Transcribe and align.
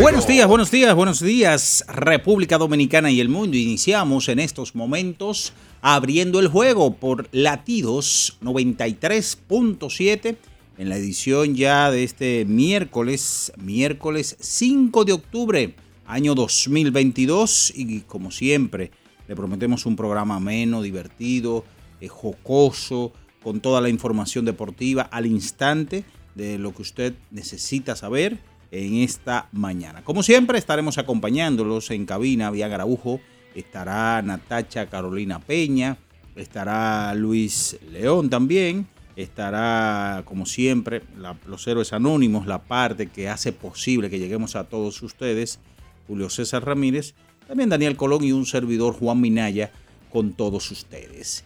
Buenos 0.00 0.26
días, 0.26 0.48
buenos 0.48 0.70
días, 0.70 0.94
buenos 0.94 1.20
días, 1.20 1.84
República 1.86 2.56
Dominicana 2.56 3.10
y 3.10 3.20
el 3.20 3.28
mundo. 3.28 3.56
Iniciamos 3.56 4.28
en 4.28 4.38
estos 4.38 4.74
momentos 4.74 5.52
abriendo 5.82 6.40
el 6.40 6.48
juego 6.48 6.94
por 6.94 7.28
latidos 7.30 8.38
93.7 8.42 10.36
en 10.78 10.88
la 10.88 10.96
edición 10.96 11.54
ya 11.54 11.90
de 11.90 12.04
este 12.04 12.46
miércoles, 12.46 13.52
miércoles 13.58 14.36
5 14.40 15.04
de 15.04 15.12
octubre, 15.12 15.74
año 16.06 16.34
2022. 16.34 17.74
Y 17.76 18.00
como 18.00 18.30
siempre, 18.30 18.90
le 19.28 19.36
prometemos 19.36 19.84
un 19.84 19.94
programa 19.94 20.36
ameno, 20.36 20.80
divertido, 20.80 21.64
eh, 22.00 22.08
jocoso, 22.08 23.12
con 23.42 23.60
toda 23.60 23.80
la 23.82 23.90
información 23.90 24.46
deportiva 24.46 25.02
al 25.02 25.26
instante 25.26 26.04
de 26.34 26.58
lo 26.58 26.74
que 26.74 26.82
usted 26.82 27.14
necesita 27.30 27.94
saber 27.94 28.38
en 28.72 28.94
esta 28.96 29.48
mañana. 29.52 30.02
Como 30.02 30.22
siempre, 30.22 30.58
estaremos 30.58 30.98
acompañándolos 30.98 31.90
en 31.90 32.06
cabina, 32.06 32.50
vía 32.50 32.68
Garaujo, 32.68 33.20
estará 33.54 34.20
Natacha 34.22 34.86
Carolina 34.86 35.38
Peña, 35.38 35.98
estará 36.34 37.14
Luis 37.14 37.78
León 37.92 38.30
también, 38.30 38.88
estará, 39.14 40.22
como 40.24 40.46
siempre, 40.46 41.02
los 41.46 41.66
héroes 41.66 41.92
anónimos, 41.92 42.46
la 42.46 42.62
parte 42.62 43.08
que 43.08 43.28
hace 43.28 43.52
posible 43.52 44.08
que 44.08 44.18
lleguemos 44.18 44.56
a 44.56 44.64
todos 44.64 45.02
ustedes, 45.02 45.60
Julio 46.08 46.30
César 46.30 46.64
Ramírez, 46.64 47.14
también 47.46 47.68
Daniel 47.68 47.96
Colón 47.96 48.24
y 48.24 48.32
un 48.32 48.46
servidor 48.46 48.94
Juan 48.94 49.20
Minaya 49.20 49.70
con 50.10 50.32
todos 50.32 50.70
ustedes. 50.70 51.44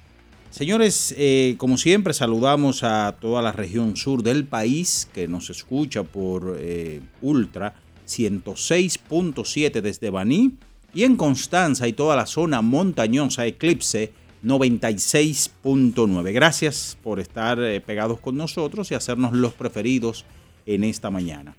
Señores, 0.57 1.15
eh, 1.19 1.57
como 1.59 1.77
siempre, 1.77 2.15
saludamos 2.15 2.83
a 2.83 3.15
toda 3.21 3.43
la 3.43 3.53
región 3.53 3.95
sur 3.95 4.23
del 4.23 4.47
país 4.47 5.07
que 5.13 5.29
nos 5.29 5.51
escucha 5.51 6.03
por 6.03 6.57
eh, 6.59 7.03
Ultra 7.21 7.75
106.7 8.09 9.83
desde 9.83 10.09
Baní 10.09 10.55
y 10.95 11.03
en 11.03 11.17
Constanza 11.17 11.87
y 11.89 11.93
toda 11.93 12.17
la 12.17 12.25
zona 12.25 12.63
montañosa 12.63 13.45
Eclipse 13.45 14.15
96.9. 14.43 16.33
Gracias 16.33 16.97
por 17.03 17.21
estar 17.21 17.61
eh, 17.61 17.83
pegados 17.83 18.19
con 18.19 18.39
nosotros 18.39 18.91
y 18.91 18.95
hacernos 18.95 19.35
los 19.35 19.53
preferidos 19.53 20.25
en 20.65 20.85
esta 20.85 21.11
mañana. 21.11 21.55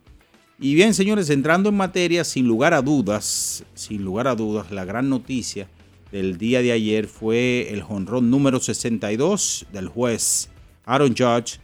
Y 0.57 0.73
bien, 0.73 0.95
señores, 0.95 1.29
entrando 1.29 1.69
en 1.69 1.77
materia, 1.77 2.23
sin 2.23 2.47
lugar 2.47 2.73
a 2.73 2.81
dudas, 2.81 3.63
sin 3.75 4.03
lugar 4.03 4.27
a 4.27 4.33
dudas, 4.33 4.71
la 4.71 4.85
gran 4.85 5.07
noticia 5.07 5.67
del 6.11 6.37
día 6.37 6.61
de 6.61 6.71
ayer 6.71 7.07
fue 7.07 7.67
el 7.71 7.81
jonrón 7.81 8.29
número 8.29 8.59
62 8.59 9.65
del 9.71 9.87
juez 9.87 10.49
Aaron 10.85 11.15
Judge, 11.17 11.59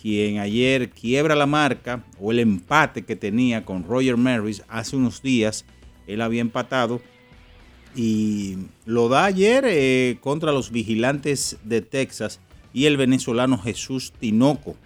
quien 0.00 0.38
ayer 0.38 0.90
quiebra 0.90 1.34
la 1.34 1.46
marca 1.46 2.04
o 2.20 2.30
el 2.30 2.38
empate 2.38 3.02
que 3.02 3.16
tenía 3.16 3.64
con 3.64 3.84
Roger 3.84 4.16
Maris 4.16 4.62
hace 4.68 4.96
unos 4.96 5.22
días. 5.22 5.64
Él 6.06 6.20
había 6.20 6.42
empatado 6.42 7.00
y 7.94 8.58
lo 8.84 9.08
da 9.08 9.24
ayer 9.24 9.64
eh, 9.66 10.18
contra 10.20 10.52
los 10.52 10.70
vigilantes 10.70 11.56
de 11.64 11.80
Texas 11.80 12.40
y 12.74 12.84
el 12.84 12.98
venezolano 12.98 13.58
Jesús 13.58 14.12
Tinoco. 14.20 14.76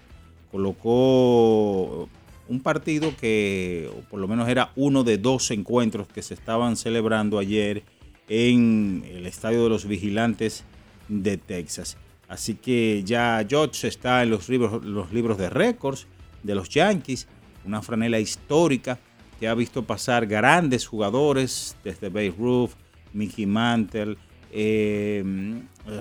Colocó 0.52 2.08
un 2.48 2.60
partido 2.60 3.12
que 3.20 3.90
por 4.08 4.20
lo 4.20 4.28
menos 4.28 4.48
era 4.48 4.70
uno 4.76 5.02
de 5.02 5.18
dos 5.18 5.50
encuentros 5.50 6.06
que 6.06 6.22
se 6.22 6.34
estaban 6.34 6.76
celebrando 6.76 7.38
ayer 7.38 7.82
en 8.30 9.04
el 9.10 9.26
Estadio 9.26 9.64
de 9.64 9.68
los 9.68 9.86
Vigilantes 9.86 10.64
de 11.08 11.36
Texas. 11.36 11.98
Así 12.28 12.54
que 12.54 13.02
ya 13.04 13.44
George 13.46 13.88
está 13.88 14.22
en 14.22 14.30
los 14.30 14.48
libros, 14.48 14.84
los 14.84 15.12
libros 15.12 15.36
de 15.36 15.50
récords 15.50 16.06
de 16.44 16.54
los 16.54 16.68
Yankees, 16.68 17.26
una 17.64 17.82
franela 17.82 18.20
histórica 18.20 18.98
que 19.40 19.48
ha 19.48 19.54
visto 19.54 19.84
pasar 19.84 20.26
grandes 20.26 20.86
jugadores 20.86 21.76
desde 21.82 22.08
Babe 22.08 22.34
Ruth, 22.38 22.70
Mickey 23.12 23.46
Mantle, 23.46 24.16
eh, 24.52 25.24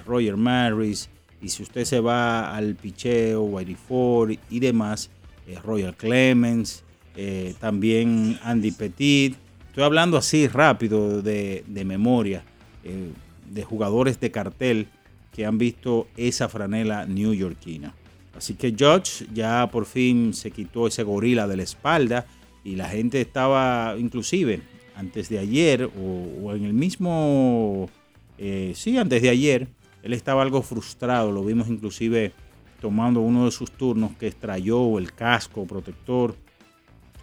Roger 0.05 0.37
Maris, 0.37 1.09
y 1.41 1.49
si 1.49 1.63
usted 1.63 1.85
se 1.85 1.99
va 1.99 2.55
al 2.55 2.75
picheo, 2.75 3.43
Whitey 3.43 3.75
Ford 3.75 4.35
y 4.49 4.59
demás, 4.59 5.09
eh, 5.47 5.57
Royal 5.63 5.95
Clemens, 5.95 6.83
eh, 7.15 7.55
también 7.59 8.39
Andy 8.43 8.71
Petit, 8.71 9.35
Estoy 9.79 9.85
hablando 9.85 10.17
así 10.17 10.45
rápido 10.49 11.21
de, 11.21 11.63
memoria 11.85 12.43
eh, 12.83 13.13
de 13.49 13.63
jugadores 13.63 14.19
de 14.19 14.29
cartel 14.29 14.89
que 15.31 15.45
han 15.45 15.57
visto 15.57 16.09
esa 16.17 16.49
franela 16.49 17.05
newyorkina. 17.05 17.93
Así 18.35 18.55
que 18.55 18.75
Judge 18.77 19.25
ya 19.33 19.69
por 19.71 19.85
fin 19.85 20.33
se 20.33 20.51
quitó 20.51 20.87
ese 20.87 21.03
gorila 21.03 21.47
de 21.47 21.55
la 21.55 21.63
espalda 21.63 22.25
y 22.65 22.75
la 22.75 22.89
gente 22.89 23.21
estaba 23.21 23.95
inclusive 23.97 24.61
antes 24.97 25.29
de 25.29 25.39
ayer 25.39 25.89
o, 25.97 26.53
en 26.53 26.65
el 26.65 26.73
mismo, 26.73 27.89
eh, 28.37 28.73
sí, 28.75 28.97
antes 28.97 29.21
de 29.21 29.29
ayer, 29.29 29.69
él 30.03 30.11
estaba 30.11 30.41
algo 30.41 30.61
frustrado, 30.61 31.31
lo 31.31 31.45
vimos 31.45 31.69
inclusive 31.69 32.33
tomando 32.81 33.21
uno 33.21 33.45
de 33.45 33.51
sus 33.51 33.71
turnos 33.71 34.11
que 34.17 34.27
extrayó 34.27 34.99
el 34.99 35.13
casco 35.13 35.65
protector 35.65 36.35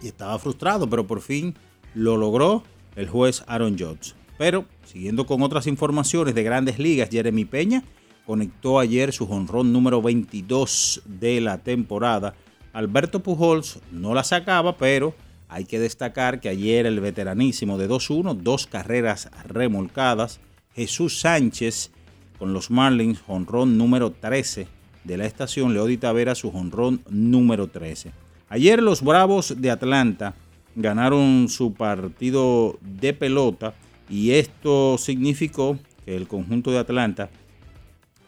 y 0.00 0.06
estaba 0.06 0.39
frustrado, 0.39 0.89
pero 0.89 1.06
por 1.06 1.21
fin 1.21 1.55
lo 1.97 2.19
logró 2.19 2.62
el 2.95 3.09
juez 3.09 3.43
Aaron 3.47 3.79
Judge. 3.79 4.12
Pero, 4.37 4.67
siguiendo 4.84 5.25
con 5.25 5.43
otras 5.43 5.67
informaciones 5.67 6.34
de 6.34 6.43
grandes 6.43 6.78
ligas, 6.78 7.09
Jeremy 7.10 7.47
Peña 7.47 7.83
conectó 8.27 8.78
ayer 8.78 9.13
su 9.13 9.27
jonrón 9.27 9.72
número 9.72 10.03
22 10.03 11.03
de 11.07 11.41
la 11.41 11.59
temporada. 11.59 12.34
Alberto 12.75 13.21
Pujols 13.21 13.81
no 13.91 14.13
la 14.13 14.25
sacaba, 14.25 14.77
pero 14.77 15.15
hay 15.48 15.65
que 15.65 15.78
destacar 15.78 16.41
que 16.41 16.51
ayer 16.51 16.84
el 16.84 17.01
veteranísimo 17.01 17.78
de 17.78 17.89
2-1, 17.89 18.34
dos 18.34 18.66
carreras 18.66 19.31
remolcadas, 19.47 20.41
Jesús 20.75 21.21
Sánchez 21.21 21.92
con 22.39 22.53
los 22.53 22.71
Marlins, 22.71 23.21
jonrón 23.21 23.78
número 23.78 24.10
13 24.10 24.69
de 25.04 25.16
la 25.16 25.25
estación, 25.25 25.72
Leody 25.72 25.97
Tavera 25.97 26.34
su 26.34 26.53
jonrón 26.53 27.01
número 27.09 27.69
13. 27.69 28.13
Ayer 28.51 28.83
los 28.83 29.03
Bravos 29.03 29.54
de 29.57 29.71
Atlanta 29.71 30.34
ganaron 30.77 31.49
su 31.49 31.75
partido 31.75 32.78
de 32.81 33.13
pelota 33.13 33.75
y 34.09 34.33
esto 34.33 34.97
significó 34.99 35.78
que 36.05 36.17
el 36.17 36.28
conjunto 36.28 36.71
de 36.71 36.78
Atlanta 36.78 37.31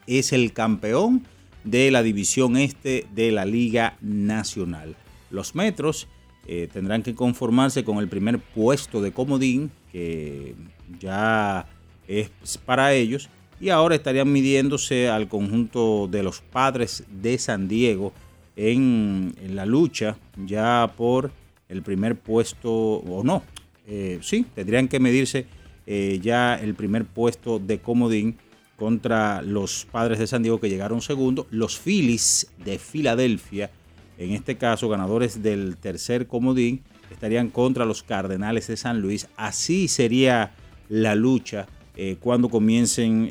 es 0.07 0.33
el 0.33 0.53
campeón 0.53 1.25
de 1.65 1.91
la 1.91 2.03
división 2.03 2.57
este 2.57 3.07
de 3.15 3.31
la 3.31 3.45
Liga 3.45 3.97
Nacional. 4.01 4.97
Los 5.31 5.55
Metros 5.55 6.09
eh, 6.47 6.69
tendrán 6.73 7.03
que 7.03 7.15
conformarse 7.15 7.85
con 7.85 7.99
el 7.99 8.09
primer 8.09 8.39
puesto 8.39 9.03
de 9.03 9.13
comodín 9.13 9.71
que 9.93 10.55
ya 10.99 11.67
es 12.07 12.31
para 12.65 12.95
ellos 12.95 13.29
y 13.61 13.69
ahora 13.69 13.95
estarían 13.95 14.33
midiéndose 14.33 15.09
al 15.09 15.29
conjunto 15.29 16.09
de 16.11 16.23
los 16.23 16.41
padres 16.41 17.05
de 17.11 17.39
San 17.39 17.69
Diego 17.69 18.13
en, 18.57 19.35
la 19.51 19.67
lucha 19.67 20.17
ya 20.45 20.93
por 20.97 21.31
el 21.69 21.83
primer 21.83 22.17
puesto 22.17 22.73
o 22.73 23.23
no. 23.25 23.43
Eh, 23.87 24.19
sí, 24.23 24.47
tendrían 24.55 24.89
que 24.89 25.01
medirse 25.01 25.47
eh, 25.87 26.19
ya 26.23 26.55
el 26.55 26.75
primer 26.75 27.05
puesto 27.05 27.59
de 27.59 27.79
comodín 27.79 28.37
contra 28.77 29.43
los 29.43 29.87
padres 29.91 30.19
de 30.19 30.27
San 30.27 30.43
Diego 30.43 30.61
que 30.61 30.69
llegaron 30.69 31.01
segundo. 31.01 31.47
Los 31.51 31.79
Phillies 31.79 32.51
de 32.65 32.79
Filadelfia, 32.79 33.71
en 34.19 34.33
este 34.33 34.57
caso 34.57 34.89
ganadores 34.89 35.43
del 35.43 35.77
tercer 35.77 36.27
comodín, 36.27 36.83
estarían 37.11 37.49
contra 37.49 37.87
los 37.87 38.03
Cardenales 38.03 38.67
de 38.67 38.77
San 38.77 39.01
Luis. 39.01 39.29
Así 39.37 39.89
sería 39.89 40.55
la 40.89 41.15
lucha 41.15 41.67
eh, 41.97 42.17
cuando 42.21 42.49
comiencen 42.49 43.29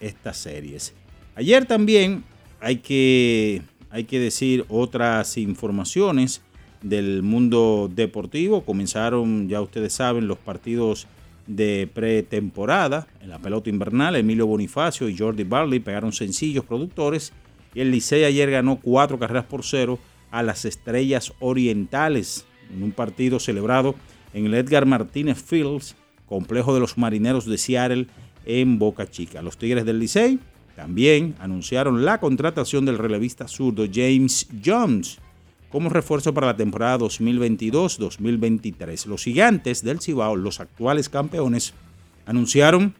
estas 0.00 0.38
series. 0.38 0.94
Ayer 1.36 1.64
también 1.64 2.24
hay 2.60 2.76
que 2.76 3.62
hay 3.92 4.04
que 4.04 4.18
decir 4.18 4.64
otras 4.68 5.36
informaciones 5.36 6.40
del 6.82 7.22
mundo 7.22 7.90
deportivo. 7.92 8.64
Comenzaron, 8.64 9.48
ya 9.48 9.60
ustedes 9.60 9.92
saben, 9.92 10.26
los 10.26 10.38
partidos 10.38 11.06
de 11.46 11.88
pretemporada 11.92 13.06
en 13.20 13.30
la 13.30 13.38
pelota 13.38 13.70
invernal. 13.70 14.16
Emilio 14.16 14.46
Bonifacio 14.46 15.08
y 15.08 15.16
Jordi 15.16 15.44
Barley 15.44 15.80
pegaron 15.80 16.12
sencillos 16.12 16.64
productores 16.64 17.32
y 17.74 17.80
el 17.80 17.90
Licey 17.90 18.24
ayer 18.24 18.50
ganó 18.50 18.76
cuatro 18.76 19.18
carreras 19.18 19.46
por 19.46 19.64
cero 19.64 19.98
a 20.30 20.42
las 20.42 20.64
Estrellas 20.64 21.32
Orientales 21.40 22.46
en 22.72 22.82
un 22.82 22.92
partido 22.92 23.38
celebrado 23.38 23.94
en 24.34 24.46
el 24.46 24.54
Edgar 24.54 24.86
Martínez 24.86 25.42
Fields, 25.42 25.94
complejo 26.26 26.74
de 26.74 26.80
los 26.80 26.96
Marineros 26.96 27.46
de 27.46 27.58
Seattle 27.58 28.06
en 28.46 28.78
Boca 28.78 29.08
Chica. 29.10 29.42
Los 29.42 29.58
Tigres 29.58 29.84
del 29.84 29.98
Licey 29.98 30.38
también 30.74 31.34
anunciaron 31.38 32.04
la 32.04 32.18
contratación 32.18 32.86
del 32.86 32.98
relevista 32.98 33.46
zurdo 33.46 33.84
James 33.92 34.48
Jones 34.64 35.18
como 35.72 35.88
refuerzo 35.88 36.32
para 36.34 36.46
la 36.46 36.56
temporada 36.56 36.98
2022-2023. 36.98 39.06
Los 39.06 39.24
gigantes 39.24 39.82
del 39.82 40.00
Cibao, 40.00 40.36
los 40.36 40.60
actuales 40.60 41.08
campeones, 41.08 41.72
anunciaron 42.26 42.94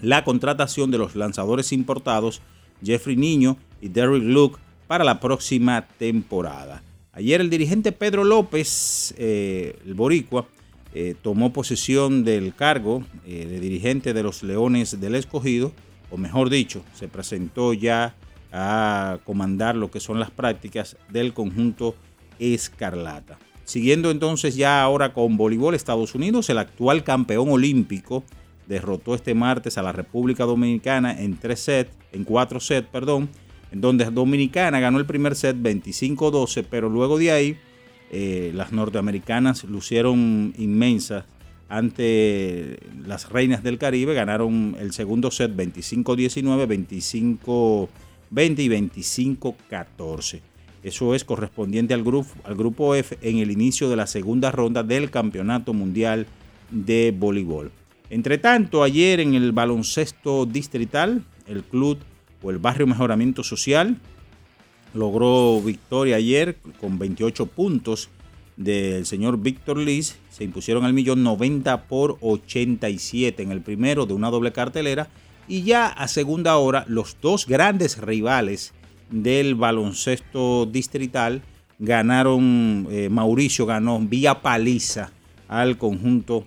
la 0.00 0.22
contratación 0.22 0.92
de 0.92 0.98
los 0.98 1.16
lanzadores 1.16 1.72
importados 1.72 2.40
Jeffrey 2.82 3.16
Niño 3.16 3.56
y 3.82 3.88
Derrick 3.88 4.22
Luke 4.22 4.60
para 4.86 5.02
la 5.02 5.18
próxima 5.18 5.88
temporada. 5.98 6.84
Ayer 7.12 7.40
el 7.40 7.50
dirigente 7.50 7.90
Pedro 7.90 8.22
López, 8.22 9.12
eh, 9.18 9.76
el 9.84 9.94
boricua, 9.94 10.46
eh, 10.94 11.16
tomó 11.20 11.52
posesión 11.52 12.24
del 12.24 12.54
cargo 12.54 13.02
eh, 13.26 13.44
de 13.44 13.58
dirigente 13.58 14.14
de 14.14 14.22
los 14.22 14.44
Leones 14.44 15.00
del 15.00 15.16
Escogido 15.16 15.72
o 16.10 16.16
mejor 16.16 16.48
dicho, 16.48 16.82
se 16.94 17.08
presentó 17.08 17.72
ya 17.72 18.14
a 18.52 19.18
comandar 19.24 19.76
lo 19.76 19.90
que 19.90 20.00
son 20.00 20.18
las 20.20 20.30
prácticas 20.30 20.96
del 21.10 21.34
conjunto 21.34 21.94
Escarlata. 22.38 23.38
Siguiendo 23.64 24.10
entonces 24.10 24.56
ya 24.56 24.82
ahora 24.82 25.12
con 25.12 25.36
voleibol, 25.36 25.74
Estados 25.74 26.14
Unidos, 26.14 26.48
el 26.48 26.58
actual 26.58 27.04
campeón 27.04 27.50
olímpico, 27.50 28.24
derrotó 28.66 29.14
este 29.14 29.34
martes 29.34 29.76
a 29.76 29.82
la 29.82 29.92
República 29.92 30.44
Dominicana 30.44 31.20
en 31.20 31.36
tres 31.36 31.60
sets, 31.60 31.90
en 32.12 32.24
cuatro 32.24 32.60
sets, 32.60 32.88
perdón, 32.88 33.28
en 33.70 33.80
donde 33.80 34.04
Dominicana 34.06 34.80
ganó 34.80 34.98
el 34.98 35.06
primer 35.06 35.34
set 35.34 35.56
25-12, 35.56 36.64
pero 36.70 36.88
luego 36.88 37.18
de 37.18 37.30
ahí 37.30 37.56
eh, 38.10 38.52
las 38.54 38.72
norteamericanas 38.72 39.64
lucieron 39.64 40.54
inmensas 40.56 41.24
ante 41.68 42.78
las 43.06 43.28
Reinas 43.28 43.62
del 43.62 43.78
Caribe. 43.78 44.14
Ganaron 44.14 44.76
el 44.80 44.92
segundo 44.92 45.30
set 45.30 45.54
25-19, 45.54 46.66
25-20 48.32 48.58
y 48.58 49.36
25-14. 49.36 50.40
Eso 50.82 51.14
es 51.14 51.24
correspondiente 51.24 51.94
al 51.94 52.04
grupo, 52.04 52.30
al 52.44 52.54
grupo 52.54 52.94
F 52.94 53.18
en 53.20 53.38
el 53.38 53.50
inicio 53.50 53.88
de 53.88 53.96
la 53.96 54.06
segunda 54.06 54.50
ronda 54.50 54.82
del 54.82 55.10
Campeonato 55.10 55.72
Mundial 55.74 56.26
de 56.70 57.14
Voleibol. 57.16 57.72
Entre 58.10 58.38
tanto, 58.38 58.82
ayer 58.82 59.20
en 59.20 59.34
el 59.34 59.52
baloncesto 59.52 60.46
distrital, 60.46 61.24
el 61.46 61.64
club 61.64 61.98
o 62.42 62.50
el 62.50 62.58
barrio 62.58 62.86
Mejoramiento 62.86 63.42
Social 63.42 63.98
logró 64.94 65.60
victoria 65.60 66.16
ayer 66.16 66.56
con 66.80 66.98
28 66.98 67.46
puntos 67.46 68.08
del 68.56 69.06
señor 69.06 69.38
Víctor 69.40 69.78
Liz 69.78 70.18
se 70.30 70.42
impusieron 70.42 70.84
al 70.84 70.92
millón 70.92 71.22
90 71.22 71.84
por 71.84 72.18
87 72.20 73.42
en 73.42 73.52
el 73.52 73.60
primero 73.60 74.04
de 74.04 74.14
una 74.14 74.30
doble 74.30 74.52
cartelera 74.52 75.08
y 75.48 75.62
ya 75.62 75.86
a 75.88 76.08
segunda 76.08 76.56
hora 76.56 76.84
los 76.88 77.16
dos 77.20 77.46
grandes 77.46 77.98
rivales 77.98 78.72
del 79.10 79.54
baloncesto 79.54 80.66
distrital 80.66 81.42
ganaron, 81.78 82.86
eh, 82.90 83.08
Mauricio 83.08 83.66
ganó 83.66 83.98
vía 84.00 84.42
paliza 84.42 85.10
al 85.48 85.78
conjunto 85.78 86.44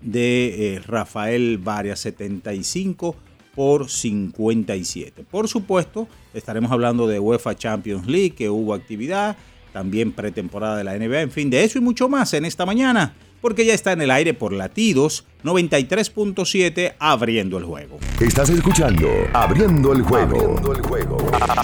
de 0.00 0.74
eh, 0.74 0.80
Rafael 0.80 1.58
Varias 1.58 2.00
75 2.00 3.16
por 3.54 3.88
57. 3.88 5.24
Por 5.30 5.48
supuesto, 5.48 6.08
estaremos 6.34 6.70
hablando 6.72 7.06
de 7.06 7.18
UEFA 7.20 7.54
Champions 7.54 8.06
League, 8.06 8.32
que 8.32 8.50
hubo 8.50 8.74
actividad, 8.74 9.36
también 9.72 10.12
pretemporada 10.12 10.76
de 10.76 10.84
la 10.84 10.98
NBA, 10.98 11.22
en 11.22 11.30
fin, 11.30 11.50
de 11.50 11.64
eso 11.64 11.78
y 11.78 11.80
mucho 11.80 12.08
más 12.08 12.34
en 12.34 12.44
esta 12.44 12.66
mañana, 12.66 13.14
porque 13.44 13.66
ya 13.66 13.74
está 13.74 13.92
en 13.92 14.00
el 14.00 14.10
aire 14.10 14.32
por 14.32 14.54
latidos 14.54 15.26
93.7 15.42 16.94
abriendo 16.98 17.58
el 17.58 17.64
juego. 17.64 17.98
Estás 18.18 18.48
escuchando 18.48 19.06
Abriendo 19.34 19.92
el 19.92 20.00
juego. 20.00 20.38
Abriendo 20.38 20.72
el 20.72 20.80
juego. 20.80 21.16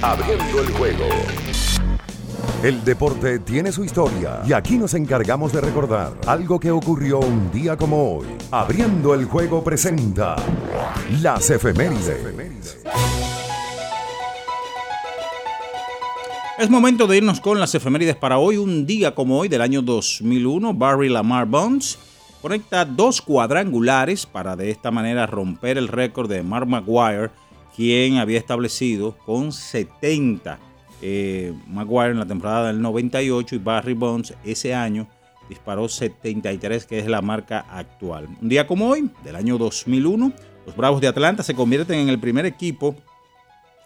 Abriendo 0.03 0.61
el 0.61 0.69
juego. 0.75 1.05
El 2.63 2.85
deporte 2.85 3.39
tiene 3.39 3.73
su 3.73 3.83
historia 3.83 4.43
y 4.47 4.53
aquí 4.53 4.77
nos 4.77 4.93
encargamos 4.93 5.55
de 5.55 5.63
recordar 5.63 6.13
algo 6.27 6.61
que 6.61 6.71
ocurrió 6.71 7.19
un 7.21 7.51
día 7.51 7.79
como 7.79 8.19
hoy. 8.19 8.27
Abriendo 8.51 9.15
el 9.15 9.25
juego 9.25 9.65
presenta 9.65 10.37
las 11.23 11.49
efemérides. 11.49 12.77
Es 16.61 16.69
momento 16.69 17.07
de 17.07 17.17
irnos 17.17 17.41
con 17.41 17.59
las 17.59 17.75
efemérides 17.75 18.17
para 18.17 18.37
hoy. 18.37 18.59
Un 18.59 18.85
día 18.85 19.15
como 19.15 19.39
hoy 19.39 19.49
del 19.49 19.63
año 19.63 19.81
2001, 19.81 20.75
Barry 20.75 21.09
Lamar 21.09 21.47
Bonds 21.47 21.99
conecta 22.43 22.85
dos 22.85 23.23
cuadrangulares 23.23 24.27
para 24.27 24.57
de 24.57 24.71
esta 24.71 24.91
manera 24.91 25.25
romper 25.25 25.79
el 25.79 25.89
récord 25.89 26.29
de 26.29 26.43
Mark 26.43 26.69
Maguire, 26.69 27.31
quien 27.75 28.19
había 28.19 28.39
establecido 28.39 29.17
con 29.25 29.53
70 29.53 30.59
eh, 31.01 31.55
Maguire 31.67 32.11
en 32.11 32.19
la 32.19 32.27
temporada 32.27 32.67
del 32.67 32.83
98 32.83 33.55
y 33.55 33.59
Barry 33.59 33.95
Bonds 33.95 34.35
ese 34.45 34.75
año 34.75 35.09
disparó 35.49 35.89
73, 35.89 36.85
que 36.85 36.99
es 36.99 37.07
la 37.07 37.23
marca 37.23 37.65
actual. 37.71 38.29
Un 38.39 38.51
día 38.51 38.67
como 38.67 38.87
hoy, 38.87 39.11
del 39.25 39.37
año 39.37 39.57
2001, 39.57 40.31
los 40.67 40.77
Bravos 40.77 41.01
de 41.01 41.09
Atlanta 41.09 41.43
se 41.43 41.55
convierten 41.55 42.01
en 42.01 42.11
el 42.11 42.21
primer 42.21 42.45
equipo 42.45 42.97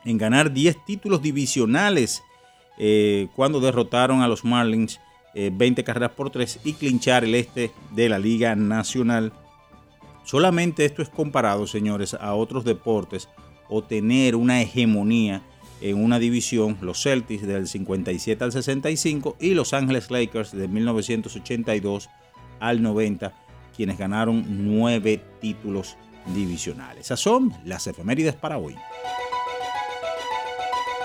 en 0.04 0.18
ganar 0.18 0.52
10 0.52 0.84
títulos 0.84 1.22
divisionales 1.22 2.24
eh, 2.78 3.28
cuando 3.36 3.60
derrotaron 3.60 4.22
a 4.22 4.28
los 4.28 4.44
Marlins 4.44 5.00
20 5.34 5.80
eh, 5.80 5.84
carreras 5.84 6.12
por 6.12 6.30
3 6.30 6.60
y 6.64 6.74
clinchar 6.74 7.24
el 7.24 7.34
este 7.34 7.72
de 7.90 8.08
la 8.08 8.18
Liga 8.18 8.54
Nacional. 8.54 9.32
Solamente 10.24 10.84
esto 10.84 11.02
es 11.02 11.08
comparado, 11.08 11.66
señores, 11.66 12.14
a 12.14 12.34
otros 12.34 12.64
deportes 12.64 13.28
o 13.68 13.82
tener 13.82 14.36
una 14.36 14.62
hegemonía 14.62 15.42
en 15.80 16.02
una 16.02 16.18
división, 16.18 16.78
los 16.80 17.02
Celtics 17.02 17.46
del 17.46 17.68
57 17.68 18.42
al 18.42 18.52
65 18.52 19.36
y 19.40 19.54
los 19.54 19.74
Angeles 19.74 20.10
Lakers 20.10 20.52
de 20.52 20.68
1982 20.68 22.08
al 22.60 22.82
90, 22.82 23.34
quienes 23.76 23.98
ganaron 23.98 24.44
nueve 24.48 25.20
títulos 25.40 25.96
divisionales. 26.34 27.06
Esas 27.06 27.20
son 27.20 27.52
las 27.64 27.86
efemérides 27.86 28.34
para 28.34 28.56
hoy. 28.56 28.76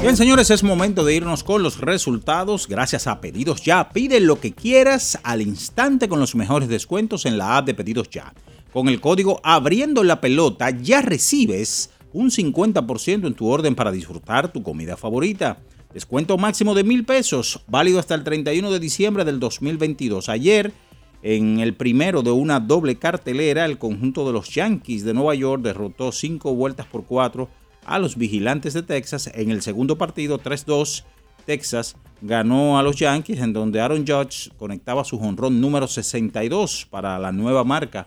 Bien, 0.00 0.16
señores, 0.16 0.48
es 0.52 0.62
momento 0.62 1.04
de 1.04 1.16
irnos 1.16 1.42
con 1.42 1.64
los 1.64 1.80
resultados. 1.80 2.68
Gracias 2.68 3.08
a 3.08 3.20
Pedidos 3.20 3.62
Ya. 3.62 3.88
Pide 3.88 4.20
lo 4.20 4.38
que 4.38 4.52
quieras 4.52 5.18
al 5.24 5.42
instante 5.42 6.08
con 6.08 6.20
los 6.20 6.36
mejores 6.36 6.68
descuentos 6.68 7.26
en 7.26 7.36
la 7.36 7.56
app 7.56 7.66
de 7.66 7.74
Pedidos 7.74 8.08
Ya. 8.08 8.32
Con 8.72 8.86
el 8.86 9.00
código 9.00 9.40
Abriendo 9.42 10.04
la 10.04 10.20
Pelota 10.20 10.70
ya 10.70 11.02
recibes 11.02 11.90
un 12.12 12.30
50% 12.30 13.26
en 13.26 13.34
tu 13.34 13.48
orden 13.48 13.74
para 13.74 13.90
disfrutar 13.90 14.52
tu 14.52 14.62
comida 14.62 14.96
favorita. 14.96 15.58
Descuento 15.92 16.38
máximo 16.38 16.76
de 16.76 16.84
mil 16.84 17.04
pesos, 17.04 17.64
válido 17.66 17.98
hasta 17.98 18.14
el 18.14 18.22
31 18.22 18.70
de 18.70 18.78
diciembre 18.78 19.24
del 19.24 19.40
2022. 19.40 20.28
Ayer, 20.28 20.72
en 21.22 21.58
el 21.58 21.74
primero 21.74 22.22
de 22.22 22.30
una 22.30 22.60
doble 22.60 23.00
cartelera, 23.00 23.64
el 23.64 23.78
conjunto 23.78 24.24
de 24.24 24.32
los 24.32 24.48
Yankees 24.50 25.02
de 25.04 25.14
Nueva 25.14 25.34
York 25.34 25.60
derrotó 25.60 26.12
cinco 26.12 26.54
vueltas 26.54 26.86
por 26.86 27.04
cuatro 27.04 27.48
a 27.88 27.98
los 27.98 28.16
vigilantes 28.16 28.74
de 28.74 28.82
Texas. 28.82 29.30
En 29.34 29.50
el 29.50 29.62
segundo 29.62 29.98
partido, 29.98 30.38
3-2, 30.38 31.04
Texas 31.46 31.96
ganó 32.20 32.78
a 32.78 32.82
los 32.82 32.96
Yankees, 32.96 33.40
en 33.40 33.52
donde 33.52 33.80
Aaron 33.80 34.06
Judge 34.06 34.50
conectaba 34.58 35.04
su 35.04 35.18
jonrón 35.18 35.60
número 35.60 35.88
62 35.88 36.86
para 36.90 37.18
la 37.18 37.32
nueva 37.32 37.64
marca 37.64 38.06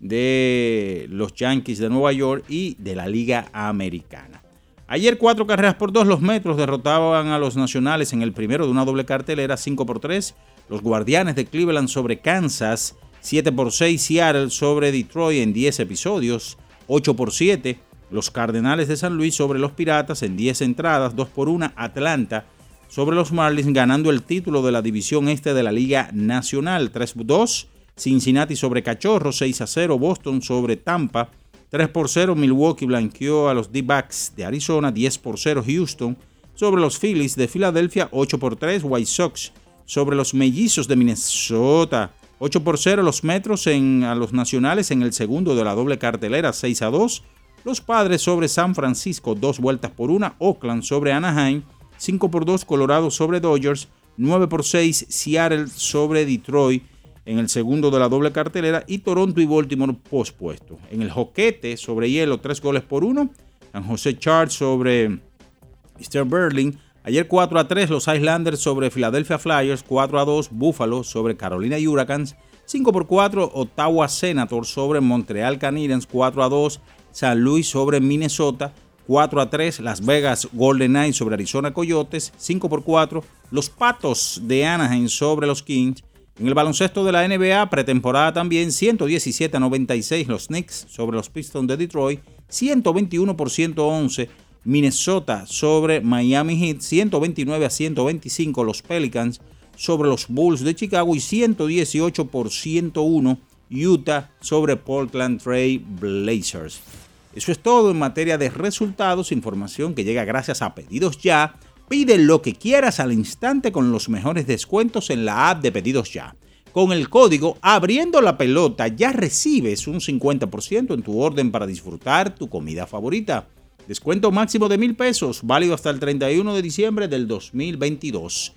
de 0.00 1.06
los 1.08 1.34
Yankees 1.34 1.78
de 1.78 1.88
Nueva 1.88 2.12
York 2.12 2.44
y 2.48 2.76
de 2.78 2.94
la 2.94 3.08
Liga 3.08 3.46
Americana. 3.52 4.42
Ayer 4.86 5.16
cuatro 5.16 5.46
carreras 5.46 5.76
por 5.76 5.92
dos, 5.92 6.06
los 6.06 6.20
Metros 6.20 6.58
derrotaban 6.58 7.28
a 7.28 7.38
los 7.38 7.56
Nacionales 7.56 8.12
en 8.12 8.20
el 8.20 8.32
primero 8.32 8.66
de 8.66 8.70
una 8.70 8.84
doble 8.84 9.06
cartelera, 9.06 9.56
5 9.56 9.86
por 9.86 9.98
3. 9.98 10.34
Los 10.68 10.82
Guardianes 10.82 11.36
de 11.36 11.46
Cleveland 11.46 11.88
sobre 11.88 12.20
Kansas, 12.20 12.94
7 13.20 13.50
por 13.52 13.72
6. 13.72 14.02
Seattle 14.02 14.50
sobre 14.50 14.92
Detroit 14.92 15.42
en 15.42 15.54
10 15.54 15.80
episodios, 15.80 16.58
8 16.86 17.16
por 17.16 17.32
7. 17.32 17.78
Los 18.14 18.30
Cardenales 18.30 18.86
de 18.86 18.96
San 18.96 19.16
Luis 19.16 19.34
sobre 19.34 19.58
los 19.58 19.72
Piratas 19.72 20.22
en 20.22 20.36
10 20.36 20.62
entradas, 20.62 21.16
2 21.16 21.28
por 21.30 21.48
1. 21.48 21.72
Atlanta 21.74 22.46
sobre 22.88 23.16
los 23.16 23.32
Marlins 23.32 23.72
ganando 23.72 24.10
el 24.10 24.22
título 24.22 24.62
de 24.62 24.70
la 24.70 24.82
división 24.82 25.28
este 25.28 25.52
de 25.52 25.64
la 25.64 25.72
Liga 25.72 26.10
Nacional, 26.12 26.92
3 26.92 27.12
por 27.12 27.26
2. 27.26 27.68
Cincinnati 27.96 28.54
sobre 28.54 28.84
Cachorro, 28.84 29.32
6 29.32 29.60
a 29.62 29.66
0. 29.66 29.98
Boston 29.98 30.42
sobre 30.42 30.76
Tampa, 30.76 31.30
3 31.70 31.88
por 31.88 32.08
0 32.08 32.36
Milwaukee 32.36 32.86
blanqueó 32.86 33.48
a 33.48 33.54
los 33.54 33.72
D-Backs 33.72 34.34
de 34.36 34.44
Arizona, 34.44 34.92
10 34.92 35.18
por 35.18 35.36
0 35.36 35.64
Houston 35.66 36.16
sobre 36.54 36.80
los 36.80 37.00
Phillies 37.00 37.34
de 37.34 37.48
Filadelfia, 37.48 38.08
8 38.12 38.38
por 38.38 38.54
3 38.54 38.82
White 38.84 39.10
Sox 39.10 39.52
sobre 39.86 40.14
los 40.14 40.34
Mellizos 40.34 40.86
de 40.86 40.94
Minnesota, 40.94 42.12
8 42.38 42.62
por 42.62 42.78
0 42.78 43.02
los 43.02 43.24
Metros 43.24 43.66
en, 43.66 44.04
a 44.04 44.14
los 44.14 44.32
Nacionales 44.32 44.92
en 44.92 45.02
el 45.02 45.12
segundo 45.12 45.56
de 45.56 45.64
la 45.64 45.74
doble 45.74 45.98
cartelera, 45.98 46.52
6 46.52 46.82
a 46.82 46.90
2. 46.90 47.24
Los 47.64 47.80
Padres 47.80 48.20
sobre 48.20 48.48
San 48.48 48.74
Francisco, 48.74 49.34
2 49.34 49.58
vueltas 49.58 49.90
por 49.90 50.10
1. 50.10 50.34
Oakland 50.38 50.82
sobre 50.82 51.12
Anaheim, 51.12 51.62
5 51.96 52.30
por 52.30 52.44
2 52.44 52.62
Colorado 52.66 53.10
sobre 53.10 53.40
Dodgers, 53.40 53.88
9 54.18 54.48
por 54.48 54.64
6 54.64 55.06
Seattle 55.08 55.68
sobre 55.68 56.26
Detroit 56.26 56.82
en 57.24 57.38
el 57.38 57.48
segundo 57.48 57.90
de 57.90 57.98
la 57.98 58.10
doble 58.10 58.32
cartelera 58.32 58.84
y 58.86 58.98
Toronto 58.98 59.40
y 59.40 59.46
Baltimore 59.46 59.94
pospuesto. 59.94 60.78
En 60.90 61.00
el 61.00 61.10
joquete 61.10 61.78
sobre 61.78 62.10
hielo, 62.10 62.38
tres 62.38 62.60
goles 62.60 62.82
por 62.82 63.02
uno. 63.02 63.30
San 63.72 63.84
José 63.84 64.18
Charles 64.18 64.52
sobre 64.52 65.08
Mr. 65.08 66.26
Berlin. 66.26 66.78
Ayer 67.02 67.26
4 67.26 67.58
a 67.58 67.66
3 67.66 67.90
los 67.90 68.08
Islanders 68.08 68.60
sobre 68.60 68.90
Philadelphia 68.90 69.38
Flyers, 69.38 69.82
4 69.82 70.20
a 70.20 70.24
2 70.24 70.50
Buffalo 70.50 71.02
sobre 71.02 71.36
Carolina 71.36 71.76
Hurricanes, 71.76 72.36
5 72.66 72.92
por 72.92 73.06
4 73.06 73.50
Ottawa 73.54 74.08
Senators 74.08 74.68
sobre 74.68 75.00
Montreal 75.00 75.58
Canadiens, 75.58 76.06
4 76.06 76.42
a 76.42 76.48
2 76.48 76.80
San 77.14 77.40
Luis 77.40 77.68
sobre 77.68 78.00
Minnesota, 78.00 78.74
4 79.06 79.40
a 79.40 79.48
3 79.48 79.80
Las 79.80 80.04
Vegas 80.04 80.48
Golden 80.52 80.90
Knights 80.90 81.16
sobre 81.18 81.36
Arizona 81.36 81.72
Coyotes, 81.72 82.32
5 82.36 82.68
por 82.68 82.82
4 82.82 83.22
los 83.52 83.70
Patos 83.70 84.40
de 84.42 84.66
Anaheim 84.66 85.08
sobre 85.08 85.46
los 85.46 85.62
Kings, 85.62 86.02
en 86.40 86.48
el 86.48 86.54
baloncesto 86.54 87.04
de 87.04 87.12
la 87.12 87.28
NBA, 87.28 87.70
pretemporada 87.70 88.32
también, 88.32 88.72
117 88.72 89.56
a 89.56 89.60
96 89.60 90.26
los 90.26 90.48
Knicks 90.48 90.86
sobre 90.88 91.16
los 91.16 91.30
Pistons 91.30 91.68
de 91.68 91.76
Detroit, 91.76 92.20
121 92.48 93.36
por 93.36 93.48
111 93.48 94.28
Minnesota 94.64 95.46
sobre 95.46 96.00
Miami 96.00 96.56
Heat, 96.56 96.80
129 96.80 97.64
a 97.64 97.70
125 97.70 98.64
los 98.64 98.82
Pelicans 98.82 99.40
sobre 99.76 100.08
los 100.08 100.26
Bulls 100.26 100.64
de 100.64 100.74
Chicago 100.74 101.14
y 101.14 101.20
118 101.20 102.24
por 102.26 102.50
101 102.50 103.38
Utah 103.70 104.30
sobre 104.40 104.76
Portland 104.76 105.40
Trail 105.40 105.78
Blazers. 105.78 107.03
Eso 107.34 107.52
es 107.52 107.58
todo 107.58 107.90
en 107.90 107.98
materia 107.98 108.38
de 108.38 108.50
resultados, 108.50 109.32
información 109.32 109.94
que 109.94 110.04
llega 110.04 110.24
gracias 110.24 110.62
a 110.62 110.74
pedidos 110.74 111.18
ya 111.18 111.56
Pide 111.88 112.16
lo 112.16 112.40
que 112.40 112.54
quieras 112.54 112.98
al 112.98 113.12
instante 113.12 113.70
con 113.70 113.92
los 113.92 114.08
mejores 114.08 114.46
descuentos 114.46 115.10
en 115.10 115.26
la 115.26 115.50
app 115.50 115.62
de 115.62 115.70
Pedidos 115.70 116.12
Ya. 116.14 116.34
Con 116.72 116.92
el 116.92 117.10
código 117.10 117.58
Abriendo 117.60 118.22
la 118.22 118.38
Pelota 118.38 118.88
ya 118.88 119.12
recibes 119.12 119.86
un 119.86 120.00
50% 120.00 120.94
en 120.94 121.02
tu 121.02 121.20
orden 121.20 121.52
para 121.52 121.66
disfrutar 121.66 122.34
tu 122.34 122.48
comida 122.48 122.86
favorita. 122.86 123.48
Descuento 123.86 124.32
máximo 124.32 124.70
de 124.70 124.78
mil 124.78 124.96
pesos, 124.96 125.40
válido 125.42 125.74
hasta 125.74 125.90
el 125.90 126.00
31 126.00 126.54
de 126.54 126.62
diciembre 126.62 127.06
del 127.06 127.28
2022. 127.28 128.54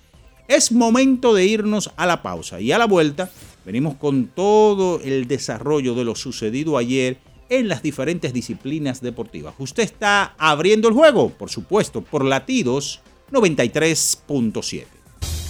Es 0.48 0.72
momento 0.72 1.34
de 1.34 1.44
irnos 1.44 1.90
a 1.96 2.06
la 2.06 2.22
pausa 2.22 2.62
y 2.62 2.72
a 2.72 2.78
la 2.78 2.86
vuelta 2.86 3.30
venimos 3.66 3.96
con 3.96 4.28
todo 4.28 5.02
el 5.04 5.28
desarrollo 5.28 5.94
de 5.94 6.04
lo 6.04 6.14
sucedido 6.14 6.78
ayer 6.78 7.18
en 7.48 7.68
las 7.68 7.82
diferentes 7.82 8.32
disciplinas 8.32 9.00
deportivas. 9.00 9.54
Usted 9.58 9.82
está 9.82 10.34
abriendo 10.38 10.88
el 10.88 10.94
juego, 10.94 11.30
por 11.30 11.50
supuesto, 11.50 12.02
por 12.02 12.24
latidos 12.24 13.00
93.7. 13.32 14.84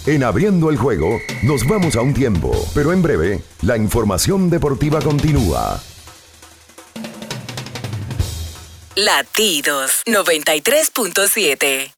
En 0.06 0.24
abriendo 0.24 0.70
el 0.70 0.76
juego, 0.76 1.18
nos 1.42 1.66
vamos 1.66 1.96
a 1.96 2.00
un 2.00 2.14
tiempo, 2.14 2.52
pero 2.74 2.92
en 2.92 3.02
breve, 3.02 3.42
la 3.62 3.76
información 3.76 4.48
deportiva 4.48 5.00
continúa. 5.00 5.82
Latidos 8.96 10.02
93.7. 10.06 11.97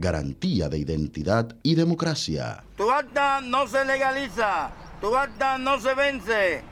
Garantía 0.00 0.68
de 0.68 0.78
identidad 0.78 1.56
y 1.64 1.74
democracia. 1.74 2.62
Tu 2.76 2.88
acta 2.88 3.40
no 3.40 3.66
se 3.66 3.84
legaliza, 3.84 4.70
tu 5.00 5.16
acta 5.16 5.58
no 5.58 5.80
se 5.80 5.92
vence. 5.94 6.62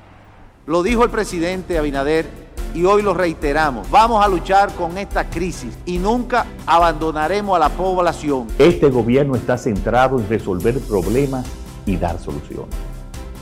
Lo 0.65 0.85
dijo 0.85 1.03
el 1.03 1.11
presidente 1.11 1.77
Abinader 1.77 2.25
y 2.73 2.85
hoy 2.85 3.03
lo 3.03 3.15
reiteramos. 3.15 3.91
Vamos 3.91 4.25
a 4.25 4.29
luchar 4.29 4.73
con 4.75 4.97
esta 4.97 5.29
crisis 5.29 5.77
y 5.87 5.99
nunca 5.99 6.47
abandonaremos 6.67 7.57
a 7.57 7.59
la 7.59 7.69
población. 7.71 8.47
Este 8.61 8.91
gobierno 8.91 9.35
está 9.35 9.59
centrado 9.59 10.21
en 10.21 10.29
resolver 10.29 10.79
problemas 10.79 11.47
y 11.85 11.97
dar 11.97 12.21
soluciones. 12.21 12.77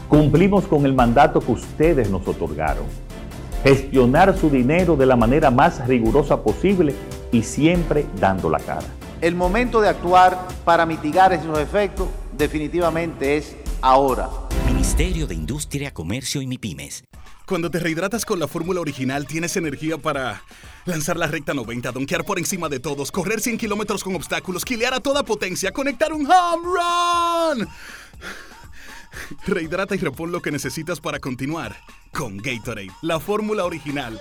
Cumplimos 0.08 0.66
con 0.66 0.86
el 0.86 0.94
mandato 0.94 1.40
que 1.40 1.52
ustedes 1.52 2.08
nos 2.08 2.26
otorgaron. 2.26 2.86
Gestionar 3.62 4.34
su 4.38 4.48
dinero 4.48 4.96
de 4.96 5.04
la 5.04 5.16
manera 5.16 5.50
más 5.50 5.86
rigurosa 5.86 6.42
posible 6.42 6.94
y 7.32 7.42
siempre 7.42 8.06
dando 8.18 8.48
la 8.48 8.60
cara. 8.60 8.86
El 9.24 9.36
momento 9.36 9.80
de 9.80 9.88
actuar 9.88 10.48
para 10.66 10.84
mitigar 10.84 11.32
esos 11.32 11.58
efectos 11.58 12.10
definitivamente 12.36 13.38
es 13.38 13.56
ahora. 13.80 14.28
Ministerio 14.66 15.26
de 15.26 15.34
Industria, 15.34 15.94
Comercio 15.94 16.42
y 16.42 16.46
MIPIMES. 16.46 17.04
Cuando 17.46 17.70
te 17.70 17.78
rehidratas 17.78 18.26
con 18.26 18.38
la 18.38 18.48
fórmula 18.48 18.82
original, 18.82 19.26
tienes 19.26 19.56
energía 19.56 19.96
para 19.96 20.42
lanzar 20.84 21.16
la 21.16 21.26
recta 21.26 21.54
90, 21.54 21.92
donkear 21.92 22.24
por 22.24 22.38
encima 22.38 22.68
de 22.68 22.80
todos, 22.80 23.10
correr 23.10 23.40
100 23.40 23.56
kilómetros 23.56 24.04
con 24.04 24.14
obstáculos, 24.14 24.62
quilear 24.62 24.92
a 24.92 25.00
toda 25.00 25.22
potencia, 25.22 25.72
conectar 25.72 26.12
un 26.12 26.30
home 26.30 26.66
run. 26.66 27.68
Rehidrata 29.46 29.94
y 29.94 29.98
repon 30.00 30.32
lo 30.32 30.42
que 30.42 30.50
necesitas 30.50 31.00
para 31.00 31.18
continuar 31.18 31.74
con 32.12 32.36
Gatorade, 32.36 32.90
la 33.00 33.18
fórmula 33.18 33.64
original. 33.64 34.20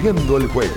Abriendo 0.00 0.38
el 0.38 0.46
juego. 0.48 0.72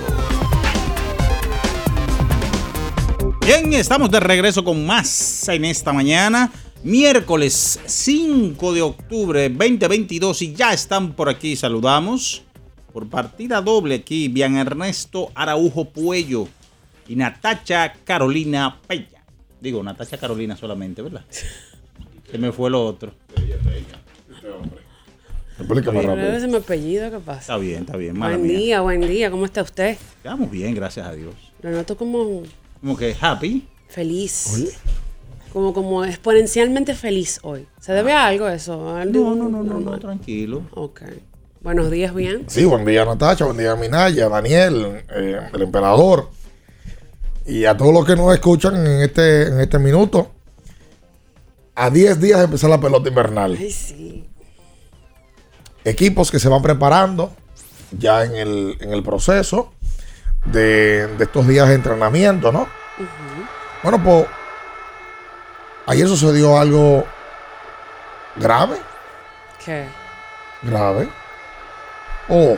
Bien, 3.40 3.72
estamos 3.72 4.10
de 4.10 4.20
regreso 4.20 4.62
con 4.62 4.84
más 4.84 5.48
en 5.48 5.64
esta 5.64 5.94
mañana. 5.94 6.52
Miércoles 6.82 7.80
5 7.86 8.74
de 8.74 8.82
octubre 8.82 9.48
2022 9.48 10.42
y 10.42 10.52
ya 10.52 10.74
están 10.74 11.14
por 11.14 11.30
aquí. 11.30 11.56
Saludamos 11.56 12.42
por 12.92 13.08
partida 13.08 13.62
doble 13.62 13.94
aquí. 13.94 14.28
Bian 14.28 14.58
Ernesto 14.58 15.30
Araujo 15.34 15.86
Puello 15.86 16.46
y 17.08 17.16
Natacha 17.16 17.94
Carolina 18.04 18.78
Peña. 18.86 19.24
Digo, 19.58 19.82
Natacha 19.82 20.18
Carolina 20.18 20.54
solamente, 20.54 21.00
¿verdad? 21.00 21.24
Se 22.30 22.36
me 22.36 22.52
fue 22.52 22.68
lo 22.68 22.84
otro. 22.84 23.14
Pero 25.68 25.80
ese 26.36 26.46
es 26.46 26.48
mi 26.50 26.56
apellido, 26.56 27.10
¿qué 27.10 27.18
pasa? 27.18 27.40
Está 27.40 27.56
bien, 27.58 27.80
está 27.80 27.96
bien. 27.96 28.18
mala 28.18 28.36
Buen 28.36 28.46
mía. 28.48 28.58
día, 28.58 28.80
buen 28.80 29.00
día, 29.00 29.30
¿cómo 29.30 29.44
está 29.44 29.62
usted? 29.62 29.96
Estamos 30.18 30.50
bien, 30.50 30.74
gracias 30.74 31.06
a 31.06 31.12
Dios. 31.12 31.34
Lo 31.62 31.70
noto 31.70 31.96
como 31.96 32.42
Como 32.80 32.96
que 32.96 33.16
happy. 33.20 33.66
feliz. 33.88 34.76
Como, 35.52 35.72
como 35.72 36.04
exponencialmente 36.04 36.94
feliz 36.94 37.38
hoy. 37.42 37.66
¿Se 37.80 37.92
debe 37.92 38.12
a 38.12 38.26
algo 38.26 38.48
eso? 38.48 38.76
No, 39.04 39.34
no, 39.36 39.48
no, 39.48 39.62
no, 39.62 39.80
no, 39.80 39.98
tranquilo. 39.98 40.62
Ok. 40.72 41.02
Buenos 41.62 41.90
días, 41.90 42.14
bien. 42.14 42.44
Sí, 42.48 42.64
buen 42.66 42.84
día 42.84 43.04
Natacha, 43.06 43.46
buen 43.46 43.56
día 43.56 43.74
Minaya, 43.76 44.28
Daniel, 44.28 45.02
eh, 45.10 45.40
el 45.52 45.62
emperador. 45.62 46.28
Y 47.46 47.64
a 47.64 47.76
todos 47.76 47.94
los 47.94 48.04
que 48.04 48.16
nos 48.16 48.34
escuchan 48.34 48.74
en 48.86 49.02
este, 49.02 49.48
en 49.48 49.60
este 49.60 49.78
minuto. 49.78 50.30
A 51.76 51.90
10 51.90 52.20
días 52.20 52.38
de 52.38 52.44
empezar 52.44 52.70
la 52.70 52.80
pelota 52.80 53.08
invernal. 53.08 53.56
Ay, 53.58 53.70
sí. 53.70 54.24
Equipos 55.84 56.30
que 56.30 56.38
se 56.38 56.48
van 56.48 56.62
preparando 56.62 57.32
ya 57.92 58.24
en 58.24 58.34
el, 58.36 58.76
en 58.80 58.92
el 58.92 59.02
proceso 59.02 59.72
de, 60.46 61.06
de 61.08 61.24
estos 61.24 61.46
días 61.46 61.68
de 61.68 61.74
entrenamiento, 61.74 62.50
¿no? 62.52 62.66
Bueno, 63.82 64.02
pues 64.02 64.26
ayer 65.86 66.08
sucedió 66.08 66.58
algo 66.58 67.04
grave, 68.36 68.76
¿Qué? 69.64 69.84
grave. 70.62 71.08
Oh, 72.28 72.56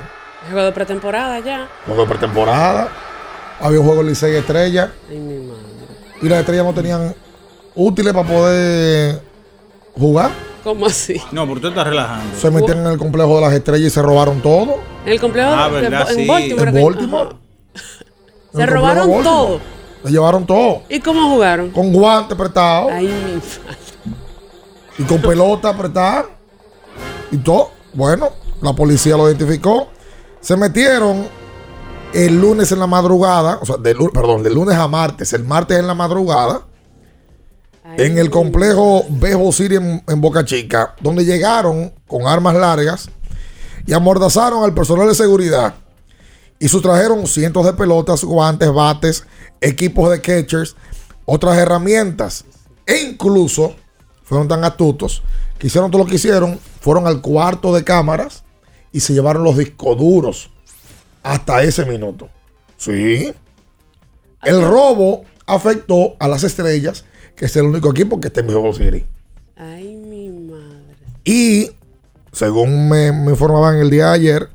Juego 0.50 0.66
de 0.66 0.72
pretemporada 0.72 1.40
ya. 1.40 1.68
juego 1.86 2.02
de 2.02 2.08
pretemporada. 2.08 2.88
Había 3.60 3.80
un 3.80 3.86
juego 3.86 4.02
en 4.02 4.08
Licey 4.08 4.36
Estrella. 4.36 4.92
Ay, 5.10 5.18
mi 5.18 5.44
madre. 5.46 5.62
Y 6.22 6.28
las 6.28 6.40
estrellas 6.40 6.64
no 6.64 6.72
tenían 6.74 7.14
útiles 7.74 8.12
para 8.12 8.28
poder 8.28 9.20
jugar. 9.98 10.30
¿Cómo 10.66 10.86
así? 10.86 11.20
No, 11.30 11.46
porque 11.46 11.60
tú 11.62 11.68
estás 11.68 11.86
relajando. 11.86 12.36
Se 12.36 12.50
metían 12.50 12.78
en 12.78 12.86
el 12.88 12.98
complejo 12.98 13.36
de 13.36 13.40
las 13.42 13.52
estrellas 13.52 13.86
y 13.86 13.90
se 13.90 14.02
robaron 14.02 14.40
todo. 14.42 14.78
En 15.04 15.12
el 15.12 15.20
complejo 15.20 15.48
Ah, 15.52 15.68
de, 15.68 15.80
¿verdad? 15.80 16.10
en 16.10 16.16
Sí. 16.16 16.26
Baltimore. 16.26 16.68
En 16.70 16.84
Baltimore. 16.84 17.28
En 18.52 18.60
Se 18.60 18.66
robaron 18.66 18.96
Baltimore. 19.10 19.22
todo. 19.24 19.60
Se 20.04 20.10
llevaron 20.10 20.44
todo. 20.44 20.82
¿Y 20.88 20.98
cómo 20.98 21.30
jugaron? 21.30 21.70
Con 21.70 21.92
guantes 21.92 22.36
prestados. 22.36 22.90
Ay, 22.92 23.06
mi. 23.06 23.40
Y 24.98 25.06
con 25.06 25.20
pelota 25.22 25.68
apretada. 25.68 26.26
Y 27.30 27.36
todo. 27.36 27.70
Bueno, 27.92 28.30
la 28.60 28.72
policía 28.72 29.16
lo 29.16 29.28
identificó. 29.28 29.86
Se 30.40 30.56
metieron 30.56 31.28
el 32.12 32.40
lunes 32.40 32.72
en 32.72 32.80
la 32.80 32.88
madrugada. 32.88 33.58
O 33.62 33.66
sea, 33.66 33.76
de 33.76 33.94
lu- 33.94 34.10
perdón, 34.12 34.42
de 34.42 34.50
lunes 34.50 34.74
a 34.76 34.88
martes. 34.88 35.32
El 35.32 35.44
martes 35.44 35.78
en 35.78 35.86
la 35.86 35.94
madrugada. 35.94 36.62
En 37.96 38.18
el 38.18 38.30
complejo 38.30 39.04
Bejo 39.08 39.52
City 39.52 39.76
en, 39.76 40.02
en 40.06 40.20
Boca 40.20 40.44
Chica. 40.44 40.94
Donde 41.00 41.24
llegaron 41.24 41.92
con 42.06 42.26
armas 42.26 42.54
largas. 42.54 43.08
Y 43.86 43.92
amordazaron 43.92 44.64
al 44.64 44.74
personal 44.74 45.08
de 45.08 45.14
seguridad. 45.14 45.74
Y 46.58 46.68
sustrajeron 46.68 47.26
cientos 47.26 47.64
de 47.64 47.72
pelotas, 47.74 48.24
guantes, 48.24 48.72
bates, 48.72 49.24
equipos 49.60 50.10
de 50.10 50.20
catchers, 50.20 50.74
otras 51.24 51.56
herramientas. 51.58 52.44
E 52.86 53.00
incluso 53.00 53.74
fueron 54.22 54.48
tan 54.48 54.64
astutos 54.64 55.22
que 55.58 55.68
hicieron 55.68 55.90
todo 55.90 56.02
lo 56.02 56.08
que 56.08 56.16
hicieron. 56.16 56.58
Fueron 56.80 57.06
al 57.06 57.20
cuarto 57.20 57.74
de 57.74 57.84
cámaras 57.84 58.44
y 58.92 59.00
se 59.00 59.12
llevaron 59.12 59.44
los 59.44 59.56
discos 59.56 59.98
duros 59.98 60.50
hasta 61.22 61.62
ese 61.62 61.84
minuto. 61.84 62.28
Sí. 62.76 63.34
El 64.42 64.62
robo 64.62 65.24
afectó 65.46 66.14
a 66.18 66.28
las 66.28 66.44
estrellas, 66.44 67.04
que 67.36 67.44
es 67.46 67.56
el 67.56 67.64
único 67.66 67.90
equipo 67.90 68.18
que 68.20 68.28
está 68.28 68.40
en 68.40 68.46
Bejo 68.48 68.72
City. 68.72 69.06
Ay, 69.56 69.94
mi 69.96 70.28
madre. 70.30 70.96
Y 71.24 71.70
según 72.32 72.88
me, 72.88 73.12
me 73.12 73.30
informaban 73.32 73.76
el 73.78 73.90
día 73.90 74.06
de 74.08 74.14
ayer, 74.14 74.48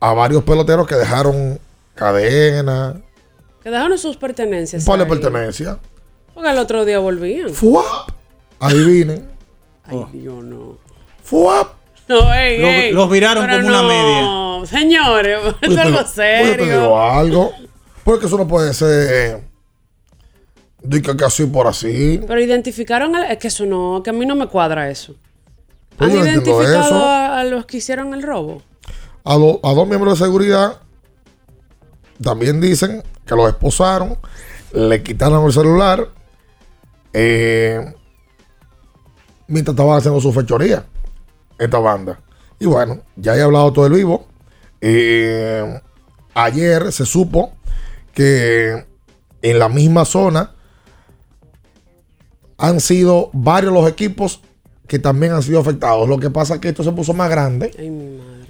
a 0.00 0.12
varios 0.14 0.42
peloteros 0.44 0.86
que 0.86 0.94
dejaron 0.94 1.58
cadena, 1.94 3.00
Que 3.62 3.70
dejaron 3.70 3.98
sus 3.98 4.16
pertenencias. 4.16 4.82
un 4.82 4.86
par 4.86 4.98
de 4.98 5.04
ahí. 5.04 5.10
pertenencias. 5.10 5.76
Porque 6.34 6.50
el 6.50 6.58
otro 6.58 6.84
día 6.84 6.98
volvían. 6.98 7.50
¡Fuap! 7.50 8.10
Adivinen. 8.58 9.28
Ay, 9.84 10.04
Dios, 10.12 10.42
no. 10.44 10.78
¡Fuap! 11.22 11.72
No, 12.08 12.32
ey, 12.34 12.58
Lo- 12.60 12.66
ey, 12.68 12.92
los 12.92 13.10
viraron 13.10 13.46
pero 13.46 13.62
como 13.62 13.68
una 13.68 13.82
no, 14.22 14.66
Señores, 14.66 15.38
es 15.62 15.76
algo 15.78 15.98
oye, 15.98 16.04
te 16.04 16.10
serio. 16.12 16.64
digo 16.80 17.00
algo. 17.00 17.52
Porque 18.04 18.26
eso 18.26 18.36
no 18.36 18.48
puede 18.48 18.72
ser. 18.74 19.42
Dice 20.82 21.16
que 21.16 21.24
así 21.24 21.44
por 21.46 21.66
así. 21.66 22.20
Pero 22.26 22.40
identificaron, 22.40 23.14
al- 23.16 23.30
es 23.30 23.38
que 23.38 23.48
eso 23.48 23.66
no, 23.66 24.02
que 24.02 24.10
a 24.10 24.12
mí 24.12 24.24
no 24.26 24.34
me 24.34 24.46
cuadra 24.46 24.88
eso. 24.90 25.14
Pues 25.96 26.10
¿Han 26.10 26.16
no 26.18 26.24
identificado 26.24 26.80
eso. 26.80 26.94
a, 27.04 27.40
a 27.40 27.44
los 27.44 27.66
que 27.66 27.76
hicieron 27.78 28.14
el 28.14 28.22
robo? 28.22 28.62
A, 29.24 29.34
do- 29.36 29.60
a 29.62 29.74
dos 29.74 29.86
miembros 29.86 30.18
de 30.18 30.24
seguridad 30.24 30.78
también 32.22 32.60
dicen 32.60 33.02
que 33.26 33.34
los 33.34 33.48
esposaron, 33.48 34.16
le 34.72 35.02
quitaron 35.02 35.44
el 35.46 35.52
celular 35.52 36.08
eh, 37.12 37.94
mientras 39.48 39.74
estaban 39.74 39.98
haciendo 39.98 40.20
su 40.20 40.32
fechoría, 40.32 40.84
esta 41.58 41.78
banda. 41.78 42.20
Y 42.58 42.66
bueno, 42.66 43.00
ya 43.16 43.36
he 43.36 43.42
hablado 43.42 43.72
todo 43.72 43.86
el 43.86 43.92
vivo. 43.92 44.26
Eh, 44.80 45.80
ayer 46.34 46.92
se 46.92 47.04
supo 47.06 47.52
que 48.14 48.86
en 49.42 49.58
la 49.58 49.68
misma 49.68 50.04
zona 50.04 50.54
han 52.60 52.78
sido 52.80 53.30
varios 53.32 53.72
los 53.72 53.88
equipos 53.88 54.40
que 54.86 54.98
también 54.98 55.32
han 55.32 55.42
sido 55.42 55.60
afectados. 55.60 56.08
Lo 56.08 56.18
que 56.18 56.30
pasa 56.30 56.54
es 56.54 56.60
que 56.60 56.68
esto 56.68 56.84
se 56.84 56.92
puso 56.92 57.14
más 57.14 57.30
grande. 57.30 57.70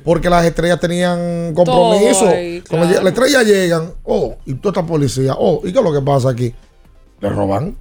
Porque 0.05 0.29
las 0.29 0.45
estrellas 0.45 0.81
tenían 0.81 1.55
compromiso. 1.55 2.27
Cuando 2.69 2.89
las 2.89 3.07
estrellas 3.07 3.47
llegan, 3.47 3.93
oh, 4.05 4.37
y 4.47 4.55
toda 4.55 4.81
esta 4.81 4.87
policía, 4.87 5.35
oh, 5.39 5.61
¿y 5.65 5.73
qué 5.73 5.79
es 5.79 5.85
lo 5.85 5.93
que 5.93 6.01
pasa 6.01 6.31
aquí? 6.31 6.53
Le 7.21 7.29
roban. 7.29 7.77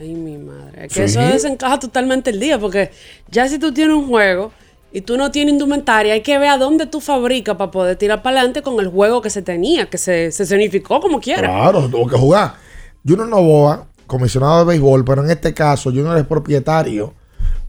Ay, 0.00 0.14
mi 0.14 0.38
madre. 0.38 0.86
Es 0.86 0.92
Sí. 0.92 1.00
que 1.00 1.04
eso 1.04 1.20
desencaja 1.20 1.78
totalmente 1.78 2.30
el 2.30 2.40
día, 2.40 2.58
porque 2.58 2.90
ya 3.30 3.48
si 3.48 3.58
tú 3.58 3.72
tienes 3.74 3.94
un 3.96 4.06
juego 4.08 4.52
y 4.92 5.02
tú 5.02 5.16
no 5.16 5.30
tienes 5.30 5.52
indumentaria, 5.52 6.14
hay 6.14 6.22
que 6.22 6.38
ver 6.38 6.48
a 6.50 6.58
dónde 6.58 6.86
tú 6.86 7.00
fabricas 7.00 7.56
para 7.56 7.70
poder 7.70 7.96
tirar 7.96 8.22
para 8.22 8.38
adelante 8.38 8.62
con 8.62 8.78
el 8.80 8.88
juego 8.88 9.20
que 9.20 9.30
se 9.30 9.42
tenía, 9.42 9.90
que 9.90 9.98
se, 9.98 10.30
se 10.30 10.82
como 10.82 11.20
quiera. 11.20 11.48
Claro, 11.48 11.88
tuvo 11.90 12.06
que 12.06 12.16
jugar. 12.16 12.54
Junior 13.06 13.28
Novoa, 13.28 13.88
comisionado 14.06 14.60
de 14.60 14.64
béisbol, 14.66 15.04
pero 15.04 15.24
en 15.24 15.30
este 15.30 15.52
caso 15.54 15.90
Junior 15.90 16.16
es 16.18 16.26
propietario 16.26 17.14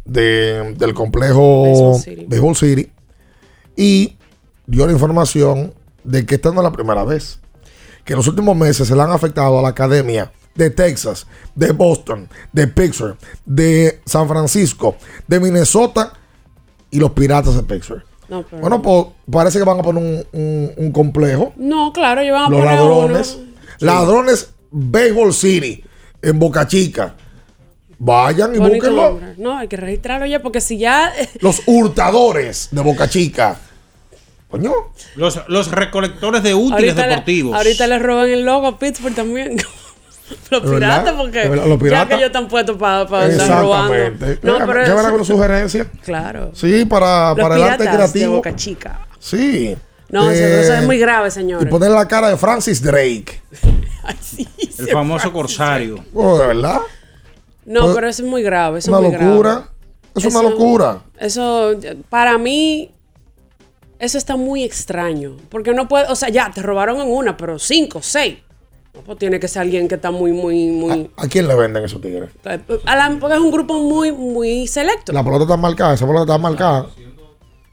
de- 0.03 0.73
del 0.77 0.93
complejo 0.93 1.97
Baseball 2.27 2.55
City. 2.55 2.91
Y 3.75 4.17
dio 4.65 4.85
la 4.85 4.93
información 4.93 5.73
de 6.03 6.25
que 6.25 6.35
esta 6.35 6.51
no 6.51 6.61
es 6.61 6.63
la 6.63 6.71
primera 6.71 7.03
vez. 7.03 7.39
Que 8.03 8.13
en 8.13 8.17
los 8.17 8.27
últimos 8.27 8.55
meses 8.55 8.87
se 8.87 8.95
le 8.95 9.01
han 9.01 9.11
afectado 9.11 9.57
a 9.57 9.61
la 9.61 9.69
academia 9.69 10.31
de 10.53 10.69
Texas, 10.69 11.25
de 11.55 11.71
Boston, 11.71 12.29
de 12.53 12.67
Pittsburgh, 12.67 13.17
de 13.45 13.99
San 14.05 14.27
Francisco, 14.27 14.95
de 15.27 15.39
Minnesota 15.39 16.13
y 16.91 16.99
los 16.99 17.11
piratas 17.11 17.55
de 17.55 17.63
Pittsburgh. 17.63 18.03
No, 18.29 18.43
Bueno, 18.59 18.81
pues 18.81 19.05
parece 19.29 19.59
que 19.59 19.65
van 19.65 19.79
a 19.79 19.83
poner 19.83 20.01
un, 20.03 20.39
un- 20.39 20.71
un 20.77 20.91
complejo 20.91 21.53
No, 21.57 21.91
claro, 21.93 22.21
ellos 22.21 22.33
van 22.33 22.45
a 22.45 22.49
los 22.49 22.59
poner 22.59 22.75
ladrones. 22.75 23.37
uno. 23.39 23.51
Ladrones 23.79 24.53
Baseball 24.71 25.31
City 25.33 25.83
en 26.25 26.39
Boca 26.39 26.67
Chica. 26.67 27.13
Vayan 27.97 28.53
y 28.53 28.57
Bonito 28.57 28.75
búsquenlo. 28.77 29.01
nombre. 29.09 29.33
No, 29.37 29.57
hay 29.57 29.67
que 29.67 29.77
registrarlo 29.77 30.25
ya, 30.25 30.41
porque 30.41 30.59
si 30.61 30.77
ya. 30.77 31.13
Los 31.39 31.61
hurtadores 31.65 32.67
de 32.71 32.81
Boca 32.81 33.07
Chica. 33.09 33.57
Coño. 34.49 34.71
Los, 35.15 35.41
los 35.47 35.71
recolectores 35.71 36.43
de 36.43 36.53
útiles 36.53 36.73
ahorita, 36.91 37.01
le, 37.03 37.07
deportivos. 37.09 37.55
ahorita 37.55 37.87
le 37.87 37.99
roban 37.99 38.29
el 38.29 38.45
logo 38.45 38.67
a 38.67 38.77
Pittsburgh 38.79 39.15
también. 39.15 39.55
los 40.49 40.63
¿De 40.63 40.69
verdad? 40.69 41.03
piratas, 41.03 41.13
porque. 41.15 41.45
Los 41.45 41.69
ya 41.69 41.77
piratas. 41.77 42.07
que 42.09 42.13
ellos 42.15 42.25
están 42.27 42.47
puestos 42.47 42.77
para 42.77 43.01
andar 43.01 43.61
robando. 43.61 43.93
Exactamente. 43.95 44.39
No, 44.47 44.57
¿Qué 44.57 44.63
pero 44.65 44.73
van 44.73 44.81
eso- 44.99 45.07
a 45.07 45.11
con 45.11 45.25
sugerencias? 45.25 45.87
Claro. 46.03 46.51
Sí, 46.53 46.85
para, 46.85 47.29
Los 47.29 47.39
para 47.39 47.55
el 47.55 47.63
arte 47.63 47.77
piratas 47.83 48.13
de 48.13 48.19
creativo. 48.19 48.35
Boca 48.35 48.55
Chica. 48.55 49.07
Sí. 49.19 49.75
No, 50.09 50.29
Eh, 50.31 50.61
eso, 50.61 50.73
es 50.73 50.83
muy 50.85 50.97
grave, 50.99 51.27
Y 51.27 51.31
señores. 51.31 51.67
poner 51.69 51.91
la 51.91 52.07
cara 52.07 52.29
de 52.29 52.37
Francis 52.37 52.81
Drake. 52.81 53.41
El 54.77 54.87
famoso 54.89 55.31
corsario. 55.33 56.03
Oh, 56.13 56.37
¿De 56.37 56.47
verdad? 56.47 56.79
No, 57.65 57.81
Pues, 57.83 57.95
pero 57.95 58.07
eso 58.09 58.23
es 58.23 58.29
muy 58.29 58.43
grave. 58.43 58.79
Eso 58.79 58.91
Una 58.91 58.99
es 58.99 59.03
muy 59.03 59.11
grave. 59.13 59.31
locura. 59.31 59.69
Es 60.15 60.25
una 60.25 60.41
locura. 60.43 61.01
Eso, 61.19 61.71
para 62.09 62.37
mí, 62.37 62.91
eso 63.99 64.17
está 64.17 64.35
muy 64.35 64.63
extraño. 64.63 65.37
Porque 65.49 65.73
no 65.73 65.87
puede, 65.87 66.05
o 66.07 66.15
sea, 66.15 66.29
ya, 66.29 66.51
te 66.53 66.61
robaron 66.61 67.01
en 67.01 67.07
una, 67.11 67.35
pero 67.35 67.57
cinco, 67.59 68.01
seis. 68.01 68.37
No, 68.93 69.01
pues 69.01 69.17
tiene 69.17 69.39
que 69.41 69.47
ser 69.49 69.63
alguien 69.63 69.87
que 69.89 69.95
está 69.95 70.11
muy, 70.11 70.31
muy, 70.31 70.67
muy... 70.67 71.09
¿A 71.17 71.27
quién 71.27 71.47
le 71.49 71.55
venden 71.55 71.83
esos 71.83 71.99
tigres? 71.99 72.29
a 72.85 72.95
la- 72.95 73.17
porque 73.19 73.35
es 73.35 73.41
un 73.41 73.51
grupo 73.51 73.73
muy, 73.79 74.11
muy 74.13 74.67
selecto. 74.67 75.11
La 75.11 75.21
pelota 75.23 75.43
está 75.43 75.57
marcada, 75.57 75.95
esa 75.95 76.05
pelota 76.05 76.23
está 76.23 76.37
marcada. 76.37 76.85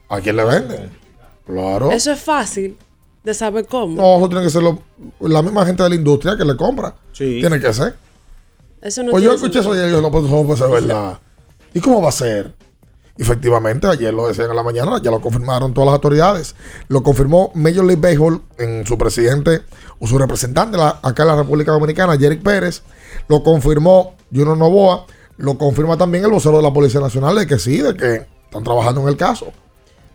¿A 0.09 0.21
quién 0.21 0.37
le 0.37 0.45
venden? 0.45 1.02
Claro. 1.47 1.91
Eso 1.91 2.13
es 2.13 2.21
fácil 2.21 2.77
de 3.25 3.35
saber 3.35 3.67
cómo. 3.67 3.95
No, 4.01 4.17
eso 4.19 4.29
tiene 4.29 4.45
que 4.45 4.51
ser 4.51 4.63
lo- 4.63 4.79
la 5.21 5.43
misma 5.43 5.65
gente 5.67 5.83
de 5.83 5.89
la 5.91 5.95
industria 5.95 6.37
que 6.37 6.45
le 6.45 6.57
compra. 6.57 6.95
Tiene 7.41 7.61
que 7.61 7.73
ser. 7.73 7.97
Eso 8.81 9.03
no 9.03 9.11
pues 9.13 9.23
yo 9.23 9.33
escuché 9.33 9.61
eso 9.61 9.71
sentido. 9.75 9.89
y 9.89 9.93
yo 9.93 10.01
no 10.03 10.11
puedo, 10.11 10.29
no 10.29 10.43
puede 10.45 10.59
ser 10.59 10.69
verdad. 10.71 11.19
¿Y 11.75 11.81
cómo 11.81 12.03
va 12.03 12.09
a 12.09 12.13
ser? 12.13 12.53
Efectivamente, 13.19 13.87
ayer 13.87 14.13
lo 14.13 14.27
decían 14.27 14.51
en 14.51 14.57
la 14.57 14.63
mañana, 14.63 15.01
ya 15.03 15.11
lo 15.11 15.21
confirmaron 15.21 15.75
todas 15.75 15.87
las 15.87 15.95
autoridades. 15.95 16.55
Lo 16.89 17.03
confirmó 17.03 17.53
Major 17.55 17.85
League 17.85 18.01
Baseball 18.01 18.41
en 18.59 18.87
su 18.87 18.97
presidente 18.97 19.61
o 20.01 20.07
su 20.07 20.19
representante 20.19 20.79
la- 20.79 20.99
acá 21.03 21.23
en 21.23 21.29
la 21.29 21.37
República 21.37 21.73
Dominicana, 21.73 22.17
Jerick 22.17 22.43
Pérez. 22.43 22.83
Lo 23.29 23.43
confirmó 23.43 24.17
Juno 24.35 24.57
Novoa. 24.57 25.07
Lo 25.37 25.59
confirma 25.59 25.97
también 25.97 26.25
el 26.25 26.31
vocero 26.31 26.57
de 26.57 26.63
la 26.63 26.73
Policía 26.73 27.01
Nacional 27.01 27.37
de 27.37 27.47
que 27.47 27.59
sí, 27.59 27.79
de 27.79 27.95
que 27.95 28.27
están 28.45 28.65
trabajando 28.65 29.03
en 29.03 29.09
el 29.09 29.17
caso. 29.17 29.53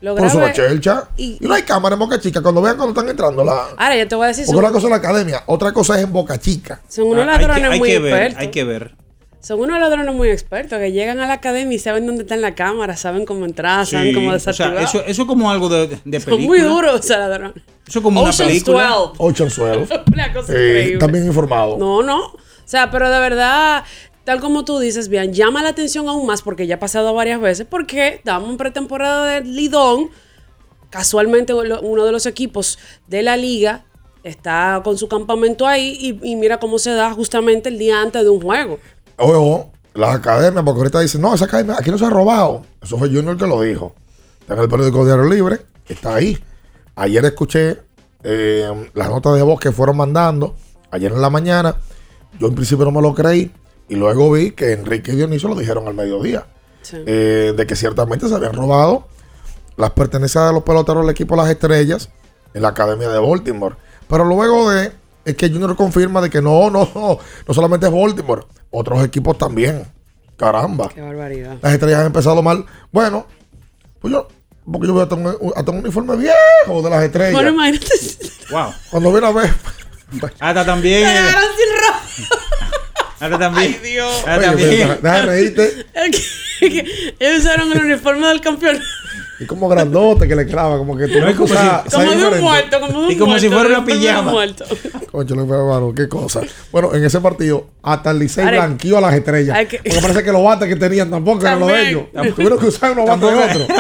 Lo 0.02 0.16
Por 0.16 0.28
eso 0.28 0.40
la 0.40 0.54
chelcha. 0.54 1.10
Y, 1.18 1.38
no 1.42 1.54
hay 1.54 1.64
cámara 1.64 1.94
en 1.94 2.00
Boca 2.00 2.20
Chica. 2.20 2.42
Cuando 2.42 2.62
vean 2.62 2.76
cuando 2.78 2.92
están 2.94 3.10
entrando 3.10 3.44
la. 3.44 3.70
Ahora, 3.78 3.96
yo 3.98 4.08
te 4.08 4.16
voy 4.16 4.26
a 4.26 4.28
decir, 4.28 4.46
Porque 4.46 4.56
son, 4.58 4.64
una 4.66 4.72
cosa 4.74 4.88
es 4.88 4.92
la 4.92 4.98
academia, 4.98 5.44
otra 5.48 5.72
cosa 5.72 5.98
es 5.98 6.04
en 6.04 6.14
Boca 6.14 6.40
Chica. 6.40 6.82
son 6.88 7.08
unos 7.08 7.26
Ah, 7.28 7.32
hay 7.32 7.38
que- 7.40 7.48
ladrones 7.48 7.72
hay 7.72 7.80
muy 7.80 7.90
que 7.90 8.00
ver, 8.00 8.14
expertos. 8.14 8.40
hay 8.42 8.52
que 8.52 8.64
ver. 8.64 8.96
Son 9.40 9.60
unos 9.60 9.80
ladrones 9.80 10.14
muy 10.14 10.30
expertos 10.30 10.78
que 10.78 10.92
llegan 10.92 11.20
a 11.20 11.28
la 11.28 11.34
academia 11.34 11.76
y 11.76 11.80
saben 11.80 12.06
dónde 12.06 12.24
está 12.24 12.36
la 12.36 12.54
cámara, 12.54 12.98
saben 12.98 13.26
cómo 13.26 13.46
entrar, 13.46 13.86
saben 13.86 14.14
cómo 14.14 14.30
o 14.32 14.40
sea, 14.40 14.52
desactivar. 14.52 14.84
eso, 14.84 15.04
eso 15.06 15.22
es 15.22 15.28
como 15.28 15.50
algo 15.50 15.70
de, 15.70 16.00
de 16.04 16.20
Son 16.20 16.34
muy 16.42 16.58
película. 16.60 16.64
duros, 16.64 17.00
o 17.00 17.04
sea, 17.04 17.18
ladrones. 17.20 17.54
Eso 17.88 18.00
es 18.00 18.04
como 18.04 18.20
una 18.22 18.30
Ocean's 18.32 18.52
película. 18.52 18.88
12. 18.90 19.14
Ocean 19.18 19.50
12. 19.50 20.02
Una 20.14 20.34
cosa 20.34 20.54
Eh, 20.54 20.68
increíble. 20.70 20.98
también 21.00 21.26
informado. 21.26 21.78
No, 21.78 22.04
no. 22.04 22.26
O 22.26 22.40
sea, 22.66 22.92
pero 22.92 23.10
de 23.10 23.20
verdad, 23.20 23.84
tal 24.28 24.42
como 24.42 24.66
tú 24.66 24.78
dices, 24.80 25.08
bien, 25.08 25.32
llama 25.32 25.64
la 25.64 25.70
atención 25.70 26.10
aún 26.10 26.26
más 26.26 26.42
porque 26.42 26.68
ya 26.68 26.76
ha 26.76 26.80
pasado 26.80 27.14
varias 27.14 27.40
veces, 27.40 27.66
porque 27.66 28.16
estamos 28.16 28.50
en 28.50 28.58
pretemporada 28.58 29.26
de 29.26 29.42
Lidón. 29.46 30.10
Casualmente 30.90 31.54
uno 31.54 32.04
de 32.04 32.12
los 32.12 32.26
equipos 32.26 32.78
de 33.08 33.24
la 33.24 33.38
liga 33.38 33.86
está 34.24 34.82
con 34.84 34.98
su 34.98 35.08
campamento 35.08 35.66
ahí 35.66 35.98
y, 35.98 36.30
y 36.30 36.36
mira 36.36 36.60
cómo 36.60 36.78
se 36.78 36.92
da 36.92 37.14
justamente 37.14 37.70
el 37.70 37.78
día 37.78 38.02
antes 38.02 38.22
de 38.22 38.30
un 38.30 38.42
juego. 38.42 38.80
Ojo, 39.16 39.72
las 39.94 40.16
academias, 40.16 40.62
porque 40.66 40.80
ahorita 40.80 41.00
dicen, 41.00 41.22
no, 41.22 41.34
esa 41.34 41.46
academia 41.46 41.78
aquí 41.80 41.90
no 41.90 41.98
se 41.98 42.04
ha 42.04 42.10
robado. 42.10 42.66
Eso 42.82 42.98
fue 42.98 43.08
Junior 43.08 43.38
que 43.38 43.48
lo 43.48 43.62
dijo. 43.62 43.96
Está 44.42 44.56
en 44.56 44.60
el 44.60 44.68
periódico 44.68 45.06
Diario 45.06 45.24
Libre, 45.24 45.62
está 45.88 46.16
ahí. 46.16 46.38
Ayer 46.98 47.24
escuché 47.24 47.78
eh, 48.24 48.90
las 48.94 49.10
notas 49.10 49.36
de 49.36 49.42
voz 49.44 49.58
que 49.58 49.72
fueron 49.72 49.96
mandando, 49.96 50.54
ayer 50.92 51.14
en 51.14 51.22
la 51.22 51.30
mañana. 51.30 51.78
Yo 52.38 52.48
en 52.48 52.56
principio 52.56 52.84
no 52.84 52.92
me 52.92 53.02
lo 53.02 53.16
creí. 53.16 53.54
Y 53.90 53.96
luego 53.96 54.32
vi 54.32 54.52
que 54.52 54.74
Enrique 54.74 55.14
y 55.14 55.16
Dionisio 55.16 55.50
lo 55.50 55.56
dijeron 55.56 55.88
al 55.88 55.94
mediodía. 55.94 56.46
eh, 56.92 57.54
de 57.56 57.68
que 57.68 57.76
ciertamente 57.76 58.30
se 58.30 58.36
habían 58.36 58.54
robado 58.54 59.08
las 59.76 59.92
pertenencias 59.92 60.48
de 60.48 60.54
los 60.54 60.64
peloteros 60.64 61.04
del 61.04 61.12
equipo 61.12 61.36
Las 61.36 61.50
Estrellas 61.50 62.10
en 62.54 62.62
la 62.62 62.70
Academia 62.70 63.10
de 63.10 63.20
Baltimore. 63.20 63.76
Pero 64.08 64.24
luego 64.26 64.72
de 64.72 64.92
es 65.26 65.36
que 65.36 65.50
Junior 65.50 65.76
confirma 65.76 66.22
de 66.22 66.30
que 66.30 66.42
no, 66.42 66.70
no, 66.70 66.90
no, 66.96 67.20
no 67.48 67.54
solamente 67.54 67.86
es 67.88 67.92
Baltimore, 67.92 68.44
otros 68.72 69.04
equipos 69.04 69.38
también. 69.38 69.86
Caramba. 70.38 70.90
Qué 70.90 71.02
barbaridad. 71.02 71.58
Las 71.62 71.74
estrellas 71.74 72.00
han 72.00 72.06
empezado 72.08 72.42
mal. 72.42 72.66
Bueno, 72.92 73.26
pues 74.00 74.14
yo, 74.14 74.28
porque 74.72 74.88
yo 74.88 74.94
voy 74.94 75.04
a 75.04 75.10
tener 75.10 75.36
un, 75.40 75.78
uniforme 75.80 76.16
viejo 76.16 76.82
de 76.82 76.90
las 76.90 77.04
estrellas. 77.04 77.34
Bueno, 77.34 77.50
imagínate. 77.50 77.88
Wow. 78.52 78.74
Cuando 78.90 79.12
viene 79.12 79.28
a 79.28 79.32
ver. 79.32 79.54
Hasta 80.40 80.66
también. 80.66 81.06
Hasta 83.20 83.40
también. 83.40 83.78
Ay, 83.84 83.90
Dios. 83.92 84.24
Oye, 84.26 84.46
también. 85.02 85.26
reírte. 85.26 85.86
Ellos 87.20 87.40
usaron 87.40 87.72
el 87.72 87.86
uniforme 87.86 88.28
del 88.28 88.42
campeón. 88.42 88.80
Y 89.40 89.46
como 89.46 89.70
grandote 89.70 90.28
que 90.28 90.36
le 90.36 90.48
clava, 90.48 90.80
como 90.80 90.98
que 90.98 91.08
tú 91.08 91.20
no 91.20 91.28
es 91.28 91.36
como 91.36 91.46
usas- 91.54 91.84
si- 91.84 91.92
Como 91.92 92.12
de 92.12 92.26
un 92.28 92.42
muerto, 92.42 92.80
como 92.80 93.02
de 93.02 93.06
un 93.08 93.12
Y 93.12 93.18
como 93.18 93.38
si 93.38 93.50
muerto, 93.50 93.66
fuera 93.68 93.80
una 93.80 93.86
pijama. 93.86 94.32
Concho, 95.12 95.36
lo 95.36 95.94
qué 95.94 96.08
cosa. 96.10 96.42
Bueno, 96.72 96.96
en 96.96 97.04
ese 97.06 97.22
partido, 97.22 97.68
hasta 97.84 98.10
el 98.12 98.20
Licey 98.20 98.46
Ahora, 98.46 98.66
blanqueó 98.66 98.98
a 98.98 99.02
las 99.02 99.14
estrellas. 99.14 99.68
que- 99.68 99.78
Porque 99.78 100.00
parece 100.02 100.24
que 100.24 100.32
los 100.32 100.44
bates 100.44 100.68
que 100.68 100.76
tenían 100.76 101.12
tampoco 101.12 101.42
eran 101.42 101.60
los 101.60 101.70
de 101.70 101.90
ellos. 101.90 102.04
Tuvieron 102.36 102.58
que 102.58 102.66
usar 102.66 102.92
unos 102.94 103.06
bates 103.06 103.30
de 103.32 103.62
otros. 103.62 103.68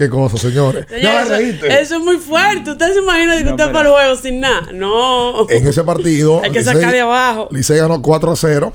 Qué 0.00 0.08
cosa, 0.08 0.38
señores. 0.38 0.86
Ya 1.02 1.24
eso, 1.24 1.34
eso 1.66 1.96
es 1.96 2.00
muy 2.02 2.16
fuerte. 2.16 2.70
¿Usted 2.70 2.94
se 2.94 3.00
imagina 3.00 3.36
que 3.36 3.44
No, 3.44 3.50
usted 3.50 3.70
para 3.70 3.88
el 3.90 3.94
juego 3.94 4.16
sin 4.16 4.40
nada? 4.40 4.72
No. 4.72 5.46
En 5.50 5.66
ese 5.66 5.84
partido, 5.84 6.40
Hay 6.42 6.50
que 6.52 6.60
Licey- 6.60 6.72
sacar 6.72 6.90
de 6.92 7.00
abajo. 7.02 7.48
Licey 7.50 7.76
ganó 7.76 8.00
4 8.00 8.32
a 8.32 8.36
0. 8.36 8.72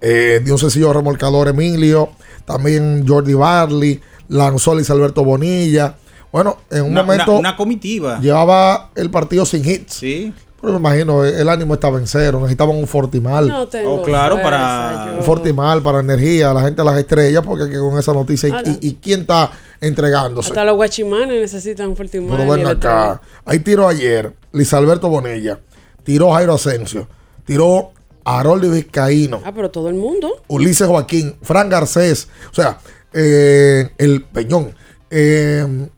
Eh, 0.00 0.40
dio 0.42 0.54
un 0.54 0.58
sencillo 0.58 0.90
remolcador 0.94 1.48
Emilio. 1.48 2.08
también 2.46 3.04
Jordi 3.06 3.34
Barley, 3.34 4.00
lanzó 4.28 4.74
Luis 4.74 4.88
Alberto 4.88 5.22
Bonilla. 5.24 5.96
Bueno, 6.32 6.56
en 6.70 6.84
un 6.84 6.92
Una, 6.92 7.02
momento 7.02 7.32
una- 7.32 7.38
una 7.50 7.56
comitiva. 7.56 8.18
llevaba 8.18 8.90
el 8.94 9.10
partido 9.10 9.44
sin 9.44 9.68
hits. 9.68 9.92
Sí. 9.92 10.32
Pero 10.62 10.74
me 10.74 10.78
imagino, 10.78 11.24
el 11.24 11.48
ánimo 11.48 11.74
estaba 11.74 11.98
en 11.98 12.06
cero, 12.06 12.38
necesitaban 12.40 12.76
un 12.76 12.86
Fortimal. 12.86 13.48
No 13.48 13.66
tengo 13.66 13.94
Oh, 13.96 14.02
claro, 14.02 14.36
fuerza, 14.36 14.50
para-. 14.50 15.14
Un 15.18 15.24
Fortimal 15.24 15.82
para 15.82 15.98
energía, 15.98 16.54
la 16.54 16.62
gente 16.62 16.80
de 16.82 16.86
las 16.86 16.96
estrellas, 16.98 17.42
porque 17.44 17.68
que 17.68 17.78
con 17.78 17.98
esa 17.98 18.12
noticia, 18.14 18.48
y- 18.48 18.52
Ala. 18.52 18.62
y, 18.70 18.78
y 18.80 18.94
quién 18.94 19.22
está 19.22 19.50
entregándose? 19.80 20.50
Hasta 20.50 20.64
los 20.64 20.76
guachimanes 20.76 21.40
necesitan 21.40 21.88
un 21.88 21.96
Fortimal. 21.96 22.36
Pero 22.38 22.50
ven 22.50 22.66
acá. 22.66 23.20
Ahí 23.44 23.58
tiró 23.58 23.88
ayer 23.88 24.32
Luis 24.52 24.72
Alberto 24.72 25.08
Bonilla, 25.08 25.58
tiró 26.04 26.30
Jairo 26.32 26.54
Asensio, 26.54 27.08
tiró 27.44 27.90
Haroldo 28.24 28.70
Vizcaíno, 28.70 29.42
Ah, 29.44 29.50
pero 29.52 29.68
todo 29.72 29.88
el 29.88 29.96
mundo. 29.96 30.42
Ulises 30.46 30.86
Joaquín, 30.86 31.34
Fran 31.42 31.68
Garcés, 31.68 32.28
o 32.52 32.54
sea, 32.54 32.78
eh, 33.12 33.90
el 33.98 34.22
Peñón. 34.22 34.76
Eh, 35.10 35.88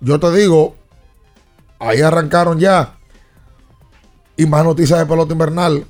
yo 0.00 0.20
te 0.20 0.30
digo, 0.32 0.76
ahí 1.80 2.00
arrancaron 2.02 2.60
ya. 2.60 2.93
Y 4.36 4.46
más 4.46 4.64
noticias 4.64 4.98
de 4.98 5.06
pelota 5.06 5.32
invernal 5.32 5.84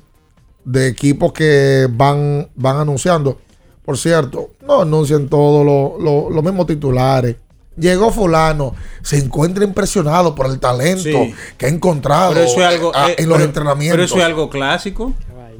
de 0.63 0.87
equipos 0.87 1.33
que 1.33 1.87
van, 1.91 2.47
van 2.55 2.77
anunciando. 2.77 3.39
Por 3.83 3.97
cierto, 3.97 4.49
no 4.65 4.81
anuncian 4.81 5.27
todos 5.29 5.65
los 5.65 6.01
lo- 6.03 6.29
los 6.29 6.43
mismos 6.43 6.65
titulares. 6.67 7.35
Llegó 7.77 8.09
fulano, 8.11 8.73
se 9.01 9.17
encuentra 9.17 9.63
impresionado 9.65 10.33
por 10.33 10.45
el 10.47 10.59
talento 10.59 11.03
Sí. 11.03 11.35
que 11.57 11.65
ha 11.65 11.69
encontrado 11.69 12.33
Pero 12.33 12.45
eso 12.45 12.59
es 12.61 12.65
algo, 12.65 12.91
ah, 12.95 13.09
eh, 13.11 13.15
en 13.19 13.27
los 13.29 13.37
pero- 13.37 13.47
entrenamientos. 13.49 13.93
Pero 13.95 14.03
eso 14.05 14.17
es 14.17 14.23
algo 14.23 14.49
clásico. 14.49 15.13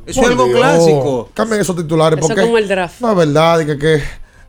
Eso 0.06 0.22
Por 0.22 0.32
es 0.32 0.38
algo 0.38 0.46
Dios, 0.46 0.58
clásico. 0.60 1.30
Cambien 1.34 1.62
esos 1.62 1.76
titulares 1.76 2.20
Eso 2.20 2.28
porque 2.28 2.42
como 2.44 2.58
el 2.60 2.68
draft. 2.68 3.02
no 3.02 3.12
es 3.12 3.18
verdad. 3.18 3.66
que, 3.66 3.78
que 3.78 4.02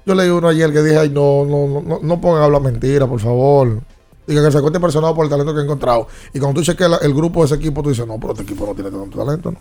yo 0.04 0.14
leí 0.14 0.28
uno 0.28 0.48
ayer 0.48 0.70
que 0.72 0.82
dije, 0.82 0.98
ay, 0.98 1.08
no, 1.08 1.44
no, 1.46 1.66
no, 1.66 1.80
no, 1.82 1.98
no 2.02 2.20
pongan 2.20 2.42
a 2.42 2.44
hablar 2.44 2.60
mentira, 2.62 3.06
por 3.06 3.18
favor. 3.20 3.80
Diga 4.26 4.44
que 4.44 4.50
se 4.52 4.58
encuentra 4.58 4.78
impresionado 4.78 5.14
por 5.14 5.24
el 5.24 5.30
talento 5.30 5.54
que 5.54 5.60
ha 5.60 5.64
encontrado. 5.64 6.08
Y 6.34 6.38
cuando 6.40 6.60
tú 6.60 6.64
cheques 6.66 6.88
la- 6.90 6.96
el 6.98 7.14
grupo 7.14 7.40
de 7.40 7.46
ese 7.46 7.54
equipo, 7.56 7.82
tú 7.82 7.90
dices, 7.90 8.06
no, 8.06 8.18
pero 8.18 8.32
este 8.32 8.42
equipo 8.42 8.66
no 8.66 8.74
tiene 8.74 8.90
tanto 8.90 9.24
talento, 9.24 9.52
¿no? 9.52 9.60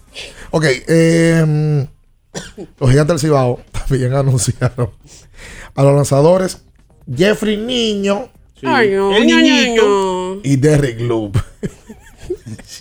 Ok, 0.51 0.65
eh, 0.87 1.87
los 2.79 2.89
gigantes 2.89 3.07
del 3.07 3.19
Cibao 3.19 3.59
también 3.71 4.13
anunciaron 4.13 4.89
a 5.75 5.83
los 5.83 5.95
lanzadores 5.95 6.61
Jeffrey 7.15 7.57
Niño 7.57 8.29
Ay, 8.63 8.91
no, 8.91 9.15
El 9.15 9.27
ño, 9.27 9.35
ño, 9.37 9.41
niñito. 9.43 10.35
ño. 10.35 10.41
y 10.43 10.55
Derrick 10.55 10.99
Loop. 11.01 11.37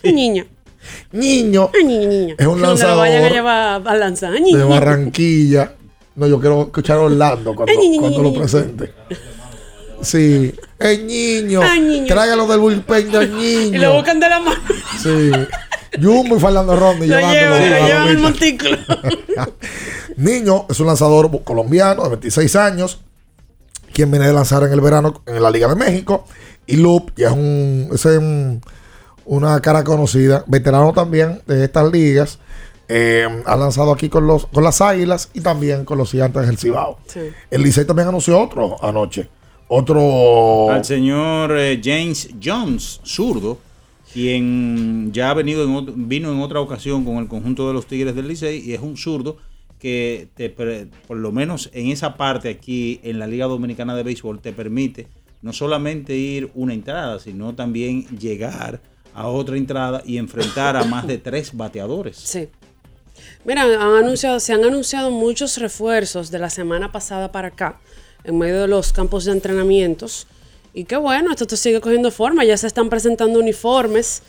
Niño. 0.04 0.44
Niño 1.12 1.70
Ay, 1.74 1.84
niño, 1.84 2.08
niño. 2.08 2.34
Es 2.38 2.46
un 2.46 2.60
Cuando 2.60 2.74
lo 2.86 2.96
vayan 2.96 3.16
a 3.16 3.20
lanzador 3.20 3.32
llevar 3.32 3.86
a 3.88 3.94
lanzar. 3.96 4.32
Ay, 4.32 4.38
de 4.38 4.44
niño. 4.44 4.68
Barranquilla. 4.68 5.74
No, 6.16 6.26
yo 6.26 6.38
quiero 6.40 6.62
escuchar 6.62 6.98
a 6.98 7.02
Orlando 7.02 7.54
cuando, 7.54 7.72
Ay, 7.72 7.78
niño, 7.78 8.00
cuando 8.00 8.18
niño, 8.18 8.22
lo 8.22 8.28
niño. 8.30 8.40
presente. 8.40 8.92
Sí. 10.02 10.54
El 10.78 11.06
niño. 11.06 11.60
Ay, 11.62 11.80
niño. 11.80 12.06
Tráigalo 12.06 12.46
del 12.46 12.58
bullpen 12.60 13.10
del 13.10 13.28
Y 13.40 13.70
lo 13.72 13.78
niño. 13.78 13.94
buscan 13.94 14.20
de 14.20 14.28
la 14.28 14.40
mano. 14.40 14.60
Sí. 15.02 15.30
Jumbo 16.02 16.36
y 16.36 16.40
Fernando 16.40 16.74
Rondi 16.76 17.06
Lo 17.06 17.18
llevan, 17.18 17.70
lo 17.70 17.98
lomita. 18.04 18.20
montículo. 18.22 18.78
Niño 20.16 20.66
es 20.68 20.80
un 20.80 20.86
lanzador 20.86 21.30
colombiano 21.44 22.02
de 22.04 22.08
26 22.10 22.56
años, 22.56 23.00
quien 23.92 24.10
viene 24.10 24.26
de 24.26 24.32
lanzar 24.32 24.62
en 24.64 24.72
el 24.72 24.80
verano 24.80 25.22
en 25.26 25.42
la 25.42 25.50
Liga 25.50 25.68
de 25.68 25.74
México. 25.76 26.26
Y 26.66 26.76
Loop 26.76 27.12
ya 27.16 27.28
es, 27.28 27.32
un, 27.34 27.90
es 27.92 28.04
un- 28.04 28.62
una 29.26 29.60
cara 29.60 29.84
conocida, 29.84 30.44
veterano 30.46 30.92
también 30.92 31.42
de 31.46 31.64
estas 31.64 31.90
ligas. 31.90 32.38
Eh, 32.88 33.26
ha 33.46 33.56
lanzado 33.56 33.92
aquí 33.92 34.10
con, 34.10 34.26
los, 34.26 34.46
con 34.46 34.62
las 34.62 34.80
Águilas 34.82 35.30
y 35.32 35.40
también 35.40 35.84
con 35.86 35.96
los 35.96 36.10
Gigantes 36.10 36.46
del 36.46 36.58
Cibao. 36.58 36.98
Sí. 37.06 37.20
El 37.50 37.62
Licey 37.62 37.86
también 37.86 38.08
anunció 38.08 38.38
otro 38.40 38.76
anoche. 38.84 39.28
Otro. 39.68 40.70
Al 40.70 40.84
señor 40.84 41.56
eh, 41.56 41.80
James 41.82 42.28
Jones, 42.42 43.00
zurdo, 43.04 43.58
quien 44.12 45.10
ya 45.12 45.30
ha 45.30 45.34
venido 45.34 45.64
en 45.64 45.70
ot- 45.74 45.92
vino 45.96 46.32
en 46.32 46.40
otra 46.40 46.60
ocasión 46.60 47.04
con 47.04 47.16
el 47.16 47.28
conjunto 47.28 47.66
de 47.66 47.74
los 47.74 47.86
Tigres 47.86 48.14
del 48.14 48.28
Licey 48.28 48.60
y 48.64 48.74
es 48.74 48.80
un 48.80 48.96
zurdo 48.96 49.36
que 49.78 50.28
te, 50.34 50.50
pre- 50.50 50.86
por 51.06 51.16
lo 51.16 51.32
menos 51.32 51.70
en 51.72 51.88
esa 51.88 52.16
parte 52.16 52.48
aquí 52.48 53.00
en 53.02 53.18
la 53.18 53.26
Liga 53.26 53.46
Dominicana 53.46 53.94
de 53.96 54.02
Béisbol 54.02 54.40
te 54.40 54.52
permite 54.52 55.08
no 55.42 55.52
solamente 55.52 56.16
ir 56.16 56.50
una 56.54 56.72
entrada, 56.72 57.18
sino 57.18 57.54
también 57.54 58.04
llegar 58.18 58.80
a 59.14 59.28
otra 59.28 59.56
entrada 59.56 60.02
y 60.06 60.16
enfrentar 60.18 60.76
a 60.76 60.84
más 60.84 61.06
de 61.06 61.18
tres 61.18 61.54
bateadores. 61.56 62.16
Sí. 62.16 62.48
Mira, 63.44 63.62
han 63.62 64.04
anunciado, 64.04 64.40
se 64.40 64.52
han 64.54 64.64
anunciado 64.64 65.10
muchos 65.10 65.58
refuerzos 65.58 66.30
de 66.30 66.38
la 66.38 66.50
semana 66.50 66.92
pasada 66.92 67.30
para 67.30 67.48
acá, 67.48 67.78
en 68.24 68.38
medio 68.38 68.62
de 68.62 68.68
los 68.68 68.92
campos 68.92 69.24
de 69.24 69.32
entrenamientos. 69.32 70.26
Y 70.72 70.84
qué 70.84 70.96
bueno, 70.96 71.30
esto 71.30 71.56
sigue 71.56 71.80
cogiendo 71.80 72.10
forma. 72.10 72.44
Ya 72.44 72.56
se 72.56 72.66
están 72.66 72.88
presentando 72.88 73.38
uniformes. 73.38 74.22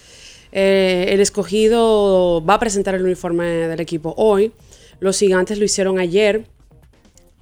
Eh, 0.52 1.08
el 1.10 1.20
escogido 1.20 2.44
va 2.46 2.56
a 2.56 2.60
presentar 2.60 2.96
el 2.96 3.04
uniforme 3.04 3.46
del 3.46 3.80
equipo 3.80 4.14
hoy. 4.18 4.52
Los 5.00 5.18
gigantes 5.18 5.58
lo 5.58 5.66
hicieron 5.66 6.00
ayer. 6.00 6.46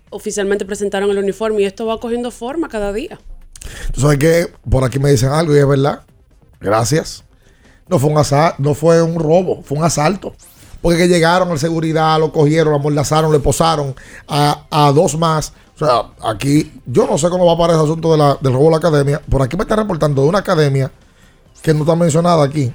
Oficialmente 0.10 0.66
presentaron 0.66 1.10
el 1.12 1.18
uniforme 1.18 1.62
y 1.62 1.66
esto 1.66 1.86
va 1.86 2.00
cogiendo 2.00 2.32
forma 2.32 2.70
cada 2.70 2.94
día. 2.94 3.20
Tú 3.94 4.02
sabes 4.02 4.18
que 4.20 4.48
por 4.70 4.84
aquí 4.84 5.00
me 5.00 5.12
dicen 5.12 5.30
algo 5.30 5.56
y 5.56 5.60
es 5.60 5.68
verdad. 5.68 6.02
Gracias. 6.60 7.24
No 7.88 8.00
fue 8.00 8.10
un 8.10 8.22
no 8.60 8.74
fue 8.74 9.02
un 9.02 9.20
robo, 9.20 9.62
fue 9.64 9.78
un 9.78 9.84
asalto. 9.84 10.34
Porque 10.84 10.98
que 11.00 11.08
llegaron 11.08 11.50
al 11.50 11.58
seguridad, 11.58 12.20
lo 12.20 12.32
cogieron, 12.32 12.72
lo 12.74 12.76
amordazaron, 12.80 13.32
le 13.32 13.40
posaron 13.40 13.96
a, 14.28 14.66
a 14.70 14.92
dos 14.92 15.18
más. 15.18 15.54
O 15.76 15.80
sea, 15.80 16.04
aquí, 16.30 16.72
yo 16.86 17.08
no 17.08 17.18
sé 17.18 17.30
cómo 17.30 17.46
va 17.48 17.54
a 17.54 17.58
parar 17.58 17.78
ese 17.78 17.86
asunto 17.86 18.12
de 18.12 18.18
la- 18.20 18.38
del 18.40 18.54
robo 18.54 18.66
de 18.66 18.72
la 18.72 18.78
academia. 18.78 19.22
Por 19.28 19.42
aquí 19.42 19.58
me 19.58 19.64
están 19.64 19.80
reportando 19.80 20.22
de 20.22 20.28
una 20.28 20.40
academia 20.40 20.92
que 21.64 21.74
no 21.74 21.80
está 21.80 21.96
mencionada 21.96 22.44
aquí, 22.44 22.72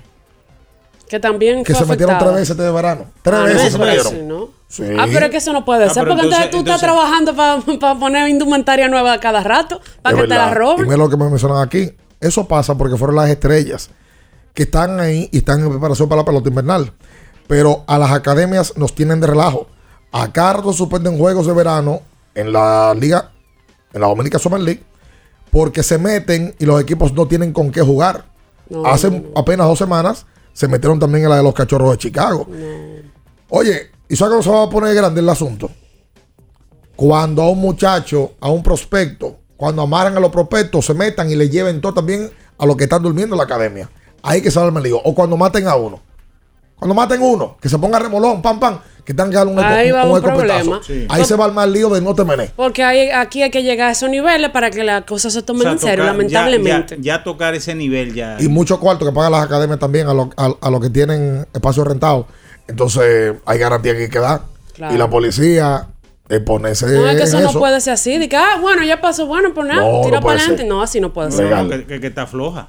Que 1.09 1.21
también 1.21 1.63
que 1.65 1.75
fue 1.75 1.85
se 1.85 1.91
metieron 1.91 2.19
tres 2.19 2.33
veces 2.33 2.51
este 2.51 2.71
verano. 2.71 3.05
Tres 3.23 3.39
Ah, 3.39 3.45
veces 3.45 3.65
no, 3.65 3.71
se 3.71 3.79
metieron. 3.79 4.13
sí, 4.13 4.19
¿no? 4.27 4.49
Sí. 4.69 4.83
Ah, 4.99 5.07
pero 5.13 5.27
es 5.27 5.31
que 5.31 5.37
eso 5.39 5.53
no 5.53 5.65
puede 5.65 5.85
Ah, 5.85 5.91
ser, 5.91 6.07
porque 6.07 6.23
entonces, 6.25 6.47
entonces- 6.47 6.51
tú 6.51 6.59
estás 6.59 6.83
entonces- 6.83 7.35
trabajando 7.35 7.79
para 7.81 7.99
poner 7.99 8.29
indumentaria 8.29 8.89
nueva 8.89 9.19
cada 9.21 9.43
rato, 9.43 9.81
para 10.03 10.17
que 10.17 10.23
te 10.23 10.29
la. 10.29 10.51
Y 10.51 10.55
roben. 10.55 10.85
mira 10.87 10.97
lo 10.97 11.09
que 11.09 11.17
me 11.17 11.29
mencionan 11.29 11.63
aquí. 11.63 11.91
Eso 12.21 12.47
pasa 12.49 12.75
porque 12.77 12.97
fueron 12.97 13.17
las 13.17 13.29
estrellas 13.31 13.91
que 14.55 14.65
están 14.65 14.99
ahí 14.99 15.29
y 15.33 15.39
están 15.39 15.61
en 15.61 15.71
preparación 15.71 16.09
para 16.09 16.23
la 16.23 16.25
pelota 16.27 16.49
invernal. 16.49 16.93
Pero 17.49 17.83
a 17.89 17.99
las 17.99 18.13
academias 18.13 18.75
nos 18.77 18.95
tienen 18.95 19.21
de 19.21 19.27
relajo. 19.27 19.67
A 20.13 20.33
Carlos 20.33 20.77
suspenden 20.77 21.19
juegos 21.19 21.47
de 21.47 21.53
verano 21.55 22.03
en 22.35 22.53
la 22.53 22.95
liga, 22.95 23.33
en 23.93 24.01
la 24.01 24.07
Dominica 24.07 24.39
Summer 24.39 24.61
League, 24.61 24.85
porque 25.51 25.83
se 25.83 25.99
meten 25.99 26.55
y 26.59 26.67
los 26.67 26.81
equipos 26.81 27.13
no 27.13 27.27
tienen 27.27 27.53
con 27.53 27.73
qué 27.73 27.81
jugar. 27.81 28.27
No, 28.69 28.87
Hace 28.87 29.11
no, 29.11 29.19
no. 29.19 29.29
apenas 29.35 29.67
dos 29.67 29.79
semanas 29.79 30.27
se 30.53 30.69
metieron 30.69 30.99
también 30.99 31.25
en 31.25 31.31
la 31.31 31.37
de 31.39 31.43
los 31.43 31.55
cachorros 31.55 31.91
de 31.93 31.99
Chicago. 31.99 32.47
Oye, 33.49 33.91
¿y 34.09 34.17
sabes 34.17 34.33
cómo 34.33 34.43
se 34.43 34.51
va 34.51 34.63
a 34.65 34.71
poner 34.71 34.95
grande 34.95 35.21
el 35.21 35.29
asunto? 35.29 35.71
Cuando 36.97 37.43
a 37.43 37.51
un 37.51 37.61
muchacho, 37.61 38.33
a 38.41 38.51
un 38.51 38.63
prospecto, 38.63 39.37
cuando 39.57 39.83
amarran 39.83 40.17
a 40.17 40.21
los 40.21 40.31
prospectos, 40.31 40.85
se 40.85 40.95
metan 40.95 41.31
y 41.31 41.35
le 41.35 41.49
lleven 41.49 41.81
todo 41.81 41.95
también 41.95 42.31
a 42.59 42.67
los 42.67 42.77
que 42.77 42.85
están 42.85 43.03
durmiendo 43.03 43.35
en 43.35 43.39
la 43.39 43.45
academia. 43.45 43.89
Ahí 44.23 44.43
que 44.43 44.51
arma 44.59 44.81
el 44.81 44.85
lío. 44.85 45.01
O 45.05 45.15
cuando 45.15 45.37
maten 45.37 45.67
a 45.69 45.77
uno. 45.77 46.01
Cuando 46.79 46.95
maten 46.95 47.21
uno, 47.23 47.57
que 47.61 47.69
se 47.69 47.79
ponga 47.79 47.99
remolón, 47.99 48.41
pam, 48.41 48.61
pam, 48.61 48.79
que 49.05 49.13
tengan 49.15 49.31
que 49.31 49.37
dar 49.37 49.47
un, 49.49 49.59
Ahí 49.59 49.91
va 49.91 50.05
un 50.05 50.13
un 50.13 50.17
escopetazo. 50.19 50.59
problema. 50.65 50.81
Sí. 50.87 51.07
Ahí 51.09 51.25
se 51.25 51.35
va 51.35 51.45
a 51.45 51.49
armar 51.49 51.67
el 51.67 51.75
lío 51.75 51.89
de 51.89 52.01
no 52.01 52.15
te 52.15 52.25
menes. 52.25 52.51
Porque 52.55 52.85
hay, 52.85 53.09
aquí 53.11 53.43
hay 53.43 53.51
que 53.51 53.63
llegar 53.63 53.89
a 53.89 53.93
esos 53.93 54.09
niveles 54.11 54.51
para 54.51 54.71
que 54.71 54.85
las 54.85 55.05
cosas 55.05 55.33
se 55.33 55.41
O 55.41 55.45
tomen 55.45 55.63
sea, 55.63 55.73
en 55.73 55.79
serio, 55.79 56.05
tocar- 56.05 56.13
lamentablemente. 56.17 56.97
Ya, 57.01 57.19
ya 57.19 57.25
tocar 57.25 57.55
ese 57.55 57.75
nivel 57.75 58.15
ya. 58.15 58.37
Y 58.39 58.49
mucho 58.49 58.79
cuarto 58.79 59.05
que 59.07 59.13
pagan 59.13 59.33
las 59.33 59.43
academias 59.45 59.79
también 59.79 60.07
a 60.09 60.15
los 60.15 60.29
a, 60.37 60.53
a 60.61 60.71
los 60.71 60.81
que 60.81 60.91
tienen 60.91 61.47
espacios 61.53 61.87
rentados. 61.87 62.27
Entonces, 62.69 63.35
hay 63.47 63.59
garantía 63.59 63.95
que 63.95 64.03
hay 64.05 64.11
que 64.11 64.19
dar. 64.21 64.43
Claro. 64.75 64.95
Y 64.95 64.99
la 64.99 65.09
policía 65.11 65.89
eh, 66.29 66.41
ponerse 66.41 66.87
no, 66.87 67.09
es 67.09 67.17
que 67.17 67.23
eso, 67.25 67.41
no 67.41 67.53
puede 67.55 67.81
ser 67.81 67.95
así. 67.95 68.19
De 68.19 68.29
que, 68.29 68.37
ah, 68.37 68.59
bueno, 68.61 68.85
ya 68.85 69.01
pasó, 69.01 69.27
bueno, 69.27 69.53
pues 69.55 69.67
nada, 69.67 69.81
No, 69.81 70.03
tira 70.05 70.21
no 70.21 70.27
para 70.27 70.39
adelante. 70.39 70.65
No, 70.65 70.83
así 70.83 71.01
no 71.01 71.13
puede 71.13 71.33
ser. 71.33 71.49
Que- 71.87 72.01
que 72.01 72.07
está 72.07 72.27
floja. 72.27 72.69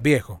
Viejo, 0.00 0.40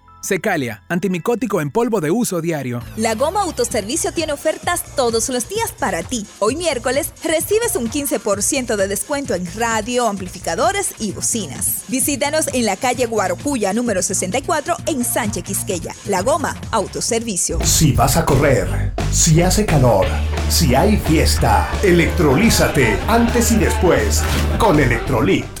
Secalia, 0.21 0.83
antimicótico 0.87 1.61
en 1.61 1.71
polvo 1.71 1.99
de 1.99 2.11
uso 2.11 2.41
diario. 2.41 2.81
La 2.95 3.15
Goma 3.15 3.41
Autoservicio 3.41 4.13
tiene 4.13 4.33
ofertas 4.33 4.83
todos 4.95 5.29
los 5.29 5.49
días 5.49 5.71
para 5.71 6.03
ti. 6.03 6.25
Hoy 6.39 6.55
miércoles 6.55 7.11
recibes 7.23 7.75
un 7.75 7.89
15% 7.89 8.75
de 8.75 8.87
descuento 8.87 9.33
en 9.33 9.47
radio, 9.55 10.07
amplificadores 10.07 10.93
y 10.99 11.11
bocinas. 11.11 11.83
Visítanos 11.87 12.47
en 12.53 12.65
la 12.65 12.77
calle 12.77 13.07
Guarocuya 13.07 13.73
número 13.73 14.01
64 14.01 14.77
en 14.85 15.03
Sánchez 15.03 15.43
Quisqueya. 15.43 15.95
La 16.05 16.21
Goma 16.21 16.55
Autoservicio. 16.71 17.59
Si 17.65 17.93
vas 17.93 18.15
a 18.15 18.25
correr, 18.25 18.93
si 19.11 19.41
hace 19.41 19.65
calor, 19.65 20.05
si 20.49 20.75
hay 20.75 20.97
fiesta, 20.97 21.67
electrolízate 21.83 22.97
antes 23.07 23.51
y 23.51 23.57
después 23.57 24.21
con 24.59 24.79
Electrolit. 24.79 25.60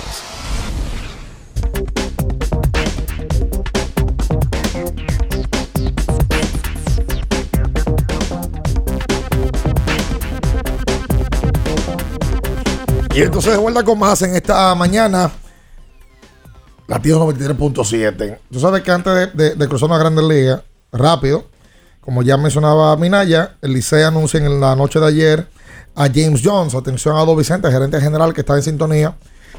Y 13.13 13.23
entonces 13.23 13.51
de 13.51 13.57
vuelta 13.57 13.83
con 13.83 13.99
más 13.99 14.21
en 14.21 14.35
esta 14.35 14.73
mañana. 14.73 15.29
Latido 16.87 17.25
93.7. 17.27 18.39
Tú 18.49 18.59
sabes 18.59 18.83
que 18.83 18.91
antes 18.91 19.35
de, 19.35 19.67
cruzar 19.67 19.89
una 19.89 19.97
Grandes 19.97 20.23
Ligas, 20.23 20.61
rápido, 20.93 21.45
como 21.99 22.23
ya 22.23 22.37
mencionaba 22.37 22.95
Minaya, 22.95 23.57
el 23.61 23.73
Licey 23.73 24.03
anuncia 24.03 24.39
en 24.39 24.61
la 24.61 24.77
noche 24.77 24.99
de 24.99 25.07
ayer 25.07 25.47
a 25.93 26.07
James 26.07 26.41
Jones. 26.41 26.73
Atención 26.73 27.17
a 27.17 27.25
Don 27.25 27.37
Vicente, 27.37 27.69
gerente 27.69 27.99
general 27.99 28.33
que 28.33 28.41
está 28.41 28.55
en 28.55 28.63
sintonía. 28.63 29.17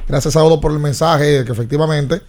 Gracias 0.09 0.35
a 0.35 0.43
Odo 0.43 0.59
por 0.59 0.73
el 0.73 0.79
mensaje 0.79 1.45
que 1.45 1.53
efectivamente 1.53 2.23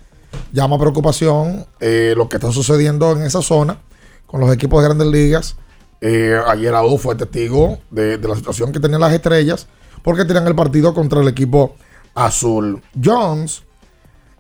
llama 0.52 0.78
preocupación 0.78 1.66
eh, 1.80 2.14
lo 2.18 2.28
que 2.28 2.36
está 2.36 2.52
sucediendo 2.52 3.14
en 3.14 3.24
esa 3.24 3.42
zona 3.42 3.78
con 4.26 4.42
los 4.42 4.54
equipos 4.54 4.82
de 4.82 4.90
Grandes 4.90 5.08
Ligas. 5.08 5.56
Eh, 6.02 6.38
ayer 6.48 6.74
Odo 6.74 6.98
fue 6.98 7.16
testigo 7.16 7.80
de, 7.92 8.18
de 8.18 8.28
la 8.28 8.36
situación 8.36 8.74
que 8.74 8.82
tenían 8.82 9.00
las 9.00 9.14
estrellas 9.14 9.68
porque 10.04 10.26
tiran 10.26 10.46
el 10.48 10.56
partido 10.56 10.94
contra 10.94 11.22
el 11.22 11.28
equipo 11.28 11.76
azul. 12.14 12.82
Jones 13.02 13.64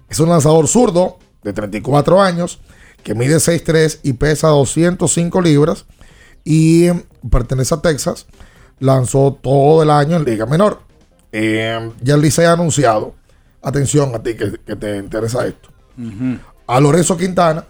es 0.09 0.19
un 0.19 0.29
lanzador 0.29 0.67
zurdo 0.67 1.17
de 1.43 1.53
34 1.53 2.21
años 2.21 2.59
que 3.03 3.15
mide 3.15 3.37
6'3 3.37 3.99
y 4.03 4.13
pesa 4.13 4.49
205 4.49 5.41
libras 5.41 5.85
y 6.43 6.89
pertenece 7.29 7.73
a 7.75 7.81
Texas. 7.81 8.27
Lanzó 8.79 9.37
todo 9.41 9.83
el 9.83 9.89
año 9.89 10.17
en 10.17 10.25
Liga 10.25 10.45
Menor. 10.45 10.81
Eh, 11.31 11.91
ya 12.01 12.15
el 12.15 12.21
Licey 12.21 12.45
ha 12.45 12.53
anunciado, 12.53 13.15
atención 13.61 14.13
a 14.13 14.21
ti 14.21 14.35
que, 14.35 14.59
que 14.65 14.75
te 14.75 14.97
interesa 14.97 15.47
esto, 15.47 15.69
a 16.67 16.79
Lorenzo 16.79 17.17
Quintana, 17.17 17.65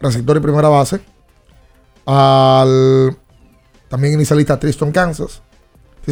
receptor 0.00 0.36
y 0.38 0.40
primera 0.40 0.70
base, 0.70 1.00
al 2.06 3.18
también 3.88 4.14
inicialista 4.14 4.58
Tristan 4.58 4.92
Kansas, 4.92 5.42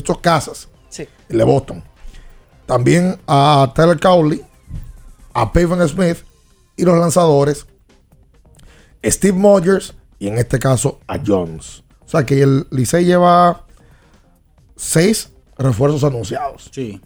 Tristan 0.02 0.22
Casas, 0.22 0.68
Sí. 0.88 1.06
el 1.28 1.38
de 1.38 1.44
Boston. 1.44 1.82
También 2.66 3.18
a 3.26 3.72
Tyler 3.74 3.98
Cowley, 4.00 4.42
a 5.32 5.52
Pavon 5.52 5.86
Smith 5.88 6.18
y 6.76 6.84
los 6.84 6.98
lanzadores 6.98 7.66
Steve 9.04 9.36
Mogers 9.38 9.94
y 10.18 10.28
en 10.28 10.38
este 10.38 10.58
caso 10.58 10.98
a 11.06 11.18
Jones. 11.24 11.84
O 12.04 12.08
sea 12.08 12.24
que 12.24 12.42
el 12.42 12.66
Licey 12.70 13.04
lleva 13.04 13.64
seis 14.76 15.30
refuerzos 15.58 16.02
anunciados. 16.04 16.70
Sí. 16.72 17.00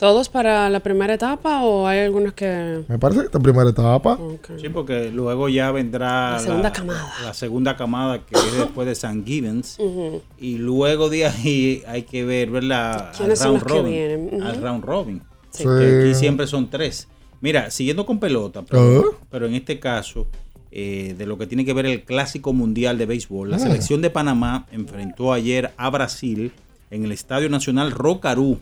¿Todos 0.00 0.30
para 0.30 0.70
la 0.70 0.80
primera 0.80 1.12
etapa 1.12 1.62
o 1.62 1.86
hay 1.86 2.00
algunos 2.00 2.32
que...? 2.32 2.82
Me 2.88 2.98
parece 2.98 3.20
que 3.20 3.26
esta 3.26 3.38
primera 3.38 3.68
etapa. 3.68 4.18
Sí, 4.58 4.70
porque 4.70 5.10
luego 5.10 5.48
ya 5.50 5.70
vendrá 5.72 6.32
La 6.32 6.38
segunda 6.38 6.72
camada. 6.72 7.12
la 7.22 7.34
segunda 7.34 7.76
camada 7.76 8.18
que 8.24 8.34
es 8.34 8.56
después 8.58 8.88
de 8.88 8.94
San 8.94 9.26
Gibbons. 9.26 9.76
Ujú. 9.78 10.22
Y 10.38 10.56
luego 10.56 11.10
de 11.10 11.26
ahí 11.26 11.82
hay 11.86 12.04
que 12.04 12.24
ver, 12.24 12.50
¿verdad? 12.50 13.10
Al 13.10 13.16
¿Quiénes 13.16 13.38
son 13.38 13.60
round 13.60 13.62
los 13.62 13.72
que 13.72 14.16
robin. 14.30 14.42
Al 14.42 14.62
round 14.62 14.84
robin. 14.84 15.22
Sí. 15.50 15.64
Que 15.64 16.00
aquí 16.04 16.14
siempre 16.14 16.46
son 16.46 16.70
tres. 16.70 17.06
Mira, 17.42 17.70
siguiendo 17.70 18.06
con 18.06 18.18
pelota, 18.18 18.62
pero, 18.68 19.04
Ah. 19.12 19.16
pero 19.30 19.46
en 19.46 19.54
este 19.54 19.78
caso, 19.80 20.26
eh, 20.72 21.14
de 21.18 21.26
lo 21.26 21.36
que 21.36 21.46
tiene 21.46 21.64
que 21.66 21.74
ver 21.74 21.84
el 21.84 22.04
Clásico 22.04 22.52
Mundial 22.54 22.96
de 22.96 23.04
Béisbol, 23.04 23.50
la 23.50 23.56
Ah. 23.56 23.60
selección 23.60 24.00
de 24.00 24.08
Panamá 24.08 24.66
enfrentó 24.72 25.32
ayer 25.34 25.72
a 25.76 25.90
Brasil 25.90 26.52
en 26.90 27.04
el 27.04 27.12
Estadio 27.12 27.50
Nacional 27.50 27.90
Rocarú 27.90 28.60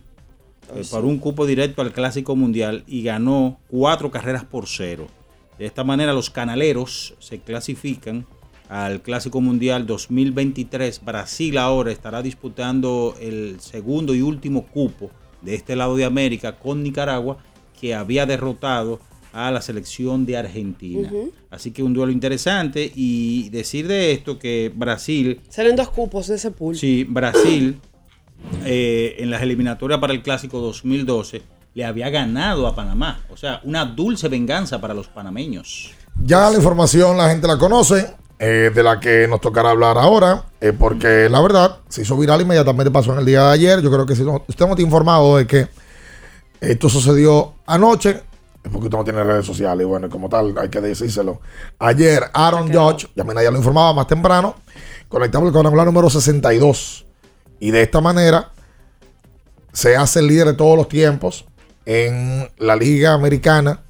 eh, 0.74 0.82
para 0.90 1.04
un 1.04 1.18
cupo 1.18 1.46
directo 1.46 1.82
al 1.82 1.92
Clásico 1.92 2.36
Mundial 2.36 2.84
y 2.86 3.02
ganó 3.02 3.58
cuatro 3.68 4.10
carreras 4.10 4.44
por 4.44 4.66
cero. 4.66 5.06
De 5.58 5.66
esta 5.66 5.84
manera 5.84 6.12
los 6.12 6.30
canaleros 6.30 7.14
se 7.18 7.40
clasifican 7.40 8.26
al 8.68 9.00
Clásico 9.02 9.40
Mundial 9.40 9.86
2023. 9.86 11.04
Brasil 11.04 11.58
ahora 11.58 11.90
estará 11.90 12.22
disputando 12.22 13.14
el 13.20 13.60
segundo 13.60 14.14
y 14.14 14.22
último 14.22 14.66
cupo 14.66 15.10
de 15.42 15.54
este 15.54 15.76
lado 15.76 15.96
de 15.96 16.04
América 16.04 16.58
con 16.58 16.82
Nicaragua 16.82 17.38
que 17.80 17.94
había 17.94 18.26
derrotado 18.26 19.00
a 19.32 19.50
la 19.50 19.60
selección 19.60 20.26
de 20.26 20.36
Argentina. 20.36 21.10
Así 21.50 21.70
que 21.70 21.82
un 21.82 21.92
duelo 21.94 22.12
interesante 22.12 22.90
y 22.94 23.48
decir 23.50 23.86
de 23.86 24.12
esto 24.12 24.38
que 24.38 24.72
Brasil 24.74 25.40
Salen 25.48 25.76
dos 25.76 25.90
cupos 25.90 26.28
de 26.28 26.36
ese 26.36 26.50
pool. 26.50 26.76
Sí, 26.76 27.04
Brasil 27.04 27.80
eh, 28.64 29.16
en 29.18 29.30
las 29.30 29.42
eliminatorias 29.42 30.00
para 30.00 30.12
el 30.12 30.22
Clásico 30.22 30.58
2012 30.60 31.42
le 31.74 31.84
había 31.84 32.10
ganado 32.10 32.66
a 32.66 32.74
Panamá. 32.74 33.20
O 33.30 33.36
sea, 33.36 33.60
una 33.64 33.84
dulce 33.84 34.28
venganza 34.28 34.80
para 34.80 34.94
los 34.94 35.08
panameños. 35.08 35.92
Ya 36.24 36.50
la 36.50 36.56
información 36.56 37.16
la 37.16 37.28
gente 37.28 37.46
la 37.46 37.56
conoce, 37.58 38.14
eh, 38.40 38.70
de 38.74 38.82
la 38.82 39.00
que 39.00 39.26
nos 39.28 39.40
tocará 39.40 39.70
hablar 39.70 39.98
ahora, 39.98 40.44
eh, 40.60 40.72
porque 40.72 41.28
la 41.28 41.40
verdad 41.40 41.78
se 41.88 42.02
hizo 42.02 42.16
viral 42.16 42.40
inmediatamente, 42.40 42.90
pasó 42.90 43.12
en 43.12 43.20
el 43.20 43.26
día 43.26 43.44
de 43.44 43.52
ayer. 43.52 43.80
Yo 43.80 43.90
creo 43.90 44.06
que 44.06 44.14
si 44.14 44.22
no, 44.22 44.44
usted 44.46 44.64
no 44.64 44.72
está 44.72 44.82
informado 44.82 45.36
de 45.36 45.46
que 45.46 45.68
esto 46.60 46.88
sucedió 46.88 47.54
anoche, 47.66 48.22
es 48.62 48.70
porque 48.70 48.86
usted 48.86 48.98
no 48.98 49.04
tiene 49.04 49.24
redes 49.24 49.46
sociales, 49.46 49.84
y 49.84 49.88
bueno, 49.88 50.08
como 50.08 50.28
tal, 50.28 50.56
hay 50.58 50.68
que 50.68 50.80
decírselo. 50.80 51.40
Ayer, 51.78 52.24
Aaron 52.32 52.72
Judge, 52.72 53.08
ya 53.14 53.24
me 53.24 53.34
ya 53.34 53.50
lo 53.50 53.58
informaba 53.58 53.92
más 53.92 54.06
temprano, 54.06 54.56
conectamos 55.08 55.48
el 55.48 55.52
cuadrangular 55.52 55.86
número 55.86 56.08
62. 56.08 57.07
Y 57.60 57.70
de 57.70 57.82
esta 57.82 58.00
manera 58.00 58.50
se 59.72 59.96
hace 59.96 60.20
el 60.20 60.28
líder 60.28 60.48
de 60.48 60.54
todos 60.54 60.76
los 60.76 60.88
tiempos 60.88 61.44
en 61.84 62.48
la 62.58 62.76
Liga 62.76 63.14
Americana 63.14 63.82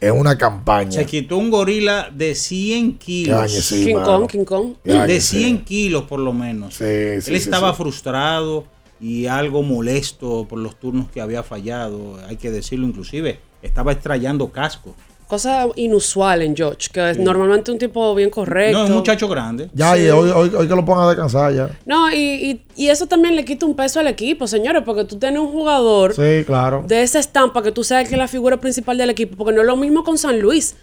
en 0.00 0.12
una 0.18 0.36
campaña. 0.36 0.92
Se 0.92 1.06
quitó 1.06 1.38
un 1.38 1.50
gorila 1.50 2.10
de 2.12 2.34
100 2.34 2.98
kilos. 2.98 3.50
Sí, 3.52 3.86
King 3.86 3.94
mano. 3.94 4.06
Kong, 4.06 4.26
King 4.28 4.44
Kong. 4.44 4.74
De 4.84 5.20
sí. 5.20 5.38
100 5.38 5.64
kilos 5.64 6.04
por 6.04 6.20
lo 6.20 6.32
menos. 6.32 6.74
Sí, 6.74 6.84
Él 6.84 7.22
estaba 7.34 7.70
sí. 7.70 7.76
frustrado 7.76 8.64
y 9.00 9.26
algo 9.26 9.62
molesto 9.62 10.46
por 10.48 10.58
los 10.58 10.78
turnos 10.78 11.10
que 11.10 11.20
había 11.20 11.42
fallado. 11.42 12.18
Hay 12.28 12.36
que 12.36 12.50
decirlo 12.50 12.86
inclusive. 12.86 13.40
Estaba 13.62 13.92
extrayendo 13.92 14.50
casco. 14.50 14.94
Cosa 15.26 15.66
inusual 15.74 16.42
en 16.42 16.54
George, 16.56 16.88
que 16.92 17.10
es 17.10 17.18
normalmente 17.18 17.72
un 17.72 17.78
tipo 17.78 18.14
bien 18.14 18.30
correcto. 18.30 18.78
No, 18.78 18.84
es 18.84 18.90
un 18.90 18.96
muchacho 18.98 19.26
grande. 19.26 19.68
Ya, 19.74 19.94
Sí. 19.96 20.02
y 20.02 20.08
hoy, 20.10 20.30
hoy, 20.30 20.52
hoy 20.56 20.68
que 20.68 20.74
lo 20.76 20.84
pongan 20.84 21.04
a 21.04 21.08
descansar 21.08 21.52
ya. 21.52 21.68
No, 21.84 22.12
y, 22.12 22.16
y- 22.16 22.62
y 22.76 22.88
eso 22.90 23.06
también 23.06 23.34
le 23.34 23.44
quita 23.44 23.66
un 23.66 23.74
peso 23.74 23.98
al 23.98 24.06
equipo, 24.06 24.46
señores, 24.46 24.82
porque 24.86 25.04
tú 25.04 25.18
tienes 25.18 25.40
un 25.40 25.50
jugador 25.50 26.14
Sí, 26.14 26.44
claro. 26.46 26.84
de 26.86 27.02
esa 27.02 27.18
estampa 27.18 27.60
que 27.64 27.72
tú 27.72 27.82
sabes 27.82 28.08
que 28.08 28.14
es 28.14 28.18
la 28.20 28.28
figura 28.28 28.58
principal 28.58 28.96
del 28.98 29.10
equipo, 29.10 29.36
porque 29.36 29.52
no 29.52 29.62
es 29.62 29.66
lo 29.66 29.76
mismo 29.76 30.04
con 30.04 30.16
San 30.16 30.38
Luis. 30.38 30.76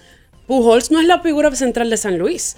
Pujols 0.46 0.92
no 0.92 1.00
es 1.00 1.08
la 1.08 1.22
figura 1.22 1.56
central 1.56 1.90
de 1.90 1.96
San 1.96 2.18
Luis. 2.18 2.58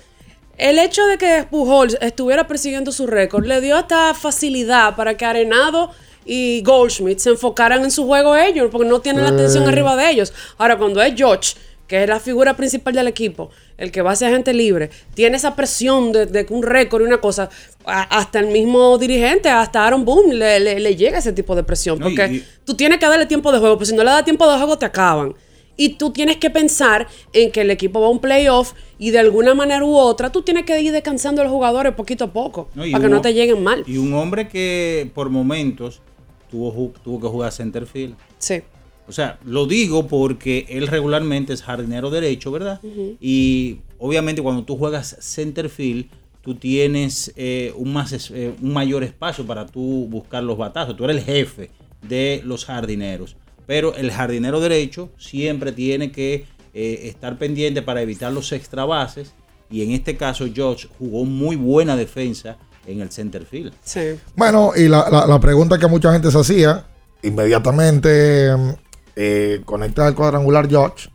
El 0.57 0.79
hecho 0.79 1.05
de 1.05 1.19
que 1.19 1.45
Pujols 1.51 1.97
estuviera 2.01 2.47
persiguiendo 2.47 2.91
su 2.91 3.05
récord 3.05 3.45
le 3.45 3.61
dio 3.61 3.77
esta 3.77 4.13
facilidad 4.15 4.95
para 4.95 5.15
que 5.17 5.25
Arenado 5.25 5.91
y 6.25 6.63
Goldschmidt 6.63 7.19
se 7.19 7.29
enfocaran 7.29 7.83
en 7.83 7.91
su 7.91 8.05
juego 8.07 8.35
ellos, 8.35 8.69
porque 8.71 8.87
no 8.87 8.99
tienen 9.01 9.23
la 9.23 9.29
atención 9.29 9.63
Sí. 9.65 9.69
arriba 9.69 9.95
de 9.95 10.09
ellos. 10.09 10.33
Ahora, 10.57 10.77
cuando 10.79 10.99
es 11.03 11.13
George, 11.15 11.53
que 11.87 12.01
es 12.03 12.09
la 12.09 12.19
figura 12.19 12.55
principal 12.55 12.93
del 12.95 13.07
equipo, 13.07 13.49
el 13.77 13.91
que 13.91 14.01
va 14.01 14.11
a 14.11 14.15
ser 14.15 14.31
gente 14.31 14.53
libre, 14.53 14.89
tiene 15.13 15.37
esa 15.37 15.55
presión 15.55 16.11
de, 16.11 16.25
de 16.25 16.45
que 16.45 16.53
un 16.53 16.63
récord 16.63 17.01
y 17.03 17.05
una 17.05 17.19
cosa, 17.21 17.49
a- 17.85 18.17
hasta 18.17 18.39
el 18.39 18.47
mismo 18.47 18.97
dirigente, 18.97 19.49
hasta 19.49 19.85
Aaron 19.85 20.03
Boone, 20.05 20.33
le, 20.33 20.59
le- 20.59 20.79
le 20.79 20.95
llega 20.95 21.19
ese 21.19 21.31
tipo 21.33 21.55
de 21.55 21.63
presión, 21.63 21.99
No, 21.99 22.05
porque 22.07 22.25
y- 22.27 22.43
tú 22.65 22.73
tienes 22.75 22.97
que 22.97 23.05
darle 23.05 23.25
tiempo 23.27 23.51
de 23.51 23.59
juego, 23.59 23.75
porque 23.75 23.85
si 23.91 23.95
no 23.95 24.03
le 24.03 24.09
das 24.09 24.23
tiempo 24.25 24.49
de 24.49 24.57
juego 24.57 24.77
te 24.77 24.85
acaban. 24.85 25.33
Y 25.77 25.89
tú 25.97 26.11
tienes 26.13 26.37
que 26.37 26.49
pensar 26.49 27.05
en 27.33 27.51
que 27.51 27.59
el 27.61 27.69
equipo 27.69 27.99
va 27.99 28.07
a 28.07 28.09
un 28.09 28.19
playoff 28.19 28.71
y 28.97 29.11
de 29.11 29.19
alguna 29.19 29.53
manera 29.53 29.83
u 29.83 29.93
otra 29.97 30.31
tú 30.31 30.41
tienes 30.41 30.63
que 30.63 30.79
ir 30.81 30.93
descansando 30.93 31.41
a 31.41 31.43
los 31.43 31.51
jugadores 31.51 31.93
poquito 31.95 32.23
a 32.23 32.31
poco 32.31 32.69
No, 32.75 32.83
para 32.89 33.03
que 33.03 33.09
no 33.09 33.19
te 33.19 33.33
lleguen 33.33 33.61
mal. 33.61 33.83
Y 33.85 33.97
un 33.97 34.13
hombre 34.13 34.47
que 34.47 35.11
por 35.13 35.29
momentos 35.29 36.01
tuvo, 36.49 36.93
tuvo 37.03 37.19
que 37.19 37.27
jugar 37.27 37.51
center 37.51 37.85
field. 37.85 38.15
Sí. 38.39 38.61
O 39.07 39.11
sea, 39.11 39.37
lo 39.45 39.65
digo 39.67 40.07
porque 40.07 40.65
él 40.69 40.87
regularmente 40.87 41.53
es 41.53 41.61
jardinero 41.63 42.09
derecho, 42.09 42.51
¿verdad? 42.51 42.79
Y 43.19 43.79
obviamente 43.99 44.41
cuando 44.41 44.63
tú 44.63 44.77
juegas 44.77 45.15
center 45.19 45.69
field, 45.69 46.07
tú 46.41 46.55
tienes 46.55 47.31
eh, 47.35 47.73
un, 47.75 47.93
más, 47.93 48.11
es- 48.13 48.31
eh, 48.31 48.53
un 48.61 48.73
mayor 48.73 49.03
espacio 49.03 49.45
para 49.45 49.65
tú 49.65 50.07
buscar 50.09 50.43
los 50.43 50.57
batazos. 50.57 50.95
Tú 50.95 51.03
eres 51.05 51.17
el 51.17 51.23
jefe 51.23 51.71
de 52.07 52.41
los 52.45 52.65
jardineros. 52.65 53.35
Pero 53.67 53.95
el 53.95 54.11
jardinero 54.11 54.59
derecho 54.59 55.09
siempre 55.17 55.71
tiene 55.71 56.11
que 56.11 56.45
eh, 56.73 57.01
estar 57.03 57.37
pendiente 57.39 57.81
para 57.81 58.01
evitar 58.01 58.31
los 58.31 58.51
extra 58.51 58.85
bases. 58.85 59.33
Y 59.71 59.81
en 59.83 59.91
este 59.91 60.15
caso, 60.17 60.45
George 60.53 60.87
jugó 60.99 61.25
muy 61.25 61.55
buena 61.55 61.95
defensa 61.95 62.57
en 62.85 63.01
el 63.01 63.09
center 63.11 63.45
field. 63.45 63.73
Sí. 63.83 64.01
Bueno, 64.35 64.73
y 64.75 64.87
la, 64.87 65.09
la- 65.09 65.25
la 65.25 65.39
pregunta 65.39 65.79
que 65.79 65.87
mucha 65.87 66.11
gente 66.13 66.29
se 66.29 66.37
hacía, 66.39 66.85
inmediatamente 67.23 68.55
mm, 68.55 68.69
eh, 69.15 69.61
conecta 69.65 70.07
el 70.07 70.15
cuadrangular 70.15 70.69
George. 70.69 71.09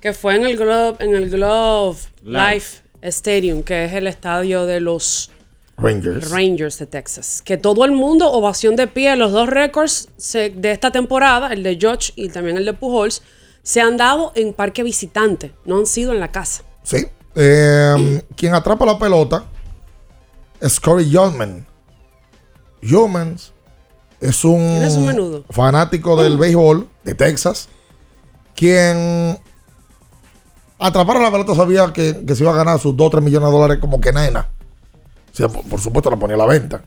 Que 0.00 0.12
fue 0.12 0.36
en 0.36 0.44
el 0.44 0.56
Glove, 0.56 0.96
en 1.00 1.14
el 1.14 1.30
Glove 1.30 1.98
Life. 2.22 2.54
Life 2.54 2.82
Stadium, 3.02 3.62
que 3.62 3.84
es 3.84 3.92
el 3.92 4.06
estadio 4.06 4.66
de 4.66 4.80
los 4.80 5.30
Rangers. 5.76 6.30
Rangers 6.30 6.78
de 6.78 6.86
Texas. 6.86 7.42
Que 7.44 7.56
todo 7.56 7.84
el 7.84 7.92
mundo, 7.92 8.30
ovación 8.32 8.76
de 8.76 8.86
pie, 8.86 9.14
los 9.16 9.32
dos 9.32 9.48
récords 9.48 10.08
de 10.32 10.70
esta 10.70 10.90
temporada, 10.90 11.52
el 11.52 11.62
de 11.62 11.76
George 11.78 12.12
y 12.16 12.28
también 12.28 12.56
el 12.56 12.64
de 12.64 12.72
Pujols, 12.72 13.22
se 13.62 13.80
han 13.80 13.96
dado 13.96 14.32
en 14.34 14.52
parque 14.52 14.82
visitante, 14.82 15.52
no 15.64 15.78
han 15.78 15.86
sido 15.86 16.12
en 16.12 16.20
la 16.20 16.30
casa. 16.32 16.62
Sí. 16.82 17.06
Eh, 17.34 18.22
quien 18.34 18.54
atrapa 18.54 18.86
la 18.86 18.98
pelota 18.98 19.44
es 20.60 20.80
Corey 20.80 21.10
Yeoman. 21.10 21.66
Yeomans 22.80 23.52
es 24.20 24.44
un 24.44 25.44
fanático 25.50 26.20
del 26.22 26.36
béisbol 26.38 26.88
de 27.04 27.14
Texas, 27.14 27.68
quien 28.54 29.38
atrapar 30.78 31.20
la 31.20 31.30
pelota 31.30 31.54
sabía 31.54 31.92
que, 31.92 32.24
que 32.26 32.34
se 32.34 32.42
iba 32.42 32.52
a 32.52 32.56
ganar 32.56 32.78
sus 32.78 32.96
2 32.96 33.06
o 33.06 33.10
3 33.10 33.22
millones 33.22 33.48
de 33.48 33.52
dólares 33.52 33.78
como 33.80 34.00
que 34.00 34.12
nena. 34.12 34.48
O 35.32 35.36
sea, 35.36 35.48
por, 35.48 35.64
por 35.64 35.80
supuesto 35.80 36.10
la 36.10 36.16
ponía 36.16 36.36
a 36.36 36.38
la 36.38 36.46
venta. 36.46 36.84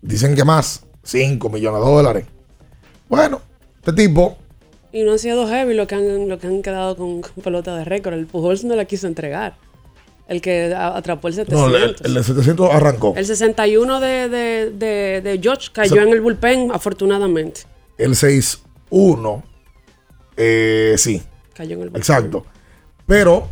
Dicen 0.00 0.34
que 0.34 0.44
más, 0.44 0.84
5 1.02 1.48
millones 1.50 1.80
de 1.80 1.86
dólares. 1.86 2.26
Bueno, 3.08 3.40
este 3.76 3.92
tipo 3.92 4.36
Y 4.92 5.02
no 5.02 5.12
han 5.12 5.18
sido 5.18 5.46
heavy 5.48 5.74
lo 5.74 5.86
que 5.86 5.94
han, 5.94 6.28
lo 6.28 6.38
que 6.38 6.46
han 6.46 6.62
quedado 6.62 6.96
con, 6.96 7.22
con 7.22 7.42
pelota 7.42 7.76
de 7.76 7.84
récord. 7.84 8.14
El 8.14 8.26
Pujols 8.26 8.64
no 8.64 8.74
la 8.76 8.84
quiso 8.84 9.06
entregar. 9.06 9.56
El 10.28 10.40
que 10.42 10.74
atrapó 10.74 11.28
el 11.28 11.36
no, 11.36 11.44
700. 11.44 12.00
el, 12.02 12.06
el 12.06 12.14
de 12.14 12.22
700 12.22 12.70
arrancó. 12.70 13.14
El 13.16 13.24
61 13.26 13.98
de, 14.00 14.28
de, 14.28 14.70
de, 14.70 15.20
de 15.22 15.40
George 15.42 15.68
cayó 15.72 15.94
Se- 15.96 16.02
en 16.02 16.08
el 16.10 16.20
bullpen, 16.20 16.70
afortunadamente. 16.72 17.62
El 17.96 18.12
6-1, 18.14 19.42
eh, 20.36 20.94
sí, 20.98 21.22
Cayó 21.54 21.74
en 21.76 21.80
el 21.82 21.88
bullpen. 21.88 22.00
exacto. 22.00 22.46
Pero 23.06 23.48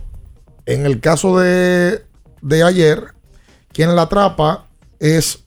en 0.67 0.85
el 0.87 1.01
caso 1.01 1.39
de, 1.39 2.05
de 2.43 2.63
ayer, 2.63 3.15
quien 3.73 3.95
la 3.97 4.03
atrapa 4.03 4.67
es 5.01 5.45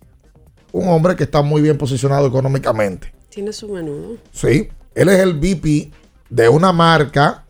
un 0.71 0.87
hombre 0.89 1.15
que 1.15 1.23
está 1.25 1.41
muy 1.41 1.61
bien 1.61 1.77
posicionado 1.77 2.27
económicamente. 2.27 3.13
Tiene 3.29 3.53
su 3.53 3.69
menudo. 3.69 4.17
Sí, 4.31 4.69
él 4.95 5.09
es 5.09 5.19
el 5.19 5.33
VP 5.35 5.91
de 6.29 6.49
una 6.49 6.71
marca 6.71 7.45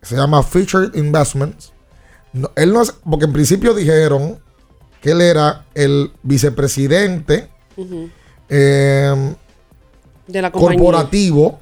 que 0.00 0.06
se 0.06 0.16
llama 0.16 0.42
Featured 0.42 0.94
Investments. 0.94 1.72
No, 2.36 2.50
él 2.54 2.72
no 2.72 2.82
porque 3.08 3.24
en 3.24 3.32
principio 3.32 3.72
dijeron 3.74 4.38
que 5.00 5.12
él 5.12 5.20
era 5.22 5.64
el 5.74 6.12
vicepresidente 6.22 7.48
eh, 8.48 9.34
De 10.26 10.42
la 10.42 10.52
corporativo 10.52 11.58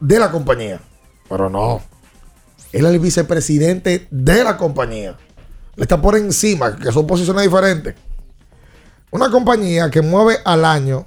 de 0.00 0.18
la 0.18 0.30
compañía. 0.30 0.80
Pero 1.28 1.50
no. 1.50 1.82
Él 2.72 2.84
es 2.86 2.92
el 2.92 2.98
vicepresidente 3.00 4.06
de 4.10 4.44
la 4.44 4.56
compañía. 4.56 5.16
Le 5.74 5.82
está 5.82 6.00
por 6.00 6.16
encima, 6.16 6.76
que 6.76 6.92
son 6.92 7.06
posiciones 7.06 7.42
diferentes. 7.42 7.94
Una 9.10 9.30
compañía 9.30 9.90
que 9.90 10.02
mueve 10.02 10.38
al 10.44 10.64
año 10.64 11.06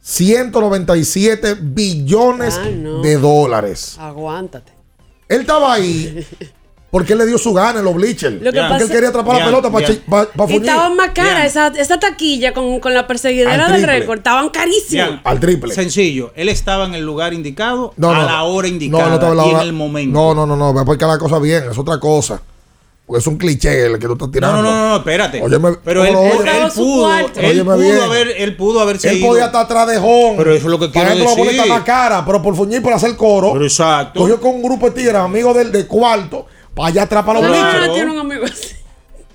197 0.00 1.54
billones 1.60 2.56
Ah, 2.58 2.68
no. 2.70 3.00
de 3.02 3.16
dólares. 3.16 3.96
Aguántate. 3.98 4.72
Él 5.28 5.40
estaba 5.40 5.72
ahí 5.72 6.24
porque 6.90 7.12
él 7.12 7.18
le 7.18 7.26
dio 7.26 7.36
su 7.36 7.52
gana 7.52 7.80
en 7.80 7.84
los 7.84 7.94
bleachers. 7.94 8.40
Lo 8.40 8.52
que 8.52 8.58
Porque 8.58 8.60
pasa- 8.60 8.84
él 8.84 8.90
quería 8.90 9.08
atrapar 9.10 9.38
la 9.38 9.44
pelota 9.44 9.70
para 9.70 9.86
bien. 9.86 10.02
Y 10.48 10.56
estaban 10.56 10.96
más 10.96 11.10
caras. 11.10 11.44
Esa, 11.46 11.66
esa 11.66 12.00
taquilla 12.00 12.54
con, 12.54 12.80
con 12.80 12.94
la 12.94 13.06
perseguidera 13.06 13.66
Al 13.66 13.72
del 13.72 13.82
récord. 13.82 14.18
Estaban 14.18 14.48
carísimas. 14.48 15.20
Al 15.24 15.38
triple. 15.38 15.74
Sencillo, 15.74 16.32
él 16.36 16.48
estaba 16.48 16.86
en 16.86 16.94
el 16.94 17.04
lugar 17.04 17.34
indicado 17.34 17.92
No, 17.96 18.12
a 18.12 18.24
la 18.24 18.44
hora 18.44 18.68
indicada 18.68 19.02
No, 19.02 19.08
no 19.10 19.14
estaba 19.16 19.32
en 19.32 19.36
la 19.38 19.46
y 19.46 19.50
en 19.50 19.60
el 19.60 19.72
momento. 19.72 20.18
No, 20.18 20.34
no, 20.34 20.46
no, 20.46 20.56
no. 20.72 20.84
Porque 20.84 21.04
la 21.04 21.18
cosa 21.18 21.38
bien, 21.38 21.64
es 21.70 21.76
otra 21.76 22.00
cosa. 22.00 22.40
Porque 23.06 23.20
es 23.20 23.26
un 23.28 23.36
cliché 23.38 23.86
el 23.86 23.98
que 24.00 24.06
tú 24.06 24.14
estás 24.14 24.26
No, 24.28 24.32
tirando. 24.32 24.62
no, 24.62 24.70
no, 24.72 24.88
no, 24.88 24.96
espérate. 24.96 25.40
Óyeme, 25.40 25.74
pero 25.84 26.04
él, 26.04 26.16
él 26.16 26.70
su 26.72 26.80
pudo, 26.82 27.04
cuarto. 27.04 27.38
él 27.40 27.62
pudo 27.62 27.76
bien. 27.78 28.00
haber, 28.00 28.28
él 28.36 28.56
pudo 28.56 28.80
haberse 28.80 29.08
Él 29.10 29.18
ido. 29.18 29.28
podía 29.28 29.44
estar 29.46 29.64
atrás 29.64 29.86
de 29.86 29.98
Home. 29.98 30.34
Pero 30.38 30.50
eso 30.52 30.64
es 30.66 30.70
lo 30.72 30.78
que 30.80 30.90
quiero 30.90 31.10
la 31.14 31.14
decir. 31.14 31.68
más 31.68 31.82
cara, 31.84 32.24
pero 32.26 32.42
por 32.42 32.56
fuñir 32.56 32.82
por 32.82 32.92
hacer 32.92 33.14
coro. 33.16 33.52
Pero 33.52 33.64
exacto. 33.64 34.18
Cogió 34.20 34.40
con 34.40 34.56
un 34.56 34.62
grupo 34.62 34.86
de 34.86 34.92
tigres, 34.96 35.14
amigos 35.14 35.54
del 35.56 35.70
de 35.70 35.86
cuarto, 35.86 36.46
para 36.74 36.88
allá 36.88 37.02
atrás 37.04 37.24
para 37.24 37.40
los 37.40 37.48
No, 37.48 37.54
bleachers. 37.54 37.86
no, 37.88 37.94
tiene 37.94 38.10
un 38.10 38.18
amigo 38.18 38.44
así. 38.44 38.74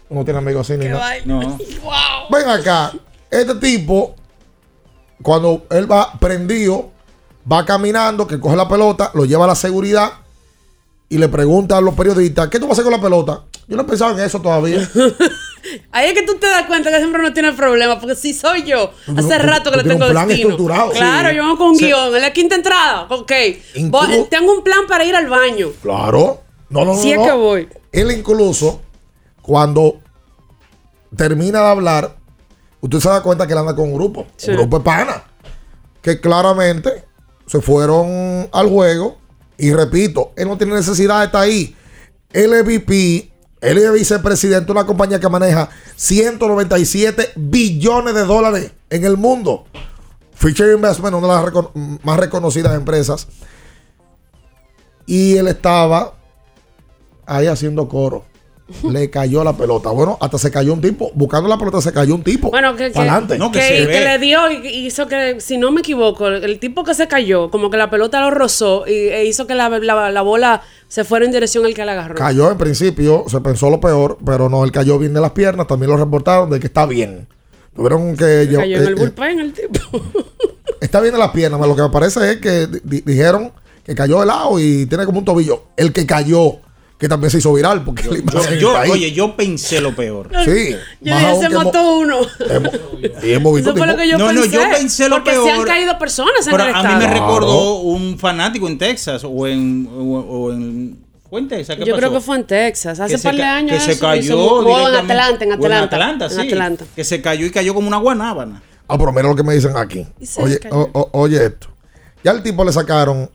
No 0.09 0.25
tiene 0.25 0.39
amigos 0.39 0.69
así 0.69 0.77
ni 0.77 0.89
nada. 0.89 1.09
No. 1.23 1.39
Wow. 1.39 1.93
Ven 2.29 2.49
acá, 2.49 2.91
este 3.29 3.55
tipo, 3.55 4.15
cuando 5.21 5.65
él 5.69 5.89
va 5.89 6.11
prendido, 6.19 6.89
va 7.49 7.65
caminando, 7.65 8.27
que 8.27 8.37
coge 8.37 8.57
la 8.57 8.67
pelota, 8.67 9.11
lo 9.13 9.23
lleva 9.23 9.45
a 9.45 9.47
la 9.47 9.55
seguridad 9.55 10.11
y 11.11 11.17
le 11.17 11.27
pregunta 11.27 11.77
a 11.77 11.81
los 11.81 11.93
periodistas, 11.93 12.47
¿qué 12.47 12.57
tú 12.59 12.67
vas 12.67 12.71
a 12.71 12.81
hacer 12.81 12.85
con 12.85 12.93
la 12.93 13.01
pelota? 13.01 13.43
Yo 13.67 13.75
no 13.75 13.83
he 13.83 13.85
pensado 13.85 14.17
en 14.17 14.23
eso 14.25 14.41
todavía. 14.41 14.89
Ahí 15.91 16.07
es 16.09 16.13
que 16.13 16.23
tú 16.25 16.35
te 16.39 16.47
das 16.47 16.65
cuenta 16.65 16.89
que 16.89 16.97
siempre 16.97 17.21
no 17.21 17.33
tiene 17.33 17.51
problema, 17.53 17.99
porque 17.99 18.15
si 18.15 18.33
soy 18.33 18.63
yo, 18.63 18.91
hace 19.15 19.37
tú- 19.37 19.43
rato 19.45 19.71
que 19.71 19.77
tú 19.79 19.83
le 19.83 19.89
tengo 19.93 20.05
un 20.05 20.11
plan 20.11 20.27
destino. 20.27 20.49
estructurado. 20.49 20.91
Claro, 20.91 21.29
Sí. 21.29 21.35
yo 21.35 21.43
vengo 21.43 21.57
con 21.57 21.67
un 21.71 21.77
guion, 21.77 22.15
en 22.15 22.21
la 22.21 22.33
quinta 22.33 22.55
entrada, 22.55 23.07
ok. 23.09 23.31
Tengo 24.29 24.53
un 24.53 24.63
plan 24.63 24.87
para 24.87 25.03
ir 25.05 25.15
al 25.15 25.27
baño. 25.27 25.67
Claro. 25.81 26.41
No, 26.69 26.85
no, 26.85 26.93
no. 26.93 27.01
Si 27.01 27.11
es 27.11 27.19
que 27.19 27.31
voy. 27.33 27.67
Él 27.91 28.09
incluso, 28.11 28.81
cuando 29.41 29.99
termina 31.15 31.59
de 31.61 31.67
hablar, 31.67 32.15
usted 32.79 32.99
se 32.99 33.09
da 33.09 33.21
cuenta 33.21 33.45
que 33.45 33.53
él 33.53 33.59
anda 33.59 33.75
con 33.75 33.85
un 33.89 33.93
grupo. 33.95 34.25
Sí. 34.37 34.51
Un 34.51 34.57
grupo 34.57 34.79
de 34.79 34.85
pana. 34.85 35.23
Que 36.01 36.19
claramente 36.19 37.03
se 37.47 37.61
fueron 37.61 38.49
al 38.51 38.69
juego. 38.69 39.17
Y 39.61 39.71
repito, 39.73 40.31
él 40.35 40.47
no 40.47 40.57
tiene 40.57 40.73
necesidad 40.73 41.19
de 41.19 41.25
estar 41.25 41.43
ahí. 41.43 41.75
Él 42.33 42.51
es 42.51 42.65
él 43.61 43.77
es 43.77 43.93
vicepresidente 43.93 44.65
de 44.65 44.71
una 44.71 44.87
compañía 44.87 45.19
que 45.19 45.29
maneja 45.29 45.69
197 45.95 47.33
billones 47.35 48.15
de 48.15 48.25
dólares 48.25 48.71
en 48.89 49.05
el 49.05 49.17
mundo. 49.17 49.65
Fisher 50.33 50.73
Investment, 50.73 51.15
una 51.15 51.27
de 51.27 51.51
las 51.51 51.65
más 52.03 52.19
reconocidas 52.19 52.73
empresas. 52.73 53.27
Y 55.05 55.37
él 55.37 55.47
estaba 55.47 56.15
ahí 57.27 57.45
haciendo 57.45 57.87
coro. 57.87 58.25
Le 58.89 59.09
cayó 59.09 59.43
la 59.43 59.55
pelota. 59.55 59.89
Bueno, 59.89 60.17
hasta 60.21 60.37
se 60.37 60.51
cayó 60.51 60.73
un 60.73 60.81
tipo. 60.81 61.11
Buscando 61.13 61.47
la 61.49 61.57
pelota 61.57 61.81
se 61.81 61.91
cayó 61.91 62.15
un 62.15 62.23
tipo. 62.23 62.49
Bueno, 62.51 62.75
que, 62.75 62.91
que. 62.91 63.37
No, 63.37 63.51
que 63.51 63.59
que- 63.59 63.65
se 63.67 63.73
que 63.77 63.85
ve. 63.87 63.99
le 64.05 64.19
dio 64.19 64.51
y 64.51 64.85
hizo 64.87 65.07
que, 65.07 65.39
si 65.41 65.57
no 65.57 65.71
me 65.71 65.81
equivoco, 65.81 66.27
el, 66.27 66.43
el 66.43 66.59
tipo 66.59 66.83
que 66.83 66.93
se 66.93 67.07
cayó, 67.07 67.49
como 67.51 67.69
que 67.69 67.77
la 67.77 67.89
pelota 67.89 68.19
lo 68.21 68.31
rozó 68.31 68.85
y 68.87 68.91
e 68.93 69.25
hizo 69.25 69.47
que 69.47 69.55
la, 69.55 69.69
la- 69.69 70.11
la 70.11 70.21
bola 70.21 70.61
se 70.87 71.03
fuera 71.03 71.25
en 71.25 71.31
dirección 71.31 71.65
al 71.65 71.73
que 71.73 71.85
la 71.85 71.93
agarró. 71.93 72.15
Cayó 72.15 72.51
en 72.51 72.57
principio, 72.57 73.25
se 73.27 73.39
pensó 73.41 73.69
lo 73.69 73.79
peor, 73.79 74.17
pero 74.25 74.49
no, 74.49 74.63
él 74.63 74.71
cayó 74.71 74.97
bien 74.99 75.13
de 75.13 75.21
las 75.21 75.31
piernas. 75.31 75.67
También 75.67 75.89
lo 75.91 75.97
reportaron 75.97 76.49
de 76.49 76.59
que 76.59 76.67
está 76.67 76.85
bien. 76.85 77.27
Tuvieron 77.75 78.17
que. 78.17 78.49
lle- 78.49 78.57
Cayó 78.57 78.77
en 78.77 78.81
el 78.83 78.87
eh, 78.89 78.91
eh, 78.91 78.95
bullpen 78.95 79.39
el 79.39 79.53
tipo. 79.53 79.79
está 80.81 80.99
bien 80.99 81.13
de 81.13 81.19
las 81.19 81.31
piernas. 81.31 81.59
Lo 81.61 81.75
que 81.75 81.81
me 81.83 81.89
parece 81.89 82.31
es 82.33 82.37
que 82.39 82.67
di- 82.83 83.01
dijeron 83.05 83.51
que 83.85 83.95
cayó 83.95 84.19
de 84.19 84.25
lado 84.25 84.59
y 84.59 84.85
tiene 84.85 85.05
como 85.05 85.19
un 85.19 85.25
tobillo. 85.25 85.63
El 85.77 85.93
que 85.93 86.05
cayó, 86.05 86.57
que 87.01 87.09
también 87.09 87.29
se 87.31 87.39
hizo 87.39 87.51
viral. 87.51 87.83
Porque 87.83 88.03
la 88.03 88.09
Yo, 88.15 88.15
imagen 88.21 88.59
yo- 88.59 88.67
está 88.69 88.81
ahí. 88.83 88.91
oye, 88.91 89.11
yo 89.11 89.35
pensé 89.35 89.81
lo 89.81 89.93
peor. 89.95 90.29
Sí. 90.45 90.75
Yo 91.01 91.15
dije, 91.17 91.33
se 91.33 91.39
que 91.39 91.45
hemos- 91.47 91.65
mató 91.65 91.97
uno. 91.97 92.19
hemos- 92.49 92.71
y 93.23 93.31
hemos 93.33 93.55
visto 93.55 93.69
Eso 93.71 93.77
fue 93.77 93.87
lo 93.87 93.97
que 93.97 94.07
yo 94.07 94.17
No, 94.17 94.27
pensé. 94.27 94.47
no, 94.47 94.63
yo 94.63 94.69
pensé 94.69 95.09
lo 95.09 95.15
porque 95.17 95.31
se 95.31 95.37
han 95.49 95.55
peor. 95.55 95.67
caído 95.67 95.97
personas 95.99 96.45
en 96.47 96.51
Pero 96.51 96.63
el 96.63 96.75
a 96.75 96.83
mí 96.83 96.87
me 96.95 97.05
estado. 97.05 97.13
recordó 97.13 97.73
un 97.81 98.17
fanático 98.19 98.67
en 98.67 98.77
Texas 98.77 99.23
o 99.25 99.47
en, 99.47 99.89
o, 99.91 99.99
o 100.19 100.53
en 100.53 100.99
fue 101.29 101.39
en 101.39 101.47
Texas. 101.47 101.75
¿qué 101.77 101.85
Yo 101.85 101.95
creo 101.95 102.09
pasó? 102.09 102.19
que 102.19 102.25
fue 102.25 102.35
en 102.37 102.43
Texas. 102.45 102.99
Hace 102.99 103.17
par 103.17 103.35
de 103.35 103.43
años. 103.43 103.83
que 103.83 103.93
se 103.93 103.99
cayó 103.99 104.37
mu- 104.37 104.43
o 104.69 104.87
en 104.89 104.95
Atlanta, 104.95 105.43
en 105.45 105.51
Atlanta. 105.53 105.95
Atlanta, 105.95 106.25
en 106.25 106.31
sí. 106.31 106.39
Atlanta. 106.39 106.85
Que 106.95 107.03
se 107.03 107.21
cayó 107.21 107.45
y 107.45 107.49
cayó 107.51 107.73
como 107.73 107.87
una 107.87 107.97
guanábana. 107.97 108.61
Ah, 108.87 108.97
pero 108.97 109.11
mira 109.11 109.23
lo 109.29 109.35
que 109.35 109.43
me 109.43 109.53
dicen 109.55 109.75
aquí. 109.75 110.05
Oye, 110.37 110.59
o- 110.69 110.89
o- 110.93 111.09
oye 111.13 111.45
esto. 111.45 111.67
Ya 112.23 112.31
al 112.31 112.43
tipo 112.43 112.63
le 112.65 112.71
sacaron 112.73 113.29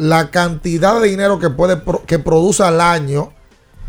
la 0.00 0.30
cantidad 0.30 0.98
de 0.98 1.08
dinero 1.08 1.38
que 1.38 1.50
puede 1.50 1.82
que 2.06 2.18
produce 2.18 2.62
al 2.62 2.80
año 2.80 3.34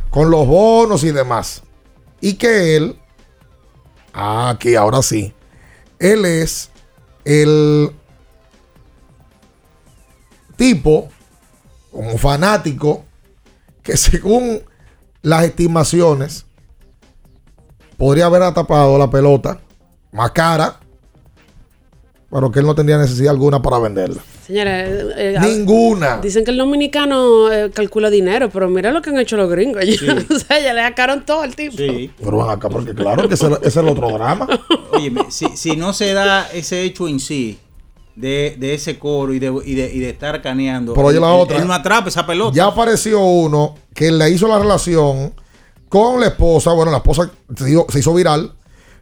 con 0.09 0.29
los 0.29 0.45
bonos 0.45 1.05
y 1.05 1.11
demás. 1.11 1.63
Y 2.19 2.33
que 2.33 2.75
él, 2.75 2.99
ah, 4.13 4.49
aquí 4.49 4.75
ahora 4.75 5.01
sí, 5.01 5.33
él 5.99 6.25
es 6.25 6.69
el 7.23 7.91
tipo, 10.57 11.07
como 11.91 12.17
fanático, 12.17 13.05
que 13.81 13.95
según 13.95 14.61
las 15.21 15.45
estimaciones, 15.45 16.45
podría 17.97 18.25
haber 18.25 18.43
atrapado 18.43 18.97
la 18.97 19.09
pelota 19.09 19.61
más 20.11 20.31
cara, 20.31 20.77
pero 22.29 22.51
que 22.51 22.59
él 22.59 22.65
no 22.65 22.75
tendría 22.75 22.97
necesidad 22.97 23.31
alguna 23.31 23.61
para 23.61 23.79
venderla. 23.79 24.21
Señores, 24.51 24.89
eh, 25.15 25.35
eh, 25.37 25.39
Ninguna. 25.39 26.17
Dicen 26.17 26.43
que 26.43 26.51
el 26.51 26.57
dominicano 26.57 27.49
eh, 27.49 27.71
calcula 27.71 28.09
dinero, 28.09 28.49
pero 28.49 28.67
mira 28.67 28.91
lo 28.91 29.01
que 29.01 29.09
han 29.09 29.17
hecho 29.17 29.37
los 29.37 29.49
gringos. 29.49 29.81
o 30.29 30.39
sea, 30.39 30.59
ya 30.59 30.73
le 30.73 30.81
sacaron 30.81 31.25
todo 31.25 31.41
al 31.41 31.55
tipo. 31.55 31.77
Sí. 31.77 32.11
Pero 32.21 32.37
van 32.37 32.49
acá, 32.49 32.67
porque 32.67 32.93
claro 32.93 33.29
que 33.29 33.35
ese, 33.35 33.47
ese 33.47 33.59
es 33.67 33.77
el 33.77 33.87
otro 33.87 34.09
drama. 34.11 34.45
Oye, 34.91 35.13
si, 35.29 35.45
si 35.55 35.77
no 35.77 35.93
se 35.93 36.11
da 36.11 36.49
ese 36.51 36.81
hecho 36.81 37.07
en 37.07 37.21
sí 37.21 37.59
de, 38.17 38.57
de 38.59 38.73
ese 38.73 38.99
coro 38.99 39.33
y 39.33 39.39
de, 39.39 39.53
y 39.65 39.73
de, 39.73 39.89
y 39.93 39.99
de 39.99 40.09
estar 40.09 40.41
caneando, 40.41 40.93
Pero 40.95 41.07
oye 41.07 41.19
la 41.21 41.31
otra. 41.31 41.57
él 41.57 41.65
no 41.65 41.73
atrapa 41.73 42.09
esa 42.09 42.27
pelota. 42.27 42.53
Ya 42.53 42.65
apareció 42.65 43.23
uno 43.23 43.75
que 43.93 44.11
le 44.11 44.29
hizo 44.31 44.49
la 44.49 44.59
relación 44.59 45.33
con 45.87 46.19
la 46.19 46.27
esposa. 46.27 46.73
Bueno, 46.73 46.91
la 46.91 46.97
esposa 46.97 47.31
se 47.55 47.71
hizo, 47.71 47.85
se 47.87 47.99
hizo 47.99 48.13
viral. 48.13 48.51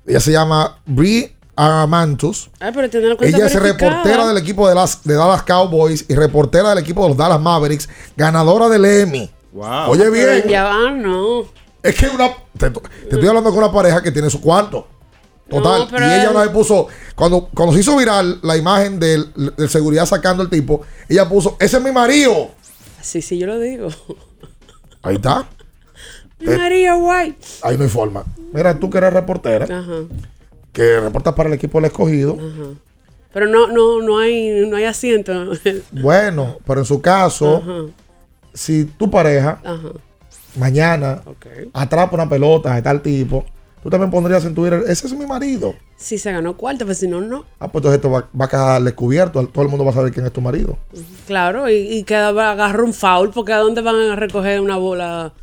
Ella 0.06 0.20
se 0.20 0.32
llama 0.32 0.80
Brie 0.86 1.39
Aramantus. 1.66 2.50
Ay, 2.60 2.72
pero 2.74 2.90
tiene 2.90 3.08
la 3.10 3.16
cuenta 3.16 3.36
Ella 3.38 3.48
es 3.48 3.56
reportera 3.62 4.28
del 4.28 4.38
equipo 4.38 4.68
de, 4.68 4.76
las, 4.76 5.04
de 5.04 5.14
Dallas 5.16 5.44
Cowboys 5.44 6.06
y 6.08 6.16
reportera 6.16 6.70
del 6.70 6.80
equipo 6.80 7.04
de 7.04 7.10
los 7.10 7.18
Dallas 7.18 7.40
Mavericks, 7.42 7.90
ganadora 8.16 8.70
del 8.70 8.86
Emmy. 8.86 9.30
Wow. 9.52 9.90
Oye 9.92 10.10
Pero 10.12 10.32
bien, 10.34 10.48
Ya 10.48 10.64
va, 10.64 10.92
no. 10.92 11.44
es 11.84 11.96
que 11.96 12.08
una, 12.08 12.30
te, 12.58 12.70
te 12.70 12.80
estoy 13.10 13.28
hablando 13.28 13.50
con 13.50 13.60
una 13.60 13.72
pareja 13.72 14.02
que 14.02 14.12
tiene 14.12 14.30
su 14.30 14.40
cuarto. 14.42 14.88
Total. 15.50 15.80
No, 15.82 15.88
pero 15.90 16.06
y 16.08 16.12
ella 16.12 16.30
una 16.30 16.42
vez 16.42 16.50
puso, 16.52 16.88
cuando, 17.16 17.50
cuando 17.54 17.74
se 17.74 17.80
hizo 17.82 17.98
viral 17.98 18.40
la 18.44 18.56
imagen 18.56 19.00
del, 19.00 19.34
del 19.58 19.68
seguridad 19.68 20.06
sacando 20.06 20.44
al 20.44 20.50
tipo, 20.50 20.82
ella 21.10 21.28
puso, 21.28 21.58
ese 21.60 21.78
es 21.78 21.84
mi 21.84 21.92
marido. 21.92 22.52
Sí, 23.02 23.22
sí, 23.24 23.40
yo 23.40 23.48
lo 23.48 23.60
digo. 23.60 23.90
Ahí 25.02 25.16
está. 25.16 25.48
Mi 26.40 26.54
Eh. 26.54 26.58
María 26.58 26.96
White. 26.96 27.40
Ahí 27.64 27.78
no 27.78 27.84
hay 27.84 27.90
forma. 27.90 28.24
Mira, 28.54 28.78
tú 28.80 28.90
que 28.92 29.00
eres 29.00 29.12
reportera, 29.12 29.66
Ajá, 29.66 30.04
que 30.80 31.00
reportas 31.00 31.34
para 31.34 31.50
el 31.50 31.56
equipo 31.56 31.78
del 31.80 31.86
escogido. 31.92 32.34
ajá. 32.40 32.70
Pero 33.32 33.46
no, 33.46 33.68
no, 33.68 34.02
no 34.02 34.18
hay, 34.18 34.66
no 34.68 34.76
hay 34.78 34.86
asiento. 34.86 35.32
Bueno, 35.92 36.58
pero 36.66 36.80
en 36.80 36.86
su 36.86 37.00
caso, 37.02 37.58
Ajá, 37.58 37.82
si 38.54 38.86
tu 38.86 39.12
pareja 39.12 39.60
ajá. 39.64 39.90
mañana 40.56 41.22
Ok. 41.26 41.46
atrapa 41.74 42.16
una 42.16 42.28
pelota 42.28 42.74
de 42.74 42.82
tal 42.82 43.02
tipo, 43.02 43.46
tú 43.84 43.90
también 43.90 44.10
pondrías 44.10 44.44
en 44.46 44.56
Twitter, 44.56 44.84
ese 44.88 45.06
es 45.08 45.14
mi 45.14 45.26
marido. 45.28 45.76
Si 45.96 46.18
se 46.18 46.32
ganó 46.32 46.58
cuarto, 46.58 46.86
pues 46.86 46.98
si 46.98 47.08
no, 47.08 47.22
no. 47.22 47.46
Ah, 47.60 47.68
pues 47.72 47.82
entonces 47.84 47.98
esto 47.98 48.10
va, 48.10 48.28
va 48.40 48.46
a 48.46 48.50
quedar 48.50 48.82
descubierto, 48.82 49.46
todo 49.48 49.64
el 49.64 49.70
mundo 49.70 49.86
va 49.86 49.92
a 49.92 49.94
saber 49.94 50.12
quién 50.12 50.26
es 50.26 50.34
tu 50.34 50.42
marido. 50.42 50.78
Claro, 51.28 51.70
y, 51.70 51.76
y 51.76 52.04
que 52.06 52.16
agarra 52.16 52.82
un 52.84 52.94
foul, 52.94 53.30
porque 53.30 53.54
¿a 53.54 53.58
dónde 53.58 53.82
van 53.82 53.96
a 53.96 54.16
recoger 54.16 54.60
una 54.60 54.78
bola 54.78 55.34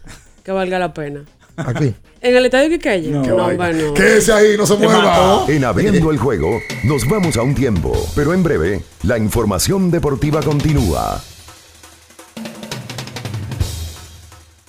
que 0.42 0.50
valga 0.50 0.78
la 0.80 0.92
pena? 0.92 1.24
Aquí. 1.56 1.94
¿En 2.20 2.36
el 2.36 2.44
estadio 2.46 2.68
Quiqueya? 2.70 3.22
Qué 3.22 3.28
No, 3.28 3.36
vaina. 3.36 3.56
bueno. 3.56 3.94
Quédese 3.94 4.32
ahí, 4.32 4.56
no 4.56 4.66
se 4.66 4.76
mueva. 4.76 5.44
En 5.48 5.64
Abriendo 5.64 6.10
el 6.10 6.18
Juego 6.18 6.60
nos 6.84 7.08
vamos 7.08 7.36
a 7.36 7.42
un 7.42 7.54
tiempo, 7.54 7.92
pero 8.14 8.34
en 8.34 8.42
breve 8.42 8.82
la 9.04 9.16
información 9.18 9.90
deportiva 9.90 10.42
continúa. 10.42 11.22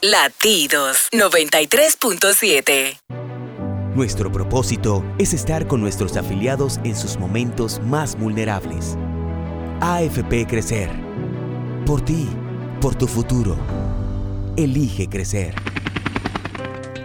Latidos 0.02 1.08
93.7. 1.12 3.00
Nuestro 3.96 4.32
propósito 4.32 5.04
es 5.18 5.34
estar 5.34 5.66
con 5.68 5.82
nuestros 5.82 6.16
afiliados 6.18 6.80
en 6.84 6.96
sus 6.96 7.18
momentos 7.18 7.82
más 7.84 8.16
vulnerables. 8.18 8.96
AFP 9.82 10.46
Crecer. 10.48 10.92
Por 11.86 12.02
ti, 12.06 12.30
por 12.80 12.94
tu 12.96 13.08
futuro. 13.08 13.58
Elige 14.56 15.08
crecer. 15.08 15.56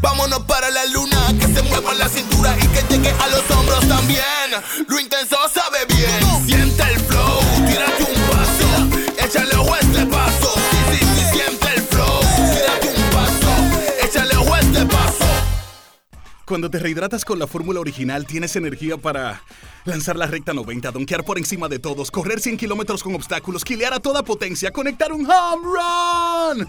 Vámonos 0.00 0.40
para 0.44 0.70
la 0.70 0.84
luna. 0.86 1.34
Que 1.38 1.46
se 1.46 1.62
mueva 1.62 1.94
la 1.94 2.08
cintura 2.08 2.56
y 2.58 2.66
que 2.68 2.82
llegue 2.94 3.10
a 3.10 3.28
los 3.28 3.50
hombros 3.50 3.86
también. 3.88 4.50
Lo 4.88 5.00
intenso 5.00 5.36
sabe 5.52 5.78
bien. 5.88 6.46
Siente 6.46 6.82
el 6.82 7.00
flow. 7.00 7.40
Tírate 7.66 8.04
un 8.04 8.20
paso. 8.30 9.24
Échale 9.24 9.54
a 9.54 9.78
este 9.78 10.06
paso. 10.06 10.54
Sí, 10.70 10.98
sí, 10.98 11.06
sí, 11.14 11.24
siente 11.32 11.66
el 11.74 11.82
flow. 11.82 12.20
Tírate 12.52 12.88
un 12.88 13.10
paso. 13.10 14.04
Échale 14.04 14.34
a 14.34 14.60
este 14.60 14.86
paso. 14.86 15.24
Cuando 16.44 16.70
te 16.70 16.78
rehidratas 16.78 17.24
con 17.24 17.38
la 17.38 17.48
fórmula 17.48 17.80
original, 17.80 18.24
tienes 18.24 18.54
energía 18.54 18.96
para 18.96 19.42
lanzar 19.84 20.16
la 20.16 20.26
recta 20.26 20.52
90, 20.52 20.92
donkear 20.92 21.24
por 21.24 21.38
encima 21.38 21.68
de 21.68 21.78
todos, 21.78 22.10
correr 22.10 22.40
100 22.40 22.56
kilómetros 22.56 23.02
con 23.02 23.14
obstáculos, 23.14 23.64
quilear 23.64 23.94
a 23.94 24.00
toda 24.00 24.22
potencia, 24.22 24.70
conectar 24.70 25.12
un 25.12 25.28
home 25.28 25.64
run. 25.64 26.68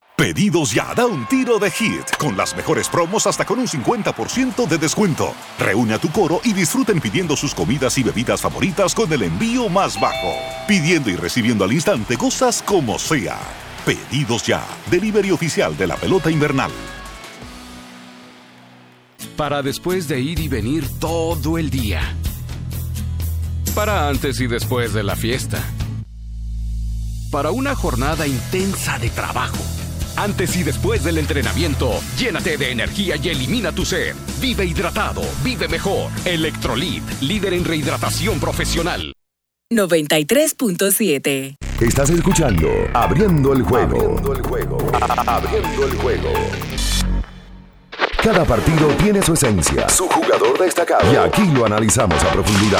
Pedidos 0.21 0.71
ya, 0.71 0.93
da 0.93 1.07
un 1.07 1.25
tiro 1.25 1.57
de 1.57 1.71
hit, 1.71 2.15
con 2.19 2.37
las 2.37 2.55
mejores 2.55 2.87
promos 2.87 3.25
hasta 3.25 3.43
con 3.43 3.57
un 3.57 3.65
50% 3.65 4.67
de 4.67 4.77
descuento. 4.77 5.33
Reúne 5.57 5.95
a 5.95 5.97
tu 5.97 6.11
coro 6.11 6.41
y 6.43 6.53
disfruten 6.53 7.01
pidiendo 7.01 7.35
sus 7.35 7.55
comidas 7.55 7.97
y 7.97 8.03
bebidas 8.03 8.39
favoritas 8.39 8.93
con 8.93 9.11
el 9.11 9.23
envío 9.23 9.67
más 9.67 9.99
bajo. 9.99 10.31
Pidiendo 10.67 11.09
y 11.09 11.15
recibiendo 11.15 11.65
al 11.65 11.73
instante 11.73 12.17
cosas 12.17 12.61
como 12.61 12.99
sea. 12.99 13.39
Pedidos 13.83 14.45
ya, 14.45 14.63
delivery 14.91 15.31
oficial 15.31 15.75
de 15.75 15.87
la 15.87 15.95
pelota 15.95 16.29
invernal. 16.29 16.69
Para 19.35 19.63
después 19.63 20.07
de 20.07 20.19
ir 20.19 20.39
y 20.39 20.47
venir 20.47 20.85
todo 20.99 21.57
el 21.57 21.71
día. 21.71 22.15
Para 23.73 24.07
antes 24.07 24.39
y 24.39 24.45
después 24.45 24.93
de 24.93 25.01
la 25.01 25.15
fiesta. 25.15 25.63
Para 27.31 27.49
una 27.49 27.73
jornada 27.73 28.27
intensa 28.27 28.99
de 28.99 29.09
trabajo. 29.09 29.57
Antes 30.21 30.55
y 30.55 30.61
después 30.61 31.03
del 31.03 31.17
entrenamiento, 31.17 31.99
llénate 32.15 32.55
de 32.55 32.69
energía 32.69 33.15
y 33.15 33.29
elimina 33.29 33.71
tu 33.71 33.83
sed. 33.83 34.13
Vive 34.39 34.63
hidratado, 34.65 35.23
vive 35.43 35.67
mejor. 35.67 36.11
Electrolit, 36.23 37.01
líder 37.21 37.55
en 37.55 37.65
rehidratación 37.65 38.39
profesional. 38.39 39.13
93.7. 39.73 41.55
Estás 41.79 42.11
escuchando 42.11 42.69
Abriendo 42.93 43.51
el 43.53 43.63
juego. 43.63 43.97
Abriendo 43.97 44.33
el 44.33 44.41
juego. 44.43 44.77
Abriendo 45.25 45.87
el 45.87 45.95
juego. 45.95 46.29
Cada 48.23 48.45
partido 48.45 48.89
tiene 48.97 49.23
su 49.23 49.33
esencia, 49.33 49.89
su 49.89 50.07
jugador 50.07 50.59
destacado. 50.59 51.11
Y 51.11 51.15
aquí 51.15 51.47
lo 51.51 51.65
analizamos 51.65 52.23
a 52.23 52.31
profundidad. 52.31 52.79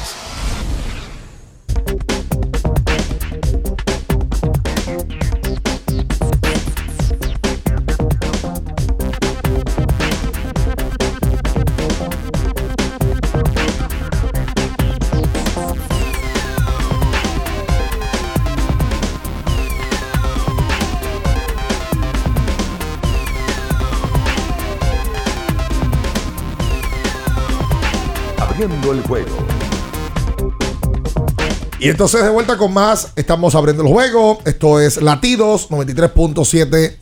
Y 31.81 31.89
entonces 31.89 32.23
de 32.23 32.29
vuelta 32.29 32.57
con 32.57 32.71
más, 32.71 33.11
estamos 33.15 33.55
abriendo 33.55 33.81
el 33.81 33.89
juego. 33.89 34.37
Esto 34.45 34.79
es 34.79 35.01
Latidos 35.01 35.71
93.7 35.71 36.95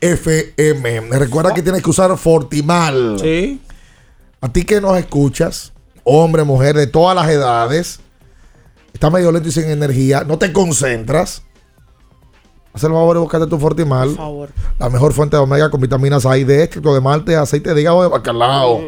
FM. 0.00 1.18
Recuerda 1.18 1.52
que 1.52 1.60
tienes 1.60 1.82
que 1.82 1.90
usar 1.90 2.16
Fortimal. 2.16 3.18
Sí. 3.20 3.60
A 4.40 4.50
ti 4.50 4.64
que 4.64 4.80
nos 4.80 4.96
escuchas, 4.96 5.74
hombre, 6.02 6.44
mujer, 6.44 6.76
de 6.76 6.86
todas 6.86 7.14
las 7.14 7.28
edades, 7.28 8.00
está 8.94 9.10
medio 9.10 9.30
lento 9.32 9.50
y 9.50 9.52
sin 9.52 9.68
energía, 9.68 10.24
no 10.26 10.38
te 10.38 10.50
concentras. 10.50 11.42
Haz 12.72 12.84
el 12.84 12.90
favor 12.90 13.16
de 13.16 13.20
buscarte 13.20 13.46
tu 13.48 13.58
Fortimal. 13.58 14.08
Por 14.08 14.16
favor. 14.16 14.48
La 14.78 14.88
mejor 14.88 15.12
fuente 15.12 15.36
de 15.36 15.42
omega 15.42 15.70
con 15.70 15.78
vitaminas 15.78 16.24
A 16.24 16.38
y 16.38 16.44
D, 16.44 16.62
extracto 16.62 16.94
de 16.94 17.02
malte, 17.02 17.36
aceite 17.36 17.74
de 17.74 17.82
hígado 17.82 18.00
de 18.00 18.08
bacalao. 18.08 18.80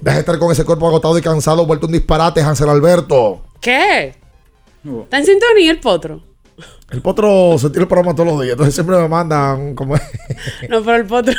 Deja 0.00 0.14
de 0.14 0.20
estar 0.20 0.38
con 0.38 0.50
ese 0.52 0.64
cuerpo 0.64 0.88
agotado 0.88 1.18
y 1.18 1.20
cansado, 1.20 1.66
vuelto 1.66 1.84
un 1.84 1.92
disparate, 1.92 2.40
Hansel 2.40 2.70
Alberto. 2.70 3.42
¿Qué? 3.60 4.24
¿Está 5.04 5.18
en 5.18 5.26
sintonía 5.26 5.70
el 5.70 5.78
potro? 5.80 6.22
El 6.90 7.02
potro 7.02 7.58
se 7.58 7.68
tira 7.68 7.82
el 7.82 7.88
programa 7.88 8.14
todos 8.14 8.28
los 8.32 8.40
días, 8.40 8.52
entonces 8.52 8.74
siempre 8.74 8.96
me 8.96 9.08
mandan 9.08 9.74
como 9.74 9.94
No, 10.68 10.82
pero 10.82 10.96
el 10.96 11.04
potro. 11.04 11.34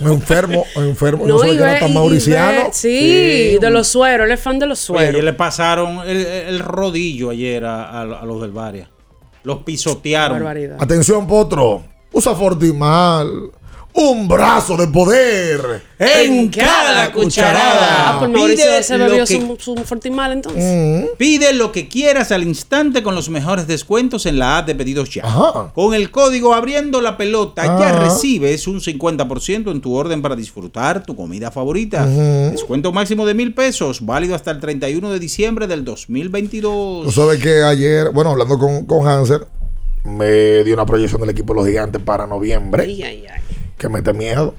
enfermo, 0.00 0.64
enfermo. 0.76 1.26
No, 1.26 1.38
sé 1.40 1.48
y 1.48 1.50
que 1.52 1.56
era 1.62 1.72
ve- 1.74 1.80
tan 1.80 1.90
y 1.90 1.94
mauriciano. 1.94 2.64
ve- 2.64 2.70
sí, 2.72 3.58
de 3.60 3.70
los 3.70 3.88
sueros. 3.88 4.26
Él 4.26 4.32
es 4.32 4.40
fan 4.40 4.58
de 4.58 4.66
los 4.66 4.78
Oye, 4.90 4.98
sueros. 4.98 5.10
ayer 5.14 5.24
le 5.24 5.32
pasaron 5.34 5.98
el, 6.08 6.24
el 6.24 6.58
rodillo 6.60 7.30
ayer 7.30 7.64
a, 7.64 7.84
a- 7.90 8.02
a 8.02 8.24
los 8.24 8.40
del 8.40 8.52
Varia. 8.52 8.88
Los 9.42 9.58
pisotearon. 9.64 10.38
Barbaridad. 10.38 10.76
Atención, 10.80 11.26
potro. 11.26 11.82
Usa 12.12 12.34
Fortimal. 12.34 13.50
Un 13.92 14.28
brazo 14.28 14.76
de 14.76 14.86
poder. 14.86 15.82
En 15.98 16.48
cada 16.48 17.12
cucharada. 17.12 18.10
Ah, 18.10 18.16
pues 18.20 18.30
Mauricio 18.30 18.64
Pide 18.64 18.82
se 18.82 18.96
lo 18.96 19.04
bebió 19.06 19.24
que- 19.26 19.36
su, 19.40 19.56
su 19.58 19.76
Fortimal 19.84 20.32
entonces. 20.32 20.62
Mm. 20.64 21.16
Pide 21.18 21.52
lo 21.52 21.72
que 21.72 21.88
quieras 21.88 22.30
al 22.32 22.44
instante 22.44 23.02
con 23.02 23.14
los 23.14 23.28
mejores 23.28 23.66
descuentos 23.66 24.26
en 24.26 24.38
la 24.38 24.58
app 24.58 24.66
de 24.68 24.74
pedidos 24.76 25.10
ya. 25.10 25.22
Ajá. 25.26 25.72
Con 25.74 25.92
el 25.92 26.10
código 26.10 26.54
abriendo 26.54 27.00
la 27.00 27.16
pelota 27.16 27.64
ya 27.78 27.92
recibes 27.98 28.66
un 28.68 28.80
50% 28.80 29.70
en 29.70 29.80
tu 29.80 29.94
orden 29.94 30.22
para 30.22 30.36
disfrutar 30.36 31.02
tu 31.02 31.16
comida 31.16 31.50
favorita. 31.50 32.06
Descuento 32.06 32.92
máximo 32.92 33.26
de 33.26 33.34
mil 33.34 33.52
pesos, 33.54 34.06
válido 34.06 34.34
hasta 34.34 34.52
el 34.52 34.60
31 34.60 35.10
de 35.10 35.18
diciembre 35.18 35.66
del 35.66 35.80
Tú 35.84 35.90
2022. 35.90 37.14
sabes 37.14 37.42
que 37.42 37.62
ayer, 37.62 38.10
bueno, 38.12 38.30
hablando 38.30 38.58
con, 38.58 38.86
con 38.86 39.06
Hanser, 39.06 39.46
me 40.04 40.64
dio 40.64 40.72
una 40.74 40.86
proyección 40.86 41.20
del 41.20 41.30
equipo 41.30 41.52
de 41.52 41.60
los 41.60 41.68
gigantes 41.68 42.00
para 42.02 42.26
noviembre. 42.26 42.84
Ay, 42.84 43.02
ay, 43.02 43.24
ay. 43.30 43.40
Que 43.80 43.88
mete 43.88 44.12
miedo. 44.12 44.54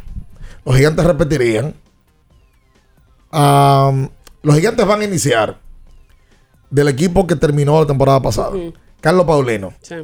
Los 0.66 0.76
gigantes 0.76 1.06
repetirían. 1.06 1.76
Los 3.32 4.56
gigantes 4.56 4.86
van 4.86 5.02
a 5.02 5.04
iniciar 5.06 5.58
del 6.72 6.88
equipo 6.88 7.28
que 7.28 7.36
terminó 7.36 7.80
la 7.80 7.86
temporada 7.86 8.20
pasada. 8.22 8.52
Carlos 9.00 9.26
Paulino, 9.26 9.74
Sí. 9.82 9.96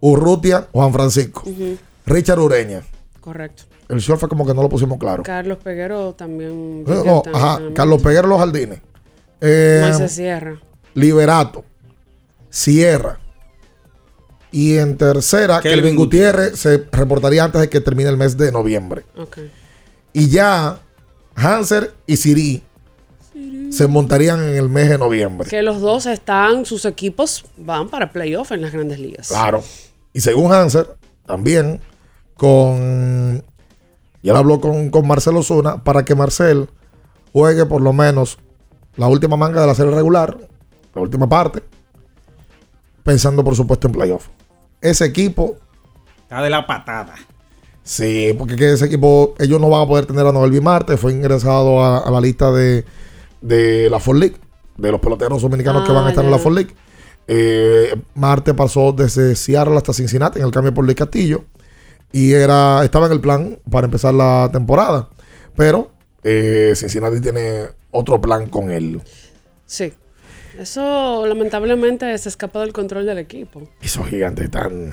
Urrutia, 0.00 0.68
Juan 0.72 0.92
Francisco. 0.92 1.42
Richard 2.06 2.38
Ureña. 2.38 2.82
Correcto. 3.20 3.64
El 3.88 3.98
short 3.98 4.20
fue 4.20 4.28
como 4.28 4.46
que 4.46 4.54
no 4.54 4.62
lo 4.62 4.68
pusimos 4.68 4.98
claro. 4.98 5.24
Carlos 5.24 5.58
Peguero 5.58 6.12
también. 6.14 6.84
No, 6.84 7.22
ajá. 7.34 7.60
Carlos 7.74 8.00
Peguero 8.00 8.28
Los 8.28 8.38
Jardines. 8.38 8.80
Eh, 9.40 9.80
Moisés 9.82 10.12
Sierra. 10.12 10.60
Liberato, 10.94 11.64
Sierra. 12.48 13.18
Y 14.52 14.78
en 14.78 14.96
tercera, 14.96 15.60
Kelvin 15.60 15.82
Kelvin 15.82 15.96
Gutiérrez 15.96 16.58
se 16.58 16.84
reportaría 16.90 17.44
antes 17.44 17.60
de 17.60 17.68
que 17.68 17.80
termine 17.80 18.10
el 18.10 18.16
mes 18.16 18.36
de 18.36 18.50
noviembre. 18.50 19.04
Y 20.12 20.28
ya 20.28 20.80
Hanser 21.36 21.94
y 22.06 22.16
Siri 22.16 22.62
se 23.70 23.86
montarían 23.86 24.42
en 24.42 24.56
el 24.56 24.68
mes 24.68 24.88
de 24.88 24.98
noviembre. 24.98 25.48
Que 25.48 25.62
los 25.62 25.80
dos 25.80 26.06
están, 26.06 26.66
sus 26.66 26.84
equipos 26.84 27.44
van 27.56 27.88
para 27.88 28.12
playoff 28.12 28.50
en 28.50 28.62
las 28.62 28.72
grandes 28.72 28.98
ligas. 28.98 29.28
Claro. 29.28 29.62
Y 30.12 30.20
según 30.20 30.52
Hanser, 30.52 30.96
también 31.26 31.80
con. 32.34 33.44
Y 34.22 34.28
él 34.28 34.36
habló 34.36 34.60
con, 34.60 34.90
con 34.90 35.06
Marcelo 35.06 35.42
Zuna 35.42 35.82
para 35.84 36.04
que 36.04 36.14
Marcel 36.14 36.68
juegue 37.32 37.64
por 37.64 37.80
lo 37.80 37.92
menos 37.92 38.38
la 38.96 39.06
última 39.06 39.36
manga 39.36 39.60
de 39.60 39.66
la 39.66 39.74
serie 39.74 39.94
regular, 39.94 40.36
la 40.94 41.00
última 41.00 41.28
parte, 41.28 41.62
pensando 43.04 43.44
por 43.44 43.54
supuesto 43.54 43.86
en 43.86 43.92
playoff. 43.94 44.28
Ese 44.80 45.04
equipo, 45.04 45.56
Está 46.22 46.42
de 46.42 46.50
la 46.50 46.66
patada. 46.66 47.14
sí, 47.82 48.34
porque 48.38 48.56
que 48.56 48.72
ese 48.72 48.86
equipo, 48.86 49.34
ellos 49.38 49.60
no 49.60 49.68
van 49.68 49.82
a 49.82 49.86
poder 49.86 50.06
tener 50.06 50.26
a 50.26 50.32
Noel 50.32 50.60
Marte, 50.62 50.96
fue 50.96 51.12
ingresado 51.12 51.82
a, 51.82 51.98
a 51.98 52.10
la 52.10 52.20
lista 52.20 52.50
de, 52.52 52.84
de 53.40 53.90
la 53.90 53.98
Ford 54.00 54.18
League, 54.18 54.36
de 54.76 54.90
los 54.92 55.00
peloteros 55.00 55.42
dominicanos 55.42 55.84
que 55.86 55.92
van 55.92 56.04
a 56.04 56.06
Ah, 56.06 56.10
estar 56.10 56.24
en 56.24 56.30
la 56.30 56.38
Ford 56.38 56.54
League. 56.54 56.74
Eh, 57.26 57.94
Marte 58.14 58.54
pasó 58.54 58.92
desde 58.92 59.34
Seattle 59.36 59.76
hasta 59.76 59.92
Cincinnati 59.92 60.38
en 60.40 60.46
el 60.46 60.50
cambio 60.50 60.72
por 60.74 60.84
Luis 60.84 60.96
Castillo 60.96 61.44
y 62.12 62.32
era 62.32 62.82
estaba 62.82 63.06
en 63.06 63.12
el 63.12 63.20
plan 63.20 63.58
para 63.70 63.84
empezar 63.84 64.14
la 64.14 64.48
temporada, 64.52 65.08
pero 65.54 65.90
eh, 66.24 66.72
Cincinnati 66.74 67.20
tiene 67.20 67.66
otro 67.92 68.20
plan 68.20 68.48
con 68.48 68.70
él. 68.70 69.00
Sí. 69.66 69.92
Eso 70.58 71.26
lamentablemente 71.26 72.16
se 72.18 72.28
escapa 72.28 72.60
del 72.60 72.72
control 72.72 73.06
del 73.06 73.18
equipo. 73.18 73.62
Esos 73.80 74.06
gigantes 74.08 74.44
están 74.46 74.92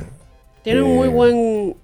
Tienen 0.63 0.83
un 0.83 0.91
Eh. 0.91 0.95
muy 0.95 1.07
buen 1.07 1.75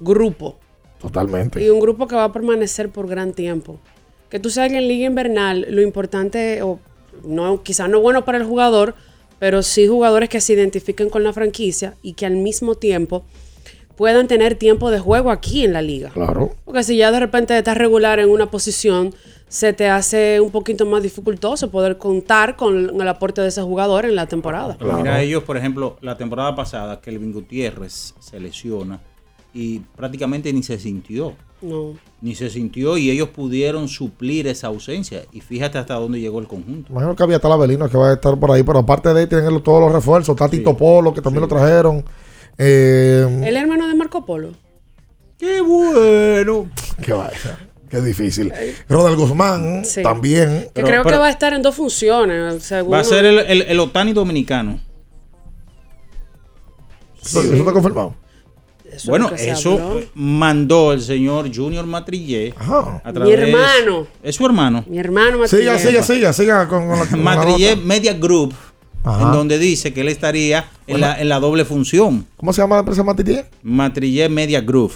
grupo. 0.00 0.58
totalmente. 1.00 1.62
Y 1.62 1.68
un 1.68 1.80
grupo 1.80 2.08
que 2.08 2.16
va 2.16 2.24
a 2.24 2.32
permanecer 2.32 2.88
por 2.88 3.06
gran 3.06 3.34
tiempo. 3.34 3.78
Que 4.30 4.40
tú 4.40 4.48
sabes 4.48 4.72
que 4.72 4.78
en 4.78 4.88
Liga 4.88 5.04
Invernal 5.06 5.66
lo 5.68 5.82
importante, 5.82 6.62
o 6.62 6.78
no, 7.24 7.62
quizás 7.62 7.90
no 7.90 8.00
bueno 8.00 8.24
para 8.24 8.38
el 8.38 8.44
jugador, 8.44 8.94
pero 9.38 9.62
sí 9.62 9.86
jugadores 9.86 10.30
que 10.30 10.40
se 10.40 10.54
identifiquen 10.54 11.10
con 11.10 11.22
la 11.22 11.34
franquicia 11.34 11.94
y 12.02 12.14
que 12.14 12.24
al 12.24 12.36
mismo 12.36 12.76
tiempo 12.76 13.22
puedan 13.96 14.28
tener 14.28 14.54
tiempo 14.54 14.90
de 14.90 14.98
juego 14.98 15.30
aquí 15.30 15.62
en 15.64 15.74
la 15.74 15.82
liga. 15.82 16.08
Claro. 16.10 16.54
Porque 16.64 16.82
si 16.82 16.96
ya 16.96 17.12
de 17.12 17.20
repente 17.20 17.56
estás 17.58 17.76
regular 17.76 18.18
en 18.18 18.30
una 18.30 18.50
posición, 18.50 19.14
se 19.54 19.72
te 19.72 19.88
hace 19.88 20.40
un 20.40 20.50
poquito 20.50 20.84
más 20.84 21.00
dificultoso 21.00 21.70
poder 21.70 21.96
contar 21.96 22.56
con 22.56 23.00
el 23.00 23.08
aporte 23.08 23.40
de 23.40 23.46
ese 23.46 23.62
jugador 23.62 24.04
en 24.04 24.16
la 24.16 24.26
temporada. 24.26 24.76
Mira, 24.80 25.22
ellos, 25.22 25.44
por 25.44 25.56
ejemplo, 25.56 25.96
la 26.00 26.16
temporada 26.16 26.56
pasada, 26.56 27.00
Kelvin 27.00 27.32
Gutiérrez 27.32 28.14
se 28.18 28.40
lesiona 28.40 28.98
y 29.52 29.78
prácticamente 29.78 30.52
ni 30.52 30.64
se 30.64 30.76
sintió. 30.80 31.34
No. 31.62 31.94
Ni 32.20 32.34
se 32.34 32.50
sintió 32.50 32.98
y 32.98 33.10
ellos 33.10 33.28
pudieron 33.28 33.86
suplir 33.86 34.48
esa 34.48 34.66
ausencia. 34.66 35.22
Y 35.30 35.40
fíjate 35.40 35.78
hasta 35.78 35.94
dónde 35.94 36.18
llegó 36.18 36.40
el 36.40 36.48
conjunto. 36.48 36.90
Imagino 36.90 37.14
que 37.14 37.22
había 37.22 37.38
Talavellino 37.38 37.88
que 37.88 37.96
va 37.96 38.10
a 38.10 38.14
estar 38.14 38.36
por 38.36 38.50
ahí, 38.50 38.64
pero 38.64 38.80
aparte 38.80 39.14
de 39.14 39.20
ahí 39.20 39.26
tienen 39.28 39.62
todos 39.62 39.80
los 39.80 39.92
refuerzos, 39.92 40.34
está 40.34 40.48
Tito 40.48 40.76
Polo 40.76 41.14
que 41.14 41.22
también 41.22 41.42
lo 41.42 41.48
trajeron. 41.48 42.04
Eh, 42.58 43.42
El 43.44 43.56
hermano 43.56 43.86
de 43.86 43.94
Marco 43.94 44.26
Polo. 44.26 44.48
¡Qué 45.38 45.60
bueno! 45.60 46.68
Qué 47.00 47.12
vaina. 47.12 47.73
Qué 47.88 48.00
difícil. 48.00 48.52
Ronald 48.88 49.16
Guzmán 49.16 49.84
Sí. 49.84 50.02
también. 50.02 50.68
Que 50.74 50.82
creo 50.82 51.04
que 51.04 51.16
va 51.16 51.26
a 51.26 51.30
estar 51.30 51.52
en 51.52 51.62
dos 51.62 51.74
funciones. 51.74 52.62
según- 52.64 52.92
Va 52.92 53.00
a 53.00 53.04
ser 53.04 53.24
el, 53.24 53.38
el, 53.40 53.62
el 53.62 53.80
Otani 53.80 54.12
dominicano. 54.12 54.80
¿Eso 57.22 57.42
eso 57.42 57.54
está 57.54 57.72
confirmado? 57.72 58.14
Eso 58.92 59.10
bueno, 59.10 59.30
eso 59.36 59.72
habló. 59.72 60.00
mandó 60.14 60.92
el 60.92 61.00
señor 61.00 61.50
Junior 61.54 61.84
Matrillé. 61.86 62.54
a 62.58 63.02
Mi 63.06 63.12
través- 63.12 63.38
hermano. 63.40 64.06
Es 64.22 64.36
su 64.36 64.46
hermano. 64.46 64.84
Mi 64.86 64.98
hermano 64.98 65.46
Siga, 65.48 65.72
Matías. 65.72 65.82
siga, 65.88 66.02
siga, 66.02 66.32
siga 66.32 66.68
con, 66.68 66.86
con 66.88 66.98
la, 66.98 67.06
con 67.06 67.18
la 67.18 67.24
Matrillé 67.36 67.76
nota. 67.76 67.86
Media 67.86 68.12
Group. 68.12 68.54
Ajá. 69.02 69.22
En 69.26 69.32
donde 69.32 69.58
dice 69.58 69.92
que 69.92 70.00
él 70.02 70.08
estaría 70.08 70.60
en, 70.86 70.94
Bueno. 70.94 71.06
la, 71.08 71.20
en 71.20 71.28
la 71.28 71.40
doble 71.40 71.64
función. 71.64 72.26
¿Cómo 72.36 72.52
se 72.52 72.62
llama 72.62 72.76
la 72.76 72.80
empresa 72.80 73.02
Matillé? 73.02 73.44
Matrillé 73.62 74.28
Media 74.28 74.60
Group. 74.60 74.92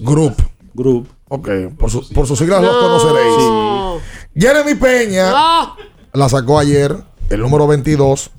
Group. 0.00 0.34
Group. 0.74 1.08
Ok, 1.32 1.48
por, 1.78 1.90
su- 1.90 2.08
por 2.12 2.26
sus 2.26 2.38
siglas 2.38 2.60
los 2.60 2.72
No. 2.72 2.80
conoceréis. 2.80 4.02
Jeremy 4.36 4.74
Peña 4.74 5.30
No. 5.30 5.76
la 6.12 6.28
sacó 6.28 6.58
ayer, 6.58 6.94
el 7.30 7.40
número 7.40 7.66
22, 7.68 8.30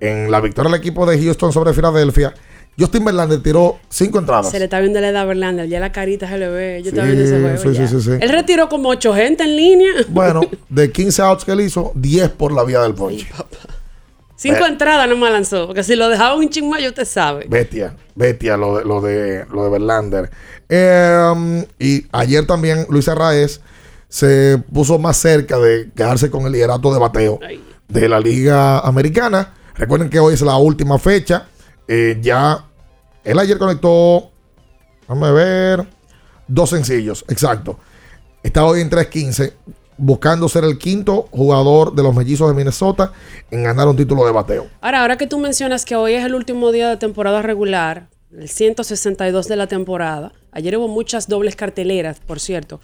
en 0.00 0.30
la 0.30 0.40
victoria 0.40 0.70
del 0.70 0.80
equipo 0.80 1.06
de 1.06 1.22
Houston 1.22 1.52
sobre 1.52 1.72
Filadelfia. 1.74 2.34
Justin 2.78 3.04
Verlander 3.04 3.42
tiró 3.42 3.78
cinco 3.88 4.18
entradas. 4.18 4.50
Se 4.50 4.58
le 4.58 4.64
está 4.64 4.80
viendo 4.80 5.00
la 5.00 5.08
edad 5.10 5.22
a 5.22 5.24
Verlander. 5.26 5.68
Ya 5.68 5.78
la 5.80 5.92
carita 5.92 6.28
se 6.28 6.38
le 6.38 6.48
ve. 6.48 6.78
Yo 6.78 6.84
Sí, 6.84 6.88
estaba 6.90 7.06
viendo 7.08 7.24
ese 7.24 7.40
juego. 7.40 7.58
sí, 7.58 7.78
ya. 7.78 7.88
sí, 7.88 7.94
sí, 8.00 8.02
sí. 8.02 8.18
Él 8.20 8.28
retiró 8.30 8.68
como 8.68 8.88
ocho 8.88 9.12
gente 9.14 9.44
en 9.44 9.56
línea. 9.56 9.92
Bueno, 10.08 10.40
de 10.70 10.90
15 10.90 11.22
outs 11.22 11.44
que 11.44 11.52
él 11.52 11.60
hizo, 11.60 11.92
10 11.94 12.30
por 12.30 12.52
la 12.52 12.64
vía 12.64 12.80
del 12.80 12.94
ponche. 12.94 13.28
Cinco 14.40 14.64
entradas 14.64 15.06
no 15.06 15.18
me 15.18 15.28
lanzó. 15.28 15.66
Porque 15.66 15.84
si 15.84 15.94
lo 15.96 16.08
dejaba 16.08 16.34
un 16.34 16.48
ching 16.48 16.66
más, 16.66 16.82
usted 16.82 17.04
sabe. 17.04 17.44
Bestia, 17.46 17.94
bestia 18.14 18.56
lo 18.56 18.78
de, 18.78 18.84
lo 18.86 19.02
de, 19.02 19.44
lo 19.52 19.64
de 19.64 19.70
Verlander. 19.70 20.30
Eh, 20.66 21.66
y 21.78 22.06
ayer 22.10 22.46
también 22.46 22.86
Luis 22.88 23.06
Arraez 23.08 23.60
se 24.08 24.56
puso 24.72 24.98
más 24.98 25.18
cerca 25.18 25.58
de 25.58 25.90
quedarse 25.94 26.30
con 26.30 26.46
el 26.46 26.52
liderato 26.52 26.90
de 26.90 26.98
bateo 26.98 27.38
de 27.86 28.08
la 28.08 28.18
Liga 28.18 28.78
Americana. 28.78 29.52
Recuerden 29.74 30.08
que 30.08 30.18
hoy 30.18 30.32
es 30.32 30.40
la 30.40 30.56
última 30.56 30.98
fecha. 30.98 31.46
Eh, 31.86 32.16
ya 32.22 32.64
él 33.22 33.38
ayer 33.38 33.58
conectó, 33.58 34.30
déjame 35.02 35.32
ver, 35.32 35.86
dos 36.48 36.70
sencillos, 36.70 37.26
exacto. 37.28 37.78
Está 38.42 38.64
hoy 38.64 38.80
en 38.80 38.88
3.15, 38.88 39.52
buscando 40.00 40.48
ser 40.48 40.64
el 40.64 40.78
quinto 40.78 41.28
jugador 41.30 41.94
de 41.94 42.02
los 42.02 42.14
mellizos 42.14 42.48
de 42.48 42.54
Minnesota 42.54 43.12
en 43.50 43.62
ganar 43.62 43.86
un 43.86 43.96
título 43.96 44.24
de 44.24 44.32
bateo. 44.32 44.66
Ahora, 44.80 45.02
ahora 45.02 45.16
que 45.16 45.26
tú 45.26 45.38
mencionas 45.38 45.84
que 45.84 45.94
hoy 45.94 46.14
es 46.14 46.24
el 46.24 46.34
último 46.34 46.72
día 46.72 46.88
de 46.88 46.96
temporada 46.96 47.42
regular, 47.42 48.08
el 48.36 48.48
162 48.48 49.46
de 49.46 49.56
la 49.56 49.66
temporada. 49.66 50.32
Ayer 50.52 50.76
hubo 50.78 50.88
muchas 50.88 51.28
dobles 51.28 51.54
carteleras, 51.54 52.18
por 52.20 52.40
cierto. 52.40 52.80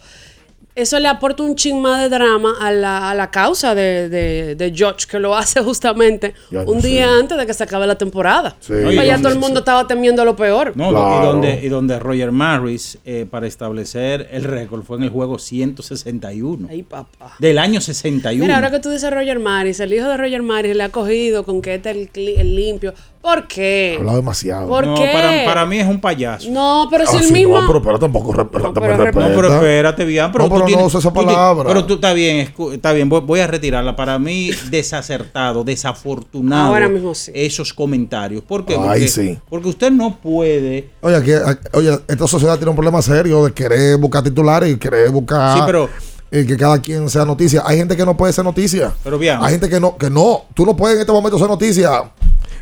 Eso 0.77 0.99
le 0.99 1.07
aporta 1.07 1.43
un 1.43 1.55
ching 1.55 1.81
más 1.81 2.01
de 2.01 2.09
drama 2.09 2.53
a 2.61 2.71
la, 2.71 3.09
a 3.09 3.15
la 3.15 3.31
causa 3.31 3.73
de, 3.75 4.09
de, 4.09 4.55
de 4.55 4.71
George, 4.75 5.07
que 5.09 5.19
lo 5.19 5.35
hace 5.35 5.61
justamente 5.61 6.33
Ya, 6.51 6.61
un 6.61 6.79
día 6.81 7.09
antes 7.19 7.37
de 7.37 7.45
que 7.45 7.53
se 7.53 7.63
acabe 7.63 7.87
la 7.87 7.95
temporada. 7.97 8.55
Sí. 8.59 8.73
No, 8.73 8.91
y 8.91 9.05
ya 9.05 9.17
todo 9.17 9.29
el 9.33 9.39
mundo 9.39 9.59
estaba 9.59 9.87
temiendo 9.87 10.23
lo 10.23 10.35
peor. 10.35 10.73
No, 10.75 10.89
y, 10.91 11.25
donde, 11.25 11.59
y 11.63 11.69
donde 11.69 11.99
Roger 11.99 12.31
Maris, 12.31 12.97
eh, 13.05 13.25
para 13.29 13.47
establecer 13.47 14.27
el 14.31 14.43
récord, 14.43 14.83
fue 14.83 14.97
en 14.97 15.03
el 15.03 15.09
juego 15.09 15.39
161. 15.39 16.67
Ay, 16.69 16.83
papá. 16.83 17.35
Del 17.39 17.57
año 17.57 17.81
61. 17.81 18.43
Mira, 18.43 18.55
ahora 18.55 18.71
que 18.71 18.79
tú 18.79 18.89
dices 18.89 19.11
Roger 19.11 19.39
Maris, 19.39 19.79
el 19.79 19.93
hijo 19.93 20.07
de 20.07 20.17
Roger 20.17 20.43
Maris 20.43 20.75
le 20.75 20.83
ha 20.83 20.89
cogido 20.89 21.43
con 21.43 21.61
que 21.61 21.75
este 21.75 21.89
es 21.91 21.97
el, 21.97 22.11
cli- 22.11 22.35
el 22.37 22.55
limpio. 22.55 22.93
¿Por 23.21 23.47
qué? 23.47 23.95
Hablado 23.97 24.17
demasiado. 24.17 24.67
¿Por 24.67 24.85
no, 24.87 24.95
qué? 24.95 25.09
Para, 25.11 25.45
para 25.45 25.65
mí 25.65 25.79
es 25.79 25.87
un 25.87 25.99
payaso. 25.99 26.49
No, 26.49 26.87
pero 26.89 27.05
si 27.05 27.17
Ah, 27.17 27.19
el 27.19 27.25
sí, 27.25 27.33
mismo. 27.33 27.59
No, 27.59 27.67
pero, 27.67 27.81
pero 27.81 27.99
tampoco 27.99 28.31
re- 28.33 28.43
No, 28.43 28.71
respeta. 28.73 29.11
pero 29.35 29.53
espérate 29.55 30.05
bien. 30.05 30.31
Pero 30.31 30.43
no, 30.47 30.49
pero 30.53 30.65
tú 30.65 30.71
no 30.77 30.85
usa 30.85 30.99
esa 30.99 31.09
tú 31.09 31.15
palabra. 31.15 31.67
Pero 31.67 31.85
tú 31.85 31.95
está 31.95 32.13
bien, 32.13 32.53
está 32.73 32.93
bien. 32.93 33.09
Voy, 33.09 33.21
voy 33.21 33.39
a 33.41 33.47
retirarla. 33.47 33.95
Para 33.95 34.17
mí, 34.17 34.51
desacertado, 34.69 35.63
desafortunado. 35.63 36.73
Ahora 36.73 36.87
mismo 36.87 37.13
sí. 37.15 37.31
Esos 37.35 37.73
comentarios. 37.73 38.43
¿Por 38.43 38.65
qué? 38.65 38.75
Ay, 38.75 38.79
porque, 38.79 39.07
sí. 39.07 39.37
porque 39.49 39.67
usted 39.69 39.91
no 39.91 40.15
puede. 40.15 40.89
Oye, 41.01 41.15
aquí- 41.15 41.33
aquí- 41.33 41.67
oye, 41.73 41.99
esta 42.07 42.27
sociedad 42.27 42.55
tiene 42.57 42.69
un 42.69 42.75
problema 42.75 43.01
serio 43.01 43.45
de 43.45 43.51
querer 43.53 43.97
buscar 43.97 44.23
titulares 44.23 44.71
y 44.73 44.77
querer 44.77 45.09
buscar 45.09 45.57
Sí, 45.57 45.63
pero- 45.65 45.89
eh, 46.31 46.45
que 46.45 46.57
cada 46.57 46.81
quien 46.81 47.09
sea 47.09 47.25
noticia. 47.25 47.63
Hay 47.65 47.77
gente 47.77 47.95
que 47.95 48.05
no 48.05 48.15
puede 48.17 48.33
ser 48.33 48.43
noticia. 48.43 48.93
Pero 49.03 49.17
bien. 49.17 49.37
Hay 49.41 49.51
gente 49.51 49.69
que 49.69 49.79
no, 49.79 49.97
que 49.97 50.09
no. 50.09 50.45
Tú 50.53 50.65
no 50.65 50.75
puedes 50.75 50.95
en 50.95 51.01
este 51.01 51.11
momento 51.13 51.37
ser 51.39 51.47
noticia. 51.47 52.11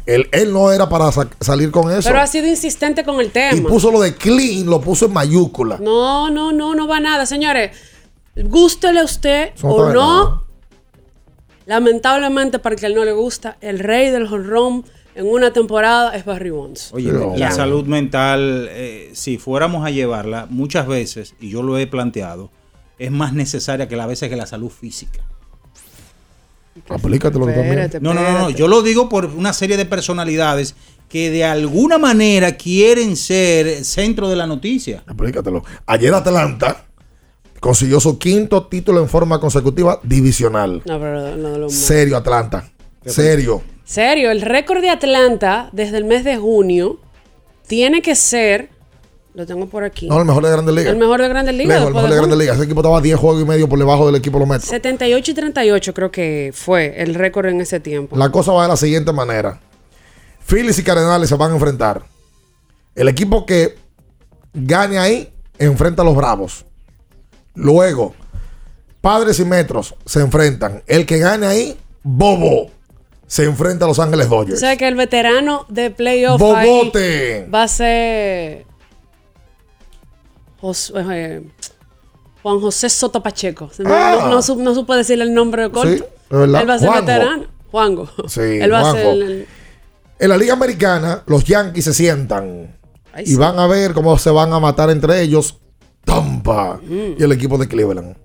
Él, 0.05 0.27
él 0.31 0.53
no 0.53 0.71
era 0.71 0.87
para 0.87 1.11
sa- 1.11 1.27
salir 1.41 1.71
con 1.71 1.91
eso. 1.91 2.07
Pero 2.07 2.21
ha 2.21 2.27
sido 2.27 2.47
insistente 2.47 3.03
con 3.03 3.19
el 3.19 3.27
y 3.27 3.29
tema. 3.29 3.67
puso 3.69 3.89
lo 3.91 3.99
de 4.01 4.13
clean, 4.15 4.67
lo 4.67 4.79
puso 4.79 5.07
en 5.07 5.13
mayúscula. 5.13 5.77
No, 5.81 6.29
no, 6.29 6.51
no, 6.51 6.75
no 6.75 6.87
va 6.87 6.99
nada, 6.99 7.25
señores. 7.25 7.71
Gústele 8.35 8.99
a 8.99 9.03
usted 9.03 9.49
o 9.63 9.89
no. 9.89 10.43
Lamentablemente, 11.65 12.59
para 12.59 12.75
el 12.75 12.79
que 12.79 12.85
él 12.85 12.93
no 12.95 13.03
le 13.05 13.13
gusta, 13.13 13.57
el 13.61 13.79
rey 13.79 14.11
del 14.11 14.27
jonrón 14.27 14.85
en 15.15 15.25
una 15.27 15.51
temporada 15.53 16.15
es 16.15 16.23
Barry 16.25 16.51
Bonds. 16.51 16.91
Oye, 16.93 17.11
la 17.37 17.49
salud 17.51 17.85
mental, 17.85 18.67
eh, 18.69 19.09
si 19.13 19.37
fuéramos 19.39 19.85
a 19.85 19.89
llevarla, 19.89 20.45
muchas 20.49 20.85
veces, 20.85 21.33
y 21.39 21.49
yo 21.49 21.63
lo 21.63 21.77
he 21.79 21.87
planteado, 21.87 22.51
es 22.97 23.11
más 23.11 23.33
necesaria 23.33 23.87
que 23.87 23.95
las 23.95 24.07
veces 24.07 24.29
que 24.29 24.35
la 24.35 24.45
salud 24.45 24.69
física. 24.69 25.21
Aplícatelo 26.89 27.45
también. 27.45 27.89
No, 28.01 28.13
no, 28.13 28.21
no, 28.21 28.39
no. 28.39 28.49
Yo 28.49 28.67
lo 28.67 28.81
digo 28.81 29.07
por 29.07 29.25
una 29.25 29.53
serie 29.53 29.77
de 29.77 29.85
personalidades 29.85 30.75
que 31.09 31.31
de 31.31 31.45
alguna 31.45 31.97
manera 31.97 32.57
quieren 32.57 33.15
ser 33.15 33.85
centro 33.85 34.27
de 34.29 34.35
la 34.35 34.45
noticia. 34.45 35.03
Explícatelo. 35.07 35.63
Ayer 35.85 36.13
Atlanta 36.13 36.85
consiguió 37.61 37.99
su 37.99 38.17
quinto 38.19 38.67
título 38.67 39.01
en 39.01 39.07
forma 39.07 39.39
consecutiva 39.39 39.99
divisional. 40.03 40.81
No, 40.85 40.99
pero 40.99 41.35
no, 41.37 41.57
lo- 41.57 41.69
Serio, 41.69 42.17
Atlanta. 42.17 42.69
Serio. 43.05 43.61
Serio, 43.85 44.31
el 44.31 44.41
récord 44.41 44.81
de 44.81 44.89
Atlanta 44.89 45.69
desde 45.71 45.97
el 45.97 46.05
mes 46.05 46.23
de 46.23 46.37
junio 46.37 46.99
tiene 47.67 48.01
que 48.01 48.15
ser 48.15 48.69
Lo 49.35 49.45
tengo 49.45 49.67
por 49.67 49.83
aquí. 49.83 50.07
No, 50.07 50.19
el 50.19 50.25
mejor 50.25 50.45
de 50.45 50.51
Grandes 50.51 50.73
Ligas. 50.73 50.93
El 50.93 50.97
mejor 50.99 51.21
de 51.21 51.27
Grandes 51.27 51.55
Ligas. 51.55 51.75
Lejos, 51.75 51.87
el 51.89 51.93
mejor 51.93 52.09
de 52.09 52.15
de 52.15 52.21
Grandes 52.21 52.39
Ligas. 52.39 52.55
Ese 52.55 52.65
equipo 52.65 52.79
estaba 52.79 53.01
10 53.01 53.19
juegos 53.19 53.41
y 53.41 53.45
medio 53.45 53.67
por 53.67 53.77
debajo 53.77 54.05
del 54.05 54.15
equipo 54.15 54.37
de 54.37 54.39
los 54.39 54.49
Metros. 54.49 54.69
78 54.69 55.31
y 55.31 55.33
38 55.33 55.93
creo 55.93 56.09
que 56.09 56.51
fue 56.53 57.01
el 57.01 57.13
récord 57.15 57.47
en 57.47 57.59
ese 57.59 57.81
tiempo. 57.81 58.15
La 58.15 58.31
cosa 58.31 58.53
va 58.53 58.63
de 58.63 58.69
la 58.69 58.77
siguiente 58.77 59.11
manera. 59.11 59.59
Phillies 60.47 60.79
y 60.79 60.83
Cardenales 60.83 61.27
se 61.27 61.35
van 61.35 61.51
a 61.51 61.53
enfrentar. 61.55 62.03
El 62.95 63.09
equipo 63.09 63.45
que 63.45 63.75
gane 64.53 64.99
ahí 64.99 65.33
enfrenta 65.59 66.01
a 66.01 66.05
los 66.05 66.15
Bravos. 66.15 66.65
Luego, 67.55 68.15
Padres 69.01 69.37
y 69.39 69.43
Metros 69.45 69.95
se 70.05 70.21
enfrentan. 70.21 70.81
El 70.87 71.05
que 71.05 71.17
gane 71.17 71.45
ahí, 71.45 71.77
Bobo, 72.03 72.71
se 73.27 73.43
enfrenta 73.43 73.83
a 73.83 73.89
Los 73.89 73.99
Ángeles 73.99 74.29
Dodgers. 74.29 74.61
sabes 74.61 74.77
que 74.77 74.87
el 74.87 74.95
veterano 74.95 75.65
de 75.67 75.91
playoff 75.91 76.39
Bobote. 76.39 77.49
va 77.53 77.63
a 77.63 77.67
ser 77.67 78.65
Jos- 80.65 80.93
eh, 80.95 81.41
Juan 82.43 82.59
José 82.59 82.89
Soto 82.89 83.21
Pacheco. 83.23 83.69
Ah. 83.85 84.17
No, 84.21 84.29
no, 84.29 84.41
su- 84.41 84.55
no 84.61 84.73
supe 84.75 84.93
decirle 84.95 85.23
el 85.25 85.33
nombre 85.33 85.63
de 85.63 85.71
corto. 85.71 85.89
Sí. 85.89 86.03
Él 86.31 86.53
va 86.69 86.73
a 86.75 86.79
ser 86.79 86.87
Juanjo. 86.89 87.05
veterano. 87.05 87.43
Juanjo. 87.71 88.09
Sí, 88.27 88.41
Él 88.61 88.71
va 88.73 88.79
a 88.81 88.91
ser 88.91 89.03
Juanjo. 89.03 89.11
el- 89.11 89.31
el- 89.31 89.47
En 90.19 90.29
la 90.29 90.37
Liga 90.37 90.53
Americana, 90.53 91.23
los 91.27 91.43
Yankees 91.43 91.83
se 91.85 91.93
sientan 91.93 92.75
Ay, 93.13 93.25
y 93.27 93.35
van 93.35 93.59
a 93.59 93.67
ver 93.67 93.93
cómo 93.93 94.17
se 94.17 94.29
van 94.29 94.53
a 94.53 94.59
matar 94.59 94.89
entre 94.89 95.21
ellos 95.21 95.57
Tampa 96.05 96.79
Mm. 96.83 97.15
y 97.19 97.23
el 97.23 97.31
equipo 97.31 97.57
de 97.57 97.67
Cleveland. 97.67 98.15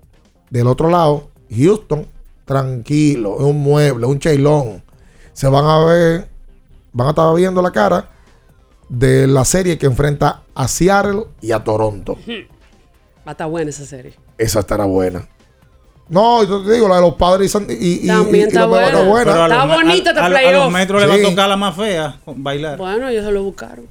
Del 0.49 0.67
otro 0.67 0.89
lado, 0.89 1.29
Houston, 1.49 2.05
tranquilo, 2.45 3.37
es 3.39 3.43
un 3.45 3.59
mueble, 3.61 4.05
un 4.05 4.19
chailón. 4.19 4.83
Se 5.33 5.47
van 5.47 5.65
a 5.65 5.83
ver, 5.85 6.27
van 6.93 7.07
a 7.07 7.09
estar 7.11 7.33
viendo 7.35 7.61
la 7.61 7.71
cara 7.71 8.09
de 8.91 9.25
la 9.25 9.45
serie 9.45 9.77
que 9.77 9.85
enfrenta 9.85 10.41
a 10.53 10.67
Seattle 10.67 11.23
y 11.41 11.53
a 11.53 11.63
Toronto. 11.63 12.17
Va 13.25 13.27
a 13.27 13.31
estar 13.31 13.49
buena 13.49 13.69
esa 13.69 13.85
serie. 13.85 14.13
Esa 14.37 14.59
estará 14.59 14.83
buena. 14.85 15.27
No, 16.09 16.43
yo 16.43 16.61
te 16.61 16.73
digo, 16.73 16.89
la 16.89 16.95
de 16.95 17.01
los 17.01 17.13
padres 17.13 17.45
y, 17.45 17.49
San- 17.49 17.67
y, 17.69 18.03
y- 18.03 18.07
También 18.07 18.35
y- 18.35 18.39
y 18.39 18.47
está 18.47 18.65
buena. 18.65 18.87
está 18.87 19.03
buena. 19.03 19.31
Pero 19.31 19.43
a 19.43 19.47
Está 19.47 19.65
bonito 19.65 20.09
este 20.09 20.19
a- 20.19 20.25
a- 20.25 20.29
playoff. 20.29 20.63
los 20.65 20.71
metros 20.73 21.01
le 21.01 21.07
va 21.07 21.15
Sí. 21.15 21.21
a 21.25 21.29
tocar 21.29 21.47
la 21.49 21.55
más 21.55 21.75
fea, 21.77 22.19
bailar. 22.35 22.77
Bueno, 22.77 23.07
ellos 23.07 23.23
se 23.25 23.31
lo 23.31 23.43
buscaron. 23.43 23.85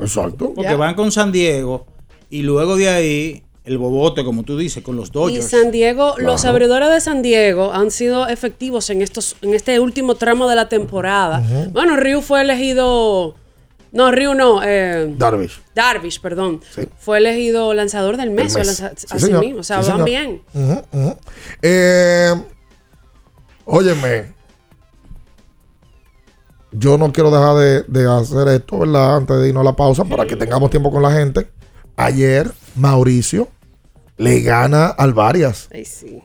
Exacto. 0.00 0.52
Porque 0.54 0.70
Ya. 0.70 0.76
van 0.76 0.94
con 0.94 1.12
San 1.12 1.32
Diego 1.32 1.84
y 2.30 2.42
luego 2.42 2.76
de 2.76 2.88
ahí 2.88 3.42
el 3.66 3.76
bobote, 3.76 4.24
como 4.24 4.42
tú 4.44 4.56
dices, 4.56 4.82
con 4.82 4.96
los 4.96 5.08
Y 5.08 5.12
Dodgers. 5.12 5.50
San 5.50 5.70
Diego, 5.70 6.14
los 6.16 6.46
abridores 6.46 6.88
de 6.90 7.00
San 7.02 7.20
Diego 7.20 7.74
han 7.74 7.90
sido 7.90 8.26
efectivos 8.26 8.88
en 8.88 9.02
estos, 9.02 9.36
en 9.42 9.52
este 9.52 9.78
último 9.80 10.14
tramo 10.14 10.48
de 10.48 10.56
la 10.56 10.70
temporada. 10.70 11.42
Bueno, 11.72 11.96
Ryu 11.96 12.22
fue 12.22 12.40
elegido. 12.40 13.34
No, 13.96 14.12
Ryu 14.12 14.34
no. 14.34 14.60
Eh, 14.62 15.14
Darvish. 15.16 15.60
Darvish, 15.74 16.20
perdón. 16.20 16.60
Sí. 16.74 16.82
Fue 16.98 17.18
elegido 17.18 17.72
lanzador 17.74 18.16
del 18.16 18.30
mes. 18.30 18.54
Mes. 18.54 18.66
lanza- 18.66 18.92
Sí, 18.96 19.06
así 19.10 19.32
mismo. 19.32 19.60
O 19.60 19.62
sea, 19.62 19.82
Sí, 19.82 19.90
van 19.90 20.04
señor. 20.04 20.04
bien. 20.04 20.42
Eh, 21.62 22.34
óyeme, 23.64 24.34
yo 26.72 26.98
no 26.98 27.12
quiero 27.12 27.30
dejar 27.30 27.56
de, 27.56 27.82
de 27.84 28.10
hacer 28.10 28.48
esto, 28.48 28.80
¿verdad? 28.80 29.16
Antes 29.16 29.38
de 29.40 29.48
irnos 29.48 29.62
a 29.62 29.64
la 29.64 29.76
pausa, 29.76 30.04
para 30.04 30.26
que 30.26 30.36
tengamos 30.36 30.70
tiempo 30.70 30.90
con 30.90 31.02
la 31.02 31.10
gente. 31.12 31.48
Ayer, 31.96 32.50
Mauricio 32.74 33.48
le 34.18 34.40
gana 34.42 34.86
al 34.88 35.14
Varias. 35.14 35.68
Ay, 35.72 35.84
sí. 35.84 36.22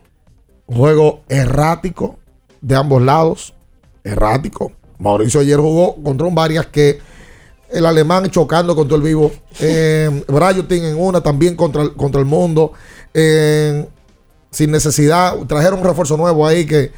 Un 0.68 0.76
juego 0.78 1.24
errático 1.30 2.20
de 2.62 2.76
ambos 2.76 3.02
lados. 3.02 3.54
Errático. 4.04 4.72
Mauricio 4.98 5.40
ayer 5.42 5.58
jugó 5.58 5.96
contra 6.04 6.28
un 6.28 6.36
Varias 6.36 6.66
que 6.68 7.00
el 7.72 7.86
alemán 7.86 8.30
chocando 8.30 8.76
contra 8.76 8.98
el 8.98 9.04
vivo. 9.04 9.32
Eh, 9.60 10.24
Brayotin 10.28 10.84
en 10.86 10.98
una 10.98 11.22
también 11.22 11.56
contra 11.56 11.90
contra 11.90 12.20
el 12.20 12.26
mundo. 12.26 12.74
Eh, 13.14 13.86
sin 14.50 14.72
necesidad. 14.72 15.38
Trajeron 15.48 15.80
un 15.80 15.86
refuerzo 15.86 16.18
nuevo 16.18 16.46
ahí 16.46 16.66
que 16.66 16.92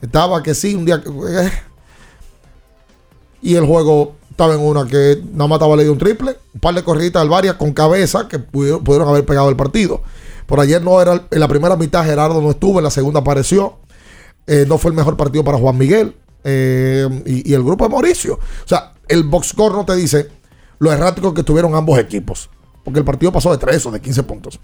estaba 0.00 0.42
que 0.42 0.54
sí, 0.54 0.74
un 0.74 0.84
día. 0.84 1.02
eh. 1.04 1.50
y 3.42 3.54
el 3.54 3.64
juego 3.66 4.16
estaba 4.30 4.54
en 4.54 4.60
una 4.60 4.86
que 4.86 5.20
nada 5.32 5.48
más 5.48 5.56
estaba 5.56 5.76
leído 5.76 5.92
un 5.92 5.98
triple. 5.98 6.36
Un 6.54 6.60
par 6.60 6.74
de 6.74 6.82
corriditas 6.82 7.22
al 7.22 7.28
Varias 7.28 7.56
con 7.56 7.72
cabeza 7.72 8.28
que 8.28 8.38
pudieron, 8.38 9.08
haber 9.08 9.24
pegado 9.24 9.48
el 9.48 9.56
partido. 9.56 10.02
Por 10.46 10.60
ayer 10.60 10.82
no 10.82 11.00
era. 11.00 11.26
En 11.30 11.40
la 11.40 11.48
primera 11.48 11.76
mitad 11.76 12.04
Gerardo 12.04 12.40
no 12.40 12.50
estuvo, 12.50 12.78
en 12.78 12.84
la 12.84 12.90
segunda 12.90 13.20
apareció. 13.20 13.78
Eh, 14.46 14.64
no 14.66 14.78
fue 14.78 14.90
el 14.90 14.96
mejor 14.96 15.16
partido 15.16 15.44
para 15.44 15.58
Juan 15.58 15.76
Miguel 15.76 16.14
eh, 16.42 17.06
y, 17.26 17.50
y 17.50 17.54
el 17.54 17.62
grupo 17.62 17.84
de 17.84 17.90
Mauricio. 17.90 18.34
O 18.34 18.68
sea, 18.68 18.94
el 19.08 19.24
box 19.24 19.48
score 19.48 19.72
no 19.74 19.84
te 19.84 19.96
dice 19.96 20.28
lo 20.78 20.92
errático 20.92 21.34
que 21.34 21.42
tuvieron 21.42 21.74
ambos 21.74 21.98
equipos. 21.98 22.50
Porque 22.84 23.00
el 23.00 23.04
partido 23.04 23.32
pasó 23.32 23.50
de 23.50 23.58
3 23.58 23.86
o 23.86 23.90
de 23.90 24.00
15 24.00 24.22
puntos. 24.22 24.60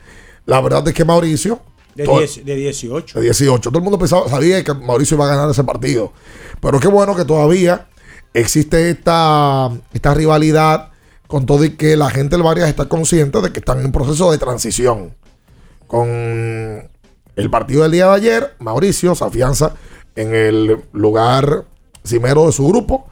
La 0.46 0.60
verdad 0.60 0.86
es 0.88 0.94
que 0.94 1.04
Mauricio. 1.04 1.60
De, 1.94 2.04
todo- 2.04 2.18
10 2.18 2.44
de 2.44 2.54
18. 2.56 3.18
de 3.18 3.24
18. 3.26 3.70
Todo 3.70 3.78
el 3.78 3.84
mundo 3.84 3.98
pensaba, 3.98 4.28
sabía 4.28 4.62
que 4.64 4.72
Mauricio 4.74 5.16
iba 5.16 5.26
a 5.26 5.28
ganar 5.36 5.50
ese 5.50 5.64
partido. 5.64 6.12
Pero 6.60 6.80
qué 6.80 6.88
bueno 6.88 7.14
que 7.14 7.24
todavía 7.24 7.88
existe 8.32 8.90
esta, 8.90 9.70
esta 9.92 10.14
rivalidad 10.14 10.90
con 11.26 11.46
todo 11.46 11.64
y 11.64 11.70
que 11.76 11.96
la 11.96 12.10
gente 12.10 12.36
del 12.36 12.42
Varias 12.44 12.68
está 12.68 12.88
consciente 12.88 13.40
de 13.40 13.52
que 13.52 13.58
están 13.60 13.80
en 13.80 13.86
un 13.86 13.92
proceso 13.92 14.30
de 14.30 14.38
transición. 14.38 15.14
Con 15.86 16.08
el 16.08 17.50
partido 17.50 17.82
del 17.82 17.92
día 17.92 18.06
de 18.06 18.14
ayer, 18.14 18.54
Mauricio 18.58 19.14
se 19.14 19.24
afianza 19.24 19.74
en 20.16 20.34
el 20.34 20.80
lugar 20.92 21.64
cimero 22.04 22.46
de 22.46 22.52
su 22.52 22.66
grupo. 22.66 23.06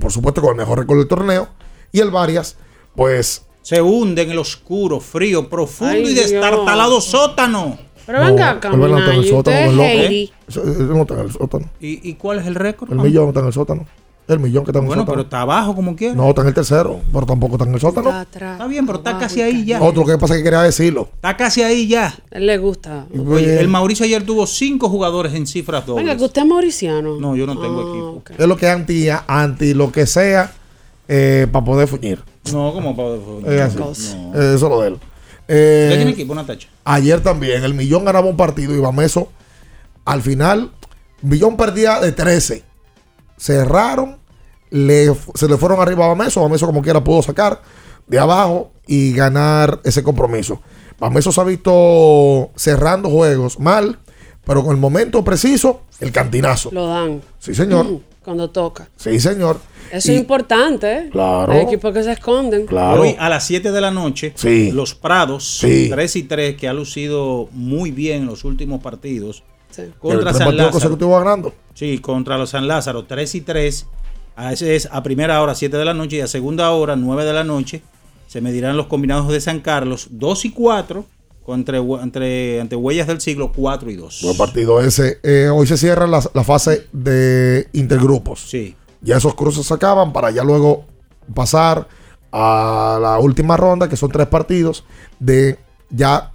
Por 0.00 0.12
supuesto, 0.12 0.40
con 0.40 0.50
el 0.50 0.56
mejor 0.56 0.78
récord 0.78 0.98
del 0.98 1.08
torneo. 1.08 1.48
Y 1.92 2.00
el 2.00 2.10
Varias, 2.10 2.56
pues 2.94 3.46
Se 3.62 3.80
hunde 3.80 4.22
en 4.22 4.30
el 4.30 4.38
oscuro, 4.38 5.00
frío, 5.00 5.48
profundo 5.48 5.94
Ay, 5.94 6.10
y 6.10 6.14
Dios. 6.14 6.30
destartalado 6.30 7.00
sótano. 7.00 7.78
Pero 8.06 8.20
venga 8.20 8.58
el 8.62 8.78
no 8.78 8.98
está 8.98 9.12
en 9.12 9.18
el 9.20 9.28
sótano, 9.28 9.56
es 9.58 9.72
loco. 9.74 10.32
eso 10.48 10.64
no 10.64 11.00
está 11.02 11.14
en 11.14 11.20
el 11.20 11.32
sótano. 11.32 11.70
¿Y, 11.78 12.08
y 12.08 12.14
cuál 12.14 12.38
es 12.38 12.46
el 12.46 12.54
récord? 12.54 12.90
El 12.92 12.98
millón 12.98 13.28
está 13.28 13.40
en 13.40 13.46
el 13.46 13.52
sótano. 13.52 13.86
El 14.28 14.40
millón 14.40 14.62
que 14.62 14.70
está 14.72 14.78
en 14.80 14.84
el 14.84 14.88
Bueno, 14.88 15.02
sótano. 15.02 15.12
pero 15.14 15.22
está 15.22 15.40
abajo 15.40 15.74
como 15.74 15.96
quiera. 15.96 16.14
No, 16.14 16.28
está 16.28 16.42
en 16.42 16.48
el 16.48 16.54
tercero, 16.54 17.00
pero 17.12 17.24
tampoco 17.24 17.54
está 17.54 17.64
en 17.66 17.74
el 17.74 17.80
sótano. 17.80 18.20
Está 18.20 18.66
bien, 18.66 18.84
pero 18.86 18.98
está 18.98 19.18
casi 19.18 19.40
ahí 19.40 19.64
ya. 19.64 19.82
Otro 19.82 20.04
que 20.04 20.18
pasa 20.18 20.36
que 20.36 20.42
quería 20.42 20.60
decirlo. 20.62 21.08
Está 21.14 21.34
casi 21.36 21.62
ahí 21.62 21.88
ya. 21.88 22.14
Él 22.30 22.46
le 22.46 22.58
gusta. 22.58 23.06
Oye, 23.26 23.58
el 23.58 23.68
Mauricio 23.68 24.04
ayer 24.04 24.22
tuvo 24.26 24.46
cinco 24.46 24.90
jugadores 24.90 25.32
en 25.32 25.46
cifras 25.46 25.86
dobles. 25.86 26.04
Venga, 26.04 26.16
que 26.18 26.24
usted 26.24 26.42
es 26.42 26.48
mauriciano. 26.48 27.18
No, 27.18 27.34
yo 27.36 27.46
no 27.46 27.58
tengo 27.58 27.80
Ah, 27.80 28.20
equipo. 28.22 28.42
Es 28.42 28.46
lo 28.48 28.56
que 28.58 28.66
es 28.66 28.72
anti, 28.72 29.08
anti 29.26 29.72
lo 29.72 29.90
que 29.90 30.06
sea 30.06 30.52
eh, 31.08 31.46
para 31.50 31.64
poder 31.64 31.88
fuñir. 31.88 32.22
No, 32.52 32.72
como 32.74 32.94
para. 32.94 33.54
Es 33.54 33.76
así. 33.76 34.14
No. 34.14 34.34
Eh, 34.34 34.54
eso 34.56 34.66
es 34.66 34.70
lo 34.70 34.80
de 34.82 34.88
él. 34.88 34.96
Eh, 35.48 35.84
¿Usted 35.88 35.96
tiene 35.96 36.10
equipo, 36.10 36.34
Natacha? 36.34 36.68
Ayer 36.84 37.22
también, 37.22 37.64
el 37.64 37.72
Millón 37.72 38.04
ganaba 38.04 38.26
un 38.26 38.36
partido 38.36 38.74
y 38.76 38.78
Bameso, 38.78 39.30
al 40.04 40.20
final, 40.20 40.70
Millón 41.22 41.56
perdía 41.56 41.98
de 42.00 42.12
13. 42.12 42.67
Cerraron, 43.38 44.18
le, 44.70 45.10
se 45.34 45.48
le 45.48 45.56
fueron 45.56 45.80
arriba 45.80 46.04
a 46.04 46.08
Bameso, 46.08 46.42
Bameso 46.42 46.66
como 46.66 46.82
quiera 46.82 47.02
pudo 47.02 47.22
sacar 47.22 47.62
de 48.06 48.18
abajo 48.18 48.72
y 48.86 49.12
ganar 49.12 49.80
ese 49.84 50.02
compromiso. 50.02 50.60
Bameso 50.98 51.30
se 51.32 51.40
ha 51.40 51.44
visto 51.44 52.50
cerrando 52.56 53.08
juegos 53.08 53.58
mal, 53.60 53.98
pero 54.44 54.62
con 54.64 54.72
el 54.74 54.80
momento 54.80 55.22
preciso, 55.24 55.82
el 56.00 56.10
cantinazo. 56.12 56.70
Lo 56.72 56.86
dan. 56.88 57.22
Sí, 57.38 57.54
señor. 57.54 57.84
Mm, 57.86 58.00
Cuando 58.24 58.50
toca. 58.50 58.88
Sí, 58.96 59.18
señor. 59.20 59.58
Eso 59.90 60.10
Y- 60.12 60.14
es 60.16 60.20
importante, 60.20 60.92
¿eh? 60.98 61.08
Claro. 61.10 61.50
Hay 61.52 61.60
equipos 61.60 61.94
que 61.94 62.02
se 62.02 62.12
esconden. 62.12 62.66
Claro. 62.66 63.00
Hoy 63.02 63.16
a 63.18 63.28
las 63.30 63.46
7 63.46 63.72
de 63.72 63.80
la 63.80 63.90
noche, 63.90 64.32
Sí. 64.36 64.70
los 64.70 64.94
Prados, 64.94 65.58
Sí. 65.60 65.88
3 65.90 66.14
y 66.16 66.24
3, 66.24 66.56
que 66.56 66.68
ha 66.68 66.74
lucido 66.74 67.48
muy 67.52 67.90
bien 67.90 68.22
en 68.22 68.26
los 68.26 68.44
últimos 68.44 68.82
partidos. 68.82 69.44
Contra 69.98 70.32
San 70.34 70.56
Lázaro. 70.56 70.72
consecutivo 70.72 71.18
ganando. 71.18 71.52
Sí, 71.74 71.98
contra 71.98 72.38
los 72.38 72.50
San 72.50 72.68
Lázaro, 72.68 73.04
3 73.04 73.34
y 73.36 73.40
3. 73.42 73.86
A 74.36 74.52
ese 74.52 74.76
es 74.76 74.88
a 74.90 75.02
primera 75.02 75.42
hora, 75.42 75.54
7 75.54 75.76
de 75.76 75.84
la 75.84 75.94
noche, 75.94 76.16
y 76.16 76.20
a 76.20 76.26
segunda 76.28 76.70
hora, 76.70 76.96
9 76.96 77.24
de 77.24 77.32
la 77.32 77.44
noche, 77.44 77.82
se 78.26 78.40
medirán 78.40 78.76
los 78.76 78.86
combinados 78.86 79.28
de 79.28 79.40
San 79.40 79.60
Carlos, 79.60 80.08
2 80.10 80.44
y 80.44 80.50
4, 80.52 81.04
entre, 81.48 81.78
entre, 81.78 82.60
ante 82.60 82.76
Huellas 82.76 83.06
del 83.06 83.20
Siglo, 83.20 83.52
4 83.54 83.90
y 83.90 83.96
2. 83.96 84.20
Buen 84.22 84.36
partido 84.36 84.80
ese. 84.80 85.18
Eh, 85.22 85.48
hoy 85.48 85.66
se 85.66 85.76
cierra 85.76 86.06
la, 86.06 86.22
la 86.34 86.44
fase 86.44 86.86
de 86.92 87.68
intergrupos. 87.72 88.40
Sí. 88.48 88.76
Ya 89.00 89.16
esos 89.16 89.34
cruces 89.34 89.66
se 89.66 89.74
acaban 89.74 90.12
para 90.12 90.30
ya 90.30 90.44
luego 90.44 90.84
pasar 91.34 91.88
a 92.32 92.98
la 93.00 93.18
última 93.18 93.56
ronda, 93.56 93.88
que 93.88 93.96
son 93.96 94.10
tres 94.10 94.26
partidos, 94.26 94.84
de 95.18 95.58
ya 95.90 96.32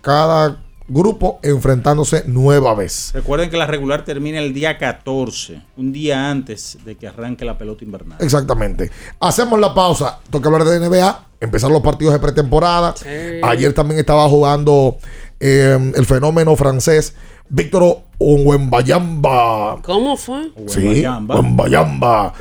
cada 0.00 0.62
grupo 0.88 1.40
enfrentándose 1.42 2.24
nueva 2.26 2.74
vez. 2.74 3.10
Recuerden 3.14 3.50
que 3.50 3.56
la 3.56 3.66
regular 3.66 4.04
termina 4.04 4.38
el 4.38 4.54
día 4.54 4.78
14, 4.78 5.62
un 5.76 5.92
día 5.92 6.30
antes 6.30 6.78
de 6.84 6.96
que 6.96 7.08
arranque 7.08 7.44
la 7.44 7.58
pelota 7.58 7.84
invernal. 7.84 8.18
Exactamente. 8.20 8.90
Hacemos 9.20 9.58
la 9.58 9.74
pausa. 9.74 10.20
Toca 10.30 10.48
hablar 10.48 10.64
de 10.64 10.80
NBA. 10.88 11.24
Empezar 11.40 11.70
los 11.70 11.82
partidos 11.82 12.14
de 12.14 12.20
pretemporada. 12.20 12.94
Ayer 13.42 13.72
también 13.74 14.00
estaba 14.00 14.28
jugando 14.28 14.96
eh, 15.40 15.92
el 15.94 16.06
fenómeno 16.06 16.56
francés 16.56 17.14
Víctor 17.48 18.00
Onwembayamba. 18.18 19.80
¿Cómo 19.82 20.16
fue? 20.16 20.50
Sí. 20.66 21.02
Eh, 21.02 21.02
San, 21.02 21.26
mira, 21.56 21.84
mira. 21.84 22.32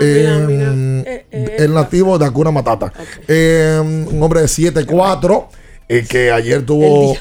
eh, 0.00 1.02
Eh, 1.06 1.26
eh, 1.30 1.56
el 1.58 1.74
nativo 1.74 2.18
de 2.18 2.26
Hakuna 2.26 2.50
Matata. 2.50 2.92
Eh, 3.28 3.78
un 3.82 4.22
hombre 4.22 4.40
de 4.42 4.46
7'4 4.46 5.46
eh, 5.90 6.06
que 6.08 6.30
ayer 6.30 6.64
tuvo, 6.64 7.16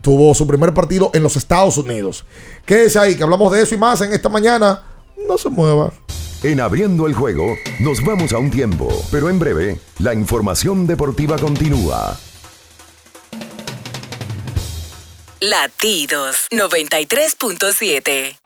tuvo 0.00 0.34
su 0.34 0.46
primer 0.46 0.72
partido 0.72 1.10
en 1.12 1.22
los 1.22 1.36
Estados 1.36 1.76
Unidos. 1.76 2.24
Quédese 2.64 2.98
ahí, 2.98 3.14
que 3.14 3.22
hablamos 3.22 3.52
de 3.52 3.60
eso 3.60 3.74
y 3.74 3.78
más 3.78 4.00
en 4.00 4.14
esta 4.14 4.30
mañana. 4.30 4.82
No 5.28 5.36
se 5.36 5.50
mueva. 5.50 5.92
En 6.42 6.60
abriendo 6.60 7.06
el 7.06 7.12
juego, 7.12 7.54
nos 7.78 8.02
vamos 8.02 8.32
a 8.32 8.38
un 8.38 8.50
tiempo, 8.50 8.88
pero 9.10 9.28
en 9.28 9.38
breve, 9.38 9.78
la 9.98 10.14
información 10.14 10.86
deportiva 10.86 11.36
continúa. 11.36 12.18
Latidos 15.40 16.46
93.7. 16.50 18.45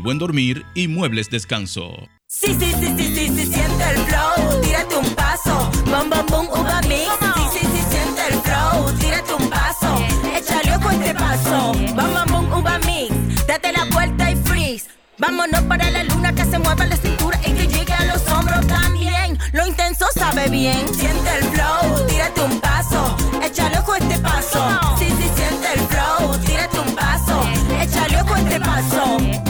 buen 0.00 0.18
dormir 0.18 0.64
y 0.74 0.88
muebles 0.88 1.30
descanso. 1.30 2.08
Sí, 2.26 2.56
sí, 2.58 2.72
sí, 2.78 2.94
sí, 2.96 3.14
sí, 3.14 3.28
sí, 3.28 3.46
siente 3.46 3.84
el 3.90 3.98
flow, 4.06 4.60
tírate 4.62 4.96
un 4.96 5.14
paso, 5.14 5.70
bom, 5.86 6.08
bom, 6.08 6.26
bom, 6.28 6.46
uva 6.48 6.80
mix. 6.82 7.10
Sí, 7.34 7.58
sí, 7.58 7.66
sí, 7.66 7.84
siente 7.90 8.22
el 8.30 8.40
flow, 8.40 8.92
tírate 8.98 9.34
un 9.34 9.50
paso, 9.50 9.96
échale 10.36 10.76
ojo 10.76 10.90
este 10.90 11.14
paso, 11.14 11.72
bom, 11.94 12.14
bom, 12.14 12.30
bom, 12.30 12.60
uva 12.60 12.78
mix. 12.80 13.46
Date 13.46 13.72
la 13.72 13.84
vuelta 13.92 14.30
y 14.30 14.36
freeze, 14.36 14.86
vámonos 15.18 15.62
para 15.62 15.90
la 15.90 16.04
luna 16.04 16.32
que 16.34 16.44
se 16.44 16.58
mueva 16.58 16.86
la 16.86 16.96
cintura 16.96 17.38
y 17.44 17.52
que 17.52 17.66
llegue 17.66 17.92
a 17.92 18.04
los 18.04 18.26
hombros 18.28 18.66
también. 18.68 19.38
Lo 19.52 19.66
intenso 19.66 20.06
sabe 20.14 20.48
bien, 20.48 20.86
siente 20.94 21.36
el 21.38 21.44
flow, 21.44 22.06
tírate 22.06 22.40
un 22.42 22.60
paso, 22.60 23.16
échale 23.42 23.78
ojo 23.80 23.96
este 23.96 24.18
paso. 24.20 24.96
Sí, 24.98 25.06
sí, 25.06 25.28
siente 25.34 25.72
el 25.74 25.80
flow, 25.88 26.38
tírate 26.46 26.78
un 26.78 26.94
paso, 26.94 27.42
échale 27.80 28.22
ojo 28.22 28.36
este 28.36 28.60
paso. 28.60 29.49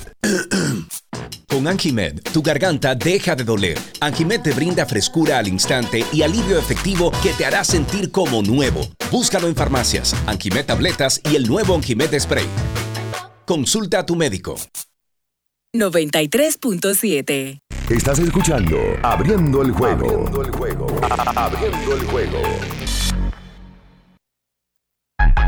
Con 1.47 1.67
Anjimed, 1.67 2.21
tu 2.31 2.41
garganta 2.41 2.95
deja 2.95 3.35
de 3.35 3.43
doler. 3.43 3.77
Anjimed 3.99 4.41
te 4.41 4.53
brinda 4.53 4.85
frescura 4.85 5.37
al 5.37 5.47
instante 5.47 6.05
y 6.13 6.21
alivio 6.21 6.57
efectivo 6.57 7.11
que 7.23 7.31
te 7.33 7.45
hará 7.45 7.63
sentir 7.63 8.11
como 8.11 8.41
nuevo. 8.41 8.81
Búscalo 9.11 9.47
en 9.47 9.55
farmacias, 9.55 10.15
Anjimed 10.27 10.65
tabletas 10.65 11.21
y 11.29 11.35
el 11.35 11.47
nuevo 11.47 11.75
Anjimed 11.75 12.17
Spray. 12.19 12.45
Consulta 13.45 13.99
a 13.99 14.05
tu 14.05 14.15
médico. 14.15 14.55
93.7. 15.75 17.61
Estás 17.89 18.19
escuchando 18.19 18.77
Abriendo 19.03 19.61
el 19.61 19.71
juego. 19.71 20.05
Abriendo 20.05 20.41
el 20.41 20.51
juego. 20.51 20.87
Abriendo 21.35 21.95
el 21.95 22.05
juego. 22.05 22.41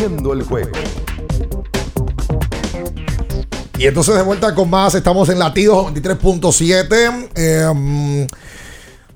Abriendo 0.00 0.32
el 0.32 0.42
juego. 0.44 0.70
Y 3.76 3.86
entonces 3.86 4.14
de 4.14 4.22
vuelta 4.22 4.54
con 4.54 4.70
más, 4.70 4.94
estamos 4.94 5.28
en 5.28 5.38
latidos 5.38 5.92
23.7. 5.92 7.28
Eh, 7.36 8.26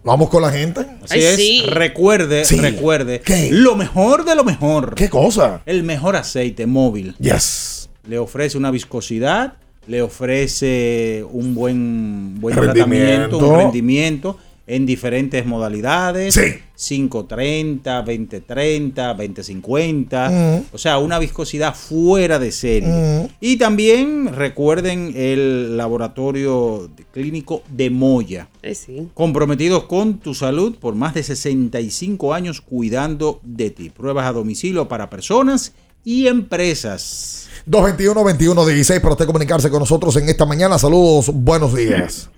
vamos 0.03 0.28
con 0.28 0.43
la 0.43 0.51
gente. 0.51 0.87
Así 1.03 1.20
es. 1.22 1.66
Recuerde, 1.70 2.45
Sí. 2.45 2.57
recuerde. 2.59 3.22
Lo 3.51 3.76
mejor 3.76 4.26
de 4.26 4.35
lo 4.35 4.45
mejor. 4.45 4.95
¿Qué 4.95 5.09
cosa? 5.09 5.62
El 5.64 5.85
mejor 5.85 6.16
aceite 6.16 6.66
móvil. 6.66 7.14
Yes. 7.18 7.89
Le 8.07 8.18
ofrece 8.18 8.59
una 8.59 8.70
viscosidad 8.70 9.55
le 9.87 10.01
ofrece 10.01 11.24
un 11.30 11.55
buen, 11.55 12.41
buen 12.41 12.57
Rendimiento. 12.57 13.39
tratamiento, 13.39 13.39
un 13.39 13.57
rendimiento 13.59 14.39
en 14.67 14.87
diferentes 14.87 15.45
modalidades. 15.47 16.35
Sí. 16.35 16.61
530, 16.77 18.03
2030, 18.03 19.15
2050. 19.15 20.31
Mm. 20.31 20.65
O 20.73 20.79
sea, 20.79 20.99
una 20.99 21.19
viscosidad 21.19 21.75
fuera 21.75 22.39
de 22.39 22.51
serie. 22.51 23.29
Y 23.41 23.57
también 23.57 24.33
recuerden 24.35 25.12
el 25.15 25.77
laboratorio 25.77 26.91
clínico 27.12 27.62
de 27.69 27.91
Moya. 27.91 28.49
Eh, 28.62 28.75
sí. 28.75 29.09
Comprometidos 29.15 29.85
con 29.85 30.19
tu 30.19 30.35
salud 30.35 30.77
por 30.79 30.95
más 30.95 31.15
de 31.15 31.23
65 31.23 32.35
años 32.35 32.61
cuidando 32.61 33.41
de 33.43 33.71
ti. 33.71 33.91
Pruebas 33.91 34.27
a 34.27 34.33
domicilio 34.33 34.89
para 34.89 35.11
personas 35.11 35.75
y 36.05 36.27
empresas. 36.27 37.49
221-21-16 37.69 39.01
para 39.01 39.12
usted 39.12 39.27
comunicarse 39.27 39.71
con 39.71 39.81
nosotros 39.81 40.17
en 40.17 40.29
esta 40.29 40.45
mañana. 40.45 40.79
Saludos, 40.79 41.31
buenos 41.33 41.75
días. 41.75 42.31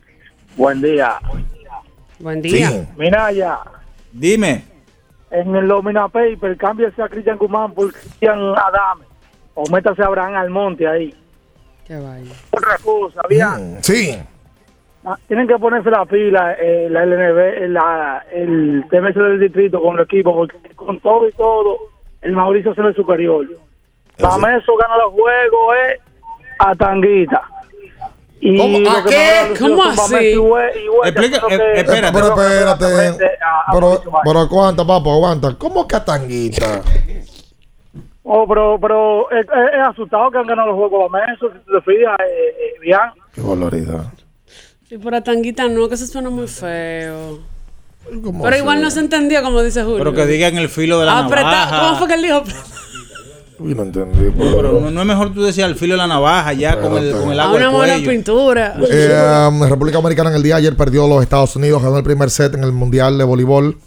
Buen 0.57 0.81
día. 0.81 1.19
Buen 2.19 2.41
día. 2.43 2.87
Mira 2.97 3.31
ya, 3.33 3.59
Dime. 4.13 4.65
en 5.31 5.55
el 5.55 5.69
Domina 5.69 6.09
Paper, 6.09 6.57
cámbiase 6.57 7.03
a 7.03 7.09
Cristian 7.09 7.37
Guzmán 7.39 7.73
por 7.73 7.93
Cristian 7.93 8.39
Adame. 8.57 9.05
O 9.55 9.65
métase 9.71 10.03
a 10.03 10.07
Abraham 10.07 10.35
Almonte 10.37 10.87
ahí. 10.87 11.15
Qué 11.87 11.97
vaya. 11.97 12.33
Otra 12.51 12.77
cosa, 12.83 13.23
bien. 13.29 13.79
Sí. 13.83 14.19
Ah, 15.05 15.17
Tienen 15.29 15.47
que 15.47 15.57
ponerse 15.59 15.91
la 15.91 16.05
pila, 16.05 16.55
eh, 16.61 16.89
la 16.91 17.05
LNB, 17.07 17.39
eh, 17.39 17.69
la, 17.69 18.27
el 18.33 18.85
TMS 18.91 19.15
del 19.15 19.41
distrito 19.41 19.81
con 19.81 19.97
el 19.97 20.03
equipo, 20.05 20.35
porque 20.35 20.57
con 20.75 20.99
todo 21.01 21.29
y 21.29 21.33
todo, 21.33 21.79
el 22.23 22.33
Mauricio 22.33 22.75
se 22.75 22.83
ve 22.83 22.93
superior. 22.93 23.47
Para 24.19 24.57
eso 24.57 24.73
gana 24.77 24.97
los 24.97 25.13
juegos, 25.13 25.77
eh, 25.87 26.01
a 26.59 26.75
Tanguita. 26.75 27.43
Y 28.41 28.57
¿Cómo? 28.57 28.79
lo 28.81 28.91
¿A 28.91 29.03
que 29.05 29.09
qué? 29.11 29.55
¿Cómo 29.59 29.83
así? 29.85 30.15
Explica- 31.05 31.43
eh, 31.51 31.73
espérate. 31.77 32.13
Pero 32.13 32.27
espérate. 32.29 32.85
a- 33.43 33.71
a 33.71 33.73
Pero, 33.73 34.03
pero 34.25 34.39
aguanta, 34.41 34.87
papá, 34.87 35.11
aguanta. 35.11 35.55
¿Cómo 35.59 35.89
que 35.89 35.97
a 35.97 36.05
tanguita? 36.05 36.83
Oh, 38.23 38.47
pero, 38.47 38.79
pero 38.81 39.31
es, 39.31 39.47
es- 39.47 39.81
es 39.81 39.87
asustado 39.89 40.31
que 40.31 40.39
han 40.39 40.47
ganado 40.47 40.69
los 40.69 40.77
juegos 40.77 41.11
Bameso, 41.11 41.49
si 41.53 41.59
tú 41.65 41.73
te 41.79 41.81
fijas, 41.93 42.17
eh, 42.21 42.55
eh, 42.59 42.81
bien. 42.81 42.99
Qué 43.33 43.41
barbaridad. 43.41 44.05
Y 44.91 44.99
por 44.99 45.21
Tanguita 45.23 45.67
no, 45.69 45.89
que 45.89 45.95
eso 45.95 46.07
suena 46.07 46.31
muy 46.31 46.47
feo. 46.47 47.41
¿Cómo 48.23 48.45
Pero 48.45 48.57
igual 48.57 48.81
no 48.83 48.91
se 48.91 49.01
entendía, 49.01 49.43
como 49.43 49.63
dice 49.63 49.83
Julio. 49.83 49.99
Pero 49.99 50.13
que 50.15 50.27
digan 50.27 50.57
el 50.59 50.69
filo 50.69 51.01
de 51.01 51.07
la 51.07 51.19
Apretado. 51.21 51.51
navaja. 51.51 51.81
¿Cómo 51.81 51.99
fue 51.99 52.09
que 52.09 52.15
él 52.15 52.23
dijo? 52.23 52.43
Uy, 53.59 53.75
no 53.75 53.83
entendí. 53.83 54.31
Pero 54.37 54.81
no, 54.81 54.91
no 54.91 55.01
es 55.01 55.07
mejor 55.07 55.33
tú 55.33 55.43
decías 55.43 55.69
el 55.69 55.77
filo 55.77 55.95
de 55.95 55.99
la 55.99 56.07
navaja 56.07 56.53
ya 56.53 56.79
con 56.81 56.97
el, 56.99 57.13
con 57.13 57.33
el 57.33 57.41
agua 57.41 57.57
una 57.57 57.69
buena 57.71 57.97
pintura. 57.99 58.77
Eh, 58.91 59.49
um, 59.49 59.63
República 59.63 59.99
Dominicana 59.99 60.31
en 60.31 60.37
el 60.37 60.43
día 60.43 60.57
de 60.57 60.61
ayer 60.61 60.77
perdió 60.77 61.09
los 61.09 61.23
Estados 61.23 61.57
Unidos, 61.57 61.83
ganó 61.83 61.97
el 61.97 62.05
primer 62.05 62.31
set 62.31 62.55
en 62.55 62.65
el 62.65 62.73
Mundial 62.73 63.17
de 63.17 63.25
Voleibol. 63.25 63.79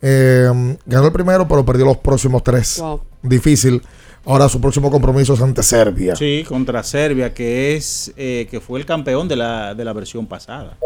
Eh, 0.00 0.76
ganó 0.86 1.06
el 1.06 1.12
primero, 1.12 1.48
pero 1.48 1.64
perdió 1.64 1.84
los 1.84 1.96
próximos 1.96 2.44
tres. 2.44 2.78
Wow. 2.80 3.00
Difícil. 3.22 3.82
Ahora 4.24 4.48
su 4.48 4.60
próximo 4.60 4.90
compromiso 4.90 5.34
es 5.34 5.40
ante 5.40 5.62
Serbia. 5.62 6.14
Sí, 6.14 6.44
contra 6.46 6.82
Serbia, 6.82 7.32
que 7.32 7.76
es 7.76 8.12
eh, 8.16 8.46
que 8.50 8.60
fue 8.60 8.78
el 8.78 8.86
campeón 8.86 9.26
de 9.26 9.36
la, 9.36 9.74
de 9.74 9.84
la 9.84 9.92
versión 9.92 10.26
pasada. 10.26 10.76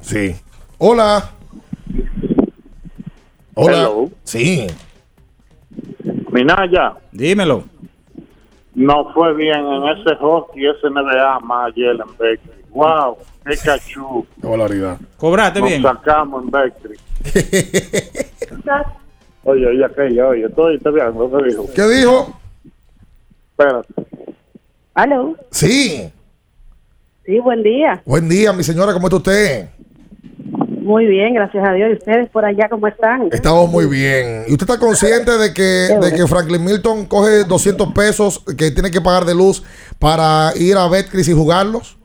Sí. 0.00 0.34
Hola. 0.78 1.30
Hola. 3.54 3.78
Hello. 3.78 4.10
Sí. 4.22 4.66
Minaya, 6.34 6.94
Dímelo. 7.12 7.62
no 8.74 9.12
fue 9.14 9.32
bien 9.34 9.64
en 9.64 9.84
ese 9.84 10.16
hockey, 10.16 10.66
ese 10.66 10.90
NBA 10.90 11.38
más 11.44 11.68
ayer 11.68 11.92
en 11.92 12.16
Beckley. 12.18 12.64
Wow, 12.70 13.18
qué 13.46 13.56
cachú. 13.56 14.26
Qué 14.40 14.46
valoridad. 14.48 14.98
Cobraste 15.16 15.60
Nos 15.60 15.68
bien. 15.68 15.82
sacamos 15.82 16.42
en 16.42 16.50
Beckley. 16.50 16.98
oye, 19.44 19.64
oye, 19.64 19.84
aquello, 19.84 20.28
oye, 20.30 20.46
estoy, 20.46 20.74
estoy 20.74 20.94
bien, 20.94 21.12
que 21.12 21.44
dijo. 21.48 21.66
¿Qué 21.72 21.82
dijo? 21.82 22.40
Espérate. 23.50 23.94
¿Aló? 24.94 25.36
Sí. 25.52 26.10
Sí, 27.24 27.38
buen 27.38 27.62
día. 27.62 28.02
Buen 28.04 28.28
día, 28.28 28.52
mi 28.52 28.64
señora. 28.64 28.92
¿Cómo 28.92 29.06
está 29.06 29.18
usted? 29.18 29.68
Muy 30.84 31.06
bien, 31.06 31.32
gracias 31.32 31.66
a 31.66 31.72
Dios. 31.72 31.88
¿Y 31.90 31.94
ustedes 31.94 32.28
por 32.28 32.44
allá 32.44 32.68
cómo 32.68 32.86
están? 32.86 33.28
Estamos 33.32 33.70
muy 33.70 33.86
bien. 33.86 34.44
¿Y 34.46 34.52
usted 34.52 34.68
está 34.68 34.78
consciente 34.78 35.30
de 35.38 35.54
que, 35.54 35.62
de 35.62 36.12
que 36.14 36.26
Franklin 36.26 36.62
Milton 36.62 37.06
coge 37.06 37.44
200 37.44 37.92
pesos 37.94 38.44
que 38.58 38.70
tiene 38.70 38.90
que 38.90 39.00
pagar 39.00 39.24
de 39.24 39.34
luz 39.34 39.64
para 39.98 40.52
ir 40.56 40.76
a 40.76 40.86
Betcris 40.86 41.26
y 41.28 41.32
jugarlos? 41.32 41.96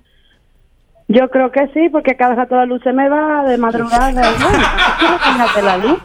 Yo 1.10 1.28
creo 1.30 1.52
que 1.52 1.68
sí, 1.74 1.90
porque 1.90 2.16
cada 2.16 2.36
rato 2.36 2.56
la 2.56 2.66
luz 2.66 2.82
se 2.82 2.94
me 2.94 3.10
va 3.10 3.44
de 3.44 3.58
madrugada. 3.58 4.12
Y 4.12 4.14
Bueno, 4.16 5.62
la 5.62 5.78
luz. 5.78 6.00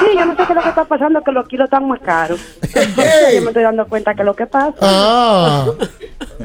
Sí, 0.00 0.06
yo 0.18 0.24
no 0.24 0.32
sé 0.32 0.38
qué 0.38 0.52
es 0.52 0.56
lo 0.56 0.62
que 0.62 0.68
está 0.68 0.84
pasando, 0.86 1.22
que 1.22 1.30
los 1.30 1.46
kilos 1.46 1.66
están 1.66 1.86
más 1.86 2.00
caros. 2.00 2.40
Yo 2.74 3.42
me 3.42 3.48
estoy 3.48 3.62
dando 3.62 3.86
cuenta 3.86 4.14
que 4.14 4.22
es 4.22 4.26
lo 4.26 4.34
que 4.34 4.46
pasa. 4.46 4.74
Ah, 4.80 5.66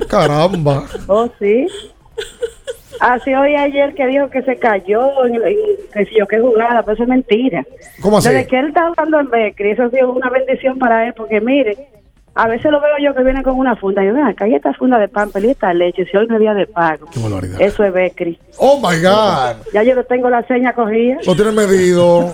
caramba. 0.09 0.84
Oh, 1.07 1.28
sí. 1.39 1.66
Así 2.99 3.33
hoy 3.33 3.55
ayer 3.55 3.93
que 3.93 4.05
dijo 4.07 4.29
que 4.29 4.41
se 4.43 4.55
cayó, 4.57 5.25
en, 5.25 5.35
en- 5.35 5.41
que 5.93 6.05
si 6.05 6.15
yo 6.17 6.27
qué 6.27 6.39
jugada, 6.39 6.81
pero 6.83 6.93
eso 6.93 7.03
es 7.03 7.09
mentira. 7.09 7.65
¿Cómo 8.01 8.17
así? 8.17 8.29
Desde 8.29 8.47
que 8.47 8.59
él 8.59 8.67
está 8.67 8.87
jugando 8.89 9.19
en 9.19 9.29
Becri, 9.29 9.71
eso 9.71 9.83
ha 9.83 9.89
sido 9.89 10.11
una 10.11 10.29
bendición 10.29 10.79
para 10.79 11.07
él, 11.07 11.13
porque 11.15 11.41
mire, 11.41 11.77
a 12.35 12.47
veces 12.47 12.71
lo 12.71 12.81
veo 12.81 12.97
yo 13.01 13.13
que 13.15 13.23
viene 13.23 13.43
con 13.43 13.57
una 13.57 13.75
funda. 13.75 14.03
Y 14.03 14.07
yo, 14.07 14.13
ven 14.13 14.25
acá, 14.25 14.47
y 14.47 14.55
esta 14.55 14.73
funda 14.73 14.97
de 14.99 15.07
pan, 15.07 15.29
y 15.35 15.47
esta 15.47 15.73
leche, 15.73 16.05
si 16.05 16.17
hoy 16.17 16.27
no 16.27 16.35
es 16.35 16.41
día 16.41 16.53
de 16.53 16.67
pago. 16.67 17.07
Qué 17.13 17.19
barbaridad. 17.19 17.61
Eso 17.61 17.83
es 17.83 17.93
Becri. 17.93 18.39
Oh 18.57 18.77
my 18.77 18.97
God. 19.01 19.65
Ya 19.73 19.83
yo 19.83 19.95
lo 19.95 20.03
tengo 20.05 20.29
la 20.29 20.43
seña 20.47 20.73
cogida. 20.73 21.17
Lo 21.25 21.35
tiene 21.35 21.51
medido. 21.51 22.33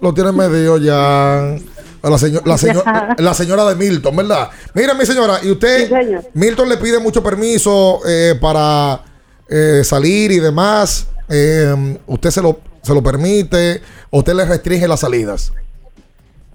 Lo 0.00 0.14
tiene 0.14 0.32
medido 0.32 0.78
ya. 0.78 1.56
A 2.02 2.10
La, 2.10 2.18
seño- 2.18 2.40
la, 2.44 2.56
seño- 2.58 2.82
la 3.18 3.34
señora 3.34 3.64
de 3.64 3.74
Milton, 3.74 4.14
¿verdad? 4.16 4.50
Mira, 4.74 4.94
mi 4.94 5.04
señora, 5.04 5.38
y 5.42 5.50
usted, 5.50 5.90
Milton 6.34 6.68
le 6.68 6.76
pide 6.76 6.98
mucho 7.00 7.22
permiso 7.22 8.00
eh, 8.08 8.34
para 8.40 9.00
eh, 9.48 9.82
salir 9.84 10.30
y 10.30 10.38
demás. 10.38 11.08
Eh, 11.28 11.98
¿Usted 12.06 12.30
se 12.30 12.40
lo, 12.42 12.60
se 12.82 12.94
lo 12.94 13.02
permite? 13.02 13.80
¿O 14.10 14.18
¿Usted 14.18 14.34
le 14.34 14.44
restringe 14.44 14.86
las 14.86 15.00
salidas? 15.00 15.52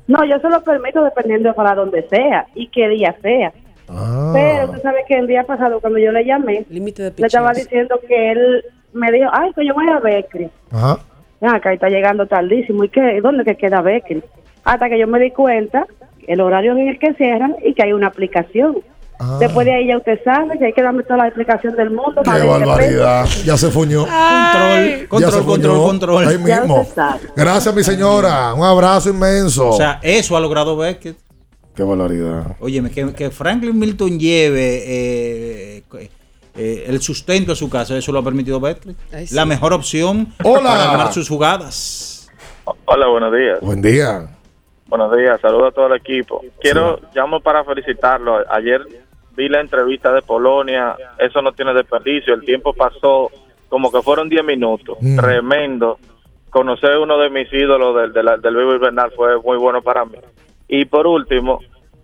No, 0.07 0.23
yo 0.25 0.37
se 0.39 0.49
lo 0.49 0.61
permito 0.63 1.03
dependiendo 1.03 1.53
para 1.53 1.75
donde 1.75 2.07
sea 2.09 2.45
y 2.55 2.67
qué 2.69 2.89
día 2.89 3.15
sea. 3.21 3.53
Ah. 3.87 4.31
Pero 4.33 4.71
tú 4.71 4.79
sabes 4.81 5.03
que 5.07 5.15
el 5.17 5.27
día 5.27 5.43
pasado 5.43 5.79
cuando 5.79 5.99
yo 5.99 6.11
le 6.11 6.25
llamé, 6.25 6.65
le 6.69 6.93
estaba 7.17 7.53
diciendo 7.53 7.99
que 8.07 8.31
él 8.31 8.65
me 8.93 9.11
dijo, 9.11 9.29
ay, 9.31 9.51
que 9.55 9.65
yo 9.65 9.73
voy 9.73 9.87
a 9.89 9.99
Becri. 9.99 10.49
Ajá. 10.71 10.99
Ah, 11.41 11.55
acá 11.55 11.73
está 11.73 11.89
llegando 11.89 12.25
tardísimo. 12.27 12.83
¿Y 12.85 12.89
qué? 12.89 13.19
¿Dónde 13.21 13.43
que 13.43 13.55
queda 13.57 13.81
Becri? 13.81 14.23
Hasta 14.63 14.89
que 14.89 14.99
yo 14.99 15.07
me 15.07 15.19
di 15.19 15.31
cuenta 15.31 15.85
el 16.27 16.41
horario 16.41 16.71
en 16.73 16.87
el 16.87 16.99
que 16.99 17.13
cierran 17.15 17.55
y 17.63 17.73
que 17.73 17.83
hay 17.83 17.93
una 17.93 18.07
aplicación. 18.07 18.77
Después 19.39 19.65
de 19.65 19.73
ahí 19.73 19.87
ya 19.87 19.97
usted 19.97 20.19
sabe 20.23 20.57
que 20.57 20.65
hay 20.65 20.73
que 20.73 20.81
darme 20.81 21.03
toda 21.03 21.17
la 21.17 21.27
explicación 21.27 21.75
del 21.75 21.91
mundo. 21.91 22.21
¡Qué 22.23 22.29
para 22.29 22.37
ver 22.39 22.45
qué 22.45 22.65
barbaridad! 22.65 23.25
Ya 23.45 23.55
se 23.57 23.69
fuñó. 23.69 24.05
Ay. 24.09 25.05
Control, 25.07 25.31
control, 25.31 25.43
fuñó. 25.43 25.83
control. 25.83 26.27
Ahí 26.27 26.37
mismo. 26.37 26.85
Gracias, 27.35 27.73
mi 27.73 27.83
señora. 27.83 28.53
Un 28.53 28.65
abrazo 28.65 29.09
inmenso. 29.09 29.69
O 29.69 29.77
sea, 29.77 29.99
eso 30.01 30.35
ha 30.35 30.41
logrado 30.41 30.75
Beckett. 30.75 31.17
Qué 31.73 31.83
barbaridad. 31.83 32.57
Óyeme, 32.59 32.91
que, 32.91 33.13
que 33.13 33.31
Franklin 33.31 33.77
Milton 33.77 34.19
lleve 34.19 34.83
eh, 34.85 35.83
eh, 36.55 36.83
el 36.87 37.01
sustento 37.01 37.53
a 37.53 37.55
su 37.55 37.69
casa, 37.69 37.97
eso 37.97 38.11
lo 38.11 38.19
ha 38.19 38.23
permitido 38.23 38.59
Beckett. 38.59 38.95
Sí. 39.25 39.33
La 39.35 39.45
mejor 39.45 39.73
opción 39.73 40.33
Hola. 40.43 40.69
para 40.69 40.85
ganar 40.85 41.13
sus 41.13 41.29
jugadas. 41.29 42.29
Hola, 42.85 43.07
buenos 43.07 43.33
días. 43.33 43.59
Buen 43.61 43.81
día. 43.81 44.27
Buenos 44.95 45.17
días, 45.17 45.41
saludos 45.41 45.69
a 45.69 45.71
todo 45.71 45.87
el 45.87 45.93
equipo. 45.99 46.39
Quiero, 46.61 46.99
llamo 47.15 47.39
para 47.39 47.63
felicitarlo. 47.63 48.43
Ayer 48.47 48.79
vi 49.35 49.49
la 49.49 49.59
entrevista 49.59 50.13
de 50.13 50.21
Polonia, 50.21 50.95
eso 51.17 51.41
no 51.41 51.51
tiene 51.51 51.73
desperdicio, 51.73 52.35
el 52.35 52.45
tiempo 52.45 52.73
pasó 52.75 53.31
como 53.69 53.91
que 53.91 54.03
fueron 54.03 54.29
10 54.29 54.43
minutos, 54.43 54.99
Mm. 55.01 55.17
tremendo. 55.17 55.97
Conocer 56.51 56.95
uno 56.99 57.17
de 57.17 57.31
mis 57.31 57.51
ídolos 57.51 57.95
del, 57.95 58.13
del, 58.13 58.39
del 58.39 58.55
Vivo 58.55 58.75
Invernal 58.75 59.09
fue 59.15 59.41
muy 59.41 59.57
bueno 59.57 59.81
para 59.81 60.05
mí. 60.05 60.19
Y 60.67 60.85
por 60.85 61.07
último, 61.07 61.59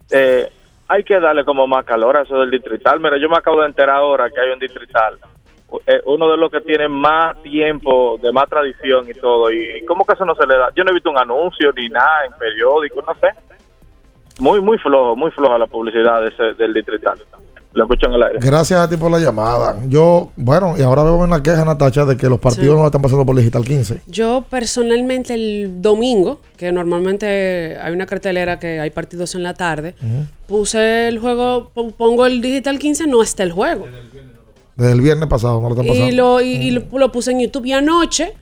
eh, 0.09 0.49
hay 0.87 1.03
que 1.03 1.19
darle 1.19 1.45
como 1.45 1.67
más 1.67 1.85
calor 1.85 2.17
a 2.17 2.23
eso 2.23 2.39
del 2.39 2.49
distrital. 2.49 2.99
Mira, 2.99 3.17
yo 3.19 3.29
me 3.29 3.37
acabo 3.37 3.61
de 3.61 3.67
enterar 3.67 3.97
ahora 3.97 4.31
que 4.31 4.41
hay 4.41 4.49
un 4.49 4.57
distrital, 4.57 5.19
uno 6.05 6.29
de 6.31 6.37
los 6.37 6.51
que 6.51 6.61
tiene 6.61 6.87
más 6.87 7.41
tiempo, 7.43 8.17
de 8.21 8.31
más 8.31 8.49
tradición 8.49 9.07
y 9.09 9.13
todo. 9.19 9.51
Y, 9.51 9.85
cómo 9.87 10.05
que 10.05 10.13
eso 10.13 10.25
no 10.25 10.35
se 10.35 10.45
le 10.47 10.57
da. 10.57 10.69
Yo 10.75 10.83
no 10.83 10.91
he 10.91 10.93
visto 10.93 11.09
un 11.11 11.17
anuncio 11.17 11.71
ni 11.75 11.89
nada 11.89 12.25
en 12.25 12.33
periódico, 12.33 13.01
no 13.05 13.13
sé. 13.19 13.27
Muy, 14.39 14.61
muy 14.61 14.77
flojo, 14.77 15.15
muy 15.15 15.31
floja 15.31 15.57
la 15.57 15.67
publicidad 15.67 16.21
de 16.21 16.29
ese- 16.29 16.53
del 16.57 16.73
distrital. 16.73 17.19
Lo 17.73 17.83
escucho 17.83 18.07
en 18.07 18.13
el 18.13 18.23
aire. 18.23 18.39
Gracias 18.41 18.79
a 18.79 18.89
ti 18.89 18.97
por 18.97 19.11
la 19.11 19.19
llamada. 19.19 19.75
Yo, 19.87 20.31
bueno, 20.35 20.73
y 20.75 20.81
ahora 20.81 21.03
veo 21.03 21.17
una 21.17 21.43
queja, 21.43 21.63
Natacha, 21.65 22.03
de 22.03 22.17
que 22.17 22.27
los 22.27 22.39
partidos 22.39 22.73
Sí. 22.75 22.79
no 22.81 22.85
están 22.87 23.01
pasando 23.01 23.23
por 23.27 23.35
Digital 23.35 23.63
15. 23.63 24.01
Yo 24.07 24.43
personalmente 24.49 25.35
el 25.35 25.79
domingo, 25.81 26.39
que 26.57 26.71
normalmente 26.71 27.77
hay 27.79 27.93
una 27.93 28.07
cartelera 28.07 28.57
que 28.57 28.79
hay 28.79 28.89
partidos 28.89 29.35
en 29.35 29.43
la 29.43 29.53
tarde, 29.53 29.93
puse 30.47 31.09
el 31.09 31.19
juego, 31.19 31.69
po- 31.71 31.91
pongo 31.91 32.25
el 32.25 32.41
Digital 32.41 32.79
15, 32.79 33.05
no 33.05 33.21
está 33.21 33.43
el 33.43 33.51
juego. 33.51 33.85
Desde 34.80 34.93
el 34.93 35.01
viernes 35.01 35.27
pasado 35.30 35.61
no 35.61 35.68
lo 35.69 35.76
están 35.76 35.85
pasando. 35.88 36.07
Y 36.07 36.11
lo, 36.14 36.41
y, 36.41 36.47
y 36.53 36.72
lo, 36.72 36.84
lo 36.91 37.11
puse 37.11 37.31
en 37.31 37.41
YouTube. 37.41 37.65
Y 37.65 37.73
anoche 37.73 38.34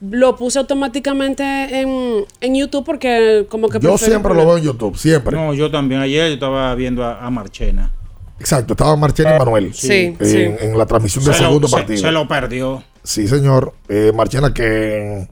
lo 0.00 0.34
puse 0.36 0.58
automáticamente 0.58 1.44
en, 1.44 2.24
en 2.40 2.54
YouTube 2.54 2.84
porque 2.84 3.46
como 3.48 3.68
que... 3.68 3.78
Yo 3.78 3.96
siempre 3.98 4.34
lo 4.34 4.44
veo 4.46 4.56
en 4.58 4.64
YouTube, 4.64 4.96
siempre. 4.96 5.36
No, 5.36 5.54
yo 5.54 5.70
también. 5.70 6.00
Ayer 6.00 6.28
yo 6.28 6.34
estaba 6.34 6.74
viendo 6.74 7.04
a, 7.04 7.24
a 7.24 7.30
Marchena. 7.30 7.92
Exacto, 8.40 8.72
estaba 8.74 8.96
Marchena 8.96 9.36
y 9.36 9.38
Manuel. 9.38 9.74
Sí, 9.74 10.16
en, 10.18 10.18
sí. 10.20 10.38
en 10.60 10.76
la 10.76 10.86
transmisión 10.86 11.24
del 11.24 11.32
lo- 11.34 11.38
segundo 11.38 11.68
se- 11.68 11.76
partido. 11.76 12.00
se 12.00 12.10
lo 12.10 12.26
perdió. 12.28 12.82
Sí, 13.02 13.28
señor. 13.28 13.72
Eh, 13.88 14.12
Marchena, 14.14 14.52
que 14.52 15.28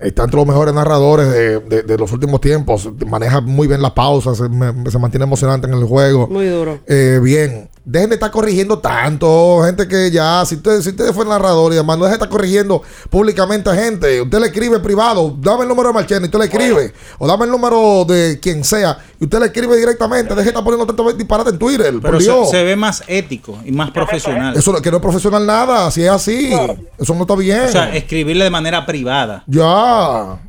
está 0.00 0.24
entre 0.24 0.36
los 0.38 0.46
mejores 0.46 0.74
narradores 0.74 1.28
de, 1.30 1.60
de- 1.60 1.82
de 1.82 1.98
los 1.98 2.10
últimos 2.12 2.40
tiempos. 2.40 2.88
Maneja 3.06 3.40
muy 3.40 3.68
bien 3.68 3.82
las 3.82 3.92
pausas, 3.92 4.38
se, 4.38 4.48
me- 4.48 4.90
se 4.90 4.98
mantiene 4.98 5.24
emocionante 5.24 5.66
en 5.66 5.74
el 5.74 5.84
juego. 5.84 6.26
Muy 6.28 6.46
duro. 6.46 6.78
Eh, 6.86 7.20
bien. 7.22 7.68
Dejen 7.88 8.08
de 8.08 8.16
estar 8.16 8.32
corrigiendo 8.32 8.80
tanto, 8.80 9.62
gente 9.64 9.86
que 9.86 10.10
ya, 10.10 10.44
si 10.44 10.56
usted, 10.56 10.80
si 10.80 10.88
usted 10.88 11.12
fue 11.12 11.24
narrador 11.24 11.72
y 11.72 11.76
demás, 11.76 11.96
no 11.96 12.02
deje 12.02 12.14
de 12.14 12.24
estar 12.24 12.28
corrigiendo 12.28 12.82
públicamente 13.08 13.70
a 13.70 13.76
gente. 13.76 14.22
Usted 14.22 14.40
le 14.40 14.46
escribe 14.46 14.80
privado, 14.80 15.36
dame 15.38 15.62
el 15.62 15.68
número 15.68 15.90
de 15.90 15.94
Marchena 15.94 16.22
y 16.22 16.24
usted 16.24 16.38
le 16.40 16.44
escribe. 16.46 16.92
O 17.18 17.28
dame 17.28 17.44
el 17.44 17.50
número 17.52 18.04
de 18.04 18.40
quien 18.42 18.64
sea 18.64 18.98
y 19.20 19.24
usted 19.26 19.38
le 19.38 19.46
escribe 19.46 19.76
directamente. 19.76 20.30
Deje 20.30 20.46
de 20.46 20.48
estar 20.48 20.64
poniendo 20.64 20.84
tanto 20.84 21.12
disparate 21.12 21.50
en 21.50 21.58
Twitter. 21.60 21.94
Pero 22.02 22.14
por 22.14 22.20
se, 22.20 22.24
Dios. 22.24 22.50
se 22.50 22.64
ve 22.64 22.74
más 22.74 23.04
ético 23.06 23.56
y 23.64 23.70
más 23.70 23.92
profesional. 23.92 24.56
Eso 24.56 24.82
que 24.82 24.90
no 24.90 24.96
es 24.96 25.02
profesional 25.02 25.46
nada, 25.46 25.88
si 25.92 26.02
es 26.02 26.10
así. 26.10 26.50
Eso 26.98 27.14
no 27.14 27.20
está 27.20 27.36
bien. 27.36 27.66
O 27.66 27.68
sea, 27.68 27.94
escribirle 27.94 28.42
de 28.42 28.50
manera 28.50 28.84
privada. 28.84 29.44
Ya. 29.46 30.40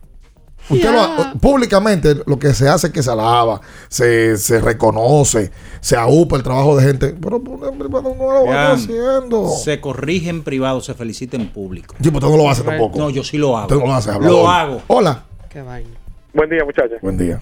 Usted 0.69 0.91
lo- 0.91 1.39
públicamente 1.39 2.15
lo 2.25 2.37
que 2.39 2.53
se 2.53 2.67
hace 2.67 2.87
es 2.87 2.93
que 2.93 3.01
se 3.01 3.09
alaba, 3.11 3.61
se, 3.87 4.37
se 4.37 4.59
reconoce, 4.59 5.51
se 5.79 5.95
aupa 5.95 6.35
el 6.35 6.43
trabajo 6.43 6.75
de 6.77 6.85
gente. 6.85 7.15
Pero 7.21 7.37
en 7.37 7.77
privado 7.79 8.15
no 8.17 8.33
lo 8.33 8.45
van 8.45 8.71
haciendo. 8.73 9.47
Se 9.49 9.79
corrige 9.79 10.29
en 10.29 10.43
privado, 10.43 10.81
se 10.81 10.93
felicita 10.93 11.37
en 11.37 11.47
público. 11.49 11.95
Sí, 12.01 12.09
pero 12.11 12.17
usted 12.17 12.29
no 12.29 12.37
lo 12.43 12.49
hace 12.49 12.63
tampoco. 12.63 12.99
No, 12.99 13.09
yo 13.09 13.23
sí 13.23 13.37
lo 13.37 13.57
hago. 13.57 13.67
Usted 13.67 13.79
no 13.79 13.87
lo 13.87 13.93
hace, 13.93 14.11
hablador. 14.11 14.41
Lo 14.41 14.49
hago. 14.49 14.81
Hola. 14.87 15.23
Qué 15.49 15.61
vaina. 15.61 15.89
Buen 16.33 16.49
día, 16.49 16.63
muchachos. 16.65 16.97
Buen 17.01 17.17
día. 17.17 17.41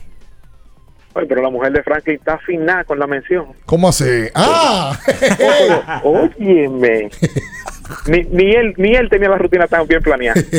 Ay, 1.17 1.25
pero 1.29 1.41
la 1.41 1.49
mujer 1.49 1.71
de 1.71 1.81
Franklin 1.81 2.17
está 2.17 2.33
afinada 2.33 2.83
con 2.83 2.99
la 2.99 3.07
mención. 3.07 3.47
¿Cómo 3.65 3.87
así? 3.87 4.03
¡Ah! 4.35 4.99
Óyeme. 6.03 7.09
ni, 8.07 8.21
ni, 8.23 8.51
él, 8.53 8.73
ni 8.77 8.93
él 8.95 9.09
tenía 9.09 9.29
la 9.29 9.37
rutina 9.37 9.65
tan 9.67 9.87
bien 9.87 10.01
planeada. 10.01 10.39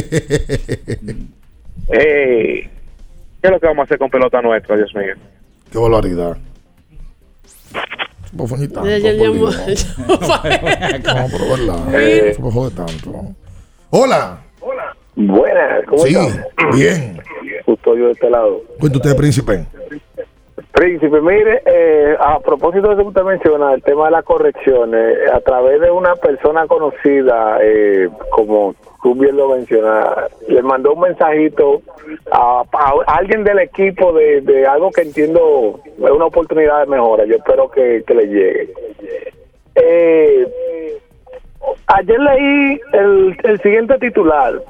Eh, 1.89 2.69
¿Qué 3.41 3.47
es 3.49 3.51
lo 3.51 3.61
que 3.61 3.67
vamos 3.67 3.83
a 3.83 3.85
hacer 3.85 3.99
con 3.99 4.11
pelota 4.11 4.41
nuestra, 4.43 4.77
Dios 4.77 4.95
mío? 4.95 5.15
Qué 5.71 5.79
barbaridad. 5.79 6.37
Supo 8.31 8.47
fue 8.49 8.67
tanto, 8.69 8.87
Ya- 8.89 8.99
ya 8.99 9.13
No, 9.13 9.27
pero 11.31 11.45
verdad. 11.57 11.95
Eh. 11.95 12.37
Joder 12.41 12.75
tanto. 12.75 13.35
Hola. 13.91 14.41
Buenas, 15.15 15.85
¿cómo 15.89 16.03
Sí, 16.05 16.15
estás? 16.15 16.45
bien. 16.77 17.19
Custodio 17.65 18.07
de 18.07 18.13
este 18.13 18.29
lado. 18.29 18.63
Cuenta 18.79 18.99
usted, 18.99 19.17
príncipe. 19.17 19.65
Príncipe, 20.77 21.23
mire, 21.23 21.63
eh, 21.65 22.15
a 22.21 22.39
propósito 22.39 22.91
de 22.91 22.97
lo 22.97 23.03
que 23.05 23.09
usted 23.09 23.23
menciona, 23.23 23.73
el 23.73 23.83
tema 23.83 24.05
de 24.05 24.11
las 24.11 24.25
correcciones, 24.27 25.17
a 25.33 25.41
través 25.41 25.81
de 25.81 25.91
una 25.91 26.15
persona 26.17 26.67
conocida, 26.67 27.57
eh, 27.63 28.11
como 28.29 28.75
tú 29.03 29.15
bien 29.15 29.39
lo 29.39 29.49
mencionas, 29.49 30.31
le 30.47 30.63
mandó 30.63 30.93
un 30.93 31.01
mensajito 31.01 31.81
a, 32.31 32.63
alguien 33.07 33.43
del 33.43 33.61
equipo 33.61 34.13
de, 34.13 34.43
de 34.43 34.67
algo 34.67 34.91
que 34.91 35.01
entiendo 35.01 35.81
es 35.97 36.11
una 36.11 36.27
oportunidad 36.27 36.81
de 36.81 36.91
mejora. 36.91 37.25
Yo 37.25 37.37
espero 37.37 37.71
que, 37.71 38.05
que 38.07 38.15
le 38.15 38.27
llegue. 38.27 38.75
Eh, 39.77 40.47
ayer 41.87 42.21
leí 42.21 42.81
el, 42.93 43.37
el 43.45 43.61
siguiente 43.63 43.97
titular. 43.99 44.61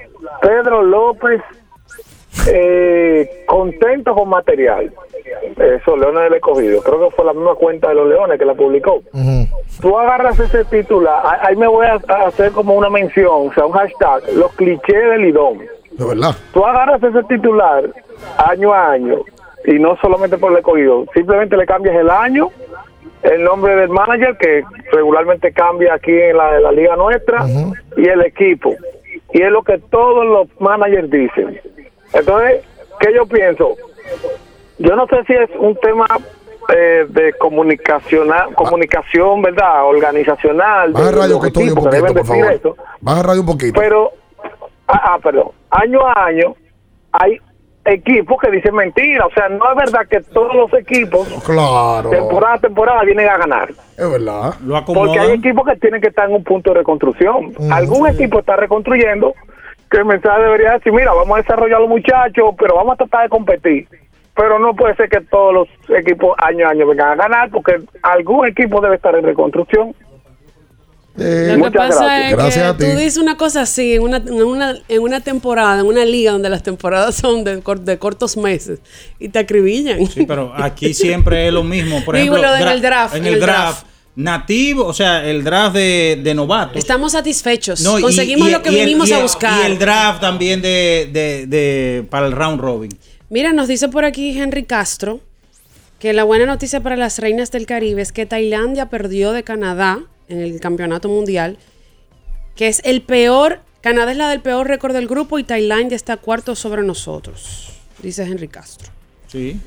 Pedro 0.40 0.82
López 0.82 1.42
eh, 2.52 3.44
contento 3.46 4.14
con 4.14 4.28
material. 4.28 4.92
Eso, 5.56 5.96
Leones 5.96 6.24
del 6.24 6.34
Escogido. 6.34 6.82
Creo 6.82 7.08
que 7.08 7.14
fue 7.16 7.24
la 7.24 7.32
misma 7.32 7.54
cuenta 7.54 7.88
de 7.88 7.94
los 7.94 8.08
Leones 8.08 8.38
que 8.38 8.44
la 8.44 8.54
publicó. 8.54 9.02
Tú 9.80 9.98
agarras 9.98 10.38
ese 10.38 10.64
titular, 10.66 11.22
ahí- 11.42 11.56
me 11.56 11.66
voy 11.66 11.86
a, 11.86 11.94
hacer 12.26 12.52
como 12.52 12.74
una 12.74 12.88
mención, 12.90 13.48
o 13.48 13.52
sea, 13.52 13.66
un 13.66 13.72
hashtag, 13.72 14.22
los 14.34 14.52
clichés 14.54 15.10
del 15.10 15.22
Lidón. 15.22 15.58
De 15.92 16.04
verdad. 16.06 16.30
Tú 16.52 16.64
agarras 16.64 17.02
ese 17.02 17.22
titular 17.24 17.84
año 18.38 18.72
a 18.72 18.92
año, 18.92 19.16
y 19.66 19.74
no 19.78 19.96
solamente 19.96 20.38
por 20.38 20.52
el 20.52 20.58
escogido, 20.58 21.04
simplemente 21.14 21.56
le 21.56 21.66
cambias 21.66 21.96
el 21.96 22.08
año, 22.10 22.48
el 23.22 23.42
nombre 23.44 23.74
del 23.76 23.88
manager, 23.90 24.36
que 24.38 24.62
regularmente 24.92 25.52
cambia 25.52 25.94
aquí 25.94 26.12
en 26.12 26.36
la, 26.36 26.56
en 26.56 26.62
la 26.62 26.72
liga 26.72 26.96
nuestra, 26.96 27.44
y 27.96 28.06
el 28.08 28.22
equipo. 28.22 28.74
Y 29.32 29.42
es 29.42 29.50
lo 29.50 29.62
que 29.62 29.78
todos 29.90 30.24
los 30.24 30.48
managers 30.60 31.10
dicen. 31.10 31.60
Entonces, 32.12 32.64
¿qué 33.00 33.14
yo 33.14 33.26
pienso? 33.26 33.76
Yo 34.78 34.94
no 34.96 35.06
sé 35.06 35.16
si 35.26 35.32
es 35.32 35.50
un 35.58 35.74
tema 35.76 36.06
eh, 36.74 37.06
de 37.08 37.32
comunicacional, 37.34 38.54
comunicación, 38.54 39.42
¿verdad? 39.42 39.86
Organizacional. 39.86 40.92
Baja 40.92 41.10
el 41.10 41.16
radio 41.16 41.40
que 41.40 41.46
estoy 41.48 41.68
un 41.70 41.74
poquito, 41.76 42.06
por 42.06 42.26
favor. 42.26 42.52
eso. 42.52 42.76
Baja 43.00 43.20
el 43.20 43.26
radio 43.26 43.40
un 43.40 43.46
poquito. 43.46 43.80
Pero, 43.80 44.10
ah, 44.88 45.00
ah, 45.14 45.18
perdón, 45.22 45.50
año 45.70 46.06
a 46.06 46.26
año 46.26 46.54
hay 47.12 47.40
equipos 47.86 48.36
que 48.40 48.50
dicen 48.50 48.74
mentira. 48.74 49.26
O 49.26 49.30
sea, 49.30 49.48
no 49.48 49.70
es 49.70 49.76
verdad 49.76 50.06
que 50.08 50.20
todos 50.20 50.54
los 50.54 50.72
equipos, 50.74 51.26
Claro. 51.44 52.10
temporada 52.10 52.54
a 52.54 52.58
temporada, 52.58 53.02
vienen 53.04 53.28
a 53.28 53.38
ganar. 53.38 53.70
Es 53.70 54.10
verdad. 54.10 54.54
Lo 54.64 54.84
Porque 54.84 55.18
hay 55.18 55.32
equipos 55.32 55.66
que 55.66 55.76
tienen 55.76 56.00
que 56.00 56.08
estar 56.08 56.28
en 56.28 56.34
un 56.36 56.44
punto 56.44 56.70
de 56.70 56.78
reconstrucción. 56.80 57.54
Algún 57.70 58.08
equipo 58.08 58.40
está 58.40 58.56
reconstruyendo 58.56 59.34
que 59.90 59.98
el 59.98 60.04
mensaje 60.04 60.42
debería 60.42 60.72
decir, 60.72 60.92
mira, 60.92 61.12
vamos 61.12 61.38
a 61.38 61.42
desarrollar 61.42 61.76
a 61.76 61.80
los 61.80 61.88
muchachos, 61.88 62.50
pero 62.58 62.74
vamos 62.76 62.94
a 62.94 62.96
tratar 62.96 63.22
de 63.24 63.28
competir. 63.28 63.88
Pero 64.34 64.58
no 64.58 64.74
puede 64.74 64.94
ser 64.96 65.08
que 65.08 65.20
todos 65.22 65.54
los 65.54 65.68
equipos 65.98 66.36
año 66.38 66.66
a 66.66 66.70
año 66.70 66.86
vengan 66.86 67.12
a 67.12 67.14
ganar, 67.14 67.50
porque 67.50 67.80
algún 68.02 68.46
equipo 68.46 68.80
debe 68.80 68.96
estar 68.96 69.14
en 69.14 69.24
reconstrucción. 69.24 69.94
Lo 71.14 71.22
que 71.24 71.56
Muchas 71.56 71.72
pasa 71.88 72.04
gracias. 72.04 72.30
es 72.30 72.36
Gracias 72.36 72.64
a 72.68 72.76
que 72.76 72.84
ti. 72.84 72.90
tú 72.92 72.98
dices 72.98 73.16
una 73.16 73.36
cosa 73.38 73.62
así 73.62 73.94
en 73.94 74.02
una, 74.02 74.18
en, 74.18 74.42
una, 74.44 74.74
en 74.86 75.00
una 75.02 75.20
temporada, 75.20 75.80
en 75.80 75.86
una 75.86 76.04
liga 76.04 76.32
donde 76.32 76.50
las 76.50 76.62
temporadas 76.62 77.14
son 77.22 77.42
de, 77.42 77.62
cor- 77.62 77.80
de 77.80 77.98
cortos 77.98 78.36
meses 78.36 78.80
y 79.18 79.30
te 79.30 79.38
acribillan. 79.38 80.04
Sí, 80.06 80.26
pero 80.26 80.52
aquí 80.54 80.92
siempre 80.92 81.46
es 81.46 81.54
lo 81.54 81.62
mismo. 81.64 82.04
Por 82.04 82.16
Digo, 82.16 82.36
ejemplo, 82.36 82.54
lo 82.54 82.62
en 82.62 82.68
el 82.68 82.82
draft, 82.82 83.14
En 83.14 83.22
en 83.22 83.28
el 83.28 83.34
el 83.34 83.40
draft, 83.40 83.80
draft. 83.84 83.86
Nativo, 84.16 84.84
o 84.86 84.92
sea, 84.94 85.24
el 85.28 85.44
draft 85.44 85.76
de, 85.76 86.20
de 86.22 86.34
novatos. 86.34 86.76
Estamos 86.78 87.12
satisfechos. 87.12 87.80
No, 87.82 88.00
Conseguimos 88.00 88.48
y- 88.48 88.52
lo 88.52 88.62
que 88.62 88.72
y 88.72 88.74
vinimos 88.80 89.12
a 89.12 89.20
buscar. 89.20 89.62
Y 89.62 89.66
el 89.70 89.78
draft 89.78 90.20
también 90.20 90.60
de, 90.62 91.08
de, 91.12 91.46
de- 91.46 92.02
para 92.10 92.26
el 92.26 92.32
round 92.32 92.60
robin. 92.60 92.90
Mira, 93.28 93.52
nos 93.52 93.68
dice 93.68 93.88
por 93.88 94.04
aquí 94.04 94.38
Henry 94.38 94.64
Castro 94.64 95.20
que 95.98 96.12
la 96.12 96.24
buena 96.24 96.46
noticia 96.46 96.80
para 96.82 96.96
las 96.96 97.18
reinas 97.18 97.50
del 97.50 97.66
Caribe 97.66 98.02
es 98.02 98.12
que 98.12 98.26
Tailandia 98.26 98.88
perdió 98.88 99.32
de 99.32 99.42
Canadá 99.44 100.00
en 100.28 100.40
el 100.40 100.60
campeonato 100.60 101.08
mundial, 101.08 101.58
que 102.54 102.68
es 102.68 102.80
el 102.84 103.02
peor, 103.02 103.60
Canadá 103.80 104.12
es 104.12 104.18
la 104.18 104.28
del 104.28 104.40
peor 104.40 104.66
récord 104.66 104.92
del 104.94 105.06
grupo 105.08 105.38
y 105.38 105.44
Tailandia 105.44 105.96
está 105.96 106.16
cuarto 106.16 106.54
sobre 106.54 106.82
nosotros, 106.82 107.68
dice 108.02 108.22
Henry 108.24 108.48
Castro. 108.48 108.90
Sí. 109.28 109.58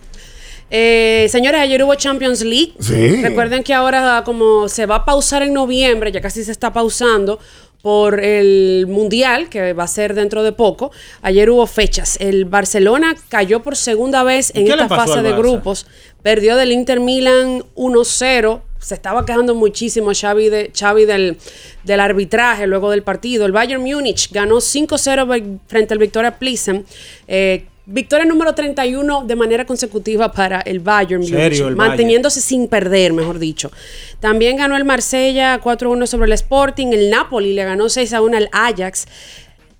Eh, 0.72 1.28
señores, 1.30 1.62
ayer 1.62 1.84
hubo 1.84 1.96
Champions 1.96 2.41
League. 2.41 2.74
Sí. 2.80 3.22
Recuerden 3.22 3.64
que 3.64 3.74
ahora 3.74 4.22
como 4.26 4.68
se 4.70 4.86
va 4.86 4.98
a 4.98 5.06
pausar 5.06 5.41
en 5.44 5.54
noviembre, 5.54 6.12
ya 6.12 6.22
casi 6.22 6.44
se 6.44 6.52
está 6.52 6.72
pausando 6.74 7.40
por 7.82 8.20
el 8.20 8.86
Mundial, 8.88 9.48
que 9.50 9.72
va 9.74 9.86
a 9.86 9.88
ser 9.88 10.14
dentro 10.14 10.44
de 10.44 10.52
poco. 10.52 10.91
Ayer 11.22 11.50
hubo 11.50 11.66
fechas. 11.66 12.18
El 12.20 12.44
Barcelona 12.46 13.16
cayó 13.30 13.62
por 13.64 13.78
segunda 13.78 14.24
vez 14.24 14.50
en 14.54 14.66
¿Qué 14.66 14.76
le 14.76 14.84
esta 14.84 14.96
fase 14.96 15.22
de 15.22 15.32
grupos. 15.32 15.88
Perdió 16.22 16.56
del 16.58 16.72
Inter 16.74 17.00
Milan 17.00 17.64
1-0. 17.76 18.62
Se 18.80 18.94
estaba 18.96 19.26
quejando 19.26 19.56
muchísimo 19.56 20.12
Xavi, 20.14 20.50
de, 20.50 20.72
Xavi 20.78 21.06
del, 21.06 21.38
del 21.86 22.00
arbitraje 22.02 22.68
luego 22.68 22.91
del 22.91 23.02
partido. 23.04 23.46
El 23.46 23.54
Bayern 23.54 23.82
Múnich 23.82 24.30
ganó 24.32 24.58
5-0 24.58 25.28
ve- 25.28 25.58
frente 25.68 25.94
al 25.94 26.00
Victoria 26.00 26.38
Plissen. 26.38 26.86
Eh, 27.28 27.66
victoria 27.91 28.26
número 28.26 28.53
31 28.53 29.24
de 29.26 29.36
manera 29.36 29.66
consecutiva 29.66 30.32
para 30.32 30.61
el 30.61 30.80
Bayern 30.80 31.22
Múnich. 31.22 31.36
Serio, 31.36 31.68
el 31.68 31.76
manteniéndose 31.76 32.40
sin 32.40 32.68
perder, 32.68 33.14
mejor 33.14 33.40
dicho. 33.40 33.72
También 34.20 34.57
ganó 34.57 34.78
el 34.78 34.86
Marsella 34.86 35.60
4-1 35.61 36.06
sobre 36.06 36.28
el 36.28 36.34
Sporting. 36.34 36.88
El 36.88 37.10
Napoli 37.10 37.53
le 37.53 37.66
ganó 37.66 37.86
6-1 37.86 38.36
al 38.36 38.49
Ajax. 38.52 39.07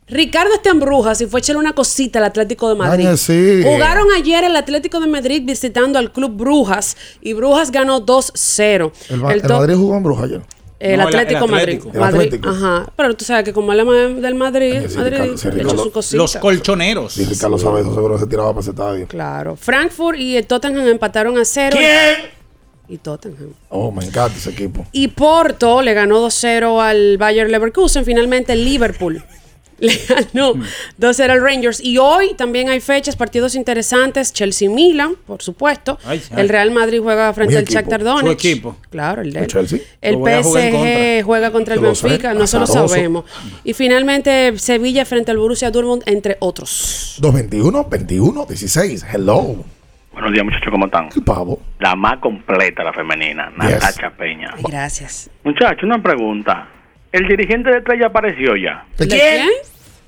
Ricardo 0.08 0.56
está 0.56 0.72
en 0.72 0.80
Brujas 0.80 1.22
y 1.22 1.28
fue 1.28 1.40
a 1.40 1.42
echarle 1.42 1.60
una 1.60 1.74
cosita 1.74 2.18
al 2.18 2.26
Atlético 2.26 2.68
de 2.68 2.76
Madrid. 2.76 3.08
Sí. 3.16 3.62
Jugaron 3.64 4.08
ayer 4.18 4.44
el 4.44 4.56
Atlético 4.56 5.00
de 5.00 5.06
Madrid 5.08 5.44
visitando 5.46 6.00
al 6.00 6.12
Club 6.12 6.36
Brujas 6.36 6.98
y 7.22 7.34
Brujas 7.34 7.70
ganó 7.70 8.04
2-0. 8.04 8.92
El, 9.10 9.22
El 9.22 9.42
el 9.44 9.50
Madrid 9.50 9.76
jugó 9.76 9.98
en 9.98 10.04
Bruja 10.04 10.24
ayer. 10.24 10.42
El 10.80 10.98
No, 11.00 11.08
Atlético 11.08 11.46
el 11.46 11.52
Madrid. 11.52 11.76
Atlético. 11.78 12.00
Madrid, 12.00 12.20
Atlético. 12.20 12.50
Ajá. 12.50 12.92
Pero 12.96 13.16
tú 13.16 13.26
sabes 13.26 13.44
que 13.44 13.54
como 13.54 13.74
él 13.74 13.80
es 13.82 14.22
del 14.22 14.36
Madrid, 14.36 14.82
sí, 14.88 14.98
Madrid 14.98 15.12
Ricardo, 15.14 15.38
sí, 15.38 15.48
le 15.48 15.54
echó 15.54 15.62
Ricardo. 15.64 15.84
su 15.84 15.92
cosita. 15.92 16.18
Los 16.18 16.36
colchoneros. 16.38 17.14
Sí, 17.14 17.26
Ricardo 17.26 17.58
sabe 17.58 17.82
eso, 17.82 17.94
seguro 17.94 18.18
se 18.18 18.28
tiraba 18.28 18.50
para 18.50 18.62
ese 18.62 18.70
estadio. 18.72 19.08
Claro. 19.08 19.56
Frankfurt 19.56 20.18
y 20.18 20.38
el 20.38 20.48
Tottenham 20.48 20.88
empataron 20.88 21.38
a 21.38 21.46
cero. 21.46 21.76
¿Quién? 21.78 22.40
Y 22.88 22.98
Tottenham. 22.98 23.54
Oh, 23.70 23.92
me 23.92 24.04
encanta 24.06 24.36
ese 24.38 24.50
equipo. 24.50 24.86
Y 24.92 25.10
Porto 25.10 25.82
le 25.82 25.94
ganó 25.94 26.26
2-0 26.26 26.82
al 26.82 27.18
Bayer 27.20 27.50
Leverkusen. 27.50 28.04
Finalmente 28.04 28.54
el 28.54 28.64
Liverpool 28.66 29.24
le 29.80 29.94
ganó 30.08 30.54
2-0 31.00 31.30
al 31.30 31.42
Rangers. 31.42 31.80
Y 31.84 31.98
hoy 31.98 32.34
también 32.36 32.70
hay 32.70 32.80
fechas, 32.80 33.16
partidos 33.16 33.56
interesantes. 33.56 34.34
Chelsea-Milan, 34.34 35.16
por 35.28 35.42
supuesto. 35.42 35.98
Ay, 36.06 36.22
ay. 36.32 36.42
El 36.42 36.50
Real 36.50 36.72
Madrid 36.72 37.00
juega 37.02 37.32
frente 37.34 37.58
al. 37.58 37.66
Shakhtar 37.66 38.00
Su 38.02 38.06
Donetsk. 38.06 38.46
equipo. 38.46 38.78
Claro, 38.90 39.22
el 39.22 39.32
de 39.34 39.40
¿El 39.40 39.46
él. 39.46 39.52
Chelsea? 39.52 39.80
El 40.02 40.16
Lo 40.16 40.26
PSG 40.26 41.24
juega 41.24 41.52
contra 41.52 41.76
el 41.76 41.82
lo. 41.82 41.88
Benfica, 41.88 42.34
nosotros 42.34 42.70
Azaroso. 42.70 42.94
sabemos. 42.94 43.26
Y 43.64 43.74
finalmente 43.74 44.58
Sevilla 44.58 45.06
frente 45.06 45.32
al 45.32 45.38
Borussia 45.38 45.72
Dortmund, 45.72 46.04
entre 46.06 46.38
otros. 46.40 47.16
221, 47.20 47.86
21, 47.90 48.46
16. 48.46 49.06
Hello. 49.14 49.64
Buenos 50.12 50.34
días, 50.34 50.44
muchachos, 50.44 50.68
¿cómo 50.72 50.86
están? 50.88 51.10
El 51.16 51.24
pavo. 51.24 51.60
La 51.80 51.96
más 51.96 52.18
completa, 52.20 52.84
la 52.84 52.92
femenina, 52.92 53.52
Natacha 53.56 54.10
Peña. 54.18 54.52
Ay, 54.58 54.64
gracias. 54.68 55.30
Muchachos, 55.46 55.84
una 55.84 56.02
pregunta. 56.04 56.68
¿El 57.12 57.28
dirigente 57.28 57.70
de 57.72 57.78
Estrella 57.80 58.08
apareció 58.08 58.56
ya? 58.56 58.86
¿De 58.98 59.06
¿De 59.06 59.16
quién? 59.16 59.22
quién? 59.22 59.50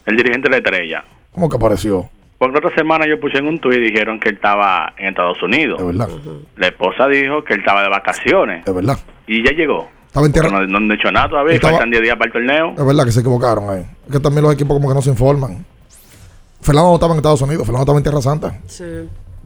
El 0.06 0.18
dirigente 0.18 0.50
de 0.50 0.58
Estrella. 0.58 1.04
¿Cómo 1.34 1.50
que 1.50 1.56
apareció? 1.58 2.10
Porque 2.38 2.54
la 2.60 2.68
otra 2.68 2.76
semana 2.76 3.06
yo 3.08 3.20
puse 3.20 3.38
en 3.38 3.48
un 3.48 3.60
tuit 3.60 3.78
y 3.78 3.82
dijeron 3.82 4.20
que 4.20 4.30
él 4.30 4.36
estaba 4.36 4.94
en 4.98 5.08
Estados 5.10 5.42
Unidos. 5.44 5.80
De 5.80 5.86
verdad. 5.86 6.10
La 6.58 6.68
esposa 6.68 7.08
dijo 7.08 7.44
que 7.44 7.54
él 7.54 7.60
estaba 7.60 7.84
de 7.84 7.90
vacaciones. 7.90 8.66
De 8.66 8.72
verdad. 8.72 8.98
Y 9.28 9.44
ya 9.46 9.52
llegó. 9.52 9.88
Estaba 10.08 10.26
en 10.26 10.34
tierra. 10.34 10.50
No, 10.50 10.66
no 10.66 10.78
han 10.78 10.90
dicho 10.90 11.12
nada 11.12 11.30
todavía. 11.30 11.54
Estaba- 11.56 11.74
Faltan 11.74 11.92
10 11.92 12.02
días 12.04 12.16
para 12.18 12.26
el 12.28 12.34
torneo. 12.34 12.74
Es 12.78 12.86
verdad 12.86 13.06
que 13.06 13.12
se 13.12 13.20
equivocaron 13.22 13.70
ahí. 13.70 13.86
Es 14.08 14.12
que 14.12 14.20
también 14.20 14.44
los 14.44 14.54
equipos 14.54 14.76
como 14.76 14.90
que 14.90 14.96
no 14.96 15.02
se 15.02 15.10
informan. 15.12 15.64
Fernando 16.62 16.90
no 16.90 16.96
estaba 16.96 17.14
en 17.14 17.18
Estados 17.18 17.42
Unidos, 17.42 17.66
Fernando 17.66 17.82
estaba 17.84 17.98
en 18.00 18.04
Tierra 18.04 18.22
Santa. 18.22 18.60
Sí. 18.68 18.84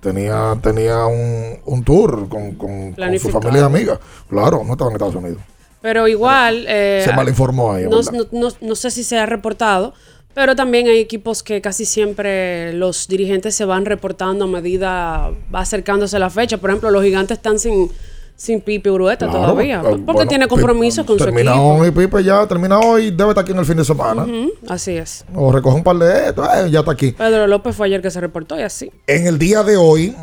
Tenía, 0.01 0.55
tenía 0.61 1.05
un, 1.05 1.57
un 1.65 1.83
tour 1.83 2.27
con, 2.29 2.55
con- 2.55 2.93
con 2.93 3.19
su 3.19 3.29
familia 3.29 3.61
y 3.61 3.63
amigas. 3.65 3.99
Claro, 4.29 4.61
no 4.65 4.71
estaba 4.73 4.89
en 4.91 4.95
Estados 4.95 5.15
Unidos. 5.15 5.37
Pero 5.85 6.07
igual. 6.07 6.65
eh, 6.67 7.03
Se 7.05 7.13
malinformó 7.13 7.73
ahí, 7.73 7.83
No, 7.87 8.01
no- 8.01 8.25
no- 8.31 8.55
no 8.59 8.75
sé 8.75 8.89
si 8.89 9.03
se 9.03 9.19
ha 9.19 9.27
reportado, 9.27 9.93
pero 10.33 10.55
también 10.55 10.87
hay 10.87 10.97
equipos 10.97 11.43
que 11.43 11.61
casi 11.61 11.85
siempre 11.85 12.73
los 12.73 13.07
dirigentes 13.07 13.53
se 13.53 13.65
van 13.65 13.85
reportando 13.85 14.45
a 14.45 14.47
medida 14.47 15.29
va 15.53 15.59
acercándose 15.59 16.17
la 16.17 16.31
fecha. 16.31 16.57
Por 16.57 16.71
ejemplo, 16.71 16.89
los 16.89 17.03
gigantes 17.03 17.37
están 17.37 17.59
sin, 17.59 17.91
sin 18.35 18.61
Pipe 18.61 18.89
Urueta 18.89 19.27
Claro, 19.27 19.41
todavía. 19.51 19.75
eh, 19.77 19.81
Porque 19.83 20.01
bueno, 20.01 20.27
tiene 20.27 20.47
compromisos 20.47 21.05
con 21.05 21.19
su 21.19 21.23
Termina 21.25 21.51
equipo. 21.51 21.75
hoy, 21.75 21.91
Pipe 21.91 22.23
ya, 22.23 22.47
termina 22.47 22.79
hoy, 22.79 23.11
debe 23.11 23.29
estar 23.29 23.43
aquí 23.43 23.51
en 23.51 23.59
el 23.59 23.65
fin 23.65 23.77
de 23.77 23.85
semana. 23.85 24.25
Así 24.67 24.97
es. 24.97 25.23
O 25.35 25.51
recoge 25.51 25.75
un 25.75 25.83
par 25.83 25.97
de 25.97 26.29
estos, 26.29 26.47
eh, 26.47 26.71
ya 26.71 26.79
está 26.79 26.93
aquí. 26.93 27.11
Pedro 27.11 27.45
López 27.45 27.75
fue 27.75 27.85
ayer 27.85 28.01
que 28.01 28.09
se 28.09 28.19
reportó 28.19 28.59
y 28.59 28.63
así. 28.63 28.91
En 29.05 29.27
el 29.27 29.37
día 29.37 29.61
de 29.61 29.77
hoy 29.77 30.15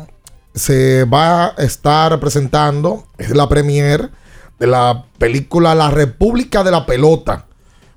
se 0.53 1.05
va 1.05 1.45
a 1.57 1.63
estar 1.63 2.19
presentando, 2.19 3.05
es 3.17 3.29
la 3.31 3.47
premier 3.47 4.09
de 4.59 4.67
la 4.67 5.05
película 5.17 5.75
La 5.75 5.89
República 5.91 6.63
de 6.63 6.71
la 6.71 6.85
Pelota. 6.85 7.45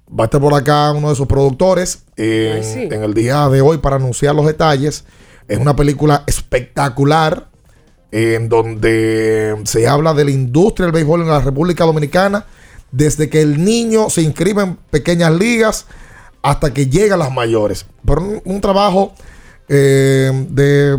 Va 0.09 0.25
a 0.25 0.27
estar 0.27 0.41
por 0.41 0.55
acá 0.55 0.93
uno 0.93 1.11
de 1.11 1.17
sus 1.17 1.27
productores 1.27 2.05
en, 2.17 2.53
Ay, 2.57 2.63
sí. 2.65 2.83
en 2.91 3.03
el 3.03 3.13
día 3.15 3.49
de 3.49 3.61
hoy 3.61 3.79
para 3.79 3.97
anunciar 3.97 4.35
los 4.35 4.47
detalles. 4.47 5.05
Es 5.49 5.59
una 5.59 5.75
película 5.77 6.23
espectacular 6.27 7.49
en 8.13 8.49
donde 8.49 9.57
se 9.65 9.89
habla 9.89 10.15
de 10.15 10.25
la 10.25 10.31
industria 10.31 10.87
del 10.87 10.93
béisbol 10.93 11.23
en 11.23 11.29
la 11.29 11.41
República 11.41 11.85
Dominicana 11.85 12.47
desde 12.93 13.29
que 13.29 13.43
el 13.43 13.63
niño 13.65 14.09
se 14.11 14.23
inscribe 14.23 14.63
en 14.63 14.77
pequeñas 14.77 15.33
ligas 15.33 15.87
hasta 16.43 16.73
que 16.73 16.87
llega 16.87 17.17
a 17.17 17.19
las 17.19 17.33
mayores. 17.33 17.85
Pero 18.05 18.21
un, 18.23 18.43
un 18.45 18.61
trabajo 18.61 19.13
eh, 19.69 20.31
de 20.51 20.97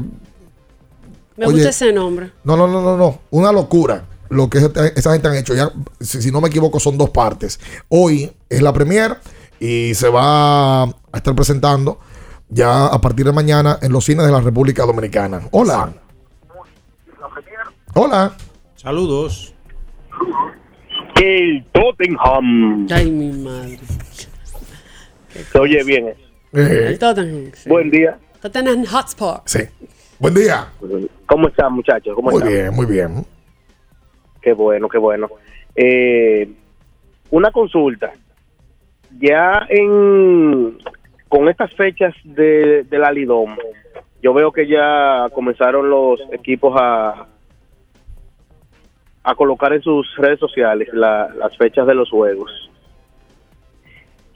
Me 1.37 1.45
Oye, 1.45 1.53
gusta 1.55 1.69
ese 1.69 1.93
nombre. 1.93 2.31
no, 2.43 2.57
no, 2.57 2.67
no, 2.67 2.81
no, 2.81 2.97
no. 2.97 3.19
Una 3.29 3.51
locura 3.53 4.03
lo 4.29 4.49
que 4.49 4.59
esa 4.95 5.11
gente 5.13 5.27
han 5.27 5.35
hecho. 5.35 5.53
Ya, 5.55 5.71
si, 5.99 6.21
si 6.21 6.31
no 6.31 6.41
me 6.41 6.47
equivoco, 6.49 6.79
son 6.79 6.97
dos 6.97 7.09
partes. 7.09 7.59
Hoy 7.89 8.31
es 8.49 8.61
la 8.61 8.73
premier 8.73 9.17
y 9.59 9.93
se 9.95 10.09
va 10.09 10.83
a 10.83 10.89
estar 11.13 11.35
presentando 11.35 11.99
ya 12.49 12.85
a 12.87 13.01
partir 13.01 13.25
de 13.25 13.33
mañana 13.33 13.77
en 13.81 13.91
los 13.91 14.05
cines 14.05 14.25
de 14.25 14.31
la 14.31 14.39
República 14.41 14.85
Dominicana. 14.85 15.41
Hola. 15.51 15.93
Hola. 17.93 18.33
Saludos. 18.75 19.53
El 21.21 21.65
Tottenham. 21.71 22.87
Ay, 22.91 23.09
mi 23.11 23.31
madre. 23.43 23.79
Se 25.51 25.59
oye 25.59 25.83
bien. 25.83 26.13
El 26.53 26.97
Tottenham. 26.99 27.51
sí. 27.53 27.69
Buen 27.69 27.89
día. 27.89 28.19
Tottenham 28.41 28.85
Hotspur. 28.85 29.41
Sí. 29.45 29.59
Buen 30.19 30.33
día. 30.35 30.67
¿Cómo 31.27 31.47
están, 31.47 31.73
muchachos? 31.73 32.13
¿Cómo 32.15 32.29
Muy 32.31 32.37
están? 32.39 32.53
bien, 32.53 32.73
muy 32.73 32.85
bien. 32.85 33.25
Qué 34.47 34.53
bueno, 34.53 34.87
qué 34.87 34.97
bueno. 34.97 35.27
Eh, 35.75 36.47
una 37.31 37.51
consulta. 37.51 38.13
Ya 39.19 39.67
en 39.67 40.77
con 41.27 41.49
estas 41.49 41.73
fechas 41.73 42.15
de, 42.23 42.85
la 42.91 43.11
Lidom, 43.11 43.57
yo 44.23 44.33
veo 44.33 44.53
que 44.53 44.65
ya 44.65 45.27
comenzaron 45.33 45.89
los 45.89 46.21
equipos 46.31 46.73
a 46.79 47.25
a 49.25 49.35
colocar 49.35 49.73
en 49.73 49.81
sus 49.81 50.15
redes 50.15 50.39
sociales 50.39 50.87
la- 50.93 51.27
las 51.37 51.57
fechas 51.57 51.85
de 51.85 51.93
los 51.95 52.09
juegos. 52.09 52.49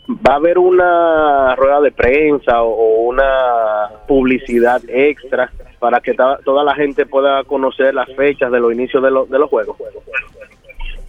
¿Va 0.10 0.34
a 0.34 0.36
haber 0.36 0.58
una 0.58 1.56
rueda 1.56 1.80
de 1.80 1.92
prensa 1.94 2.64
o 2.64 3.04
una 3.04 3.88
publicidad 4.10 4.82
extra 4.90 5.50
para 5.82 6.00
que 6.00 6.14
ta- 6.14 6.38
toda 6.46 6.64
la 6.64 6.74
gente 6.76 7.06
pueda 7.06 7.44
conocer 7.44 7.94
las 7.94 8.08
fechas 8.16 8.52
de 8.52 8.60
los 8.62 8.72
inicios 8.72 9.04
de, 9.04 9.12
los 9.12 9.30
de 9.30 9.38
los 9.40 9.50
juegos? 9.50 9.76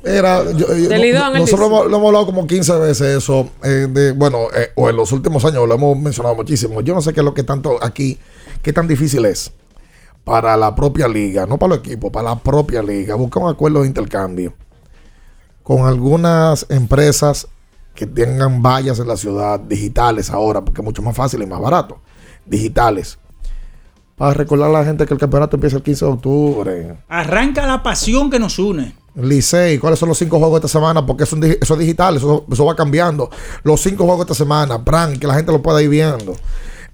Era, 0.05 0.43
yo- 0.53 0.66
yo- 0.77 0.89
no- 0.89 1.39
nosotros 1.39 1.70
lo 1.90 1.97
hemos 1.97 2.07
hablado 2.09 2.27
como 2.27 2.47
15 2.47 2.77
veces 2.78 3.19
eso. 3.19 3.49
eh, 3.62 3.86
de, 3.89 4.12
bueno, 4.12 4.49
eh, 4.57 4.70
o 4.74 4.90
en 4.90 4.97
los 4.97 5.12
últimos 5.12 5.44
años 5.44 5.69
lo 5.69 5.74
hemos 5.74 5.97
mencionado 5.97 6.35
muchísimo. 6.35 6.81
Yo 6.81 6.94
no 6.94 7.01
sé 7.03 7.12
qué 7.12 7.20
es 7.20 7.24
lo 7.24 7.35
que 7.35 7.44
tanto 7.44 7.78
aquí, 7.82 8.19
qué 8.62 8.73
tan 8.73 8.89
difícil 8.89 9.24
es 9.27 9.53
para 10.24 10.57
la 10.57 10.74
propia 10.74 11.07
liga, 11.07 11.47
no 11.47 11.59
para 11.59 11.77
los 11.77 11.78
equipos, 11.78 12.11
para 12.11 12.31
la 12.31 12.36
propia 12.40 12.82
liga. 12.82 13.15
Buscar 13.15 13.44
un 13.44 13.51
acuerdo 13.51 13.82
de 13.82 13.86
intercambio 13.89 14.55
con 15.62 15.86
algunas 15.86 16.66
empresas 16.70 17.47
que 17.94 18.07
tengan 18.07 18.61
vallas 18.62 18.99
en 18.99 19.07
la 19.07 19.16
ciudad, 19.16 19.61
digitales 19.61 20.31
ahora, 20.31 20.65
porque 20.65 20.81
es 20.81 20.85
mucho 20.85 21.03
más 21.03 21.15
fácil 21.15 21.43
y 21.43 21.47
más 21.47 21.61
barato. 21.61 22.01
Digitales. 22.47 23.19
Para 24.23 24.35
recordar 24.35 24.70
a 24.70 24.73
la 24.73 24.85
gente 24.85 25.05
que 25.05 25.15
el 25.15 25.19
campeonato 25.19 25.57
empieza 25.57 25.78
el 25.78 25.82
15 25.82 26.05
de 26.05 26.11
octubre. 26.12 26.97
Arranca 27.09 27.66
la 27.66 27.82
pasión 27.82 28.31
que 28.31 28.39
nos 28.39 28.57
une. 28.57 28.94
Licey, 29.16 29.78
¿cuáles 29.78 29.99
son 29.99 30.11
los 30.11 30.16
cinco 30.16 30.39
juegos 30.39 30.61
de 30.61 30.66
esta 30.66 30.78
semana? 30.78 31.05
Porque 31.05 31.24
eso, 31.24 31.36
eso 31.43 31.74
es 31.74 31.81
digital, 31.81 32.19
eso, 32.19 32.47
eso 32.49 32.65
va 32.65 32.77
cambiando. 32.77 33.28
Los 33.65 33.81
cinco 33.81 34.05
juegos 34.05 34.19
de 34.24 34.32
esta 34.32 34.44
semana, 34.44 34.85
Pran, 34.85 35.19
que 35.19 35.27
la 35.27 35.35
gente 35.35 35.51
lo 35.51 35.61
pueda 35.61 35.82
ir 35.82 35.89
viendo 35.89 36.36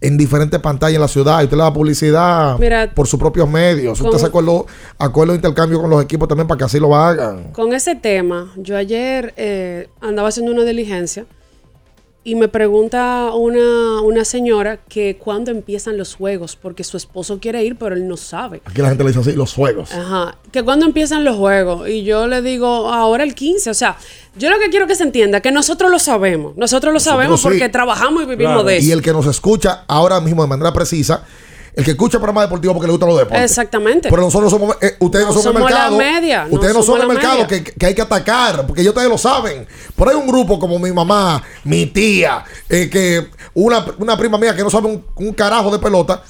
en 0.00 0.16
diferentes 0.16 0.58
pantallas 0.58 0.94
en 0.94 1.02
la 1.02 1.08
ciudad. 1.08 1.42
Y 1.42 1.44
usted 1.44 1.58
le 1.58 1.64
da 1.64 1.70
publicidad 1.70 2.58
Mira, 2.58 2.94
por 2.94 3.06
sus 3.06 3.20
propios 3.20 3.46
medios. 3.46 4.00
Usted 4.00 4.10
con- 4.10 4.20
se 4.20 4.24
acuerdo, 4.24 4.64
acuerdo 4.98 5.34
de 5.34 5.36
intercambio 5.36 5.82
con 5.82 5.90
los 5.90 6.02
equipos 6.02 6.28
también 6.28 6.48
para 6.48 6.56
que 6.56 6.64
así 6.64 6.80
lo 6.80 6.96
hagan. 6.96 7.52
Con 7.52 7.74
ese 7.74 7.94
tema, 7.94 8.54
yo 8.56 8.74
ayer 8.74 9.34
eh, 9.36 9.90
andaba 10.00 10.28
haciendo 10.28 10.50
una 10.50 10.64
diligencia 10.64 11.26
y 12.28 12.34
me 12.34 12.48
pregunta 12.48 13.30
una, 13.32 14.02
una 14.02 14.22
señora 14.22 14.76
que 14.86 15.16
cuándo 15.16 15.50
empiezan 15.50 15.96
los 15.96 16.14
juegos, 16.14 16.56
porque 16.56 16.84
su 16.84 16.98
esposo 16.98 17.38
quiere 17.40 17.64
ir, 17.64 17.76
pero 17.76 17.94
él 17.94 18.06
no 18.06 18.18
sabe. 18.18 18.60
Aquí 18.66 18.82
la 18.82 18.90
gente 18.90 19.02
le 19.02 19.10
dice 19.10 19.20
así, 19.20 19.32
los 19.32 19.54
juegos. 19.54 19.90
Ajá, 19.92 20.36
que 20.52 20.62
cuándo 20.62 20.84
empiezan 20.84 21.24
los 21.24 21.38
juegos. 21.38 21.88
Y 21.88 22.02
yo 22.02 22.26
le 22.26 22.42
digo, 22.42 22.92
ahora 22.92 23.24
el 23.24 23.34
15. 23.34 23.70
O 23.70 23.74
sea, 23.74 23.96
yo 24.36 24.50
lo 24.50 24.58
que 24.58 24.68
quiero 24.68 24.86
que 24.86 24.94
se 24.94 25.04
entienda, 25.04 25.40
que 25.40 25.50
nosotros 25.50 25.90
lo 25.90 25.98
sabemos. 25.98 26.54
Nosotros 26.58 26.92
lo 26.92 27.00
sabemos 27.00 27.40
sí. 27.40 27.48
porque 27.48 27.70
trabajamos 27.70 28.24
y 28.24 28.26
vivimos 28.26 28.66
de 28.66 28.76
eso. 28.76 28.86
Y 28.86 28.92
el 28.92 29.00
que 29.00 29.12
nos 29.12 29.24
escucha 29.26 29.84
ahora 29.88 30.20
mismo 30.20 30.42
de 30.42 30.48
manera 30.48 30.70
precisa, 30.74 31.24
el 31.78 31.84
que 31.84 31.92
escucha 31.92 32.18
programa 32.18 32.42
deportivo 32.42 32.74
porque 32.74 32.86
le 32.88 32.92
gustan 32.92 33.08
los 33.08 33.18
deportes. 33.18 33.44
Exactamente. 33.50 34.08
Pero 34.10 34.22
nosotros 34.22 34.50
somos, 34.50 34.76
eh, 34.80 34.96
ustedes 34.98 35.26
no, 35.26 35.32
No 35.32 35.40
son 35.40 35.52
el 35.52 35.58
somos 35.58 35.70
la 35.70 35.76
mercado. 35.76 35.96
media, 35.96 36.44
no 36.46 36.54
ustedes 36.54 36.74
no, 36.74 36.82
son 36.82 36.98
somos 36.98 37.02
el 37.02 37.08
mercado 37.08 37.46
que, 37.46 37.62
que 37.62 37.86
hay 37.86 37.94
que 37.94 38.02
atacar, 38.02 38.66
porque 38.66 38.82
ellos 38.82 38.92
ustedes 38.92 39.08
lo 39.08 39.16
saben. 39.16 39.66
Pero 39.96 40.10
hay 40.10 40.16
un 40.16 40.26
grupo 40.26 40.58
como 40.58 40.78
mi 40.78 40.90
mamá, 40.92 41.42
mi 41.64 41.86
tía, 41.86 42.42
eh, 42.68 42.90
que 42.90 43.28
una, 43.54 43.84
una 43.98 44.16
prima 44.18 44.36
mía 44.38 44.56
que 44.56 44.62
no 44.62 44.70
sabe 44.70 44.88
un, 44.88 45.04
un 45.14 45.32
carajo 45.32 45.70
de 45.70 45.78
pelota, 45.78 46.22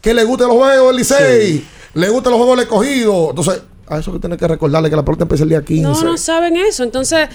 que 0.00 0.14
le 0.14 0.24
gustan 0.24 0.48
los 0.48 0.56
juegos 0.56 0.86
del 0.88 0.96
Licey, 0.96 1.68
le 1.94 2.08
gustan 2.08 2.30
los 2.32 2.38
juegos 2.38 2.56
del 2.56 2.64
escogido. 2.64 3.30
Entonces, 3.30 3.62
a 3.88 3.98
eso 3.98 4.12
que 4.12 4.18
tiene 4.18 4.36
que 4.36 4.48
recordarle 4.48 4.88
que 4.88 4.96
la 4.96 5.04
pelota 5.04 5.24
empieza 5.24 5.44
el 5.44 5.50
día 5.50 5.62
15. 5.62 5.82
No, 5.82 6.00
no 6.02 6.16
saben 6.16 6.56
eso. 6.56 6.82
Entonces, 6.84 7.28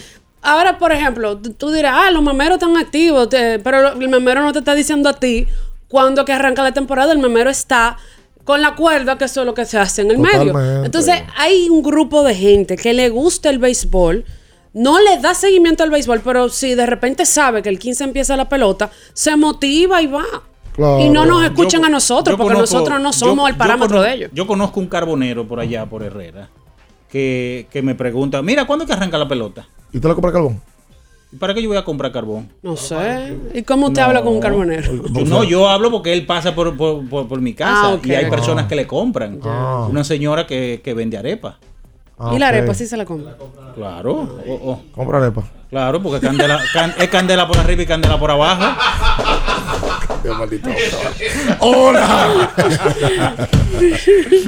Ahora, 0.44 0.80
por 0.80 0.92
ejemplo, 0.92 1.38
tú- 1.38 1.70
dirás, 1.72 1.96
ah, 1.96 2.10
los 2.10 2.24
memeros 2.24 2.56
están 2.58 2.76
activos, 2.76 3.30
te- 3.30 3.60
pero 3.60 3.90
el 3.94 4.10
memero 4.10 4.42
no 4.42 4.52
te 4.52 4.58
está 4.58 4.74
diciendo 4.74 5.08
a 5.08 5.14
ti 5.14 5.46
cuando 5.91 6.26
que 6.26 6.34
arranca 6.34 6.63
la 6.63 6.72
temporada, 6.73 7.11
el 7.13 7.19
memero 7.19 7.49
está 7.49 7.97
con 8.45 8.61
la 8.61 8.76
cuerda, 8.76 9.18
que 9.18 9.26
eso 9.26 9.41
es 9.41 9.45
lo 9.45 9.53
que 9.53 9.65
se 9.65 9.77
hace 9.77 10.01
en 10.01 10.11
el 10.11 10.18
medio. 10.18 10.57
Entonces, 10.84 11.15
hay 11.38 11.69
un 11.69 11.84
grupo 11.84 12.23
de 12.23 12.34
gente 12.34 12.76
que 12.77 12.93
le 12.93 13.09
gusta 13.09 13.49
el 13.49 13.59
béisbol, 13.59 14.26
no 14.73 14.99
le 14.99 15.19
da 15.19 15.34
seguimiento 15.34 15.84
al 15.84 15.91
béisbol, 15.91 16.22
pero 16.22 16.49
si 16.49 16.73
de 16.76 16.85
repente 16.85 17.26
sabe 17.26 17.61
que 17.61 17.69
el 17.69 17.77
15 17.77 18.05
empieza 18.05 18.35
la 18.38 18.47
pelota, 18.49 18.89
se 19.13 19.35
motiva 19.35 20.01
y 20.01 20.07
va. 20.07 20.23
Y 21.01 21.09
no 21.09 21.26
nos 21.26 21.43
escuchan 21.43 21.81
Yo- 21.81 21.88
a 21.88 21.89
nosotros, 21.89 22.38
porque 22.38 22.53
conozco- 22.55 22.76
nosotros 22.77 23.01
no 23.01 23.11
yo- 23.11 23.18
somos 23.19 23.49
el 23.49 23.57
parámetro 23.57 24.01
de 24.01 24.13
ellos. 24.13 24.31
Yo 24.34 24.47
conozco 24.47 24.80
un 24.80 24.88
carbonero 24.88 25.45
por 25.45 25.59
allá, 25.59 25.85
por 25.85 26.01
Herrera, 26.01 26.49
que, 27.09 27.68
que 27.69 27.81
me 27.81 27.93
pregunta, 27.93 28.41
mira, 28.41 28.65
¿cuándo 28.65 28.85
es 28.85 28.88
que 28.88 28.93
arranca 28.93 29.18
la 29.18 29.27
pelota? 29.27 29.68
¿Y 29.91 29.99
tú 29.99 30.07
le 30.07 30.13
compras 30.13 30.34
carbón? 30.34 30.61
¿Y 31.34 31.38
para 31.38 31.53
qué 31.53 31.62
yo 31.62 31.70
voy 31.70 31.78
a 31.78 31.84
comprar 31.86 32.12
carbón? 32.12 32.49
No 32.62 32.76
sé. 32.76 33.38
¿Y 33.53 33.64
cómo 33.64 33.88
usted 33.88 34.02
No. 34.02 34.08
habla 34.08 34.22
con 34.22 34.34
un 34.34 34.40
carbonero? 34.41 34.91
No, 35.26 35.44
yo 35.45 35.70
hablo 35.70 35.90
porque 35.90 36.12
él 36.12 36.26
pasa 36.26 36.53
por, 36.53 36.76
por- 36.76 37.08
por- 37.08 37.28
por 37.28 37.40
mi 37.40 37.53
casa 37.53 37.94
Ah, 37.94 37.98
y 38.03 38.12
hay 38.14 38.26
Ah. 38.26 38.30
personas 38.30 38.66
que 38.68 38.76
le 38.76 38.86
compran. 38.86 39.40
Ah. 39.44 39.88
Una 39.90 40.03
señora 40.03 40.45
que, 40.45 40.82
que 40.84 40.94
vende 40.94 41.18
arepa. 41.18 41.58
Ah, 42.20 42.34
y 42.36 42.40
la 42.40 42.48
ok. 42.48 42.53
arepa 42.53 42.74
sí 42.74 42.86
se 42.86 42.98
la 42.98 43.06
compra. 43.06 43.36
Claro. 43.76 44.12
oh, 44.45 44.60
oh. 44.64 44.82
Compra 44.94 45.20
arepa. 45.20 45.44
Claro, 45.70 46.03
porque 46.03 46.20
candela, 46.20 46.60
can- 46.74 46.94
es 46.99 47.08
candela 47.10 47.48
por 47.48 47.58
arriba 47.58 47.82
y 47.84 47.86
candela 47.86 48.20
por 48.20 48.30
abajo. 48.30 48.64
Dios 50.24 50.38
maldito. 50.38 50.70
¡Hola! 51.60 52.49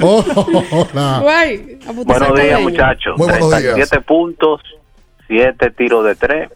Hola. 0.00 1.18
Guay, 1.22 1.78
Buenos 2.04 2.34
días, 2.40 2.60
muchachos. 2.60 3.14
Muy 3.16 3.28
buenos 3.28 3.48
días. 3.50 3.62
37 3.74 4.00
puntos, 4.02 4.60
7 5.26 5.70
tiros 5.70 6.04
de 6.04 6.14
3, 6.14 6.48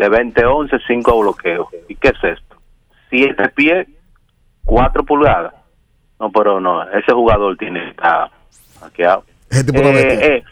de 0.00 0.08
20-11, 0.10 0.80
5 0.86 1.20
bloqueos. 1.20 1.68
¿Y 1.88 1.94
qué 1.96 2.08
es 2.08 2.24
esto? 2.38 2.56
7 3.10 3.48
pies, 3.54 3.86
4 4.64 5.04
pulgadas. 5.04 5.54
No, 6.18 6.30
pero 6.32 6.60
no, 6.60 6.82
ese 6.90 7.12
jugador 7.12 7.56
tiene 7.56 7.90
estar 7.90 8.30
hackeado. 8.80 9.24
Ese 9.48 9.64
tipo 9.64 9.80
de 9.80 9.92
bestia. 9.92 10.14
Eh, 10.26 10.36
eh, 10.36 10.42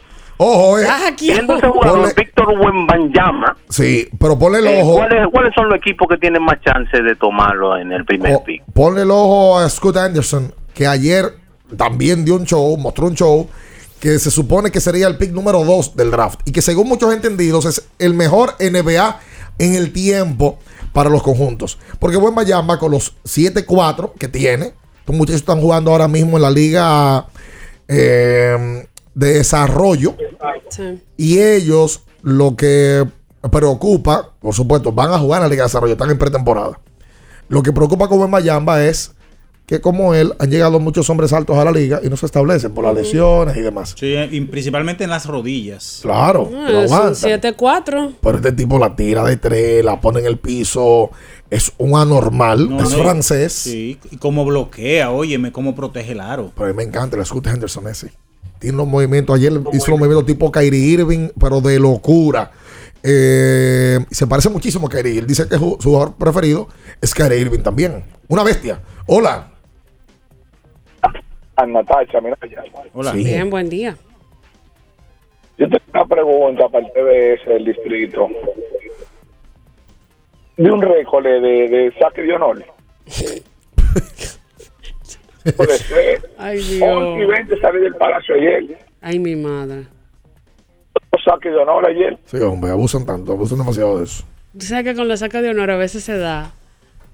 Ojo, 0.40 0.78
eh. 0.78 0.86
viendo 1.20 1.56
ese 1.56 1.68
jugador, 1.68 2.14
Víctor 2.14 2.48
Wembanyama, 2.60 3.56
Sí, 3.68 4.08
pero 4.20 4.38
ponle 4.38 4.60
el 4.60 4.66
eh, 4.68 4.82
ojo. 4.82 4.94
¿cuáles, 4.98 5.26
¿cuáles 5.32 5.54
son 5.54 5.68
los 5.68 5.78
equipos 5.78 6.06
que 6.08 6.16
tienen 6.16 6.42
más 6.42 6.60
chance 6.60 7.02
de 7.02 7.16
tomarlo 7.16 7.76
en 7.76 7.90
el 7.92 8.04
primer 8.04 8.34
O- 8.36 8.44
pick? 8.44 8.62
ponle 8.72 9.02
el 9.02 9.10
ojo 9.10 9.58
a 9.58 9.68
Scott 9.68 9.96
Anderson, 9.96 10.54
que 10.74 10.86
ayer 10.86 11.24
también 11.76 12.24
dio 12.24 12.36
un 12.36 12.44
show, 12.44 12.76
mostró 12.76 13.06
un 13.06 13.14
show 13.16 13.48
que 14.00 14.20
se 14.20 14.30
supone 14.30 14.70
que 14.70 14.80
sería 14.80 15.08
el 15.08 15.18
pick 15.18 15.32
número 15.32 15.64
2 15.64 15.96
del 15.96 16.12
draft 16.12 16.40
y 16.44 16.52
que 16.52 16.62
según 16.62 16.88
muchos 16.88 17.12
entendidos 17.12 17.64
es 17.66 17.90
el 17.98 18.14
mejor 18.14 18.50
NBA 18.60 19.18
en 19.58 19.74
el 19.74 19.92
tiempo 19.92 20.58
para 20.92 21.10
los 21.10 21.22
conjuntos. 21.22 21.78
Porque 21.98 22.16
buen 22.16 22.34
Bayamba 22.34 22.78
con 22.78 22.90
los 22.92 23.14
7-4 23.24 24.12
que 24.14 24.28
tiene, 24.28 24.74
estos 25.00 25.14
muchachos 25.16 25.40
están 25.40 25.60
jugando 25.60 25.90
ahora 25.90 26.08
mismo 26.08 26.36
en 26.36 26.42
la 26.42 26.50
liga 26.50 27.26
eh, 27.88 28.86
de 29.14 29.32
desarrollo 29.34 30.14
Sí. 30.70 31.02
y 31.16 31.38
ellos 31.40 32.02
lo 32.22 32.54
que 32.54 33.06
preocupa, 33.50 34.32
por 34.40 34.54
supuesto, 34.54 34.92
van 34.92 35.12
a 35.12 35.18
jugar 35.18 35.38
en 35.38 35.44
la 35.44 35.48
Liga 35.48 35.62
de 35.62 35.68
Desarrollo, 35.68 35.92
están 35.94 36.10
en 36.10 36.18
pretemporada. 36.18 36.78
Lo 37.48 37.62
que 37.62 37.72
preocupa 37.72 38.08
con 38.08 38.20
Ben 38.20 38.28
Mayamba 38.30 38.84
es 38.84 39.12
que 39.68 39.82
como 39.82 40.14
él 40.14 40.32
han 40.38 40.50
llegado 40.50 40.80
muchos 40.80 41.08
hombres 41.10 41.30
altos 41.34 41.56
a 41.58 41.64
la 41.64 41.70
liga 41.70 42.00
y 42.02 42.08
no 42.08 42.16
se 42.16 42.24
establecen 42.24 42.72
por 42.72 42.84
las 42.84 42.94
lesiones 42.94 43.54
y 43.54 43.60
demás. 43.60 43.94
Sí, 43.96 44.14
y 44.30 44.40
principalmente 44.40 45.04
en 45.04 45.10
las 45.10 45.26
rodillas. 45.26 45.98
Claro, 46.00 46.50
Ah, 46.54 46.70
lo 46.70 46.82
es 46.82 46.90
un 46.90 46.96
aguantan. 46.96 47.30
7-4. 47.40 48.12
Pero 48.20 48.36
este 48.38 48.52
tipo 48.52 48.78
la 48.78 48.96
tira 48.96 49.22
de 49.24 49.36
tres, 49.36 49.84
la 49.84 50.00
pone 50.00 50.20
en 50.20 50.26
el 50.26 50.38
piso, 50.38 51.10
es 51.50 51.70
un 51.76 51.98
anormal, 51.98 52.70
No, 52.70 52.82
es 52.82 52.90
no, 52.90 53.02
francés. 53.02 53.52
Sí, 53.52 53.98
y 54.10 54.16
cómo 54.16 54.46
bloquea, 54.46 55.10
óyeme, 55.10 55.52
cómo 55.52 55.74
protege 55.74 56.12
el 56.12 56.20
aro. 56.20 56.50
Pero 56.56 56.64
a 56.66 56.68
mí 56.70 56.74
me 56.76 56.82
encanta 56.84 57.18
el 57.18 57.26
Scott 57.26 57.46
Henderson 57.48 57.86
ese. 57.88 58.10
Tiene 58.58 58.78
los 58.78 58.88
movimientos. 58.88 59.36
Ayer 59.36 59.52
hizo 59.52 59.90
los 59.90 60.00
movimientos 60.00 60.24
tipo 60.24 60.50
Kyrie 60.50 60.80
Irving, 60.94 61.28
pero 61.38 61.60
de 61.60 61.78
locura. 61.78 62.50
Eh, 63.02 63.98
se 64.10 64.26
parece 64.26 64.48
muchísimo 64.48 64.86
a 64.86 64.90
Kyrie. 64.90 65.18
Él 65.18 65.26
dice 65.26 65.46
que 65.46 65.56
su, 65.58 65.76
su 65.78 65.90
jugador 65.90 66.14
preferido 66.14 66.68
es 67.00 67.14
Kyrie 67.14 67.38
Irving 67.38 67.60
también. 67.60 68.04
Una 68.28 68.42
bestia. 68.42 68.80
Hola. 69.06 69.52
A 71.58 71.66
Natacha, 71.66 72.20
mira 72.20 72.36
allá. 72.40 72.62
Hola. 72.94 73.10
Sí. 73.12 73.24
Bien, 73.24 73.50
buen 73.50 73.68
día. 73.68 73.96
Yo 75.58 75.66
tengo 75.68 75.82
una 75.92 76.04
pregunta 76.06 76.68
para 76.68 76.86
el 76.86 76.92
TBS 76.92 77.46
del 77.48 77.64
distrito. 77.64 78.28
De 80.56 80.70
un 80.70 80.80
récord 80.80 81.24
de, 81.24 81.40
de 81.40 81.92
saque 82.00 82.22
de 82.22 82.32
honor. 82.32 82.64
Puede 85.56 85.78
ser. 85.78 86.30
Ay, 86.38 86.58
11 86.58 86.74
y 86.74 86.76
Dios. 86.76 87.28
20 87.28 87.60
salí 87.60 87.80
del 87.80 87.94
palacio 87.96 88.36
ayer. 88.36 88.78
Ay, 89.00 89.18
mi 89.18 89.34
madre. 89.34 89.86
Dos 91.10 91.24
saques 91.24 91.50
de 91.50 91.58
honor 91.58 91.86
ayer. 91.88 92.16
Sí, 92.26 92.36
hombre, 92.36 92.70
abusan 92.70 93.04
tanto, 93.04 93.32
abusan 93.32 93.58
demasiado 93.58 93.98
de 93.98 94.04
eso. 94.04 94.22
Tú 94.52 94.64
sabes 94.64 94.84
que 94.84 94.94
con 94.94 95.08
los 95.08 95.18
saques 95.18 95.42
de 95.42 95.50
honor 95.50 95.72
a 95.72 95.76
veces 95.76 96.04
se 96.04 96.16
da 96.16 96.52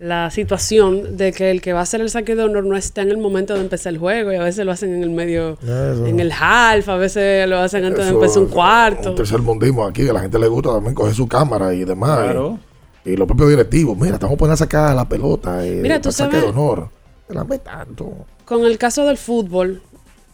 la 0.05 0.31
situación 0.31 1.16
de 1.16 1.32
que 1.32 1.51
el 1.51 1.60
que 1.62 1.72
va 1.72 1.81
a 1.81 1.82
hacer 1.85 2.01
el 2.01 2.10
saque 2.10 2.35
de 2.36 2.43
honor 2.44 2.64
no 2.66 2.76
está 2.76 3.01
en 3.02 3.09
el 3.10 3.16
momento 3.18 3.55
de 3.55 3.60
empezar 3.60 3.93
el 3.93 3.98
juego 3.98 4.32
y 4.32 4.36
a 4.36 4.43
veces 4.43 4.66
lo 4.66 4.72
hacen 4.72 4.94
en 4.94 5.02
el 5.02 5.10
medio, 5.10 5.59
Eso. 5.62 6.06
en 6.06 6.20
el 6.20 6.31
half, 6.31 6.89
a 6.89 6.97
veces 6.97 7.48
lo 7.48 7.59
hacen 7.59 7.85
antes 7.85 8.01
de 8.05 8.10
Eso, 8.10 8.14
empezar 8.14 8.39
un 8.39 8.44
Un 8.44 8.51
cuarto. 8.51 9.14
tercer 9.14 9.40
mundismo 9.40 9.86
aquí, 9.86 10.05
que 10.05 10.10
a 10.10 10.12
la 10.12 10.20
gente 10.20 10.39
le 10.39 10.48
gusta 10.48 10.72
también 10.74 10.94
coger 10.94 11.14
su 11.14 11.26
cámara 11.26 11.72
y 11.72 11.85
demás. 11.85 12.18
Claro. 12.18 12.59
Y, 13.05 13.12
y 13.12 13.16
los 13.16 13.26
propios 13.26 13.48
directivos, 13.51 13.97
mira, 13.97 14.14
estamos 14.14 14.36
poniendo 14.36 14.55
a 14.55 14.56
sacar 14.59 14.94
la 14.94 15.09
pelota. 15.09 15.64
eh, 15.66 15.81
Mira, 15.82 15.97
tú 15.98 16.05
para 16.10 16.12
saque 16.12 16.36
de 16.36 16.43
sabes- 16.43 16.55
honor. 16.56 16.89
Te 17.26 17.35
la 17.35 17.44
ve 17.44 17.59
tanto. 17.59 18.12
Con 18.44 18.64
el 18.64 18.76
caso 18.76 19.05
del 19.06 19.16
fútbol, 19.16 19.81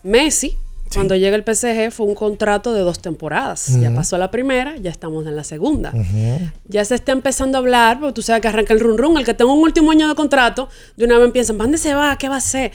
Messi, 0.02 0.56
cuando 0.92 1.16
llega 1.16 1.36
el 1.36 1.44
PSG, 1.44 1.92
fue 1.92 2.06
un 2.06 2.14
contrato 2.14 2.72
de 2.72 2.80
dos 2.80 3.00
temporadas. 3.00 3.78
Ya 3.80 3.94
pasó 3.94 4.18
la 4.18 4.30
primera, 4.30 4.76
ya 4.76 4.90
estamos 4.90 5.26
en 5.26 5.36
la 5.36 5.44
segunda. 5.44 5.92
Ya 6.66 6.84
se 6.84 6.94
está 6.94 7.12
empezando 7.12 7.58
a 7.58 7.60
hablar, 7.60 8.00
porque 8.00 8.14
tú 8.14 8.22
sabes 8.22 8.42
que 8.42 8.48
arranca 8.48 8.74
el 8.74 8.80
run 8.80 8.98
run. 8.98 9.18
El 9.18 9.24
que 9.24 9.34
tenga 9.34 9.52
un 9.52 9.60
último 9.60 9.90
año 9.90 10.08
de 10.08 10.14
contrato, 10.14 10.68
de 10.96 11.04
una 11.04 11.18
vez 11.18 11.30
piensan, 11.30 11.56
¿para 11.56 11.66
dónde 11.66 11.78
se 11.78 11.94
va? 11.94 12.16
¿Qué 12.16 12.28
va 12.28 12.36
a 12.36 12.38
hacer? 12.38 12.72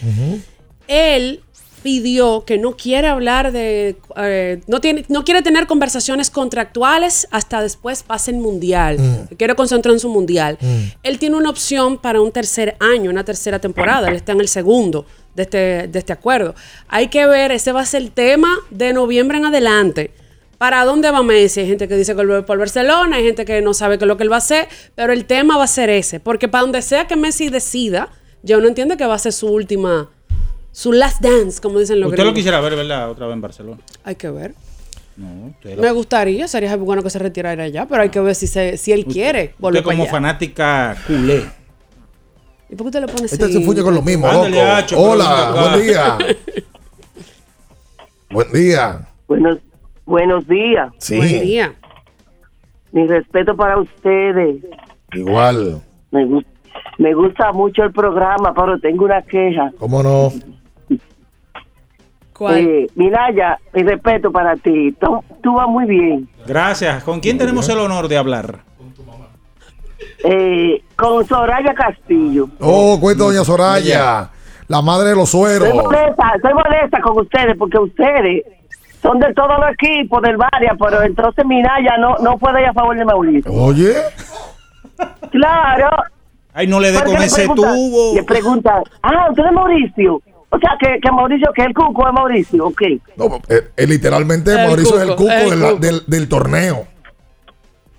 Él 0.87 1.41
pidió 1.85 2.45
que 2.45 2.57
no 2.57 2.75
quiere 2.75 3.07
hablar 3.07 3.51
de, 3.51 3.95
eh, 4.17 4.59
no, 4.65 4.81
tiene, 4.81 5.05
no 5.07 5.23
quiere 5.23 5.43
tener 5.43 5.67
conversaciones 5.67 6.31
contractuales 6.31 7.27
hasta 7.29 7.61
después 7.61 8.01
pase 8.01 8.31
el 8.31 8.37
mundial. 8.37 8.97
Mm. 8.97 9.35
Quiere 9.35 9.53
concentrar 9.53 9.93
en 9.93 9.99
su 9.99 10.09
mundial. 10.09 10.57
Mm. 10.59 10.77
Él 11.03 11.19
tiene 11.19 11.35
una 11.35 11.51
opción 11.51 11.99
para 11.99 12.21
un 12.21 12.31
tercer 12.31 12.75
año, 12.79 13.11
una 13.11 13.23
tercera 13.23 13.59
temporada. 13.59 14.07
Él 14.07 14.15
está 14.15 14.31
en 14.31 14.41
el 14.41 14.47
segundo 14.47 15.05
de 15.35 15.43
este, 15.43 15.87
de 15.87 15.99
este 15.99 16.13
acuerdo. 16.13 16.55
Hay 16.87 17.07
que 17.09 17.25
ver, 17.27 17.51
ese 17.51 17.71
va 17.71 17.81
a 17.81 17.85
ser 17.85 18.01
el 18.01 18.11
tema 18.11 18.49
de 18.69 18.93
noviembre 18.93 19.37
en 19.37 19.45
adelante. 19.45 20.11
¿Para 20.57 20.85
dónde 20.85 21.11
va 21.11 21.21
Messi? 21.21 21.59
Hay 21.59 21.67
gente 21.67 21.87
que 21.87 21.95
dice 21.97 22.15
que 22.15 22.21
él 22.21 22.31
va 22.31 22.45
por 22.45 22.57
Barcelona, 22.57 23.17
hay 23.17 23.25
gente 23.25 23.43
que 23.43 23.61
no 23.61 23.73
sabe 23.73 23.97
qué 23.97 24.05
es 24.05 24.07
lo 24.07 24.15
que 24.17 24.23
él 24.23 24.31
va 24.31 24.35
a 24.35 24.39
hacer, 24.39 24.67
pero 24.95 25.11
el 25.11 25.25
tema 25.25 25.57
va 25.57 25.65
a 25.65 25.67
ser 25.67 25.89
ese. 25.89 26.19
Porque 26.21 26.47
para 26.47 26.61
donde 26.61 26.81
sea 26.81 27.05
que 27.07 27.15
Messi 27.17 27.49
decida, 27.49 28.09
ya 28.41 28.57
uno 28.57 28.67
entiende 28.67 28.95
que 28.95 29.05
va 29.05 29.15
a 29.15 29.19
ser 29.19 29.33
su 29.33 29.47
última, 29.47 30.09
su 30.71 30.93
last 30.93 31.21
dance, 31.21 31.59
como 31.61 31.79
dicen 31.79 31.99
los 31.99 32.07
Usted 32.09 32.19
lo 32.19 32.23
gringos. 32.23 32.37
quisiera 32.37 32.61
ver, 32.61 32.75
¿verdad? 32.77 33.09
Otra 33.11 33.27
vez 33.27 33.33
en 33.33 33.41
Barcelona. 33.41 33.81
Hay 34.05 34.15
que 34.15 34.29
ver. 34.29 34.53
No, 35.17 35.47
usted, 35.47 35.75
lo- 35.75 35.81
Me 35.81 35.91
gustaría, 35.91 36.47
sería 36.47 36.75
bueno 36.77 37.03
que 37.03 37.09
se 37.09 37.19
retirara 37.19 37.63
allá, 37.63 37.85
pero 37.85 38.01
hay 38.03 38.09
que 38.09 38.19
ver 38.21 38.35
si, 38.35 38.47
se, 38.47 38.77
si 38.77 38.91
él 38.93 39.05
quiere 39.05 39.55
volver 39.59 39.81
usted 39.81 39.91
como 39.91 40.03
allá. 40.03 40.11
fanática 40.11 40.95
culé. 41.05 41.45
¿Y 42.75 42.77
por 42.77 42.91
qué 42.91 42.97
usted 42.97 43.01
le 43.07 43.13
pone 43.13 43.25
Este 43.27 43.45
así? 43.45 43.53
se 43.53 43.61
fuñe 43.61 43.81
con 43.81 43.95
lo 43.95 44.01
mismo, 44.01 44.27
Ándale, 44.27 44.57
loco. 44.57 44.71
Hacho, 44.73 44.99
Hola, 44.99 45.53
buen 45.71 45.81
día. 45.87 46.17
buen 48.29 48.51
día. 48.51 49.07
Buenos, 49.29 49.59
buenos 50.05 50.45
días. 50.45 50.91
Sí. 50.97 51.15
Buen 51.15 51.41
día. 51.41 51.73
Mi 52.91 53.07
respeto 53.07 53.55
para 53.55 53.79
ustedes. 53.79 54.57
Igual. 55.13 55.81
Me, 56.11 56.25
gu- 56.25 56.45
me 56.97 57.13
gusta 57.13 57.53
mucho 57.53 57.83
el 57.83 57.93
programa, 57.93 58.53
pero 58.53 58.77
tengo 58.77 59.05
una 59.05 59.21
queja. 59.21 59.71
¿Cómo 59.79 60.03
no? 60.03 60.33
¿Cuál? 62.37 62.57
Eh, 62.57 62.87
Miraya, 62.95 63.57
mi 63.73 63.83
respeto 63.83 64.33
para 64.33 64.57
ti. 64.57 64.91
Tú, 64.99 65.23
tú 65.41 65.53
vas 65.53 65.69
muy 65.69 65.85
bien. 65.85 66.27
Gracias. 66.45 67.05
¿Con 67.05 67.21
quién 67.21 67.37
tenemos 67.37 67.69
el 67.69 67.77
honor 67.79 68.09
de 68.09 68.17
hablar? 68.17 68.65
Eh, 70.23 70.81
con 70.95 71.25
Soraya 71.27 71.73
Castillo. 71.73 72.47
Oh, 72.59 72.97
cuenta 72.99 73.25
doña 73.25 73.43
Soraya. 73.43 74.29
La 74.67 74.81
madre 74.81 75.09
de 75.09 75.15
los 75.15 75.29
sueros. 75.29 75.67
Estoy 75.67 75.83
molesta, 75.83 76.31
estoy 76.35 76.53
molesta 76.53 76.99
con 77.01 77.19
ustedes 77.19 77.55
porque 77.57 77.77
ustedes 77.77 78.43
son 79.01 79.19
de 79.19 79.31
todos 79.35 79.51
los 79.59 79.69
equipos 79.73 80.21
del 80.23 80.37
Varia, 80.37 80.75
pero 80.79 81.03
entonces 81.03 81.45
Miraya 81.45 81.97
no, 81.99 82.15
no 82.17 82.37
puede 82.39 82.61
ir 82.61 82.67
a 82.67 82.73
favor 82.73 82.97
de 82.97 83.05
Mauricio. 83.05 83.51
Oye. 83.53 83.93
Claro. 85.31 85.89
Ay, 86.53 86.67
no 86.67 86.79
le 86.79 86.91
dé 86.91 87.03
con 87.03 87.17
ese 87.17 87.41
pregunta- 87.43 87.73
tubo. 87.73 88.15
Le 88.15 88.23
pregunta, 88.23 88.81
ah, 89.03 89.27
usted 89.29 89.43
es 89.45 89.51
Mauricio. 89.51 90.21
O 90.49 90.57
sea, 90.59 90.71
que, 90.79 90.99
que 91.01 91.11
Mauricio, 91.11 91.51
que 91.53 91.63
el 91.63 91.73
cuco 91.73 92.07
es 92.07 92.13
Mauricio, 92.13 92.65
ok. 92.67 92.81
No, 93.17 93.25
eh, 93.49 93.69
eh, 93.75 93.87
literalmente 93.87 94.51
El 94.51 94.67
Mauricio 94.67 94.95
es 95.01 95.09
el 95.09 95.15
cuco. 95.15 95.79
del, 95.79 96.03
del 96.07 96.29
torneo. 96.29 96.87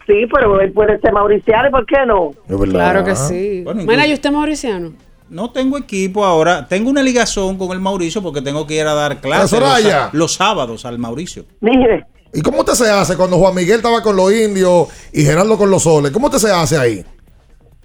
Sí, 0.07 0.27
pero 0.33 0.61
él 0.61 0.73
puede 0.73 1.01
ser 1.01 1.13
mauriciano, 1.13 1.71
¿por 1.71 1.85
qué 1.85 2.07
no? 2.07 2.31
Claro 2.71 3.05
que 3.05 3.17
sí. 3.17 3.63
Bueno, 3.65 3.83
Mira, 3.85 4.07
¿y 4.07 4.15
usted 4.15 4.31
mauriciano? 4.31 4.93
No 5.29 5.51
tengo 5.51 5.77
equipo 5.77 6.25
ahora. 6.25 6.69
Tengo 6.69 6.89
una 6.89 7.03
ligazón 7.03 7.59
con 7.59 7.73
el 7.73 7.81
Mauricio 7.81 8.23
porque 8.23 8.41
tengo 8.41 8.65
que 8.65 8.75
ir 8.75 8.87
a 8.87 8.95
dar 8.95 9.21
clases 9.21 9.59
los, 9.59 10.15
los 10.15 10.35
sábados 10.35 10.87
al 10.87 10.99
Mauricio. 10.99 11.45
Mire. 11.61 12.07
¿Y 12.33 12.43
cómo 12.43 12.61
usted 12.61 12.75
se 12.75 12.91
hace 12.91 13.17
cuando 13.17 13.37
Juan 13.39 13.55
Miguel 13.55 13.77
estaba 13.77 14.03
con 14.03 14.15
los 14.15 14.33
indios 14.33 14.89
y 15.13 15.25
Gerardo 15.25 15.57
con 15.57 15.71
los 15.71 15.83
soles? 15.83 16.13
¿Cómo 16.13 16.27
usted 16.27 16.39
se 16.39 16.53
hace 16.53 16.79
ahí? 16.79 17.05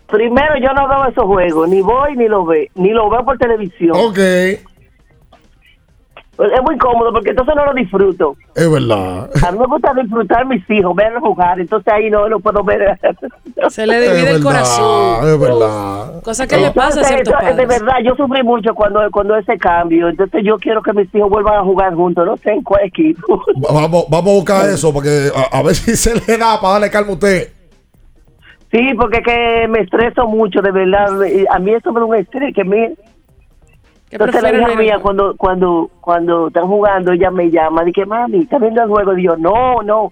Primero, 0.07 0.55
yo 0.61 0.73
no 0.73 0.89
veo 0.89 1.07
esos 1.07 1.23
juegos, 1.23 1.69
ni 1.69 1.81
voy 1.81 2.17
ni 2.17 2.27
lo 2.27 2.45
ve, 2.45 2.69
ni 2.75 2.89
lo 2.89 3.09
veo 3.09 3.23
por 3.23 3.37
televisión. 3.37 3.95
Ok, 3.95 4.19
Es 6.39 6.61
muy 6.63 6.75
cómodo 6.77 7.11
porque 7.13 7.31
entonces 7.31 7.53
no 7.55 7.65
lo 7.65 7.73
disfruto. 7.73 8.35
es 8.55 8.71
verdad. 8.71 9.29
A 9.47 9.51
mí 9.51 9.59
me 9.59 9.65
gusta 9.67 9.93
disfrutar 9.93 10.45
mis 10.47 10.67
hijos, 10.71 10.95
verlos 10.95 11.21
jugar, 11.21 11.59
entonces 11.59 11.93
ahí 11.93 12.09
no 12.09 12.27
lo 12.27 12.39
puedo 12.39 12.63
ver. 12.63 12.97
Se 13.69 13.85
le 13.85 13.95
divide 14.01 14.13
Es 14.15 14.19
el 14.27 14.33
verdad, 14.33 14.41
corazón. 14.43 15.27
Es 15.29 15.39
verdad. 15.39 16.23
Cosa 16.23 16.47
que 16.47 16.57
le 16.57 16.71
pasa 16.71 17.01
a 17.01 17.03
ciertos 17.03 17.33
entonces, 17.33 17.57
De 17.57 17.65
verdad, 17.67 17.95
yo 18.03 18.15
sufrí 18.15 18.41
mucho 18.43 18.73
cuando, 18.73 19.01
cuando 19.11 19.35
ese 19.35 19.57
cambio. 19.57 20.07
Entonces 20.09 20.41
yo 20.43 20.57
quiero 20.57 20.81
que 20.81 20.93
mis 20.93 21.13
hijos 21.13 21.29
vuelvan 21.29 21.55
a 21.59 21.63
jugar 21.63 21.93
juntos, 21.93 22.25
no 22.25 22.35
sé 22.37 22.53
en 22.53 22.63
cuál 22.63 22.85
equipo. 22.85 23.43
Va- 23.63 23.81
Vamos, 23.81 24.05
vamos 24.09 24.31
a 24.31 24.35
buscar 24.35 24.69
eso 24.69 24.91
porque 24.93 25.29
a, 25.35 25.57
a 25.59 25.61
ver 25.61 25.75
si 25.75 25.95
se 25.95 26.15
le 26.15 26.37
da 26.37 26.59
para 26.59 26.73
darle 26.73 26.89
calma 26.89 27.11
a 27.11 27.13
usted. 27.13 27.49
Sí, 28.71 28.93
porque 28.97 29.17
es 29.17 29.25
que 29.25 29.67
me 29.67 29.79
estreso 29.81 30.25
mucho, 30.27 30.61
de 30.61 30.71
verdad. 30.71 31.09
Y 31.25 31.45
A 31.53 31.59
mí 31.59 31.71
eso 31.73 31.91
me 31.91 31.99
da 31.99 32.05
un 32.05 32.15
estrés 32.15 32.55
que 32.55 32.63
me... 32.63 32.93
Entonces 34.11 34.41
la 34.41 34.53
hija 34.53 34.75
mía 34.75 34.99
cuando, 35.01 35.35
cuando, 35.37 35.89
cuando 36.01 36.47
están 36.47 36.67
jugando, 36.67 37.11
ella 37.13 37.31
me 37.31 37.49
llama, 37.49 37.83
dice, 37.83 38.05
mami, 38.05 38.39
¿está 38.39 38.59
viendo 38.59 38.83
el 38.83 38.89
juego? 38.89 39.17
Y 39.17 39.23
yo, 39.23 39.37
no, 39.37 39.81
no. 39.83 40.11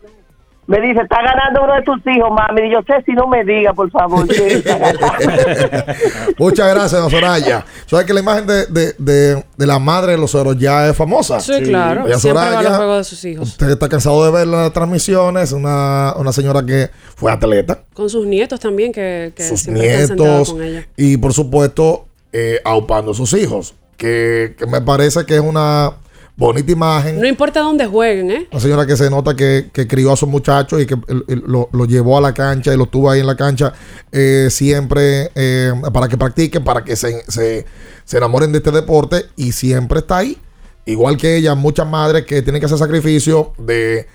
Me 0.68 0.80
dice, 0.82 1.02
está 1.02 1.18
ganando 1.24 1.64
uno 1.64 1.74
de 1.74 1.82
tus 1.82 1.98
hijos, 2.16 2.30
mami. 2.30 2.68
Y 2.68 2.72
yo 2.72 2.80
sé 2.86 3.02
si 3.04 3.14
no 3.14 3.26
me 3.28 3.44
diga, 3.44 3.74
por 3.74 3.90
favor. 3.90 4.28
que 4.28 4.54
está 4.54 4.78
ganando". 4.78 5.00
Muchas 6.38 6.74
gracias, 6.76 7.12
Soraya. 7.12 7.66
Sabes 7.88 8.06
que 8.06 8.14
la 8.14 8.20
imagen 8.20 8.46
de, 8.46 8.68
de, 8.68 8.94
de, 9.00 9.44
de 9.58 9.68
la 9.68 9.80
madre 9.80 10.12
de 10.12 10.20
los 10.20 10.36
oros 10.36 10.58
ya 10.60 10.88
es 10.88 10.96
famosa. 10.96 11.40
Sí, 11.40 11.60
claro. 11.64 12.04
Doña 12.04 12.20
Siempre 12.20 12.44
va 12.44 12.48
a 12.48 12.52
los 12.52 12.62
Soraya, 12.62 12.78
juegos 12.78 12.98
de 13.00 13.04
sus 13.04 13.26
hijos. 13.26 13.48
Usted 13.50 13.70
está 13.72 13.90
cansado 13.90 14.24
de 14.24 14.32
ver 14.32 14.46
las 14.48 14.72
transmisiones. 14.72 15.52
Una, 15.54 16.14
una 16.18 16.32
señora 16.32 16.64
que 16.64 16.90
fue 17.16 17.32
atleta, 17.32 17.80
Con 17.94 18.08
sus 18.08 18.28
nietos 18.28 18.60
también, 18.60 18.92
que, 18.94 19.34
que 19.36 19.44
sus 19.44 19.62
siempre 19.62 19.88
están 19.88 20.08
sentados 20.10 20.54
nietos 20.54 20.54
con 20.54 20.64
ella. 20.64 20.88
y, 20.96 21.18
por 21.18 21.34
supuesto, 21.34 22.06
eh, 22.32 22.62
aupando 22.64 23.12
a 23.12 23.16
sus 23.16 23.34
hijos. 23.34 23.74
Que, 24.00 24.56
que 24.58 24.66
me 24.66 24.82
parece 24.82 25.26
que 25.26 25.36
es 25.36 25.42
una 25.42 25.92
bonita 26.38 26.72
imagen. 26.72 27.20
No 27.20 27.28
importa 27.28 27.60
dónde 27.60 27.86
jueguen, 27.86 28.32
¿eh? 28.32 28.48
Una 28.50 28.62
señora 28.62 28.86
que 28.88 28.96
se 28.96 29.10
nota 29.10 29.36
que, 29.36 29.70
que 29.74 29.88
crió 29.88 30.14
a 30.14 30.16
sus 30.16 30.30
muchachos 30.30 30.82
y 30.82 30.86
que 30.86 30.96
el- 31.10 31.26
el- 31.28 31.44
lo, 31.46 31.68
lo 31.74 31.84
llevó 31.86 32.18
a 32.18 32.22
la 32.22 32.34
cancha 32.34 32.74
y 32.74 32.78
lo 32.78 32.86
tuvo 32.86 33.12
ahí 33.12 33.20
en 33.20 33.28
la 33.28 33.36
cancha 33.36 33.74
eh, 34.14 34.48
siempre 34.50 35.32
eh, 35.36 35.74
para 35.94 36.08
que 36.08 36.18
practiquen, 36.18 36.64
para 36.64 36.84
que 36.86 36.96
se, 36.96 37.24
se, 37.30 37.66
se 38.06 38.18
enamoren 38.18 38.54
de 38.54 38.60
este 38.60 38.72
deporte 38.72 39.26
y 39.36 39.52
siempre 39.52 40.00
está 40.00 40.18
ahí. 40.20 40.38
Igual 40.86 41.18
que 41.18 41.36
ella, 41.36 41.54
muchas 41.56 41.86
madres 41.86 42.26
que 42.26 42.42
tienen 42.42 42.62
que 42.62 42.68
hacer 42.68 42.78
sacrificio 42.78 43.52
de 43.58 44.08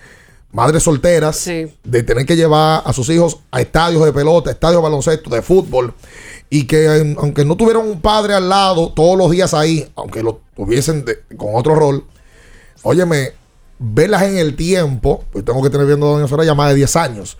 madres 0.51 0.83
solteras, 0.85 1.37
de 1.85 2.03
tener 2.05 2.25
que 2.25 2.37
llevar 2.37 2.83
a 2.87 2.93
sus 2.95 3.11
hijos 3.11 3.39
a 3.51 3.61
estadios 3.61 4.03
de 4.05 4.13
pelota, 4.13 4.51
estadios 4.51 4.81
de 4.81 4.83
baloncesto, 4.85 5.29
de 5.29 5.43
fútbol, 5.43 5.93
y 6.57 6.67
que 6.67 6.85
eh, 6.87 7.15
aunque 7.19 7.45
no 7.45 7.57
tuvieran 7.57 7.85
un 7.89 8.01
padre 8.01 8.35
al 8.35 8.49
lado 8.49 8.93
todos 8.93 9.19
los 9.19 9.31
días 9.31 9.53
ahí, 9.55 9.89
aunque 9.97 10.23
lo 10.23 10.41
tuviesen 10.55 11.05
de- 11.05 11.19
con 11.37 11.55
otro 11.55 11.75
rol, 11.75 12.05
óyeme, 12.83 13.33
verlas 13.79 14.23
en 14.23 14.37
el 14.39 14.55
tiempo, 14.55 15.25
pues 15.33 15.45
tengo 15.45 15.61
que 15.63 15.71
tener 15.71 15.87
viendo 15.87 16.07
a 16.07 16.13
Doña 16.13 16.29
Soraya 16.29 16.55
más 16.55 16.69
de 16.71 16.77
10 16.77 16.95
años, 16.97 17.37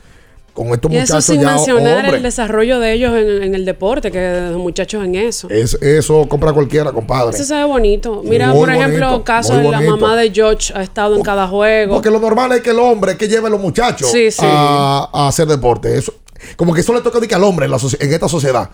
con 0.53 0.69
estos 0.69 0.91
Y 0.91 0.97
eso 0.97 1.15
muchachos 1.15 1.25
sin 1.27 1.41
ya 1.43 1.55
mencionar 1.55 1.97
hombres. 1.99 2.15
el 2.15 2.23
desarrollo 2.23 2.81
de 2.81 2.93
ellos 2.93 3.15
en, 3.17 3.43
en 3.45 3.55
el 3.55 3.65
deporte, 3.65 4.11
que 4.11 4.49
los 4.51 4.59
muchachos 4.59 5.05
en 5.05 5.15
eso. 5.15 5.49
Es, 5.49 5.75
eso 5.81 6.27
compra 6.29 6.53
cualquiera, 6.53 6.91
compadre. 6.93 7.37
Eso 7.37 7.45
se 7.45 7.55
ve 7.55 7.65
bonito. 7.65 8.21
Mira, 8.25 8.49
Muy 8.49 8.59
por 8.61 8.71
ejemplo, 8.71 9.07
bonito, 9.07 9.25
caso 9.25 9.53
muy 9.55 9.63
de 9.65 9.71
la 9.71 9.81
mamá 9.81 10.17
de 10.17 10.31
George 10.33 10.73
ha 10.75 10.83
estado 10.83 11.15
en 11.17 11.23
cada 11.23 11.47
juego. 11.47 11.95
Porque 11.95 12.11
lo 12.11 12.19
normal 12.19 12.51
es 12.53 12.63
que 12.63 12.71
el 12.71 12.79
hombre 12.81 13.17
que 13.17 13.29
lleve 13.29 13.47
a 13.47 13.51
los 13.51 13.61
muchachos 13.61 14.11
Sí, 14.11 14.31
sí. 14.33 14.43
A, 14.45 15.09
a 15.13 15.29
hacer 15.29 15.47
deporte. 15.47 15.97
Eso, 15.97 16.13
como 16.57 16.75
que 16.75 16.81
eso 16.83 16.93
le 16.93 17.01
toca 17.01 17.19
al 17.37 17.45
hombre 17.45 17.65
en, 17.67 17.71
la 17.73 17.79
en 18.01 18.13
esta 18.13 18.29
sociedad. 18.29 18.71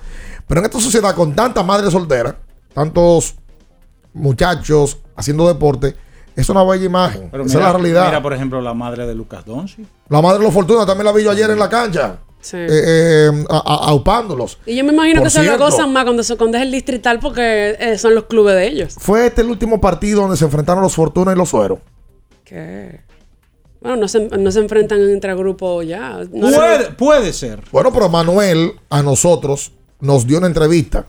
Pero 0.51 0.61
en 0.63 0.65
esta 0.67 0.81
sociedad, 0.81 1.15
con 1.15 1.33
tantas 1.37 1.65
madres 1.65 1.93
solteras, 1.93 2.35
tantos 2.75 3.37
muchachos 4.13 4.99
haciendo 5.15 5.47
deporte, 5.47 5.95
es 6.35 6.49
una 6.49 6.65
bella 6.65 6.85
imagen. 6.85 7.29
Pero 7.31 7.45
Esa 7.45 7.59
mira, 7.59 7.69
es 7.69 7.73
la 7.73 7.79
realidad. 7.79 8.07
Mira, 8.07 8.21
por 8.23 8.33
ejemplo, 8.33 8.61
la 8.61 8.75
madre 8.75 9.07
de 9.07 9.15
Lucas 9.15 9.45
Donzi. 9.45 9.87
La 10.09 10.21
madre 10.21 10.39
de 10.39 10.45
los 10.47 10.53
Fortuna 10.55 10.85
también 10.85 11.05
la 11.07 11.13
vi 11.13 11.23
yo 11.23 11.31
ayer 11.31 11.51
en 11.51 11.59
la 11.59 11.69
cancha. 11.69 12.19
Sí. 12.41 12.57
eh, 12.57 12.67
eh, 12.69 13.31
a- 13.51 13.57
a- 13.59 13.89
aupándolos. 13.91 14.59
Y 14.67 14.75
yo 14.75 14.83
me 14.83 14.93
imagino 14.93 15.21
Por 15.21 15.27
que 15.27 15.31
se 15.31 15.43
lo 15.45 15.57
gozan 15.59 15.93
más 15.93 16.05
cuando, 16.05 16.23
se, 16.25 16.37
cuando 16.39 16.57
es 16.57 16.63
el 16.65 16.73
distrital 16.73 17.21
porque 17.21 17.77
eh, 17.79 17.97
son 17.99 18.15
los 18.17 18.25
clubes 18.25 18.55
de 18.57 18.67
ellos. 18.67 18.95
Fue 18.99 19.27
este 19.27 19.43
el 19.43 19.51
último 19.51 19.81
partido 19.81 20.23
donde 20.23 20.37
se 20.39 20.47
enfrentaron 20.47 20.83
los 20.83 20.95
Fortuna 20.95 21.33
y 21.33 21.37
los 21.37 21.51
Sueros. 21.51 21.79
Que... 22.45 23.03
Bueno, 23.83 23.97
no 23.99 24.09
se, 24.09 24.21
no 24.29 24.51
se 24.51 24.59
enfrentan 24.59 25.01
entre 25.11 25.35
grupos 25.37 25.87
ya. 25.87 26.21
No 26.33 26.51
Puede, 26.51 26.91
puede 26.93 27.33
ser. 27.35 27.63
Bueno, 27.71 27.93
pero 27.93 28.09
Manuel 28.09 28.73
a 28.89 29.03
nosotros 29.03 29.73
nos 30.01 30.27
dio 30.27 30.39
una 30.39 30.47
entrevista 30.47 31.07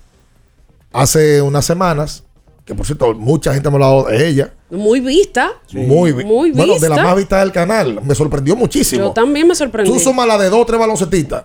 hace 0.94 1.42
unas 1.42 1.66
semanas, 1.66 2.24
que 2.66 2.76
por 2.76 2.86
cierto, 2.86 3.14
mucha 3.14 3.54
gente 3.54 3.70
me 3.70 3.76
ha 3.76 3.78
hablado 3.78 4.04
de 4.06 4.28
ella. 4.28 4.54
Muy 4.70 5.00
vista. 5.00 5.52
Muy, 5.74 6.12
vi- 6.14 6.24
Muy 6.24 6.52
Bueno, 6.52 6.74
de 6.80 6.90
la 6.90 6.96
vista. 6.96 7.04
más 7.04 7.16
vista 7.18 7.40
del 7.40 7.52
canal. 7.52 8.00
Me 8.04 8.16
sorprendió 8.16 8.56
muchísimo. 8.56 9.06
Yo 9.06 9.12
también 9.12 9.48
me 9.48 9.56
sorprendí. 9.56 9.92
Tú 9.92 10.00
sumas 10.00 10.28
la 10.28 10.38
de 10.38 10.50
dos 10.50 10.62
o 10.62 10.66
tres 10.66 10.80
baloncetistas 10.80 11.44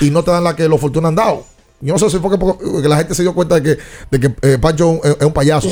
y 0.00 0.10
no 0.10 0.22
te 0.22 0.30
dan 0.30 0.44
la 0.44 0.54
que 0.56 0.68
los 0.68 0.80
Fortuna 0.80 1.08
han 1.08 1.14
dado. 1.14 1.44
Yo 1.80 1.94
no 1.94 1.98
sé 1.98 2.10
si 2.10 2.18
fue 2.18 2.30
que, 2.30 2.38
porque 2.38 2.88
la 2.88 2.98
gente 2.98 3.14
se 3.14 3.22
dio 3.22 3.34
cuenta 3.34 3.58
de 3.58 3.62
que, 3.62 3.82
de 4.10 4.20
que 4.20 4.48
eh, 4.48 4.58
Pancho 4.58 5.00
es 5.02 5.16
un, 5.26 5.32
payaso. 5.32 5.68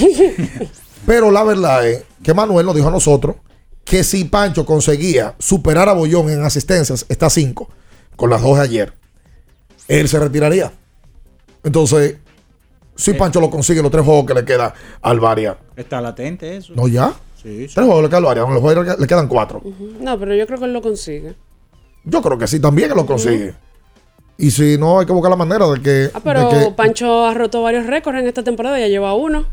Pero 1.06 1.30
la 1.30 1.42
verdad 1.44 1.86
es 1.86 2.04
que 2.22 2.34
Manuel 2.34 2.66
nos 2.66 2.74
dijo 2.74 2.88
a 2.88 2.90
nosotros 2.90 3.36
que 3.84 4.02
si 4.04 4.24
Pancho 4.24 4.64
conseguía 4.66 5.34
superar 5.38 5.88
a 5.88 5.92
Bollón 5.92 6.30
en 6.30 6.42
asistencias, 6.44 7.06
está 7.08 7.30
5, 7.30 7.68
con 8.16 8.30
las 8.30 8.42
dos 8.42 8.56
de 8.56 8.62
ayer, 8.64 8.92
él 9.88 10.08
se 10.08 10.18
retiraría. 10.18 10.72
Entonces, 11.64 12.18
si 12.94 13.14
Pancho 13.14 13.40
lo 13.40 13.50
consigue, 13.50 13.82
los 13.82 13.90
tres 13.90 14.04
juegos 14.04 14.26
que 14.26 14.34
le 14.34 14.44
queda 14.44 14.72
al 15.02 15.18
Varia. 15.18 15.56
Está 15.76 16.00
latente 16.00 16.56
eso. 16.56 16.72
¿No 16.76 16.86
ya? 16.86 17.12
Sí, 17.42 17.68
sí. 17.68 17.74
Tres 17.74 17.86
juegos 17.86 18.02
le 18.02 18.08
quedan 18.08 18.24
al 18.24 18.26
Varia, 18.26 18.42
los 18.42 18.60
juegos 18.60 18.98
le 18.98 19.06
quedan 19.06 19.28
cuatro. 19.28 19.62
No, 20.00 20.18
pero 20.18 20.34
yo 20.34 20.46
creo 20.46 20.58
que 20.58 20.64
él 20.66 20.72
lo 20.72 20.82
consigue. 20.82 21.34
Yo 22.04 22.22
creo 22.22 22.38
que 22.38 22.46
sí, 22.46 22.60
también 22.60 22.88
que 22.88 22.94
lo 22.94 23.06
consigue. 23.06 23.54
Y 24.36 24.52
si 24.52 24.78
no, 24.78 25.00
hay 25.00 25.06
que 25.06 25.12
buscar 25.12 25.30
la 25.30 25.36
manera 25.36 25.66
de 25.68 25.82
que. 25.82 26.10
Ah, 26.14 26.20
pero 26.22 26.48
que 26.48 26.70
Pancho 26.76 27.26
ha 27.26 27.34
roto 27.34 27.62
varios 27.62 27.86
récords 27.86 28.20
en 28.20 28.28
esta 28.28 28.44
temporada, 28.44 28.78
ya 28.78 28.86
lleva 28.86 29.14
uno. 29.14 29.46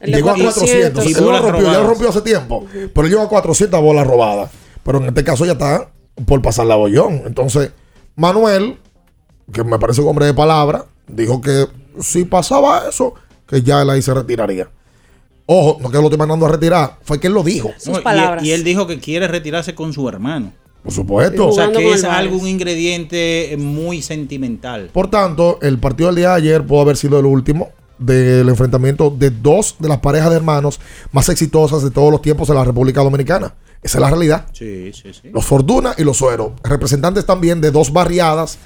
De 0.00 0.12
llegó 0.12 0.30
a 0.30 0.34
400. 0.34 1.02
sí. 1.02 1.14
Él 1.16 1.24
lo 1.24 1.40
rompió, 1.40 1.72
ya 1.72 1.78
lo 1.78 1.86
rompió 1.88 2.08
hace 2.10 2.20
tiempo. 2.20 2.66
Pero 2.72 3.06
él 3.06 3.10
llegó 3.10 3.22
a 3.22 3.28
400 3.28 3.80
bolas 3.80 4.06
robadas. 4.06 4.50
Pero 4.82 4.98
en 4.98 5.04
este 5.04 5.24
caso 5.24 5.46
ya 5.46 5.52
está 5.52 5.90
por 6.26 6.42
pasar 6.42 6.66
la 6.66 6.74
bollón. 6.76 7.22
Entonces, 7.24 7.70
Manuel, 8.16 8.78
que 9.52 9.64
me 9.64 9.78
parece 9.78 10.00
un 10.00 10.08
hombre 10.08 10.26
de 10.26 10.34
palabra, 10.34 10.86
dijo 11.08 11.40
que 11.40 11.66
si 12.00 12.24
pasaba 12.24 12.84
eso, 12.88 13.14
que 13.46 13.62
ya 13.62 13.82
él 13.82 13.90
ahí 13.90 14.02
se 14.02 14.12
retiraría. 14.14 14.68
Ojo, 15.46 15.78
no 15.80 15.90
que 15.90 15.96
lo 15.98 16.04
estoy 16.04 16.18
mandando 16.18 16.46
a 16.46 16.50
retirar, 16.50 16.98
fue 17.02 17.18
que 17.18 17.26
él 17.26 17.34
lo 17.34 17.42
dijo. 17.42 17.70
No, 17.86 17.98
y- 18.42 18.48
Y, 18.48 18.50
él 18.52 18.64
dijo 18.64 18.86
que 18.86 18.98
quiere 18.98 19.26
retirarse 19.28 19.74
con 19.74 19.92
su 19.92 20.08
hermano. 20.08 20.52
Por 20.82 20.92
supuesto. 20.92 21.48
O 21.48 21.52
sea 21.52 21.70
que 21.70 21.92
es 21.92 22.04
algo, 22.04 22.36
un 22.36 22.48
ingrediente 22.48 23.54
muy 23.58 24.02
sentimental. 24.02 24.90
Por 24.92 25.08
tanto, 25.10 25.58
el 25.62 25.78
partido 25.78 26.08
del 26.08 26.16
día 26.16 26.30
de 26.30 26.34
ayer 26.36 26.66
pudo 26.66 26.80
haber 26.80 26.96
sido 26.96 27.18
el 27.20 27.26
último 27.26 27.70
del 27.98 28.48
enfrentamiento 28.48 29.10
de 29.16 29.30
dos 29.30 29.76
de 29.78 29.88
las 29.88 29.98
parejas 29.98 30.30
de 30.30 30.36
hermanos 30.36 30.80
más 31.12 31.28
exitosas 31.28 31.82
de 31.84 31.90
todos 31.92 32.10
los 32.10 32.20
tiempos 32.20 32.48
en 32.48 32.56
la 32.56 32.64
República 32.64 33.00
Dominicana. 33.02 33.54
Esa 33.80 33.98
es 33.98 34.02
la 34.02 34.10
realidad. 34.10 34.46
Sí, 34.52 34.92
sí, 34.92 35.12
sí. 35.12 35.28
Los 35.32 35.44
Fortuna 35.44 35.94
y 35.98 36.02
los 36.04 36.16
Suero, 36.16 36.54
representantes 36.64 37.26
también 37.26 37.60
de 37.60 37.70
dos 37.70 37.92
barriadas 37.92 38.58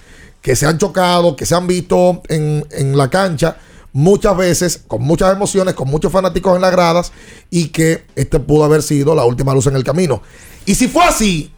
que 0.46 0.54
se 0.54 0.64
han 0.64 0.78
chocado, 0.78 1.34
que 1.34 1.44
se 1.44 1.56
han 1.56 1.66
visto 1.66 2.22
en, 2.28 2.64
en 2.70 2.96
la 2.96 3.10
cancha 3.10 3.56
muchas 3.92 4.36
veces, 4.36 4.80
con 4.86 5.02
muchas 5.02 5.34
emociones, 5.34 5.74
con 5.74 5.88
muchos 5.88 6.12
fanáticos 6.12 6.54
en 6.54 6.62
las 6.62 6.70
gradas, 6.70 7.10
y 7.50 7.70
que 7.70 8.04
este 8.14 8.38
pudo 8.38 8.62
haber 8.62 8.84
sido 8.84 9.16
la 9.16 9.24
última 9.24 9.52
luz 9.52 9.66
en 9.66 9.74
el 9.74 9.82
camino. 9.82 10.22
Y 10.64 10.76
si 10.76 10.86
fue 10.86 11.02
así, 11.02 11.52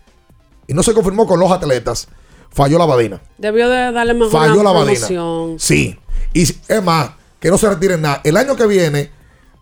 y 0.67 0.73
no 0.73 0.83
se 0.83 0.95
confirmó 0.95 1.27
con 1.27 1.39
los 1.39 1.53
atletas, 1.53 2.09
falló 2.49 2.79
la 2.79 2.87
badina. 2.87 3.21
Debió 3.37 3.69
de 3.69 3.93
darle 3.93 4.15
mejor 4.15 4.33
Falló 4.33 4.63
la 4.63 4.73
badina. 4.73 5.07
Sí. 5.59 5.99
Y 6.33 6.45
es 6.45 6.83
más, 6.83 7.11
que 7.41 7.51
no 7.51 7.59
se 7.59 7.69
retiren 7.69 8.01
nada. 8.01 8.23
El 8.25 8.39
año 8.39 8.57
que 8.57 8.67
viene, 8.67 9.11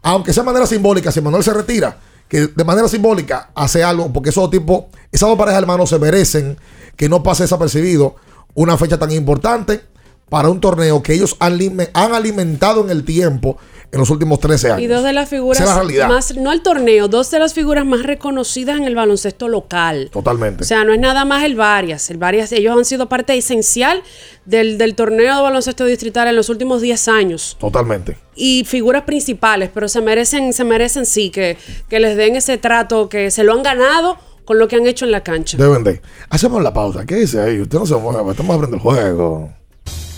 aunque 0.02 0.32
sea 0.32 0.44
de 0.44 0.46
manera 0.46 0.66
simbólica, 0.68 1.10
si 1.10 1.20
Manuel 1.20 1.42
se 1.42 1.52
retira, 1.52 1.98
que 2.28 2.46
de 2.46 2.64
manera 2.64 2.86
simbólica 2.86 3.50
hace 3.56 3.82
algo, 3.82 4.12
porque 4.12 4.30
esos 4.30 4.48
tipos, 4.50 4.84
esas 5.10 5.28
dos 5.28 5.36
parejas 5.36 5.60
hermanos 5.60 5.90
se 5.90 5.98
merecen 5.98 6.56
que 6.94 7.08
no 7.08 7.24
pase 7.24 7.42
desapercibido 7.42 8.14
una 8.56 8.76
fecha 8.76 8.98
tan 8.98 9.12
importante 9.12 9.82
para 10.28 10.50
un 10.50 10.60
torneo 10.60 11.02
que 11.02 11.14
ellos 11.14 11.36
han, 11.38 11.58
han 11.92 12.12
alimentado 12.12 12.82
en 12.82 12.90
el 12.90 13.04
tiempo 13.04 13.58
en 13.92 14.00
los 14.00 14.10
últimos 14.10 14.40
13 14.40 14.72
años. 14.72 14.80
Y 14.82 14.86
dos 14.88 15.04
de 15.04 15.12
las 15.12 15.28
figuras 15.28 15.60
la 15.60 16.08
más, 16.08 16.36
no 16.36 16.52
el 16.52 16.62
torneo, 16.62 17.06
dos 17.06 17.30
de 17.30 17.38
las 17.38 17.54
figuras 17.54 17.86
más 17.86 18.02
reconocidas 18.02 18.76
en 18.76 18.84
el 18.84 18.96
baloncesto 18.96 19.46
local. 19.46 20.10
Totalmente. 20.12 20.64
O 20.64 20.66
sea, 20.66 20.84
no 20.84 20.92
es 20.92 20.98
nada 20.98 21.24
más 21.24 21.44
el 21.44 21.54
Varias. 21.54 22.10
El 22.10 22.18
Varias, 22.18 22.50
ellos 22.50 22.76
han 22.76 22.84
sido 22.84 23.08
parte 23.08 23.36
esencial 23.36 24.02
del, 24.44 24.78
del 24.78 24.96
torneo 24.96 25.36
de 25.36 25.42
baloncesto 25.42 25.84
distrital 25.84 26.26
en 26.26 26.34
los 26.34 26.48
últimos 26.48 26.82
10 26.82 27.08
años. 27.08 27.56
Totalmente. 27.60 28.18
Y 28.34 28.64
figuras 28.64 29.02
principales, 29.04 29.70
pero 29.72 29.88
se 29.88 30.00
merecen, 30.00 30.52
se 30.52 30.64
merecen 30.64 31.06
sí, 31.06 31.30
que, 31.30 31.56
que 31.88 32.00
les 32.00 32.16
den 32.16 32.34
ese 32.34 32.58
trato, 32.58 33.08
que 33.08 33.30
se 33.30 33.44
lo 33.44 33.52
han 33.52 33.62
ganado 33.62 34.18
con 34.46 34.58
lo 34.58 34.66
que 34.66 34.76
han 34.76 34.86
hecho 34.86 35.04
en 35.04 35.10
la 35.10 35.22
cancha. 35.22 35.58
Deben 35.58 35.84
de. 35.84 36.00
Hacemos 36.30 36.62
la 36.62 36.72
pausa. 36.72 37.04
¿Qué 37.04 37.16
dice 37.16 37.42
ahí? 37.42 37.60
Usted 37.60 37.78
no 37.78 37.84
se 37.84 37.96
mueve. 37.96 38.30
Estamos 38.30 38.54
abriendo 38.54 38.76
el 38.76 38.82
juego. 38.82 39.52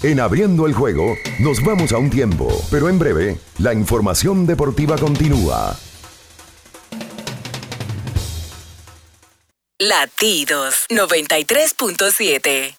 En 0.05 0.21
abriendo 0.21 0.67
el 0.67 0.75
juego, 0.75 1.17
nos 1.41 1.65
vamos 1.65 1.91
a 1.93 1.99
un 1.99 2.09
tiempo, 2.09 2.47
pero 2.71 2.89
en 2.89 3.01
breve, 3.01 3.37
la 3.59 3.75
información 3.75 4.47
deportiva 4.47 4.97
continúa. 4.97 5.77
Latidos 9.81 10.87
93.7. 10.89 12.79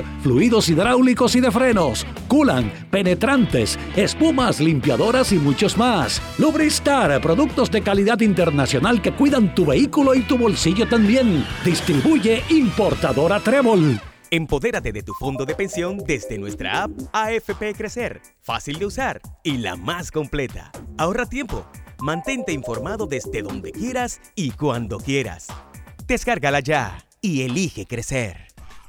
fluidos 0.21 0.69
hidráulicos 0.69 1.35
y 1.35 1.41
de 1.41 1.51
frenos, 1.51 2.05
culan, 2.27 2.71
penetrantes, 2.89 3.77
espumas, 3.95 4.59
limpiadoras 4.59 5.31
y 5.31 5.37
muchos 5.37 5.77
más. 5.77 6.21
Lubristar, 6.37 7.21
productos 7.21 7.71
de 7.71 7.81
calidad 7.81 8.19
internacional 8.21 9.01
que 9.01 9.13
cuidan 9.13 9.53
tu 9.55 9.65
vehículo 9.65 10.15
y 10.15 10.21
tu 10.21 10.37
bolsillo 10.37 10.87
también. 10.87 11.45
Distribuye 11.65 12.43
importadora 12.49 13.39
Trébol. 13.39 13.99
Empodérate 14.33 14.93
de 14.93 15.03
tu 15.03 15.13
fondo 15.13 15.45
de 15.45 15.55
pensión 15.55 15.97
desde 15.97 16.37
nuestra 16.37 16.83
app 16.83 16.91
AFP 17.11 17.73
Crecer. 17.75 18.21
Fácil 18.39 18.79
de 18.79 18.85
usar 18.85 19.21
y 19.43 19.57
la 19.57 19.75
más 19.75 20.09
completa. 20.09 20.71
Ahorra 20.97 21.25
tiempo. 21.25 21.65
Mantente 21.99 22.53
informado 22.53 23.07
desde 23.07 23.41
donde 23.41 23.73
quieras 23.73 24.21
y 24.33 24.51
cuando 24.51 24.99
quieras. 24.99 25.47
Descárgala 26.07 26.61
ya 26.61 27.05
y 27.21 27.41
elige 27.41 27.85
crecer. 27.85 28.50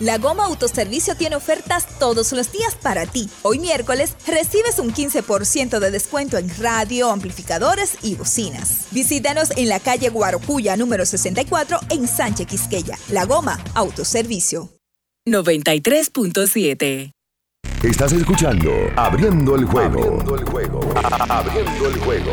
La 0.00 0.18
Goma 0.18 0.44
Autoservicio 0.44 1.16
tiene 1.16 1.34
ofertas 1.34 1.98
todos 1.98 2.32
los 2.32 2.52
días 2.52 2.76
para 2.76 3.04
ti. 3.06 3.28
Hoy 3.42 3.58
miércoles 3.58 4.14
recibes 4.26 4.78
un 4.78 4.94
15% 4.94 5.80
de 5.80 5.90
descuento 5.90 6.38
en 6.38 6.48
radio, 6.58 7.10
amplificadores 7.10 7.98
y 8.02 8.14
bocinas. 8.14 8.86
Visítanos 8.92 9.50
en 9.56 9.68
la 9.68 9.80
calle 9.80 10.08
Guarocuya 10.10 10.76
número 10.76 11.04
64 11.04 11.80
en 11.90 12.06
Sánchez 12.06 12.46
Quisqueya. 12.46 12.96
La 13.10 13.24
Goma 13.24 13.58
Autoservicio. 13.74 14.68
93.7. 15.28 17.10
Estás 17.82 18.12
escuchando 18.12 18.70
Abriendo 18.96 19.56
el 19.56 19.64
juego. 19.64 20.00
Abriendo 20.00 20.36
el 20.36 20.44
juego. 20.44 20.80
Abriendo 21.28 21.88
el 21.88 21.98
juego. 21.98 22.32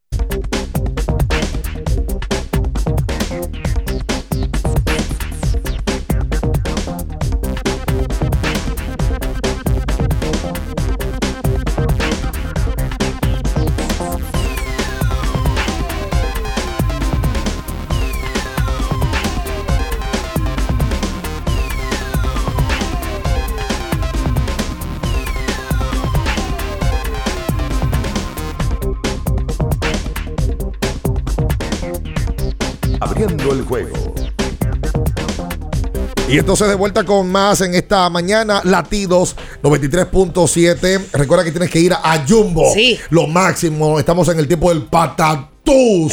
El 33.21 33.61
juego. 33.65 34.15
Y 36.27 36.39
entonces 36.39 36.67
de 36.67 36.73
vuelta 36.73 37.03
con 37.03 37.31
más 37.31 37.61
en 37.61 37.75
esta 37.75 38.09
mañana, 38.09 38.61
latidos 38.63 39.35
93.7. 39.61 41.11
Recuerda 41.13 41.43
que 41.43 41.51
tienes 41.51 41.69
que 41.69 41.81
ir 41.81 41.93
a 41.93 42.25
Jumbo. 42.27 42.73
Sí. 42.73 42.97
Lo 43.11 43.27
máximo. 43.27 43.99
Estamos 43.99 44.27
en 44.29 44.39
el 44.39 44.47
tiempo 44.47 44.69
del 44.69 44.85
patatús. 44.85 46.11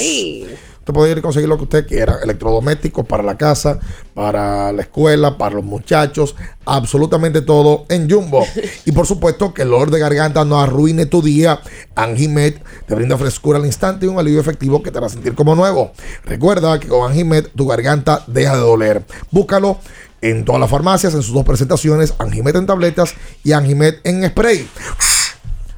Usted 0.89 0.94
puede 0.98 1.12
ir 1.12 1.19
y 1.19 1.20
conseguir 1.20 1.51
lo 1.51 1.59
que 1.59 1.65
usted 1.65 1.86
quiera. 1.86 2.16
Electrodomésticos 2.23 3.05
para 3.05 3.23
la 3.23 3.36
casa, 3.36 3.78
para 4.15 4.73
la 4.73 4.81
escuela, 4.81 5.36
para 5.36 5.56
los 5.56 5.65
muchachos. 5.65 6.35
Absolutamente 6.65 7.43
todo 7.43 7.85
en 7.90 8.09
Jumbo. 8.10 8.47
y 8.86 8.93
por 8.93 9.06
supuesto 9.06 9.52
que 9.52 9.62
el 9.62 9.69
olor 9.74 9.90
de 9.90 9.98
garganta 9.98 10.47
no 10.47 10.59
arruine 10.59 11.05
tu 11.05 11.20
día. 11.20 11.60
Anjimet 11.94 12.62
te 12.86 12.94
brinda 12.94 13.19
frescura 13.19 13.59
al 13.59 13.66
instante 13.66 14.06
y 14.06 14.09
un 14.09 14.19
alivio 14.19 14.40
efectivo 14.40 14.82
que 14.82 14.90
te 14.90 14.97
hará 14.97 15.10
sentir 15.10 15.35
como 15.35 15.55
nuevo. 15.55 15.93
Recuerda 16.24 16.81
que 16.81 16.89
con 16.89 17.06
Anjimet 17.06 17.52
tu 17.55 17.66
garganta 17.66 18.24
deja 18.27 18.55
de 18.55 18.62
doler. 18.62 19.05
Búscalo 19.31 19.77
en 20.23 20.47
todas 20.47 20.59
las 20.59 20.70
farmacias 20.70 21.12
en 21.12 21.23
sus 21.23 21.35
dos 21.35 21.44
presentaciones. 21.44 22.15
Anjimet 22.19 22.56
en 22.56 22.65
tabletas 22.65 23.12
y 23.44 23.52
Anjimet 23.52 24.01
en 24.05 24.27
spray. 24.27 24.66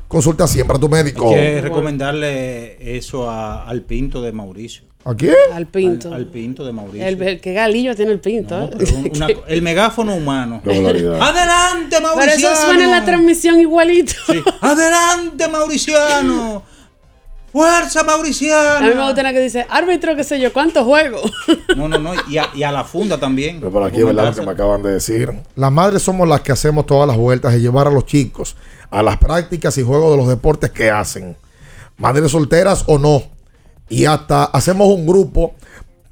consulta 0.07 0.47
siempre 0.47 0.77
a 0.77 0.81
tu 0.81 0.89
médico. 0.89 1.31
Hay 1.31 1.35
que 1.35 1.61
recomendarle 1.63 2.97
eso 2.97 3.29
a- 3.29 3.65
al 3.69 3.83
pinto 3.83 4.23
de 4.23 4.31
Mauricio. 4.33 4.90
¿A 5.05 5.15
quién? 5.15 5.35
Al 5.55 5.67
pinto. 5.67 6.09
Al, 6.09 6.15
al 6.15 6.27
pinto 6.27 6.65
de 6.65 6.73
Mauricio. 6.73 7.07
El, 7.07 7.21
el 7.23 7.41
que 7.41 7.53
galillo 7.55 7.97
tiene 7.97 8.13
el 8.13 8.21
pinto. 8.21 8.61
¿eh? 8.63 8.71
Pero 8.79 8.95
un- 8.97 9.11
una- 9.17 9.27
el 9.49 9.63
megáfono 9.63 10.15
humano. 10.15 10.61
¡Adelante, 10.65 11.97
Pero 11.99 12.03
Mauriciano! 12.17 12.55
eso 12.55 12.63
suena 12.67 12.85
en 12.85 12.91
la 12.91 13.05
transmisión 13.05 13.59
igualito. 13.61 14.13
¡Adelante, 14.61 15.49
Mauriciano! 15.49 16.63
¡Fuerza, 17.53 18.05
Mauriciano! 18.05 18.77
A 18.77 18.81
mí 18.81 18.95
me 18.95 19.05
gusta 19.07 19.23
la 19.25 19.33
que 19.33 19.41
dice, 19.41 19.67
árbitro, 19.69 20.15
qué 20.15 20.23
sé 20.23 20.39
yo, 20.39 20.53
¿cuántos 20.53 20.85
juegos? 20.85 21.33
No, 21.77 21.89
no, 21.89 21.99
no. 21.99 22.13
Y 22.29 22.37
a, 22.39 22.49
y 22.55 22.63
a 22.63 22.71
la 22.71 22.85
funda 22.85 23.19
también. 23.19 23.59
Pero 23.59 23.73
por 23.73 23.83
aquí, 23.83 24.03
¿verdad? 24.03 24.27
Lo 24.29 24.35
que 24.35 24.47
me 24.47 24.53
acaban 24.53 24.83
de 24.83 24.93
decir. 24.93 25.33
Las 25.57 25.73
madres 25.73 26.03
somos 26.03 26.29
las 26.29 26.43
que 26.43 26.53
hacemos 26.53 26.85
todas 26.87 27.09
las 27.09 27.17
vueltas 27.17 27.53
de 27.53 27.61
llevar 27.61 27.87
a 27.87 27.91
los 27.91 28.07
chicos 28.07 28.57
a 28.91 29.03
las 29.05 29.17
prácticas 29.19 29.79
y 29.79 29.83
juegos 29.83 30.11
de 30.13 30.17
los 30.19 30.29
deportes 30.29 30.71
que 30.71 30.91
hacen. 30.91 31.37
Madres 31.97 32.31
solteras 32.33 32.85
o 32.87 32.99
no. 32.99 33.23
Y 33.91 34.07
hasta 34.07 34.45
hacemos 34.45 34.89
un 34.89 35.07
grupo 35.07 35.55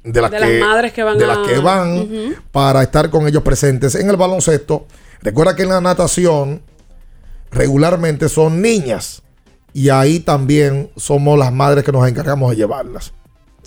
de 0.03 0.21
las, 0.21 0.29
De 0.31 0.37
que, 0.37 0.59
las 0.59 0.67
madres 0.67 0.93
que 0.93 1.03
van 1.03 1.17
de 1.17 1.23
a- 1.23 1.27
las 1.27 1.37
que 1.47 1.57
van 1.59 2.07
para 2.51 2.83
estar 2.83 3.09
con 3.09 3.27
ellos 3.27 3.41
presentes. 3.41 3.95
En 3.95 4.09
el 4.09 4.15
baloncesto, 4.17 4.85
recuerda 5.21 5.55
que 5.55 5.63
en 5.63 5.69
la 5.69 5.81
natación 5.81 6.61
regularmente 7.51 8.29
son 8.29 8.61
niñas. 8.61 9.21
Y 9.73 9.89
ahí 9.89 10.19
también 10.19 10.91
somos 10.97 11.37
las 11.37 11.53
madres 11.53 11.83
que 11.83 11.91
nos 11.91 12.07
encargamos 12.07 12.51
de 12.51 12.57
llevarlas. 12.57 13.13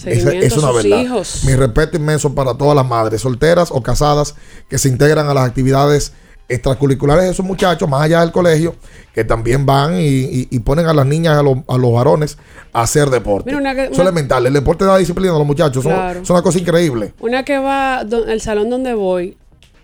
Esa 0.05 0.33
es 0.33 0.57
una 0.57 0.73
verdad. 0.73 1.01
hijos. 1.01 1.45
Mi 1.45 1.55
respeto 1.55 1.97
inmenso 1.97 2.35
para 2.35 2.55
todas 2.55 2.75
las 2.75 2.87
madres, 2.87 3.21
solteras 3.21 3.71
o 3.71 3.83
casadas, 3.83 4.35
que 4.69 4.79
se 4.79 4.89
integran 4.89 5.29
a 5.29 5.35
las 5.35 5.47
actividades 5.47 6.13
extracurriculares 6.53 7.25
de 7.25 7.31
esos 7.31 7.45
muchachos, 7.45 7.89
más 7.89 8.03
allá 8.03 8.21
del 8.21 8.31
colegio, 8.33 8.77
que 9.15 9.25
también 9.25 9.65
van 9.67 9.95
y, 10.01 10.05
y- 10.07 10.49
y 10.51 10.59
ponen 10.61 10.87
a 10.87 10.95
las 10.95 11.07
niñas, 11.07 11.37
a, 11.39 11.43
los- 11.43 11.59
a 11.69 11.77
los 11.79 11.93
varones, 11.93 12.39
a 12.73 12.83
hacer 12.83 13.11
deporte. 13.11 13.47
Mira, 13.51 13.59
una 13.61 13.75
que- 13.75 13.85
Eso 13.85 13.93
es 13.93 13.99
elemental. 13.99 14.47
El 14.47 14.53
deporte 14.53 14.85
da 14.85 14.97
disciplina 14.99 15.35
a 15.35 15.39
los 15.39 15.47
muchachos. 15.47 15.83
son- 15.85 15.93
una 16.29 16.43
cosa 16.43 16.59
increíble. 16.59 17.13
Una 17.21 17.45
que 17.45 17.59
va, 17.59 18.05
do- 18.05 18.27
el 18.27 18.41
salón 18.41 18.71
donde 18.71 18.95
voy, 18.95 19.37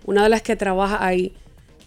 una 0.05 0.23
de 0.23 0.29
las 0.29 0.43
que 0.43 0.57
trabaja 0.57 1.05
ahí, 1.05 1.35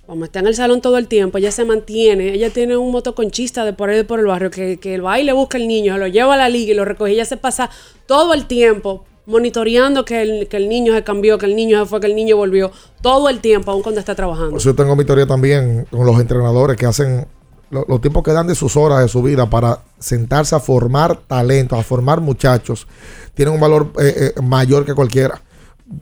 como 0.08 0.26
está 0.26 0.40
en 0.40 0.48
el 0.48 0.56
salón 0.56 0.82
todo 0.82 0.98
el 0.98 1.08
tiempo, 1.08 1.38
ella 1.38 1.52
se 1.52 1.64
mantiene, 1.64 2.34
ella 2.34 2.50
tiene 2.50 2.76
un 2.76 2.92
motoconchista 2.92 3.64
de 3.64 3.72
por 3.74 3.90
ahí 3.90 3.96
de 3.98 4.04
por 4.04 4.20
el 4.20 4.26
barrio 4.26 4.52
que, 4.52 4.78
que 4.78 5.00
va 5.00 5.20
y 5.20 5.24
le 5.24 5.32
busca 5.32 5.58
el 5.58 5.68
niño, 5.68 5.94
se 5.94 6.00
lo 6.00 6.08
lleva 6.08 6.34
a 6.34 6.38
la 6.38 6.50
liga 6.50 6.72
y 6.74 6.76
lo 6.76 6.84
recoge. 6.86 7.14
Ella 7.14 7.24
se 7.26 7.38
pasa 7.38 7.70
todo 8.08 8.34
el 8.34 8.46
tiempo 8.46 9.06
monitoreando 9.26 10.04
que 10.06 10.22
el, 10.22 10.48
que 10.48 10.58
el 10.58 10.68
niño 10.70 10.94
se 10.94 11.04
cambió, 11.04 11.38
que 11.38 11.46
el 11.46 11.56
niño 11.56 11.80
se 11.80 11.86
fue, 11.90 12.00
que 12.00 12.08
el 12.08 12.16
niño 12.16 12.38
volvió, 12.38 12.72
todo 13.02 13.30
el 13.30 13.40
tiempo, 13.40 13.72
aun 13.72 13.82
cuando 13.82 14.00
está 14.00 14.16
trabajando. 14.16 14.52
Por 14.52 14.60
yo 14.62 14.76
tengo 14.76 14.96
mi 14.96 15.06
teoría 15.06 15.28
también 15.28 15.86
con 15.92 16.06
los 16.06 16.20
entrenadores 16.20 16.78
que 16.78 16.86
hacen 16.86 17.28
lo- 17.70 17.86
los 17.88 18.02
tiempos 18.02 18.24
que 18.24 18.32
dan 18.34 18.48
de 18.48 18.56
sus 18.56 18.76
horas 18.76 19.00
de 19.00 19.08
su 19.08 19.22
vida 19.22 19.50
para 19.50 19.80
sentarse 20.00 20.56
a 20.56 20.60
formar 20.60 21.18
talentos, 21.28 21.80
a 21.80 21.84
formar 21.84 22.20
muchachos, 22.20 22.86
tienen 23.34 23.54
un 23.56 23.62
valor 23.62 23.92
eh, 24.00 24.34
eh, 24.36 24.42
mayor 24.42 24.86
que 24.86 24.94
cualquiera. 24.94 25.42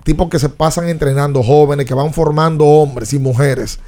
Tipos 0.04 0.30
que 0.30 0.40
se 0.40 0.50
pasan 0.50 0.88
entrenando 0.90 1.44
jóvenes, 1.44 1.86
que 1.86 1.94
van 1.94 2.14
formando 2.14 2.66
hombres 2.66 3.12
y 3.14 3.20
mujeres, 3.20 3.80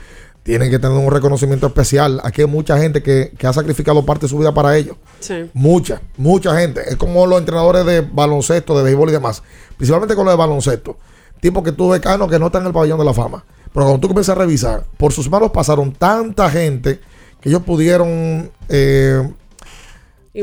tienen 0.44 0.72
que 0.72 0.80
tener 0.80 0.98
un 0.98 1.12
reconocimiento 1.12 1.68
especial. 1.68 2.20
Aquí 2.24 2.42
hay 2.42 2.48
mucha 2.48 2.78
gente 2.78 3.04
que, 3.04 3.32
que 3.38 3.48
ha 3.48 3.54
sacrificado 3.54 4.06
parte 4.06 4.26
de 4.26 4.30
su 4.30 4.38
vida 4.38 4.54
para 4.54 4.76
ellos. 4.76 4.98
Sí. 5.20 5.50
Mucha, 5.54 6.02
mucha 6.18 6.60
gente. 6.60 6.82
Es 6.88 6.96
como 6.96 7.26
los 7.28 7.40
entrenadores 7.40 7.86
de 7.86 8.02
baloncesto, 8.02 8.78
de 8.78 8.84
béisbol 8.84 9.10
y 9.10 9.14
demás. 9.14 9.44
Principalmente 9.78 10.16
con 10.16 10.26
lo 10.26 10.32
de 10.32 10.38
baloncesto. 10.38 10.98
Tipo 11.40 11.64
que 11.64 11.72
tú 11.72 11.90
ves 11.90 12.02
Cano 12.02 12.28
que 12.28 12.40
no 12.40 12.48
está 12.48 12.60
en 12.60 12.68
el 12.68 12.74
pabellón 12.74 13.00
de 13.00 13.06
la 13.06 13.14
fama. 13.14 13.44
Pero 13.74 13.86
cuando 13.86 14.00
tú 14.00 14.08
comienzas 14.08 14.36
a 14.36 14.40
revisar, 14.40 14.84
por 14.98 15.14
sus 15.14 15.30
manos 15.30 15.52
pasaron 15.52 15.92
tanta 15.94 16.50
gente 16.50 17.00
que 17.40 17.50
ellos 17.50 17.64
pudieron 17.64 18.52
eh, 18.70 19.28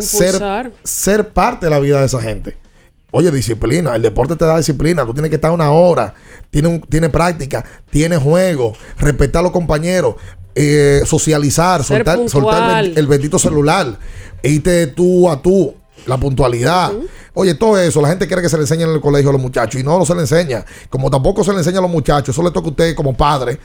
ser, 0.01 0.73
ser 0.83 1.29
parte 1.29 1.67
de 1.67 1.71
la 1.71 1.79
vida 1.79 2.01
de 2.01 2.07
esa 2.07 2.21
gente. 2.21 2.57
Oye, 3.11 3.31
disciplina. 3.31 3.97
El 3.97 4.03
deporte 4.03 4.37
te 4.37 4.45
da 4.45 4.57
disciplina. 4.59 5.05
Tú 5.07 5.13
tienes 5.15 5.31
que 5.31 5.37
estar 5.37 5.51
una 5.51 5.71
hora. 5.71 6.15
Tiene, 6.51 6.69
un- 6.69 6.81
tiene 6.83 7.09
práctica. 7.09 7.65
Tiene 7.91 8.17
juego. 8.19 8.75
Respetar 8.99 9.41
a 9.41 9.43
los 9.45 9.53
compañeros. 9.53 10.15
eh, 10.61 11.03
socializar. 11.07 11.85
Soltar, 11.85 12.17
soltar 12.29 12.85
el, 12.99 13.07
bendito 13.07 13.39
celular. 13.39 13.97
E 14.43 14.51
irte 14.51 14.89
tú 14.89 15.31
a 15.31 15.41
tú. 15.41 15.75
La 16.07 16.17
puntualidad. 16.17 16.91
Oye, 17.35 17.55
todo 17.55 17.79
eso, 17.79 18.01
la 18.01 18.09
gente 18.09 18.27
quiere 18.27 18.41
que 18.43 18.49
se 18.49 18.57
le 18.57 18.63
enseñe 18.63 18.83
en 18.83 18.91
el 18.91 19.01
colegio 19.01 19.31
a 19.31 19.33
los 19.33 19.41
muchachos 19.43 19.81
y 19.81 19.85
no, 19.85 19.99
no 19.99 20.05
se 20.07 20.15
le 20.15 20.23
enseña. 20.23 20.65
Como 20.91 21.11
tampoco 21.11 21.45
se 21.45 21.53
le 21.53 21.59
enseña 21.59 21.79
a 21.79 21.83
los 21.83 21.91
muchachos, 21.91 22.35
eso 22.35 22.43
le 22.43 22.51
toca 22.51 22.67
a 22.69 22.71
usted 22.71 22.95
como 22.97 23.17
padre, 23.17 23.59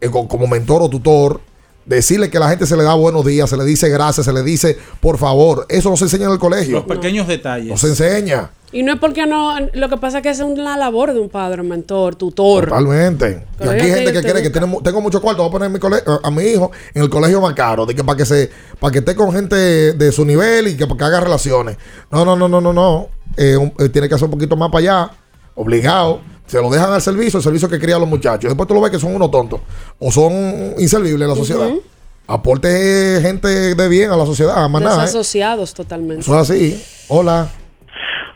eh, 0.00 0.08
co- 0.10 0.26
como 0.28 0.46
mentor 0.46 0.82
o 0.82 0.88
tutor, 0.88 1.40
decirle 1.86 2.30
que 2.30 2.36
a 2.38 2.40
la 2.40 2.48
gente 2.48 2.66
se 2.66 2.76
le 2.76 2.82
da 2.82 2.94
buenos 2.94 3.24
días, 3.24 3.50
se 3.50 3.56
le 3.56 3.64
dice 3.64 3.88
gracias, 3.88 4.26
se 4.26 4.32
le 4.32 4.42
dice 4.42 4.78
por 5.00 5.18
favor. 5.18 5.66
Eso 5.68 5.90
no 5.90 5.96
se 5.96 6.04
enseña 6.04 6.26
en 6.26 6.32
el 6.32 6.38
colegio. 6.38 6.76
Los 6.76 6.84
pequeños 6.84 7.26
detalles. 7.28 7.68
No 7.68 7.76
se 7.76 7.88
enseña. 7.88 8.50
Y 8.72 8.82
no 8.82 8.94
es 8.94 8.98
porque 8.98 9.24
no, 9.24 9.54
lo 9.72 9.88
que 9.88 9.96
pasa 9.98 10.16
es 10.18 10.22
que 10.24 10.30
es 10.30 10.40
una 10.40 10.76
labor 10.76 11.12
de 11.14 11.20
un 11.20 11.28
padre, 11.28 11.60
un 11.60 11.68
mentor, 11.68 12.16
tutor. 12.16 12.64
Totalmente. 12.64 13.44
Y 13.60 13.68
aquí 13.68 13.80
hay 13.86 13.92
gente 13.92 14.12
te- 14.12 14.20
que 14.22 14.32
cree 14.32 14.50
que 14.52 14.60
mu- 14.66 14.82
tengo 14.82 15.00
mucho 15.00 15.20
cuarto, 15.22 15.42
voy 15.42 15.48
a 15.50 15.52
poner 15.52 15.70
mi 15.70 15.78
cole- 15.78 16.02
a 16.22 16.30
mi 16.32 16.42
hijo 16.42 16.72
en 16.92 17.02
el 17.04 17.08
colegio 17.08 17.40
más 17.40 17.54
caro, 17.54 17.86
de 17.86 17.94
que 17.94 18.02
para 18.02 18.16
que 18.16 18.24
se, 18.26 18.50
para 18.80 18.90
que 18.90 18.98
esté 18.98 19.14
con 19.14 19.32
gente 19.32 19.54
de 19.92 20.10
su 20.10 20.24
nivel 20.24 20.66
y 20.66 20.76
que 20.76 20.88
para 20.88 20.98
que 20.98 21.04
haga 21.04 21.20
relaciones. 21.20 21.76
No, 22.10 22.24
no, 22.24 22.34
no, 22.34 22.48
no, 22.48 22.60
no, 22.60 22.72
no. 22.72 23.08
Eh, 23.36 23.56
un- 23.56 23.72
eh, 23.78 23.88
tiene 23.90 24.08
que 24.08 24.16
hacer 24.16 24.24
un 24.24 24.32
poquito 24.32 24.56
más 24.56 24.70
para 24.72 24.80
allá, 24.80 25.10
obligado. 25.54 26.20
Se 26.46 26.60
lo 26.60 26.70
dejan 26.70 26.92
al 26.92 27.00
servicio, 27.00 27.38
el 27.38 27.42
servicio 27.42 27.68
que 27.68 27.78
cría 27.78 27.96
a 27.96 27.98
los 27.98 28.08
muchachos. 28.08 28.50
Después 28.50 28.68
tú 28.68 28.74
lo 28.74 28.80
ves 28.80 28.90
que 28.90 28.98
son 28.98 29.14
unos 29.14 29.30
tontos 29.30 29.60
o 29.98 30.10
son 30.10 30.32
inservibles 30.78 31.22
en 31.22 31.28
la 31.28 31.36
sociedad. 31.36 31.66
Ujú. 31.68 31.82
Aporte 32.26 33.18
gente 33.22 33.74
de 33.74 33.88
bien 33.88 34.10
a 34.10 34.16
la 34.16 34.24
sociedad, 34.24 34.68
más 34.68 34.82
nada. 34.82 34.96
¿eh? 34.96 35.00
Desasociados 35.02 35.74
totalmente. 35.74 36.20
Eso 36.20 36.34
es 36.40 36.50
así. 36.50 36.84
Hola. 37.08 37.48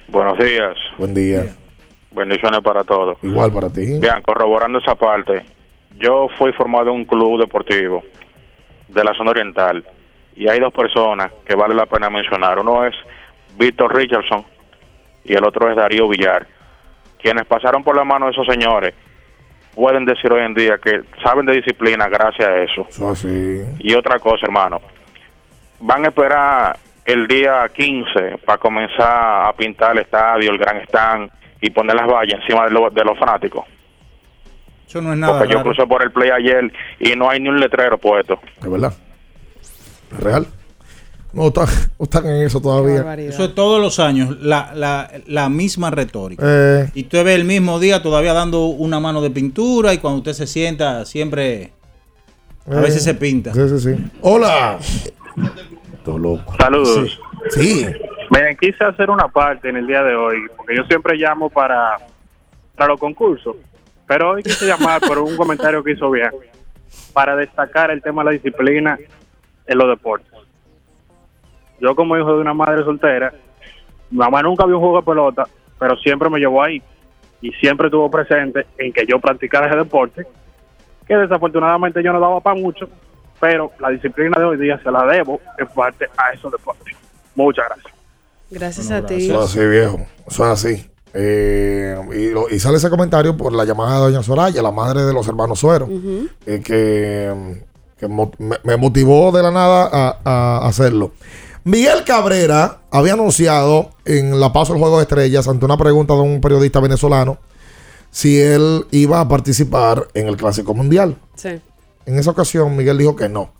Buenos 0.09 0.39
días. 0.39 0.77
Buen 0.99 1.15
día. 1.15 1.55
Bendiciones 2.11 2.61
para 2.61 2.85
todos. 2.85 3.17
Igual 3.23 3.53
para 3.53 3.71
ti. 3.71 3.99
Bien, 3.99 4.23
corroborando 4.23 4.79
esa 4.79 4.95
parte, 4.95 5.45
yo 5.99 6.29
fui 6.39 6.53
formado 6.53 6.91
en 6.91 6.97
un 6.97 7.05
club 7.05 7.41
deportivo 7.41 8.03
de 8.89 9.05
la 9.05 9.15
zona 9.15 9.31
oriental 9.31 9.85
y 10.35 10.49
hay 10.49 10.61
dos 10.61 10.73
personas 10.73 11.33
que 11.47 11.55
vale 11.55 11.75
la 11.75 11.87
pena 11.87 12.11
mencionar. 12.11 12.59
Uno 12.59 12.85
es 12.87 12.95
Víctor 13.59 13.95
Richardson 13.95 14.45
y 15.25 15.35
el 15.35 15.45
otro 15.45 15.71
es 15.71 15.77
Darío 15.77 16.09
Villar. 16.09 16.47
Quienes 17.21 17.45
pasaron 17.47 17.83
por 17.85 17.97
la 17.97 18.05
mano 18.05 18.27
de 18.27 18.33
esos 18.33 18.47
señores 18.47 18.95
pueden 19.75 20.05
decir 20.05 20.33
hoy 20.33 20.43
en 20.45 20.55
día 20.55 20.79
que 20.79 21.03
saben 21.23 21.47
de 21.47 21.55
disciplina 21.57 22.09
gracias 22.09 22.49
a 22.49 22.57
eso. 22.59 22.87
Eso 22.89 23.11
así. 23.11 23.63
Y 23.79 23.95
otra 23.95 24.19
cosa, 24.19 24.41
hermano, 24.47 24.81
van 25.81 26.05
a 26.05 26.09
esperar 26.09 26.79
el 27.05 27.27
día 27.27 27.69
15 27.75 28.39
para 28.45 28.59
comenzar 28.59 29.47
a 29.49 29.53
pintar 29.57 29.93
el 29.93 29.99
estadio, 30.03 30.51
el 30.51 30.59
gran 30.59 30.79
stand 30.83 31.31
y 31.61 31.71
poner 31.71 31.97
las 31.97 32.07
vallas 32.07 32.41
encima 32.41 32.65
de, 32.67 32.71
lo- 32.73 32.91
de 32.91 33.05
los 33.05 33.19
fanáticos. 33.19 33.65
Eso 34.87 35.01
no 35.03 35.13
es 35.13 35.19
nada 35.19 35.39
Porque 35.39 35.53
yo 35.53 35.63
crucé 35.63 35.87
por 35.87 36.03
el 36.03 36.11
play 36.13 36.31
ayer 36.31 36.73
y 36.99 37.15
no 37.15 37.29
hay 37.31 37.41
ni 37.41 37.49
un 37.49 37.61
letrero 37.61 37.99
puesto. 37.99 38.41
Es 38.61 38.71
verdad. 38.71 38.93
Es 40.13 40.21
real. 40.21 40.47
No 41.39 41.47
están, 42.05 42.27
en 42.27 42.43
eso 42.43 42.61
todavía. 42.61 43.15
Eso 43.15 43.45
es 43.45 43.55
todos 43.55 43.81
los 43.81 43.99
años, 44.01 44.37
la, 44.41 44.73
la, 44.75 45.11
la 45.27 45.49
misma 45.49 45.91
retórica. 45.91 46.43
Eh. 46.45 46.91
Y 46.95 47.03
usted 47.05 47.25
ve 47.25 47.35
el 47.35 47.45
mismo 47.45 47.79
día 47.79 48.03
todavía 48.03 48.33
dando 48.33 48.67
una 48.67 49.01
mano 49.01 49.21
de 49.23 49.31
pintura 49.31 49.95
y 49.95 49.99
cuando 49.99 50.19
usted 50.19 50.33
se 50.33 50.47
sienta 50.47 51.05
siempre 51.05 51.73
a 52.71 52.75
Eh, 52.79 52.81
veces 52.81 53.03
se 53.05 53.15
pinta. 53.15 53.55
Sí, 53.55 53.69
sí, 53.69 53.81
sí. 53.81 54.11
Hola. 54.21 54.79
Todo 56.05 56.19
loco. 56.19 56.55
Saludos. 56.59 57.21
Sí. 57.51 57.87
Miren, 58.31 58.57
quise 58.59 58.85
hacer 58.85 59.09
una 59.09 59.29
parte 59.29 59.69
en 59.71 59.77
el 59.77 59.87
día 59.87 60.03
de 60.03 60.15
hoy, 60.15 60.37
porque 60.57 60.77
yo 60.77 60.85
siempre 60.85 61.17
llamo 61.17 61.49
para, 61.49 61.97
para 62.77 62.91
los 62.91 63.01
concursos, 63.01 63.57
pero 64.07 64.33
hoy 64.33 64.43
quise 64.43 64.67
llamar 64.67 65.01
por 65.01 65.19
un 65.19 65.35
comentario 65.37 65.83
que 65.83 65.93
hizo 65.93 66.11
bien, 66.11 66.31
para 67.15 67.37
destacar 67.37 67.91
el 67.91 68.03
tema 68.03 68.23
de 68.23 68.27
la 68.27 68.33
disciplina 68.33 68.99
en 69.67 69.79
los 69.79 69.89
deportes. 69.89 70.28
Yo 71.81 71.95
como 71.95 72.17
hijo 72.17 72.35
de 72.35 72.41
una 72.41 72.55
madre 72.55 72.85
soltera, 72.85 73.33
mi 74.11 74.19
mamá 74.19 74.43
nunca 74.43 74.65
vio 74.67 74.77
un 74.77 74.81
juego 74.83 74.97
de 75.01 75.07
pelota, 75.07 75.45
pero 75.79 75.97
siempre 75.97 76.29
me 76.31 76.39
llevó 76.39 76.63
ahí 76.63 76.83
y 77.41 77.53
siempre 77.53 77.87
estuvo 77.87 78.11
presente 78.11 78.67
en 78.79 78.93
que 78.93 79.07
yo 79.07 79.21
practicara 79.21 79.69
ese 79.69 79.77
deporte, 79.77 80.27
que 81.07 81.15
desafortunadamente 81.17 82.03
yo 82.03 82.13
no 82.13 82.21
daba 82.21 82.41
para 82.41 82.59
mucho, 82.61 82.89
pero 83.41 83.71
la 83.79 83.91
disciplina 83.91 84.37
de 84.39 84.45
hoy 84.45 84.57
día 84.59 84.81
se 84.83 84.91
la 84.91 85.05
debo 85.07 85.41
en 85.59 85.67
parte 85.69 86.07
a 86.17 86.33
esos 86.33 86.51
deportes. 86.51 86.97
Muchas 87.35 87.67
gracias. 87.69 87.95
Gracias 88.51 88.91
a 88.91 89.07
ti. 89.07 89.15
Eso 89.31 89.39
es 89.45 89.45
así, 89.51 89.67
viejo. 89.67 89.99
Eso 90.27 90.45
es 90.45 90.51
así. 90.51 90.91
Eh, 91.15 91.97
y, 92.15 92.31
lo- 92.31 92.49
y 92.51 92.59
sale 92.59 92.77
ese 92.79 92.91
comentario 92.91 93.37
por 93.37 93.53
la 93.53 93.65
llamada 93.65 93.95
de 93.97 94.01
Doña 94.13 94.23
Soraya, 94.23 94.61
la 94.63 94.73
madre 94.73 95.03
de 95.03 95.13
los 95.13 95.27
hermanos 95.29 95.59
Suero, 95.61 95.89
eh, 96.47 96.61
que, 96.65 97.33
que 97.99 98.09
mo- 98.09 98.33
me, 98.39 98.57
me 98.65 98.77
motivó 98.77 99.31
de 99.33 99.43
la 99.43 99.51
nada 99.51 99.89
a, 99.93 100.19
a 100.25 100.67
hacerlo. 100.67 101.13
Miguel 101.65 102.05
Cabrera 102.05 102.81
había 102.91 103.13
anunciado 103.15 103.91
en 104.05 104.39
la 104.41 104.53
paso 104.53 104.73
del 104.73 104.81
Juego 104.81 104.97
de 104.99 105.03
Estrellas, 105.03 105.49
ante 105.49 105.65
una 105.65 105.77
pregunta 105.77 106.15
de 106.15 106.21
un 106.21 106.41
periodista 106.41 106.81
venezolano, 106.81 107.39
si 108.11 108.39
él 108.41 108.87
iba 108.91 109.21
a 109.21 109.29
participar 109.29 110.09
en 110.15 110.29
el 110.29 110.37
Clásico 110.37 110.73
Mundial. 110.75 111.17
Sí. 111.35 111.61
En 112.07 112.19
esa 112.19 112.31
ocasión, 112.31 112.75
Miguel 112.77 112.97
dijo 112.99 113.17
que 113.17 113.29
no. 113.29 113.53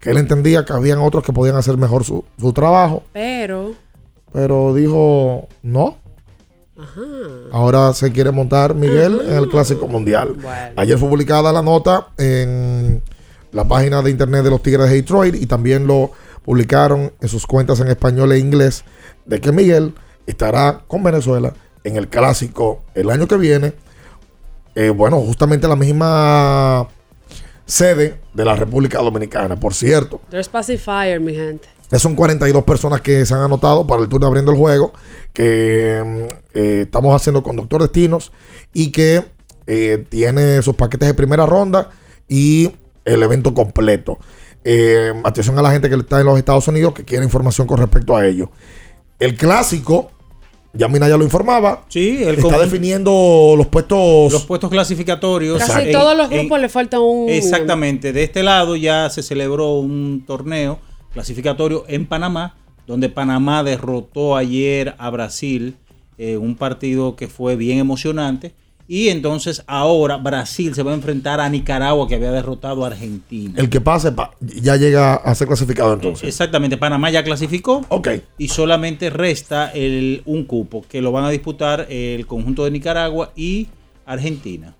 que 0.00 0.10
él 0.10 0.16
entendía 0.16 0.64
que 0.64 0.72
habían 0.72 0.98
otros 1.00 1.22
que 1.22 1.32
podían 1.32 1.56
hacer 1.56 1.76
mejor 1.76 2.04
su, 2.04 2.24
su 2.38 2.52
trabajo, 2.54 3.02
Pero. 3.12 3.72
pero 4.32 4.72
dijo 4.74 5.48
no. 5.62 5.98
Ahora 7.52 7.92
se 7.92 8.10
quiere 8.10 8.30
montar 8.30 8.74
Miguel 8.74 9.20
en 9.28 9.34
el 9.34 9.48
Clásico 9.50 9.86
Mundial. 9.86 10.36
Ayer 10.76 10.96
fue 10.96 11.10
publicada 11.10 11.52
la 11.52 11.60
nota 11.60 12.08
en 12.16 13.02
la 13.52 13.68
página 13.68 14.00
de 14.00 14.10
internet 14.10 14.44
de 14.44 14.50
los 14.50 14.62
Tigres 14.62 14.88
de 14.88 14.94
Detroit 14.96 15.34
y 15.34 15.44
también 15.44 15.86
lo 15.86 16.12
publicaron 16.44 17.12
en 17.20 17.28
sus 17.28 17.46
cuentas 17.46 17.80
en 17.80 17.88
español 17.88 18.32
e 18.32 18.38
inglés 18.38 18.84
de 19.26 19.40
que 19.40 19.52
Miguel 19.52 19.94
estará 20.26 20.82
con 20.86 21.02
Venezuela 21.02 21.52
en 21.84 21.96
el 21.96 22.08
Clásico 22.08 22.82
el 22.94 23.10
año 23.10 23.26
que 23.26 23.36
viene. 23.36 23.74
Eh, 24.74 24.90
bueno, 24.90 25.20
justamente 25.20 25.68
la 25.68 25.76
misma 25.76 26.88
sede 27.66 28.20
de 28.34 28.44
la 28.44 28.56
República 28.56 28.98
Dominicana, 28.98 29.58
por 29.58 29.74
cierto. 29.74 30.20
There's 30.30 30.48
pacifier, 30.48 31.20
mi 31.20 31.34
gente. 31.34 31.68
Son 31.98 32.14
42 32.14 32.62
personas 32.62 33.00
que 33.00 33.26
se 33.26 33.34
han 33.34 33.40
anotado 33.40 33.86
para 33.86 34.02
el 34.02 34.08
turno 34.08 34.26
abriendo 34.26 34.52
el 34.52 34.58
juego, 34.58 34.92
que 35.32 36.02
mm, 36.04 36.34
eh, 36.54 36.80
estamos 36.82 37.14
haciendo 37.14 37.42
con 37.42 37.56
Doctor 37.56 37.82
Destinos 37.82 38.32
y 38.72 38.92
que 38.92 39.24
eh, 39.66 40.04
tiene 40.08 40.62
sus 40.62 40.76
paquetes 40.76 41.08
de 41.08 41.14
primera 41.14 41.46
ronda 41.46 41.90
y 42.28 42.72
el 43.04 43.22
evento 43.22 43.54
completo. 43.54 44.18
Eh, 44.64 45.12
atención 45.24 45.58
a 45.58 45.62
la 45.62 45.70
gente 45.72 45.88
que 45.88 45.94
está 45.96 46.20
en 46.20 46.26
los 46.26 46.38
Estados 46.38 46.66
Unidos 46.68 46.92
que 46.94 47.04
quiere 47.04 47.24
información 47.24 47.66
con 47.66 47.78
respecto 47.78 48.16
a 48.16 48.26
ello. 48.26 48.50
El 49.18 49.34
clásico, 49.36 50.10
ya 50.72 50.86
Mina 50.88 51.08
ya 51.08 51.16
lo 51.16 51.24
informaba, 51.24 51.84
Sí, 51.88 52.22
el 52.22 52.36
está 52.36 52.58
definiendo 52.58 53.54
los 53.56 53.66
puestos. 53.68 54.32
los 54.32 54.44
puestos 54.44 54.70
clasificatorios. 54.70 55.58
Casi 55.58 55.88
En- 55.88 55.92
todos 55.92 56.16
los 56.16 56.30
en- 56.30 56.38
grupos 56.40 56.60
le 56.60 56.68
falta 56.68 57.00
un. 57.00 57.28
Exactamente. 57.30 58.12
De 58.12 58.22
este 58.22 58.42
lado 58.42 58.76
ya 58.76 59.08
se 59.10 59.22
celebró 59.22 59.74
un 59.78 60.24
torneo 60.26 60.78
clasificatorio 61.12 61.84
en 61.88 62.06
Panamá, 62.06 62.54
donde 62.86 63.08
Panamá 63.08 63.62
derrotó 63.64 64.36
ayer 64.36 64.94
a 64.98 65.10
Brasil, 65.10 65.76
eh, 66.18 66.36
un 66.36 66.54
partido 66.54 67.16
que 67.16 67.28
fue 67.28 67.56
bien 67.56 67.78
emocionante. 67.78 68.52
Y 68.92 69.08
entonces 69.10 69.62
ahora 69.68 70.16
Brasil 70.16 70.74
se 70.74 70.82
va 70.82 70.90
a 70.90 70.94
enfrentar 70.96 71.38
a 71.38 71.48
Nicaragua, 71.48 72.08
que 72.08 72.16
había 72.16 72.32
derrotado 72.32 72.82
a 72.84 72.88
Argentina. 72.88 73.54
El 73.56 73.70
que 73.70 73.80
pase 73.80 74.10
pa- 74.10 74.32
ya 74.40 74.74
llega 74.74 75.14
a 75.14 75.32
ser 75.36 75.46
clasificado 75.46 75.92
entonces. 75.94 76.28
Exactamente, 76.28 76.76
Panamá 76.76 77.08
ya 77.08 77.22
clasificó. 77.22 77.84
Ok. 77.88 78.08
Y 78.36 78.48
solamente 78.48 79.08
resta 79.08 79.70
el, 79.70 80.22
un 80.26 80.42
cupo 80.44 80.84
que 80.88 81.00
lo 81.00 81.12
van 81.12 81.22
a 81.24 81.30
disputar 81.30 81.86
el 81.88 82.26
conjunto 82.26 82.64
de 82.64 82.72
Nicaragua 82.72 83.30
y 83.36 83.68
Argentina. 84.06 84.74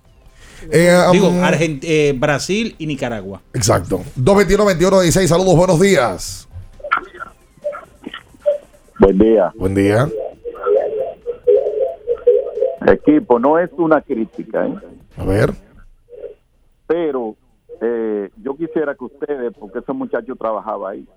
Eh, 0.69 0.93
Digo, 1.13 1.29
um, 1.29 1.41
Argent- 1.41 1.85
eh, 1.85 2.13
Brasil 2.13 2.75
y 2.79 2.87
Nicaragua. 2.87 3.41
Exacto. 3.53 4.03
221-21-16. 4.19 5.27
Saludos, 5.27 5.55
buenos 5.55 5.79
días. 5.79 6.49
Buen 8.99 9.17
día. 9.17 9.53
Buen 9.55 9.73
día. 9.73 10.09
Equipo, 12.87 13.39
no 13.39 13.59
es 13.59 13.71
una 13.73 14.01
crítica, 14.01 14.65
¿eh? 14.67 14.75
A 15.17 15.25
ver. 15.25 15.51
pero 16.87 17.35
eh, 17.79 18.29
yo 18.41 18.55
quisiera 18.55 18.95
que 18.95 19.05
ustedes, 19.05 19.53
porque 19.57 19.79
ese 19.79 19.93
muchacho 19.93 20.35
trabajaba 20.35 20.91
ahí, 20.91 21.07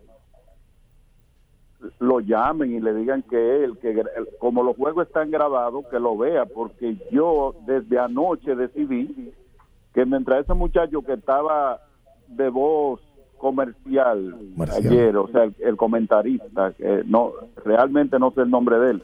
lo 1.99 2.21
llamen 2.21 2.73
y 2.75 2.81
le 2.81 2.95
digan 2.95 3.23
que 3.23 3.65
él, 3.65 3.77
que 3.79 4.03
como 4.39 4.63
los 4.63 4.77
juegos 4.77 5.07
están 5.07 5.31
grabados, 5.31 5.85
que 5.91 5.99
lo 5.99 6.17
vea, 6.17 6.47
porque 6.47 6.97
yo 7.11 7.55
desde 7.67 7.99
anoche 7.99 8.55
decidí 8.55 9.33
que 9.93 10.07
mientras 10.07 10.45
ese 10.45 10.55
muchacho 10.55 11.03
que 11.03 11.13
estaba 11.15 11.81
de 12.29 12.49
voz 12.49 13.01
comercial, 13.37 14.35
Comercial. 14.57 14.87
ayer, 14.93 15.17
o 15.17 15.29
sea, 15.29 15.45
el, 15.45 15.55
el 15.61 15.77
comentarista, 15.77 16.73
que 16.73 17.03
no 17.07 17.33
realmente 17.65 18.19
no 18.19 18.31
sé 18.31 18.41
el 18.43 18.51
nombre 18.51 18.79
de 18.79 18.91
él, 18.93 19.03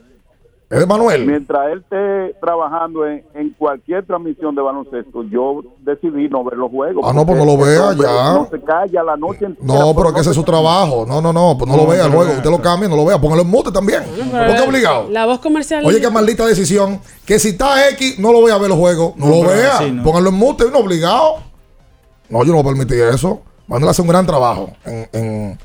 Es 0.71 0.87
Manuel. 0.87 1.27
Mientras 1.27 1.73
él 1.73 1.81
esté 1.81 2.39
trabajando 2.41 3.05
en, 3.05 3.25
en 3.35 3.51
cualquier 3.59 4.07
transmisión 4.07 4.55
de 4.55 4.63
baloncesto, 4.63 5.25
yo 5.25 5.63
decidí 5.81 6.29
no 6.29 6.45
ver 6.45 6.57
los 6.57 6.71
juegos. 6.71 7.05
Ah, 7.05 7.13
no, 7.13 7.27
pues 7.27 7.37
no 7.39 7.45
lo 7.45 7.57
vea, 7.59 7.93
ya. 7.93 8.35
No 8.35 8.49
se 8.49 8.61
calla 8.63 9.03
la 9.03 9.17
noche 9.17 9.47
entera. 9.47 9.67
No, 9.67 9.93
pero 9.97 10.15
que 10.15 10.21
ese 10.21 10.31
es 10.31 10.37
su 10.37 10.45
trabajo. 10.45 11.05
No, 11.09 11.21
no, 11.21 11.33
no. 11.33 11.57
Pues 11.59 11.69
no, 11.69 11.77
lo 11.77 11.89
vea 11.89 12.05
el 12.07 12.13
juego. 12.13 12.31
Usted 12.35 12.51
lo 12.51 12.63
cambia, 12.63 12.89
no 12.89 12.95
lo 12.95 13.05
vea. 13.05 13.21
Póngalo 13.21 13.43
en 13.43 13.49
mute 13.49 13.73
también. 13.73 14.05
¿Por 14.05 14.55
qué 14.55 14.61
obligado? 14.61 15.09
La 15.11 15.27
voz 15.27 15.41
comercial. 15.41 15.85
Oye, 15.85 16.01
qué 16.01 16.09
maldita 16.09 16.47
decisión. 16.47 17.01
Que 17.27 17.41
si 17.41 17.49
está 17.49 17.89
X, 17.91 18.21
no 18.21 18.31
lo 18.33 18.41
voy 18.41 18.53
a 18.53 18.59
ver 18.59 18.69
los 18.69 18.79
juegos. 18.79 19.17
No, 19.17 19.27
No, 19.27 19.43
lo 19.43 19.49
vea. 19.51 19.81
no. 19.93 20.05
Póngalo 20.05 20.29
en 20.29 20.37
mute, 20.37 20.65
no 20.71 20.79
obligado. 20.79 21.39
No, 22.29 22.45
yo 22.45 22.53
no 22.53 22.63
voy 22.63 22.73
a 22.73 22.77
permitir 22.77 23.01
eso. 23.13 23.43
Manuel 23.67 23.91
hace 23.91 24.03
un 24.03 24.09
gran 24.09 24.25
trabajo 24.25 24.71
en, 24.85 25.09
en- 25.13 25.59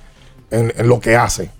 en- 0.49 0.73
en 0.75 0.87
lo 0.89 0.99
que 0.99 1.15
hace. 1.15 1.51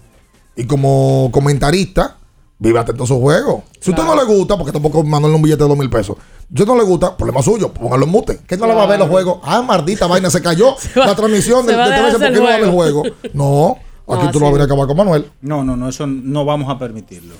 Y 0.56 0.66
como 0.66 1.30
comentarista, 1.32 2.18
vive 2.58 2.80
atento 2.80 3.04
a 3.04 3.08
sus 3.08 3.18
juegos. 3.20 3.64
Si 3.80 3.92
usted 3.92 4.04
no 4.04 4.16
le 4.16 4.24
gusta, 4.24 4.58
porque 4.58 4.72
tampoco 4.72 5.04
Manuel 5.04 5.34
un 5.36 5.42
billete 5.42 5.64
de 5.64 5.70
dos 5.70 5.78
mil 5.78 5.90
pesos. 5.90 6.18
Si 6.48 6.54
usted 6.54 6.66
no 6.66 6.76
le 6.78 6.84
gusta, 6.84 7.16
problema 7.18 7.42
suyo, 7.42 7.72
póngalo 7.74 8.06
en 8.06 8.12
mute. 8.12 8.40
Que 8.48 8.56
no 8.58 8.68
le 8.68 8.74
va 8.74 8.84
a 8.84 8.88
ver 8.88 9.00
los 9.00 9.10
juegos. 9.10 9.40
Ah, 9.44 9.62
maldita 9.62 10.08
vaina, 10.08 10.30
se 10.30 10.42
cayó 10.42 10.76
la 10.96 11.16
transmisión 11.16 11.66
se 11.66 11.72
de, 11.72 11.78
de 11.78 11.84
dejar 11.84 12.00
TVC, 12.00 12.12
¿por 12.14 12.24
hacer 12.24 12.34
qué 12.34 12.40
no 12.40 12.44
va 12.46 12.50
a 12.50 12.58
ver 12.58 12.66
el 12.66 12.72
juego? 12.72 13.02
juego? 13.02 13.16
No, 13.34 13.78
aquí 14.16 14.26
No, 14.26 14.32
tú 14.32 14.40
no 14.40 14.46
vas 14.46 14.50
a 14.50 14.54
sí. 14.54 14.54
venir 14.54 14.62
a 14.62 14.66
acabar 14.66 14.88
con 14.88 14.98
Manuel. 14.98 15.32
No, 15.42 15.64
no, 15.64 15.76
no, 15.76 15.90
eso 15.90 16.06
no 16.08 16.46
vamos 16.46 16.70
a 16.70 16.78
permitirlo. 16.80 17.34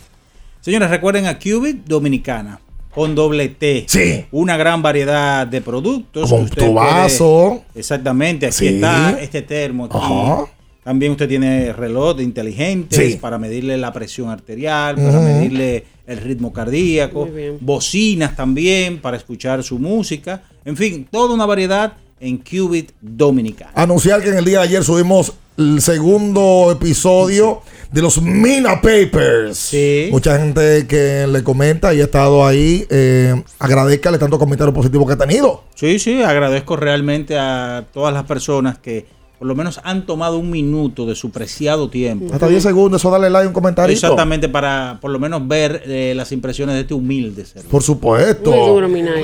Señores, 0.62 0.90
recuerden 0.90 1.28
a 1.28 1.38
Cubit 1.38 1.86
Dominicana 1.86 2.60
con 2.94 3.14
doble 3.14 3.50
T. 3.50 3.86
Sí. 3.88 4.26
Una 4.32 4.58
gran 4.58 4.82
variedad 4.82 5.46
de 5.46 5.62
productos. 5.62 6.30
Como 6.30 6.44
usted 6.44 6.66
tu 6.66 6.74
puede- 6.74 6.88
vaso. 6.88 7.62
Exactamente, 7.76 8.48
aquí 8.48 8.56
Sí. 8.56 8.68
está 8.76 9.20
este 9.22 9.42
termo 9.44 9.86
aquí. 9.86 9.98
Ajá. 9.98 10.46
También 10.86 11.14
usted 11.14 11.28
tiene 11.28 11.74
reloj 11.74 12.22
inteligentes 12.22 13.14
Sí. 13.14 13.18
para 13.20 13.40
medirle 13.40 13.76
la 13.76 13.92
presión 13.92 14.30
arterial, 14.30 14.96
para 14.96 15.20
medirle 15.20 15.84
el 16.06 16.20
ritmo 16.20 16.54
cardíaco, 16.54 17.28
bocinas 17.60 18.36
también 18.36 19.00
para 19.00 19.18
escuchar 19.18 19.64
su 19.64 19.80
música. 19.80 20.44
En 20.64 20.78
fin, 20.78 21.08
toda 21.12 21.34
una 21.34 21.48
variedad 21.48 21.94
en 22.20 22.38
Qubit 22.38 22.92
Dominicana. 23.02 23.72
anunciar 23.74 24.22
que 24.22 24.30
en 24.30 24.38
el 24.38 24.46
día 24.46 24.60
de 24.60 24.66
ayer 24.66 24.84
subimos 24.84 25.34
el 25.58 25.82
segundo 25.82 26.70
episodio 26.72 27.62
de 27.92 28.02
los 28.04 28.22
Mina 28.22 28.80
Papers. 28.80 29.74
Mucha 30.12 30.38
gente 30.38 30.86
que 30.86 31.26
le 31.28 31.44
comenta 31.44 31.96
y 31.96 32.02
ha 32.02 32.04
estado 32.04 32.46
ahí. 32.46 32.86
Eh, 32.92 33.34
agradezcale 33.58 34.20
tanto 34.20 34.38
comentario 34.38 34.72
positivo 34.74 35.08
que 35.08 35.14
ha 35.14 35.18
tenido. 35.18 35.64
Sí, 35.74 35.98
sí, 35.98 36.22
agradezco 36.22 36.76
realmente 36.76 37.38
a 37.40 37.86
todas 37.92 38.14
las 38.14 38.26
personas 38.26 38.78
que 38.78 39.06
por 39.38 39.48
lo 39.48 39.56
menos 39.56 39.80
han 39.84 40.06
tomado 40.06 40.38
un 40.38 40.50
minuto 40.50 41.06
de 41.06 41.16
su 41.16 41.30
preciado 41.32 41.90
tiempo. 41.90 42.34
Hasta 42.34 42.48
10 42.48 42.64
segundos, 42.64 43.02
eso 43.02 43.12
dale 43.12 43.30
like, 43.30 43.48
un 43.48 43.54
comentario. 43.54 43.94
Exactamente, 43.94 44.48
para 44.50 44.98
por 45.02 45.12
lo 45.12 45.20
menos 45.20 45.48
ver 45.48 45.84
eh, 45.86 46.14
las 46.16 46.32
impresiones 46.32 46.76
de 46.76 46.82
este 46.82 46.94
humilde 46.94 47.46
ser. 47.46 47.64
Por 47.66 47.84
supuesto. 47.84 48.52
Muy 48.52 48.68
duro, 48.68 48.88
Minaya. 48.88 49.22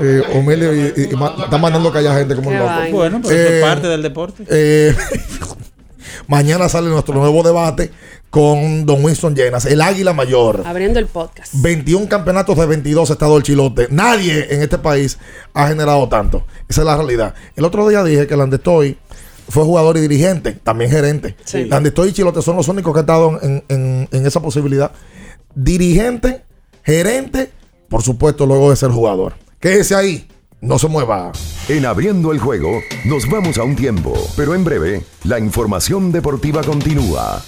Eh, 0.00 0.22
humilde 0.34 0.92
y, 0.96 1.00
y- 1.02 1.12
y 1.12 1.16
ma- 1.16 1.34
está 1.44 1.58
mandando 1.58 1.92
callar 1.92 2.18
gente 2.18 2.34
como 2.34 2.48
un 2.50 2.56
loco. 2.58 2.66
vaina. 2.66 2.96
Bueno, 2.96 3.20
pero 3.22 3.34
eso 3.34 3.48
Eh, 3.52 3.58
es 3.58 3.62
parte 3.64 3.88
del 3.88 4.02
deporte. 4.02 4.44
eh, 4.48 4.94
mañana 6.26 6.68
sale 6.68 6.88
nuestro 6.88 7.14
nuevo 7.14 7.42
debate 7.42 7.90
con 8.30 8.86
Don 8.86 9.04
Winston 9.04 9.34
Llenas, 9.36 9.66
el 9.66 9.82
águila 9.82 10.14
mayor. 10.14 10.62
Abriendo 10.64 10.98
el 10.98 11.04
podcast. 11.06 11.52
21 11.60 12.08
campeonatos 12.08 12.56
de 12.56 12.64
22 12.64 13.10
estados 13.10 13.34
del 13.34 13.42
Chilote. 13.42 13.88
Nadie 13.90 14.46
en 14.54 14.62
este 14.62 14.78
país 14.78 15.18
ha 15.52 15.68
generado 15.68 16.08
tanto. 16.08 16.44
Esa 16.66 16.80
es 16.80 16.86
la 16.86 16.96
realidad. 16.96 17.34
El 17.56 17.64
otro 17.66 17.86
día 17.86 18.02
dije 18.02 18.26
que 18.26 18.34
Landestoy 18.34 18.96
fue 19.52 19.64
jugador 19.64 19.96
y 19.98 20.00
dirigente, 20.00 20.52
también 20.52 20.90
gerente. 20.90 21.36
Sí. 21.44 21.64
Landestoy 21.66 22.08
y 22.08 22.12
Chilote 22.12 22.40
son 22.42 22.56
los 22.56 22.66
únicos 22.68 22.92
que 22.92 22.98
han 23.00 23.04
estado 23.04 23.38
en, 23.42 23.62
en- 23.68 24.08
en 24.10 24.26
esa 24.26 24.40
posibilidad. 24.40 24.92
Dirigente, 25.54 26.42
gerente, 26.82 27.50
por 27.88 28.02
supuesto, 28.02 28.46
luego 28.46 28.70
de 28.70 28.76
ser 28.76 28.90
jugador. 28.90 29.34
Quédese 29.60 29.94
ahí, 29.94 30.26
no 30.62 30.78
se 30.78 30.88
mueva. 30.88 31.32
En 31.68 31.84
abriendo 31.86 32.32
el 32.32 32.38
juego, 32.40 32.80
nos 33.04 33.28
vamos 33.28 33.58
a 33.58 33.62
un 33.64 33.76
tiempo, 33.76 34.14
pero 34.36 34.54
en 34.54 34.64
breve, 34.64 35.04
la 35.24 35.38
información 35.38 36.10
deportiva 36.12 36.62
continúa. 36.62 37.42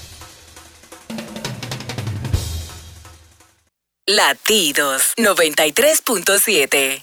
Latidos 4.06 5.14
93.7. 5.16 7.02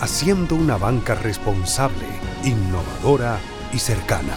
haciendo 0.00 0.54
una 0.56 0.76
banca 0.78 1.14
responsable, 1.14 2.06
innovadora 2.44 3.38
y 3.72 3.78
cercana. 3.78 4.34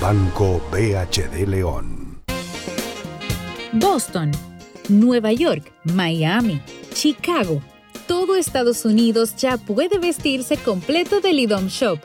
Banco 0.00 0.62
BHD 0.70 1.46
León. 1.46 2.20
Boston, 3.72 4.30
Nueva 4.88 5.32
York, 5.32 5.72
Miami, 5.84 6.60
Chicago. 6.94 7.60
Todo 8.06 8.36
Estados 8.36 8.84
Unidos 8.84 9.36
ya 9.36 9.56
puede 9.56 9.98
vestirse 9.98 10.56
completo 10.56 11.20
del 11.20 11.38
IDOM 11.40 11.66
Shop. 11.66 11.98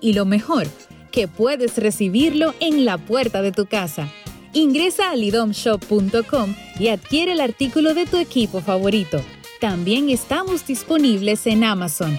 Y 0.00 0.14
lo 0.14 0.24
mejor, 0.24 0.66
que 1.10 1.28
puedes 1.28 1.76
recibirlo 1.76 2.54
en 2.58 2.84
la 2.84 2.98
puerta 2.98 3.42
de 3.42 3.52
tu 3.52 3.66
casa. 3.66 4.08
Ingresa 4.54 5.10
a 5.10 5.16
lidomshop.com 5.16 6.54
y 6.78 6.88
adquiere 6.88 7.32
el 7.32 7.40
artículo 7.40 7.94
de 7.94 8.06
tu 8.06 8.18
equipo 8.18 8.60
favorito. 8.60 9.20
También 9.60 10.10
estamos 10.10 10.66
disponibles 10.66 11.46
en 11.46 11.64
Amazon. 11.64 12.18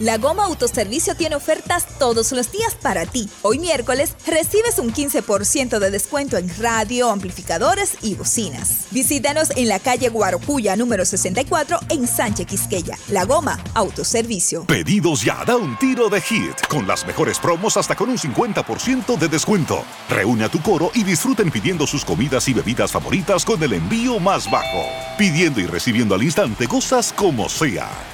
La 0.00 0.18
Goma 0.18 0.44
Autoservicio 0.44 1.14
tiene 1.14 1.36
ofertas 1.36 1.86
todos 1.98 2.32
los 2.32 2.50
días 2.50 2.74
para 2.74 3.06
ti. 3.06 3.28
Hoy 3.42 3.60
miércoles 3.60 4.16
recibes 4.26 4.78
un 4.78 4.92
15% 4.92 5.78
de 5.78 5.90
descuento 5.90 6.36
en 6.36 6.50
radio, 6.58 7.10
amplificadores 7.10 7.96
y 8.02 8.14
bocinas. 8.14 8.86
Visítanos 8.90 9.50
en 9.56 9.68
la 9.68 9.78
calle 9.78 10.08
Guarocuya 10.08 10.74
número 10.74 11.04
64 11.04 11.78
en 11.90 12.08
Sánchez 12.08 12.46
Quisqueya. 12.46 12.98
La 13.08 13.24
Goma 13.24 13.58
Autoservicio. 13.74 14.64
Pedidos 14.64 15.22
ya, 15.22 15.44
da 15.44 15.56
un 15.56 15.78
tiro 15.78 16.08
de 16.08 16.20
hit, 16.20 16.66
con 16.68 16.88
las 16.88 17.06
mejores 17.06 17.38
promos 17.38 17.76
hasta 17.76 17.94
con 17.94 18.08
un 18.08 18.18
50% 18.18 19.16
de 19.16 19.28
descuento. 19.28 19.84
Reúne 20.08 20.44
a 20.44 20.48
tu 20.48 20.60
coro 20.60 20.90
y 20.94 21.04
disfruten 21.04 21.50
pidiendo 21.50 21.86
sus 21.86 22.04
comidas 22.04 22.48
y 22.48 22.52
bebidas 22.52 22.90
favoritas 22.90 23.44
con 23.44 23.62
el 23.62 23.72
envío 23.74 24.18
más 24.18 24.50
bajo. 24.50 24.88
Pidiendo 25.16 25.60
y 25.60 25.66
recibiendo 25.66 26.16
al 26.16 26.22
instante 26.22 26.66
cosas 26.66 27.12
como 27.12 27.48
sea. 27.48 28.13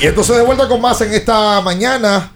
Y 0.00 0.06
entonces 0.06 0.36
de 0.36 0.42
vuelta 0.42 0.68
con 0.68 0.80
más 0.80 1.00
en 1.00 1.12
esta 1.12 1.60
mañana. 1.62 2.32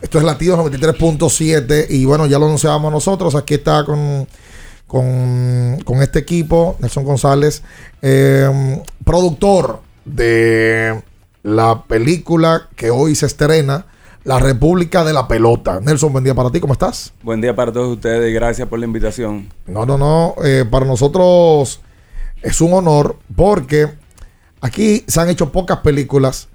Esto 0.00 0.18
es 0.18 0.24
Latidos 0.24 0.58
93.7 0.60 1.86
y 1.90 2.04
bueno, 2.04 2.26
ya 2.26 2.38
lo 2.38 2.46
anunciábamos 2.46 2.92
nosotros. 2.92 3.34
Aquí 3.34 3.54
está 3.54 3.84
con, 3.84 4.26
con, 4.86 5.78
con 5.84 6.02
este 6.02 6.20
equipo, 6.20 6.76
Nelson 6.78 7.04
González, 7.04 7.62
eh, 8.00 8.82
productor 9.04 9.80
de 10.04 11.02
la 11.42 11.82
película 11.82 12.68
que 12.76 12.90
hoy 12.90 13.14
se 13.14 13.26
estrena, 13.26 13.86
La 14.24 14.38
República 14.38 15.04
de 15.04 15.12
la 15.12 15.26
Pelota. 15.28 15.80
Nelson, 15.80 16.12
buen 16.12 16.24
día 16.24 16.34
para 16.34 16.50
ti, 16.50 16.60
¿cómo 16.60 16.72
estás? 16.72 17.12
Buen 17.22 17.40
día 17.40 17.54
para 17.54 17.72
todos 17.72 17.94
ustedes 17.94 18.30
y 18.30 18.32
gracias 18.32 18.68
por 18.68 18.78
la 18.78 18.86
invitación. 18.86 19.48
No, 19.66 19.84
no, 19.84 19.98
no. 19.98 20.36
eh, 20.44 20.64
para 20.70 20.86
nosotros 20.86 21.80
es 22.40 22.60
un 22.60 22.72
honor 22.72 23.16
porque 23.36 23.90
aquí 24.62 25.04
se 25.08 25.20
han 25.20 25.28
hecho 25.28 25.52
pocas 25.52 25.78
películas 25.78 26.48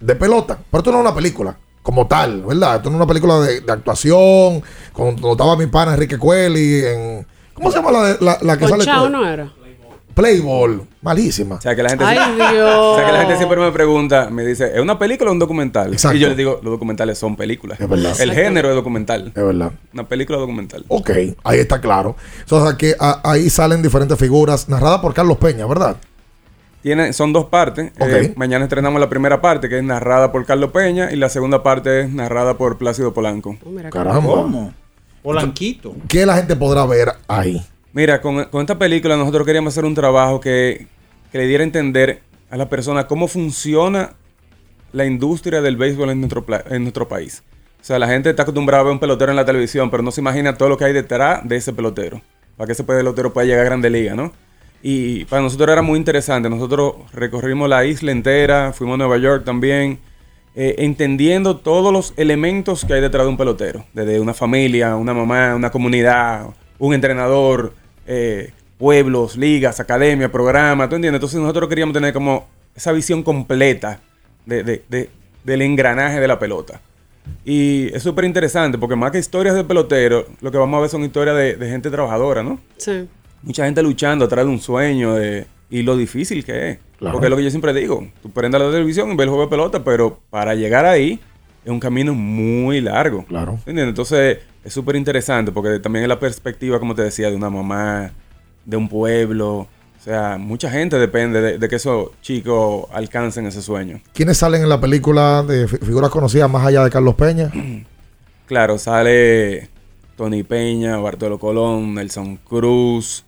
de 0.00 0.14
pelota. 0.14 0.58
Pero 0.70 0.78
esto 0.80 0.90
no 0.92 0.98
es 0.98 1.02
una 1.04 1.14
película 1.14 1.56
como 1.82 2.06
tal, 2.06 2.42
¿verdad? 2.42 2.76
Esto 2.76 2.90
no 2.90 2.96
es 2.96 3.00
una 3.02 3.06
película 3.08 3.40
de, 3.40 3.60
de 3.60 3.72
actuación. 3.72 4.62
Cuando 4.92 5.32
estaba 5.32 5.56
mi 5.56 5.66
pana 5.66 5.94
Enrique 5.94 6.18
Cueli 6.18 6.84
en. 6.84 7.26
¿Cómo 7.54 7.70
se 7.70 7.78
llama 7.78 7.90
la, 7.92 8.02
de- 8.04 8.24
la, 8.24 8.38
la 8.42 8.56
que 8.56 8.64
sale? 8.68 8.84
Conchao 8.84 9.08
no 9.08 9.26
era. 9.26 9.52
Playball. 10.14 10.82
Malísima. 11.00 11.56
O 11.56 11.60
sea, 11.60 11.76
que 11.76 11.82
la 11.82 11.90
gente, 11.90 12.04
Ay, 12.04 12.18
siempre, 12.18 12.52
Dios. 12.52 12.74
o 12.76 12.96
sea, 12.96 13.06
que 13.06 13.12
la 13.12 13.18
gente 13.20 13.36
siempre 13.36 13.56
me 13.60 13.70
pregunta, 13.70 14.28
me 14.30 14.44
dice, 14.44 14.72
¿es 14.74 14.80
una 14.80 14.98
película 14.98 15.30
o 15.30 15.32
un 15.32 15.38
documental? 15.38 15.92
Exacto. 15.92 16.16
Y 16.16 16.20
yo 16.20 16.26
les 16.26 16.36
digo, 16.36 16.58
los 16.60 16.72
documentales 16.72 17.18
son 17.18 17.36
películas. 17.36 17.80
Es 17.80 17.88
verdad. 17.88 18.20
El 18.20 18.32
género 18.32 18.68
es 18.68 18.74
documental. 18.74 19.28
Es 19.28 19.44
verdad. 19.44 19.70
Una 19.94 20.08
película 20.08 20.38
documental. 20.38 20.84
Ok, 20.88 21.10
ahí 21.44 21.60
está 21.60 21.80
claro. 21.80 22.16
O 22.50 22.64
sea, 22.66 22.76
que 22.76 22.96
a- 22.98 23.20
ahí 23.22 23.48
salen 23.48 23.80
diferentes 23.80 24.18
figuras 24.18 24.68
narradas 24.68 24.98
por 25.00 25.14
Carlos 25.14 25.36
Peña, 25.38 25.66
¿verdad? 25.66 25.96
Tiene, 26.88 27.12
son 27.12 27.34
dos 27.34 27.44
partes. 27.44 27.92
Eh, 28.00 28.32
mañana 28.34 28.64
estrenamos 28.64 28.98
la 28.98 29.10
primera 29.10 29.42
parte, 29.42 29.68
que 29.68 29.76
es 29.76 29.84
narrada 29.84 30.32
por 30.32 30.46
Carlos 30.46 30.72
Peña, 30.72 31.12
y 31.12 31.16
la 31.16 31.28
segunda 31.28 31.62
parte 31.62 32.00
es 32.00 32.10
narrada 32.10 32.56
por 32.56 32.78
Plácido 32.78 33.12
Polanco. 33.12 33.58
Caramba. 33.90 34.22
¿Cómo? 34.22 34.72
Polanquito. 35.22 35.94
¿Qué 36.08 36.24
la 36.24 36.38
gente 36.38 36.56
podrá 36.56 36.86
ver 36.86 37.08
ahí? 37.26 37.62
Mira, 37.92 38.22
con, 38.22 38.42
con 38.44 38.62
esta 38.62 38.78
película 38.78 39.18
nosotros 39.18 39.44
queríamos 39.44 39.74
hacer 39.74 39.84
un 39.84 39.94
trabajo 39.94 40.40
que, 40.40 40.86
que 41.30 41.36
le 41.36 41.46
diera 41.46 41.62
a 41.62 41.66
entender 41.66 42.22
a 42.48 42.56
la 42.56 42.70
persona 42.70 43.06
cómo 43.06 43.28
funciona 43.28 44.14
la 44.92 45.04
industria 45.04 45.60
del 45.60 45.76
béisbol 45.76 46.08
en 46.08 46.20
nuestro, 46.20 46.46
en 46.70 46.84
nuestro 46.84 47.06
país. 47.06 47.42
O 47.82 47.84
sea, 47.84 47.98
la 47.98 48.08
gente 48.08 48.30
está 48.30 48.44
acostumbrada 48.44 48.80
a 48.80 48.84
ver 48.84 48.94
un 48.94 48.98
pelotero 48.98 49.30
en 49.30 49.36
la 49.36 49.44
televisión, 49.44 49.90
pero 49.90 50.02
no 50.02 50.10
se 50.10 50.22
imagina 50.22 50.56
todo 50.56 50.70
lo 50.70 50.78
que 50.78 50.86
hay 50.86 50.94
detrás 50.94 51.46
de 51.46 51.56
ese 51.56 51.74
pelotero. 51.74 52.22
Para 52.56 52.64
que 52.64 52.72
ese 52.72 52.84
pelotero 52.84 53.34
pueda 53.34 53.46
llegar 53.46 53.60
a 53.60 53.64
Grande 53.64 53.90
Liga, 53.90 54.14
¿no? 54.14 54.32
Y 54.82 55.24
para 55.24 55.42
nosotros 55.42 55.68
era 55.70 55.82
muy 55.82 55.98
interesante. 55.98 56.48
Nosotros 56.48 56.94
recorrimos 57.12 57.68
la 57.68 57.84
isla 57.84 58.12
entera, 58.12 58.72
fuimos 58.72 58.94
a 58.94 58.98
Nueva 58.98 59.18
York 59.18 59.44
también. 59.44 59.98
eh, 60.60 60.82
entendiendo 60.84 61.56
todos 61.58 61.92
los 61.92 62.12
elementos 62.16 62.84
que 62.84 62.94
hay 62.94 63.00
detrás 63.00 63.24
de 63.26 63.28
un 63.30 63.36
pelotero, 63.36 63.84
desde 63.92 64.18
una 64.18 64.34
familia, 64.34 64.96
una 64.96 65.14
mamá, 65.14 65.54
una 65.54 65.70
comunidad, 65.70 66.46
un 66.80 66.94
entrenador, 66.94 67.74
eh, 68.08 68.50
pueblos, 68.76 69.36
ligas, 69.36 69.78
academia, 69.78 70.32
programa, 70.32 70.88
¿tú 70.88 70.96
entiendes? 70.96 71.18
Entonces 71.18 71.38
nosotros 71.38 71.68
queríamos 71.68 71.92
tener 71.94 72.12
como 72.12 72.48
esa 72.74 72.90
visión 72.90 73.22
completa 73.22 74.00
de- 74.46 74.64
de- 74.64 74.82
de- 74.88 75.10
del 75.44 75.62
engranaje 75.62 76.18
de 76.18 76.26
la 76.26 76.40
pelota. 76.40 76.80
Y 77.44 77.94
es 77.94 78.02
súper 78.02 78.24
interesante 78.24 78.78
porque 78.78 78.96
más 78.96 79.12
que 79.12 79.18
historias 79.18 79.54
de 79.54 79.62
pelotero, 79.62 80.26
lo 80.40 80.50
que 80.50 80.58
vamos 80.58 80.76
a 80.78 80.80
ver 80.80 80.90
son 80.90 81.04
historias 81.04 81.36
de 81.36 81.68
gente 81.70 81.88
trabajadora, 81.88 82.42
¿no? 82.42 82.58
Sí. 82.78 83.06
Mucha 83.42 83.64
gente 83.64 83.82
luchando 83.82 84.24
atrás 84.24 84.44
de 84.44 84.50
un 84.50 84.60
sueño 84.60 85.14
de, 85.14 85.46
y 85.70 85.82
lo 85.82 85.96
difícil 85.96 86.44
que 86.44 86.70
es. 86.70 86.78
Claro. 86.98 87.12
Porque 87.14 87.26
es 87.26 87.30
lo 87.30 87.36
que 87.36 87.44
yo 87.44 87.50
siempre 87.50 87.72
digo, 87.72 88.06
tú 88.22 88.30
prendes 88.30 88.60
la 88.60 88.70
televisión 88.70 89.10
y 89.12 89.16
ves 89.16 89.24
el 89.24 89.28
juego 89.28 89.44
de 89.44 89.50
pelota, 89.50 89.84
pero 89.84 90.18
para 90.30 90.54
llegar 90.56 90.84
ahí 90.84 91.20
es 91.64 91.70
un 91.70 91.78
camino 91.80 92.12
muy 92.14 92.80
largo. 92.80 93.24
Claro. 93.26 93.52
¿Entiendes? 93.58 93.88
Entonces 93.88 94.38
es 94.64 94.72
súper 94.72 94.96
interesante 94.96 95.52
porque 95.52 95.78
también 95.78 96.02
es 96.02 96.08
la 96.08 96.18
perspectiva, 96.18 96.78
como 96.80 96.94
te 96.96 97.02
decía, 97.02 97.30
de 97.30 97.36
una 97.36 97.50
mamá, 97.50 98.10
de 98.64 98.76
un 98.76 98.88
pueblo. 98.88 99.68
O 99.98 100.00
sea, 100.10 100.38
mucha 100.38 100.70
gente 100.70 100.98
depende 100.98 101.40
de, 101.40 101.58
de 101.58 101.68
que 101.68 101.76
esos 101.76 102.10
chicos 102.22 102.86
alcancen 102.92 103.46
ese 103.46 103.62
sueño. 103.62 104.00
¿Quiénes 104.12 104.38
salen 104.38 104.62
en 104.62 104.68
la 104.68 104.80
película 104.80 105.42
de 105.42 105.68
fi- 105.68 105.76
figuras 105.78 106.10
conocidas 106.10 106.50
más 106.50 106.66
allá 106.66 106.82
de 106.82 106.90
Carlos 106.90 107.14
Peña? 107.14 107.50
Claro, 108.46 108.78
sale 108.78 109.68
Tony 110.16 110.42
Peña, 110.42 110.96
Bartolo 110.96 111.38
Colón, 111.38 111.94
Nelson 111.94 112.36
Cruz, 112.38 113.26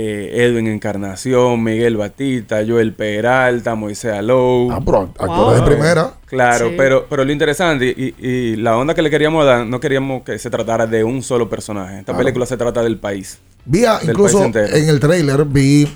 eh, 0.00 0.44
Edwin 0.46 0.68
Encarnación, 0.68 1.60
Miguel 1.64 1.96
Batista, 1.96 2.58
Joel 2.64 2.92
Peralta, 2.92 3.74
Moisés 3.74 4.12
Alou. 4.12 4.70
Ah, 4.70 4.80
pero 4.84 5.10
actores 5.18 5.60
de 5.60 5.66
primera. 5.66 6.12
Claro, 6.26 6.68
Sí. 6.68 6.74
pero, 6.76 7.06
pero 7.10 7.24
lo 7.24 7.32
interesante 7.32 7.86
y, 7.86 8.14
y 8.24 8.56
la 8.56 8.76
onda 8.76 8.94
que 8.94 9.02
le 9.02 9.10
queríamos 9.10 9.44
dar, 9.44 9.66
no 9.66 9.80
queríamos 9.80 10.22
que 10.22 10.38
se 10.38 10.50
tratara 10.50 10.86
de 10.86 11.02
un 11.02 11.22
solo 11.22 11.48
personaje. 11.48 11.94
Esta 11.98 12.12
Claro. 12.12 12.18
película 12.18 12.46
se 12.46 12.56
trata 12.56 12.82
del 12.82 12.98
país. 12.98 13.38
Vi 13.64 13.84
a- 13.86 13.98
del 13.98 14.10
incluso 14.10 14.38
país 14.52 14.54
en 14.72 14.88
el 14.88 15.00
trailer 15.00 15.44
vi, 15.44 15.88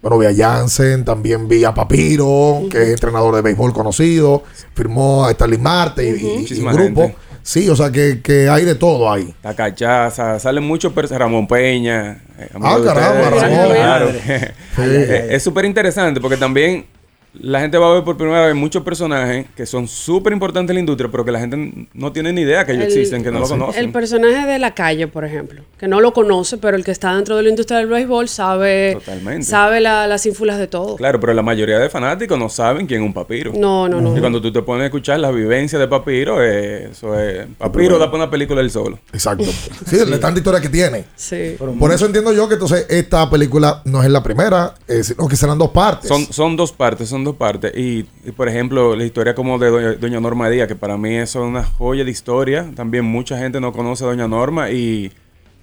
bueno, 0.00 0.18
vi 0.18 0.26
a 0.26 0.34
Jansen, 0.36 1.04
también 1.04 1.48
vi 1.48 1.64
a 1.64 1.74
Papiro, 1.74 2.62
que 2.70 2.82
es 2.82 2.88
entrenador 2.90 3.34
de 3.34 3.42
béisbol 3.42 3.72
conocido, 3.72 4.44
firmó 4.74 5.24
a 5.24 5.30
Stanley 5.32 5.58
Marte 5.58 6.04
y- 6.04 6.10
y- 6.10 6.12
y, 6.12 6.30
un 6.30 6.38
Muchísima 6.42 6.72
grupo. 6.72 7.00
gente. 7.02 7.16
Sí, 7.42 7.68
o 7.68 7.74
sea 7.76 7.90
que, 7.90 8.20
que 8.22 8.48
hay 8.48 8.64
de 8.64 8.74
todo 8.76 9.10
ahí. 9.10 9.34
La 9.42 9.54
cachaza, 9.54 10.38
salen 10.38 10.62
muchos 10.64 10.92
Ramón 11.18 11.46
Peña. 11.46 12.22
eh, 12.38 12.48
Ah, 12.60 12.78
caramba. 12.84 13.30
Ramón. 13.30 13.68
Claro. 13.74 14.10
Sí. 14.12 14.82
Es 15.30 15.42
súper 15.42 15.64
interesante 15.64 16.20
porque 16.20 16.36
también 16.36 16.86
la 17.34 17.60
gente 17.60 17.78
va 17.78 17.90
a 17.90 17.94
ver 17.94 18.04
por 18.04 18.16
primera 18.16 18.46
vez 18.46 18.54
muchos 18.54 18.82
personajes 18.82 19.46
que 19.56 19.64
son 19.66 19.88
súper 19.88 20.32
importantes 20.32 20.70
en 20.70 20.74
la 20.76 20.80
industria, 20.80 21.10
pero 21.10 21.24
que 21.24 21.32
la 21.32 21.40
gente 21.40 21.88
no 21.94 22.12
tiene 22.12 22.32
ni 22.32 22.42
idea 22.42 22.64
que 22.66 22.72
ellos 22.72 22.84
El- 22.84 22.92
existen, 22.92 23.22
que 23.22 23.30
no 23.30 23.40
lo 23.40 23.48
conocen. 23.48 23.82
El 23.84 23.90
personaje 23.92 24.46
de 24.46 24.58
la 24.58 24.74
calle, 24.74 25.06
por 25.08 25.24
ejemplo, 25.24 25.62
que 25.78 25.88
no 25.88 26.00
lo 26.00 26.12
conoce, 26.12 26.58
pero 26.58 26.76
el 26.76 26.84
que 26.84 26.90
está 26.90 27.14
dentro 27.14 27.36
de 27.36 27.42
la 27.44 27.48
industria 27.48 27.78
del 27.78 27.86
béisbol 27.88 28.28
sabe, 28.28 28.94
Totalmente. 28.94 29.44
sabe 29.46 29.80
la- 29.80 30.06
las 30.06 30.24
ínfulas 30.26 30.58
de 30.58 30.66
todo. 30.66 30.96
Claro, 30.96 31.18
pero 31.20 31.32
la 31.34 31.42
mayoría 31.42 31.78
de 31.78 31.88
fanáticos 31.88 32.38
no 32.38 32.48
saben 32.48 32.86
quién 32.86 33.02
es 33.02 33.06
un 33.06 33.14
papiro. 33.14 33.52
No, 33.54 33.88
no, 33.88 34.00
no. 34.00 34.16
Y 34.16 34.20
cuando 34.20 34.40
tú 34.42 34.52
te 34.52 34.62
pones 34.62 34.82
a 34.82 34.86
escuchar 34.86 35.18
la 35.20 35.30
vivencia 35.30 35.78
de 35.78 35.88
papiro, 35.88 36.42
eh, 36.42 36.88
eso 36.92 37.18
es... 37.18 37.46
Papiro 37.58 37.98
da 37.98 38.06
para 38.10 38.24
una 38.24 38.30
película 38.30 38.60
del 38.60 38.70
solo. 38.70 38.98
Exacto. 39.12 39.44
Sí, 39.86 39.96
de 39.96 40.18
tanta 40.18 40.38
historia 40.38 40.60
que 40.60 40.68
tiene. 40.68 41.04
Sí. 41.16 41.56
Por 41.78 41.92
eso 41.92 42.06
entiendo 42.06 42.32
yo 42.32 42.46
que 42.48 42.54
entonces 42.54 42.86
esta 42.88 43.28
película 43.28 43.82
no 43.84 44.02
es 44.02 44.08
la 44.10 44.22
primera, 44.22 44.74
eh, 44.88 45.02
sino 45.02 45.28
que 45.28 45.36
serán 45.36 45.58
dos 45.58 45.70
partes. 45.70 46.08
Son, 46.08 46.24
son 46.32 46.56
dos 46.56 46.72
partes, 46.72 47.08
son 47.08 47.21
dos 47.24 47.36
partes. 47.36 47.72
Y, 47.76 48.06
y, 48.24 48.32
por 48.32 48.48
ejemplo, 48.48 48.94
la 48.96 49.04
historia 49.04 49.34
como 49.34 49.58
de 49.58 49.96
Doña, 49.96 50.20
Norma 50.20 50.48
Díaz, 50.48 50.68
que 50.68 50.76
para 50.76 50.96
mí 50.96 51.14
eso 51.16 51.42
es 51.42 51.48
una 51.48 51.64
joya 51.64 52.04
de 52.04 52.10
historia. 52.10 52.70
También 52.74 53.04
mucha 53.04 53.38
gente 53.38 53.60
no 53.60 53.72
conoce 53.72 54.04
a 54.04 54.08
Doña 54.08 54.28
Norma 54.28 54.70
y 54.70 55.12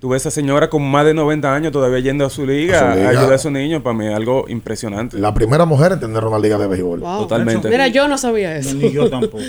a 0.01 0.15
esa 0.15 0.31
señora 0.31 0.69
con 0.69 0.81
más 0.89 1.05
de 1.05 1.13
90 1.13 1.53
años 1.53 1.73
todavía 1.73 1.99
yendo 1.99 2.25
a 2.25 2.29
su 2.29 2.45
liga, 2.45 2.79
A 2.79 2.91
a, 2.91 2.93
su 2.93 2.97
liga. 2.99 3.09
ayudar 3.09 3.33
a 3.33 3.37
su 3.37 3.51
niño. 3.51 3.83
Para 3.83 3.97
mí 3.97 4.07
es 4.07 4.13
algo 4.13 4.45
impresionante. 4.47 5.17
La 5.19 5.33
primera 5.33 5.65
mujer 5.65 5.91
en 5.91 5.99
tener 5.99 6.23
una 6.23 6.39
liga 6.39 6.57
de 6.57 6.67
béisbol. 6.67 6.99
Wow. 7.01 7.19
Totalmente. 7.23 7.69
Mira, 7.69 7.87
yo 7.89 8.07
no 8.07 8.17
sabía 8.17 8.55
eso. 8.55 8.75
Ni 8.75 8.91
yo 8.91 9.09
tampoco. 9.09 9.39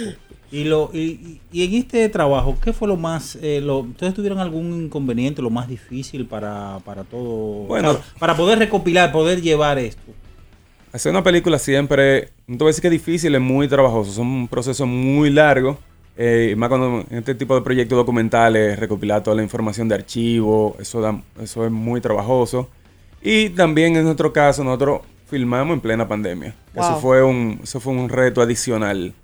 Y, 0.53 0.65
lo, 0.65 0.91
y, 0.93 0.99
y- 0.99 1.41
y 1.53 1.65
en 1.65 1.75
este 1.75 2.09
trabajo, 2.09 2.57
¿qué 2.61 2.73
fue 2.73 2.89
lo 2.89 2.97
más... 2.97 3.39
eh, 3.41 3.61
lo, 3.63 3.79
¿Ustedes 3.79 4.15
tuvieron 4.15 4.41
algún 4.41 4.83
inconveniente, 4.87 5.41
lo 5.41 5.51
más 5.51 5.69
difícil 5.69 6.27
para, 6.27 6.81
para 6.85 7.05
todo? 7.05 7.67
Bueno. 7.69 7.93
para, 7.93 8.05
para 8.19 8.37
poder 8.37 8.59
recopilar, 8.59 9.13
poder 9.13 9.41
llevar 9.43 9.79
esto. 9.79 10.03
Hacer 10.93 11.11
una 11.11 11.23
película 11.23 11.59
siempre, 11.59 12.31
no 12.49 12.57
te 12.57 12.65
voy 12.65 12.69
a 12.69 12.71
decir 12.71 12.83
que 12.83 12.89
es 12.89 12.93
difícil, 12.93 13.35
es 13.35 13.41
muy 13.41 13.69
trabajoso, 13.69 14.11
son 14.11 14.27
un 14.27 14.49
proceso 14.49 14.87
muy 14.87 15.31
largo. 15.31 15.79
eh, 16.17 16.55
más 16.57 16.69
cuando 16.69 17.05
en 17.09 17.19
este 17.19 17.35
tipo 17.35 17.55
de 17.55 17.63
proyectos 17.63 17.97
documentales, 17.97 18.79
recopilar 18.79 19.23
toda 19.23 19.37
la 19.37 19.43
información 19.43 19.89
de 19.89 19.95
archivo, 19.95 20.77
eso, 20.79 21.01
da, 21.01 21.19
eso 21.41 21.65
es 21.65 21.71
muy 21.71 22.01
trabajoso. 22.01 22.69
Y 23.23 23.51
también 23.51 23.97
en 23.97 24.05
nuestro 24.05 24.33
caso, 24.33 24.63
nosotros 24.65 25.01
filmamos 25.29 25.75
en 25.75 25.81
plena 25.81 26.09
pandemia. 26.09 26.55
Eso, 26.75 26.97
fue 27.01 27.23
un, 27.23 27.61
eso 27.63 27.79
fue 27.81 27.93
un 27.93 28.09
reto 28.09 28.43
adicional. 28.43 29.15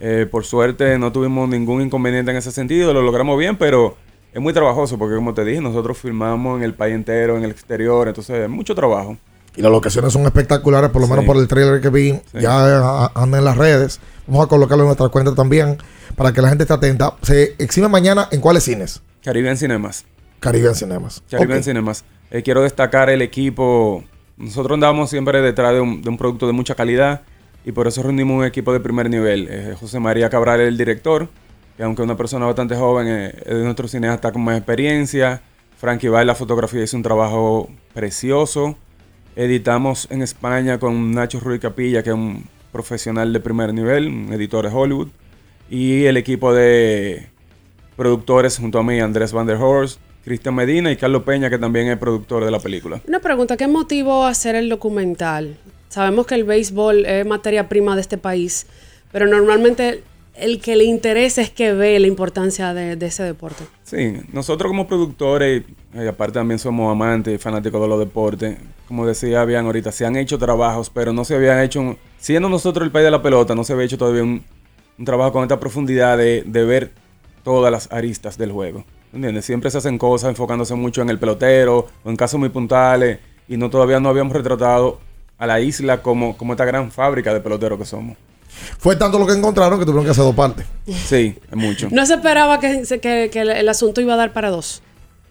Eh, 0.00 0.26
por 0.30 0.44
suerte 0.44 0.98
no 0.98 1.12
tuvimos 1.12 1.48
ningún 1.48 1.80
inconveniente 1.82 2.32
en 2.32 2.36
ese 2.36 2.50
sentido, 2.50 2.92
lo 2.92 3.02
logramos 3.02 3.38
bien, 3.38 3.56
pero 3.56 3.96
es 4.34 4.40
muy 4.40 4.52
trabajoso 4.52 4.98
porque 4.98 5.14
como 5.14 5.32
te 5.32 5.44
dije, 5.44 5.60
nosotros 5.60 5.96
filmamos 5.96 6.58
en 6.58 6.64
el 6.64 6.74
país 6.74 6.94
entero, 6.94 7.36
en 7.36 7.44
el 7.44 7.52
exterior, 7.52 8.08
entonces 8.08 8.36
es 8.40 8.48
mucho 8.48 8.74
trabajo. 8.74 9.16
Y 9.56 9.62
las 9.62 9.70
locaciones 9.70 10.12
son 10.12 10.22
espectaculares, 10.24 10.90
por 10.90 11.02
lo 11.02 11.08
menos 11.08 11.24
por 11.24 11.36
el 11.36 11.46
trailer 11.46 11.80
que 11.80 11.90
vi. 11.90 12.18
Ya 12.32 13.04
a- 13.04 13.12
anda 13.14 13.38
en 13.38 13.44
las 13.44 13.56
redes. 13.58 14.00
Vamos 14.26 14.46
a 14.46 14.48
colocarlo 14.48 14.84
en 14.84 14.88
nuestra 14.88 15.08
cuenta 15.10 15.34
también 15.34 15.76
para 16.16 16.32
que 16.32 16.40
la 16.40 16.48
gente 16.48 16.64
esté 16.64 16.74
atenta. 16.74 17.14
Se 17.22 17.54
exhibe 17.58 17.88
mañana 17.88 18.28
en 18.30 18.40
cuáles 18.40 18.64
cines? 18.64 19.02
Caribbean 19.22 19.56
Cinemas. 19.56 20.04
Caribbean 20.40 20.74
Cinemas. 20.74 21.22
Caribbean. 21.30 21.62
Cinemas. 21.62 22.04
Eh, 22.30 22.42
quiero 22.42 22.62
destacar 22.62 23.10
el 23.10 23.20
equipo. 23.22 24.02
Nosotros 24.38 24.74
andamos 24.76 25.10
siempre 25.10 25.42
detrás 25.42 25.74
de 25.74 25.80
un, 25.80 26.00
de 26.02 26.08
un 26.08 26.16
producto 26.16 26.46
de 26.46 26.52
mucha 26.52 26.74
calidad 26.74 27.20
y 27.64 27.72
por 27.72 27.86
eso 27.86 28.02
reunimos 28.02 28.38
un 28.38 28.44
equipo 28.44 28.72
de 28.72 28.80
primer 28.80 29.10
nivel. 29.10 29.46
Eh, 29.50 29.76
José 29.78 30.00
María 30.00 30.30
Cabral 30.30 30.60
es 30.62 30.68
el 30.68 30.78
director, 30.78 31.28
que 31.76 31.82
aunque 31.82 32.02
es 32.02 32.04
una 32.04 32.16
persona 32.16 32.46
bastante 32.46 32.74
joven, 32.74 33.06
eh, 33.08 33.34
es 33.44 33.54
de 33.54 33.62
nuestro 33.64 33.86
cineasta 33.86 34.32
con 34.32 34.42
más 34.42 34.56
experiencia. 34.56 35.42
Frankie 35.78 36.08
Bay, 36.08 36.24
la 36.24 36.34
fotografía, 36.34 36.82
hizo 36.82 36.96
un 36.96 37.02
trabajo 37.02 37.68
precioso. 37.92 38.76
Editamos 39.34 40.08
en 40.10 40.22
España 40.22 40.78
con 40.78 41.12
Nacho 41.12 41.40
Ruiz 41.40 41.60
Capilla, 41.60 42.02
que 42.02 42.10
es 42.10 42.14
un 42.14 42.44
profesional 42.70 43.32
de 43.32 43.40
primer 43.40 43.72
nivel, 43.72 44.06
un 44.08 44.32
editor 44.32 44.68
de 44.68 44.74
Hollywood. 44.74 45.08
Y 45.70 46.04
el 46.04 46.18
equipo 46.18 46.52
de 46.52 47.28
productores 47.96 48.58
junto 48.58 48.78
a 48.78 48.82
mí, 48.82 49.00
Andrés 49.00 49.32
Van 49.32 49.46
der 49.46 49.56
Horst, 49.56 50.00
Cristian 50.24 50.54
Medina 50.54 50.90
y 50.92 50.96
Carlos 50.96 51.22
Peña, 51.22 51.48
que 51.48 51.58
también 51.58 51.88
es 51.88 51.98
productor 51.98 52.44
de 52.44 52.50
la 52.50 52.60
película. 52.60 53.00
Una 53.08 53.20
pregunta, 53.20 53.56
¿qué 53.56 53.68
motivó 53.68 54.26
hacer 54.26 54.54
el 54.54 54.68
documental? 54.68 55.56
Sabemos 55.88 56.26
que 56.26 56.34
el 56.34 56.44
béisbol 56.44 57.06
es 57.06 57.26
materia 57.26 57.68
prima 57.68 57.94
de 57.94 58.02
este 58.02 58.18
país, 58.18 58.66
pero 59.12 59.26
normalmente 59.26 60.02
el 60.34 60.60
que 60.60 60.76
le 60.76 60.84
interesa 60.84 61.42
es 61.42 61.50
que 61.50 61.72
ve 61.72 61.98
la 61.98 62.06
importancia 62.06 62.72
de, 62.74 63.06
ese 63.06 63.22
deporte. 63.22 63.64
Sí, 63.84 64.14
nosotros 64.32 64.70
como 64.70 64.86
productores, 64.86 65.64
y 65.94 66.06
aparte 66.06 66.34
también 66.34 66.58
somos 66.58 66.90
amantes 66.90 67.34
y 67.34 67.38
fanáticos 67.38 67.80
de 67.80 67.88
los 67.88 67.98
deportes, 67.98 68.58
como 68.88 69.06
decía 69.06 69.44
bien 69.44 69.66
ahorita, 69.66 69.92
se 69.92 70.06
han 70.06 70.16
hecho 70.16 70.38
trabajos, 70.38 70.90
pero 70.90 71.12
no 71.12 71.24
se 71.24 71.34
habían 71.34 71.60
hecho, 71.60 71.96
siendo 72.18 72.48
nosotros 72.48 72.86
el 72.86 72.92
país 72.92 73.04
de 73.04 73.10
la 73.10 73.22
pelota, 73.22 73.54
no 73.54 73.64
se 73.64 73.72
había 73.72 73.84
hecho 73.84 73.98
todavía 73.98 74.22
un, 74.22 74.42
un 74.98 75.04
trabajo 75.04 75.32
con 75.32 75.42
esta 75.42 75.60
profundidad 75.60 76.16
de, 76.16 76.42
de 76.46 76.64
ver 76.64 76.92
todas 77.42 77.70
las 77.70 77.92
aristas 77.92 78.38
del 78.38 78.52
juego. 78.52 78.84
¿Entiendes? 79.12 79.44
Siempre 79.44 79.70
se 79.70 79.78
hacen 79.78 79.98
cosas 79.98 80.30
enfocándose 80.30 80.74
mucho 80.74 81.02
en 81.02 81.10
el 81.10 81.18
pelotero 81.18 81.86
o 82.02 82.10
en 82.10 82.16
casos 82.16 82.40
muy 82.40 82.48
puntuales 82.48 83.18
y 83.46 83.58
no 83.58 83.68
todavía 83.68 84.00
no 84.00 84.08
habíamos 84.08 84.32
retratado 84.32 84.98
a 85.36 85.46
la 85.46 85.60
isla 85.60 86.00
como, 86.02 86.36
como 86.38 86.54
esta 86.54 86.64
gran 86.64 86.90
fábrica 86.90 87.34
de 87.34 87.40
peloteros 87.40 87.78
que 87.78 87.84
somos. 87.84 88.16
Fue 88.78 88.96
tanto 88.96 89.18
lo 89.18 89.26
que 89.26 89.32
encontraron 89.32 89.78
que 89.78 89.84
tuvieron 89.84 90.04
que 90.04 90.10
hacer 90.10 90.24
dos 90.24 90.34
partes. 90.34 90.66
Sí, 90.86 91.38
es 91.50 91.56
mucho. 91.56 91.88
No 91.90 92.04
se 92.06 92.14
esperaba 92.14 92.58
que, 92.60 92.84
se- 92.84 93.00
que- 93.00 93.30
que 93.32 93.40
el, 93.40 93.50
el 93.50 93.68
asunto 93.68 94.00
iba 94.00 94.14
a 94.14 94.16
dar 94.16 94.32
para 94.32 94.50
dos. 94.50 94.82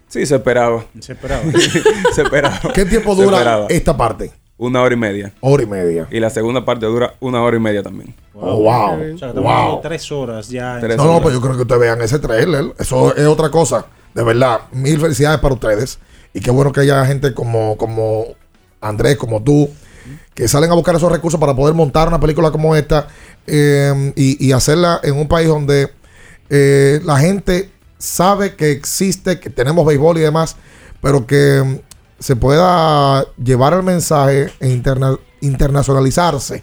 Sí, 0.08 0.26
se 0.26 0.34
esperaba. 0.36 0.84
Se 1.00 1.12
esperaba. 1.12 1.42
se 2.14 2.22
esperaba. 2.22 2.60
¿Qué 2.74 2.84
tiempo 2.84 3.14
dura 3.14 3.66
esta 3.68 3.96
parte? 3.96 4.30
Una 4.58 4.82
hora 4.82 4.94
y 4.94 4.98
media. 4.98 5.32
Hora 5.40 5.62
y 5.62 5.66
media. 5.66 6.06
Y 6.10 6.20
la 6.20 6.30
segunda 6.30 6.64
parte 6.64 6.86
dura 6.86 7.14
una 7.20 7.42
hora 7.42 7.56
y 7.56 7.60
media 7.60 7.82
también. 7.82 8.14
Oh, 8.34 8.56
wow. 8.62 9.14
O 9.14 9.18
sea, 9.18 9.32
Wow. 9.32 9.80
tres 9.82 10.12
horas 10.12 10.48
ya. 10.48 10.78
Tres 10.80 10.96
No, 10.98 11.04
no, 11.06 11.22
pues 11.22 11.34
yo 11.34 11.40
creo 11.40 11.56
que 11.56 11.62
ustedes 11.62 11.80
vean 11.80 12.00
ese 12.02 12.18
trailer. 12.18 12.66
Eso 12.78 13.14
es 13.16 13.26
otra 13.26 13.50
cosa. 13.50 13.86
De 14.14 14.22
verdad, 14.22 14.60
mil 14.72 15.00
felicidades 15.00 15.40
para 15.40 15.54
ustedes. 15.54 15.98
Y 16.34 16.40
qué 16.40 16.50
bueno 16.50 16.70
que 16.70 16.80
haya 16.80 17.04
gente 17.06 17.32
como, 17.34 17.76
como 17.76 18.26
Andrés, 18.80 19.16
como 19.16 19.42
tú, 19.42 19.68
que 20.34 20.48
salen 20.48 20.70
a 20.70 20.74
buscar 20.74 20.94
esos 20.94 21.10
recursos 21.12 21.38
para 21.38 21.54
poder 21.54 21.74
montar 21.74 22.08
una 22.08 22.18
película 22.20 22.50
como 22.50 22.74
esta 22.74 23.08
eh, 23.46 24.12
y, 24.16 24.44
y 24.46 24.52
hacerla 24.52 25.00
en 25.02 25.14
un 25.16 25.28
país 25.28 25.48
donde 25.48 25.90
eh, 26.48 27.00
la 27.04 27.18
gente 27.18 27.70
sabe 27.98 28.56
que 28.56 28.70
existe, 28.70 29.38
que 29.40 29.50
tenemos 29.50 29.86
béisbol 29.86 30.18
y 30.18 30.20
demás, 30.20 30.56
pero 31.00 31.26
que 31.26 31.62
mm, 31.64 31.78
se 32.18 32.36
pueda 32.36 33.24
llevar 33.42 33.74
el 33.74 33.82
mensaje 33.82 34.50
e 34.60 34.68
interna- 34.68 35.18
internacionalizarse 35.40 36.62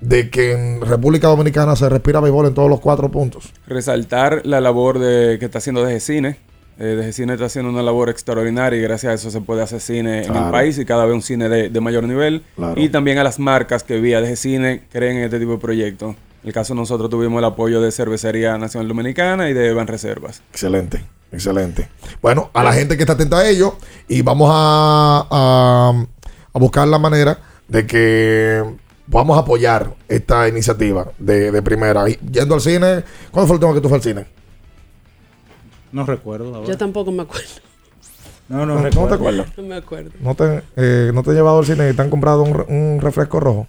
de 0.00 0.30
que 0.30 0.52
en 0.52 0.80
República 0.80 1.28
Dominicana 1.28 1.76
se 1.76 1.88
respira 1.88 2.20
béisbol 2.20 2.46
en 2.46 2.54
todos 2.54 2.70
los 2.70 2.80
cuatro 2.80 3.10
puntos. 3.10 3.52
Resaltar 3.66 4.42
la 4.44 4.60
labor 4.60 4.98
de, 4.98 5.38
que 5.38 5.44
está 5.44 5.58
haciendo 5.58 5.84
DGCine. 5.84 6.38
Eh, 6.82 6.96
DGCine 6.96 7.34
está 7.34 7.44
haciendo 7.44 7.70
una 7.70 7.82
labor 7.82 8.08
extraordinaria 8.08 8.78
y 8.78 8.82
gracias 8.82 9.10
a 9.10 9.14
eso 9.14 9.30
se 9.30 9.42
puede 9.42 9.60
hacer 9.62 9.80
cine 9.82 10.24
en 10.24 10.34
el 10.34 10.50
país 10.50 10.78
y 10.78 10.86
cada 10.86 11.04
vez 11.04 11.14
un 11.14 11.20
cine 11.20 11.48
de, 11.50 11.68
de 11.68 11.80
mayor 11.80 12.04
nivel. 12.04 12.42
Claro. 12.56 12.80
Y 12.80 12.88
también 12.88 13.18
a 13.18 13.22
las 13.24 13.38
marcas 13.38 13.82
que 13.82 14.00
vía 14.00 14.20
DGCine 14.22 14.84
creen 14.90 15.18
en 15.18 15.24
este 15.24 15.38
tipo 15.38 15.52
de 15.52 15.58
proyectos. 15.58 16.16
En 16.42 16.48
el 16.48 16.52
caso 16.54 16.72
de 16.72 16.80
nosotros 16.80 17.10
tuvimos 17.10 17.38
el 17.38 17.44
apoyo 17.44 17.82
de 17.82 17.92
Cervecería 17.92 18.56
Nacional 18.56 18.88
Dominicana 18.88 19.50
y 19.50 19.52
de 19.52 19.74
Banreservas. 19.74 20.42
Excelente, 20.52 21.04
excelente. 21.30 21.88
Bueno, 22.22 22.48
a 22.54 22.64
la 22.64 22.72
gente 22.72 22.96
que 22.96 23.02
está 23.02 23.12
atenta 23.12 23.40
a 23.40 23.46
ello 23.46 23.76
y 24.08 24.22
vamos 24.22 24.48
a, 24.50 25.26
a- 25.30 26.06
a 26.54 26.58
buscar 26.58 26.88
la 26.88 26.98
manera 26.98 27.38
de 27.68 27.86
que 27.86 28.64
podamos 29.10 29.38
apoyar 29.38 29.92
esta 30.08 30.48
iniciativa 30.48 31.08
de, 31.18 31.50
de 31.52 31.60
primera. 31.62 32.08
Y 32.08 32.18
Yendo 32.32 32.54
al 32.54 32.60
cine, 32.62 33.04
¿cuándo 33.30 33.46
fue 33.46 33.56
el 33.56 33.62
último 33.64 33.74
que 33.74 33.80
tú 33.82 33.88
fue 33.90 33.98
al 33.98 34.02
cine? 34.02 34.24
No 35.92 36.04
recuerdo. 36.06 36.54
ahora. 36.54 36.68
Yo 36.68 36.76
tampoco 36.78 37.10
me 37.12 37.22
acuerdo. 37.22 37.48
No, 38.48 38.58
no, 38.58 38.66
¿No, 38.66 38.74
¿no 38.76 38.82
recuerdo. 38.82 39.08
te 39.08 39.14
acuerdas? 39.14 39.46
No 39.56 39.62
me 39.64 39.74
acuerdo. 39.76 40.10
¿No 40.20 40.34
te, 40.34 40.62
eh, 40.76 41.10
¿No 41.14 41.22
te 41.22 41.30
han 41.30 41.36
llevado 41.36 41.58
al 41.60 41.66
cine 41.66 41.90
y 41.90 41.94
te 41.94 42.02
han 42.02 42.10
comprado 42.10 42.42
un, 42.42 42.64
un 42.68 43.00
refresco 43.00 43.38
rojo? 43.40 43.66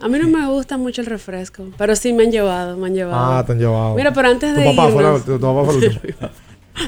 A 0.00 0.08
mí 0.08 0.18
no 0.18 0.28
me 0.28 0.46
gusta 0.48 0.76
mucho 0.76 1.00
el 1.00 1.06
refresco, 1.06 1.64
pero 1.78 1.96
sí 1.96 2.12
me 2.12 2.24
han 2.24 2.30
llevado, 2.30 2.76
me 2.76 2.88
han 2.88 2.94
llevado. 2.94 3.38
Ah, 3.38 3.44
te 3.46 3.52
han 3.52 3.58
llevado. 3.58 3.94
Mira, 3.94 4.12
pero 4.12 4.28
antes 4.28 4.54
Tu 4.54 4.60
de 4.60 4.66
papá 4.66 4.88
fue 4.90 5.02
la- 5.02 5.08
irnos... 5.10 5.24
tu- 5.24 5.38
tu 5.38 5.40
papá 5.40 5.64
fue 5.64 5.78
el 5.78 5.84
último. 5.94 6.28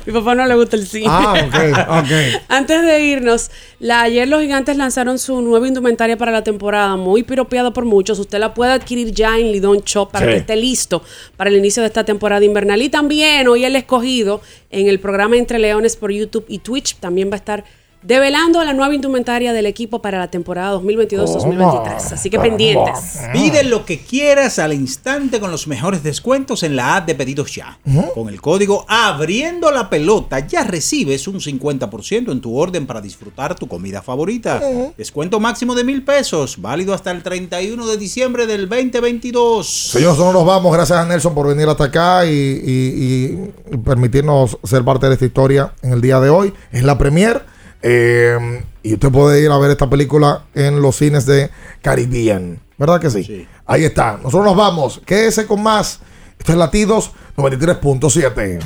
Mi 0.07 0.13
papá 0.13 0.35
no 0.35 0.47
le 0.47 0.55
gusta 0.55 0.77
el 0.77 0.87
cine. 0.87 1.07
Ah, 1.09 1.35
ok, 1.47 2.05
ok. 2.05 2.43
Antes 2.49 2.83
de 2.83 3.01
irnos, 3.03 3.51
la, 3.79 4.03
ayer 4.03 4.29
los 4.29 4.41
gigantes 4.43 4.77
lanzaron 4.77 5.19
su 5.19 5.41
nueva 5.41 5.67
indumentaria 5.69 6.17
para 6.17 6.31
la 6.33 6.43
temporada, 6.45 6.97
muy 6.97 7.23
piropeada 7.23 7.73
por 7.73 7.85
muchos. 7.85 8.19
Usted 8.19 8.39
la 8.39 8.55
puede 8.55 8.73
adquirir 8.73 9.13
ya 9.13 9.39
en 9.39 9.53
Lidón 9.53 9.81
Shop 9.85 10.11
para 10.11 10.27
Sí. 10.27 10.33
que 10.33 10.39
esté 10.39 10.57
listo 10.57 11.03
para 11.37 11.51
el 11.51 11.57
inicio 11.57 11.83
de 11.83 11.87
esta 11.89 12.05
temporada 12.05 12.45
invernal. 12.45 12.81
Y 12.83 12.89
también 12.89 13.49
hoy 13.49 13.65
el 13.65 13.77
escogido 13.77 14.41
en 14.71 14.89
el 14.89 15.01
programa 15.01 15.37
Entre 15.37 15.59
Leones 15.59 15.97
por 15.97 16.13
YouTube 16.13 16.45
y 16.49 16.59
Twitch 16.59 16.97
también 16.97 17.31
va 17.31 17.35
a 17.35 17.39
estar 17.39 17.65
develando 18.03 18.63
la 18.65 18.73
nueva 18.73 18.95
indumentaria 18.95 19.53
del 19.53 19.67
equipo 19.67 20.01
para 20.01 20.19
la 20.19 20.29
temporada 20.31 20.77
2022-2023. 20.79 22.13
Así 22.13 22.31
que 22.31 22.39
pendientes. 22.39 23.19
Pide 23.33 23.65
lo 23.65 23.85
que 23.85 23.99
quieras 24.01 24.59
al 24.59 24.73
instante 24.73 25.41
con 25.41 25.51
los 25.51 25.67
mejores 25.67 26.03
descuentos 26.03 26.63
en 26.63 26.77
la 26.77 26.97
app 26.97 27.07
de 27.07 27.15
pedidos 27.15 27.55
ya. 27.55 27.79
Con 28.15 28.29
el 28.29 28.41
código 28.41 28.85
Abriendo 28.89 29.71
la 29.71 29.91
Pelota 29.91 30.39
ya 30.47 30.65
recibes 30.65 31.27
un 31.29 31.41
50% 31.41 32.31
en 32.33 32.41
tu 32.41 32.57
orden 32.57 32.87
para 32.87 33.01
disfrutar 33.01 33.55
tu 33.55 33.67
comida 33.67 34.03
favorita. 34.03 34.61
Descuento 34.97 35.41
máximo 35.41 35.75
de 35.75 35.85
mil 35.85 36.05
pesos, 36.05 36.61
válido 36.61 36.95
hasta 36.95 37.11
el 37.11 37.23
31 37.23 37.87
de 37.87 37.97
diciembre 37.97 38.47
del 38.47 38.69
2022. 38.69 39.67
Señores, 39.93 40.17
nosotros 40.19 40.35
nos 40.35 40.47
vamos. 40.47 40.73
Gracias 40.73 40.99
a 40.99 41.05
Nelson 41.05 41.35
por 41.35 41.49
venir 41.49 41.69
hasta 41.69 41.85
acá 41.85 42.27
y, 42.27 42.31
y- 42.31 43.53
y 43.73 43.77
permitirnos 43.79 44.59
ser 44.65 44.85
parte 44.85 45.07
de 45.09 45.15
esta 45.15 45.25
historia 45.27 45.73
en 45.83 45.93
el 45.93 46.01
día 46.01 46.21
de 46.21 46.31
hoy. 46.31 46.53
Es 46.73 46.83
la 46.85 46.97
premier. 46.99 47.43
Eh, 47.83 48.65
y 48.83 48.95
usted 48.95 49.11
puede 49.11 49.43
ir 49.43 49.51
a 49.51 49.59
ver 49.59 49.71
esta 49.71 49.89
película 49.89 50.45
en 50.55 50.81
los 50.81 50.97
cines 50.97 51.27
de 51.27 51.51
Caribbean. 51.83 52.61
¿Verdad 52.77 53.01
que 53.01 53.11
sí? 53.11 53.47
Ahí 53.67 53.85
está. 53.85 54.13
Nosotros 54.17 54.45
nos 54.45 54.57
vamos. 54.57 55.01
Quédese 55.05 55.47
con 55.47 55.63
más. 55.63 56.01
Esto 56.39 56.53
es 56.53 56.59
Latidos 56.59 57.13
93.7. 57.37 58.61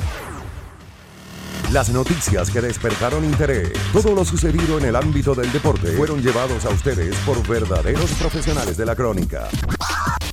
Las 1.71 1.89
noticias 1.89 2.51
que 2.51 2.61
despertaron 2.61 3.25
interés, 3.25 3.71
todo 3.91 4.13
lo 4.13 4.23
sucedido 4.23 4.77
en 4.77 4.85
el 4.85 4.95
ámbito 4.95 5.33
del 5.33 5.51
deporte, 5.51 5.87
fueron 5.93 6.21
llevados 6.21 6.65
a 6.65 6.69
ustedes 6.69 7.15
por 7.25 7.45
verdaderos 7.47 8.11
profesionales 8.11 8.77
de 8.77 8.85
la 8.85 8.95
crónica. 8.95 9.47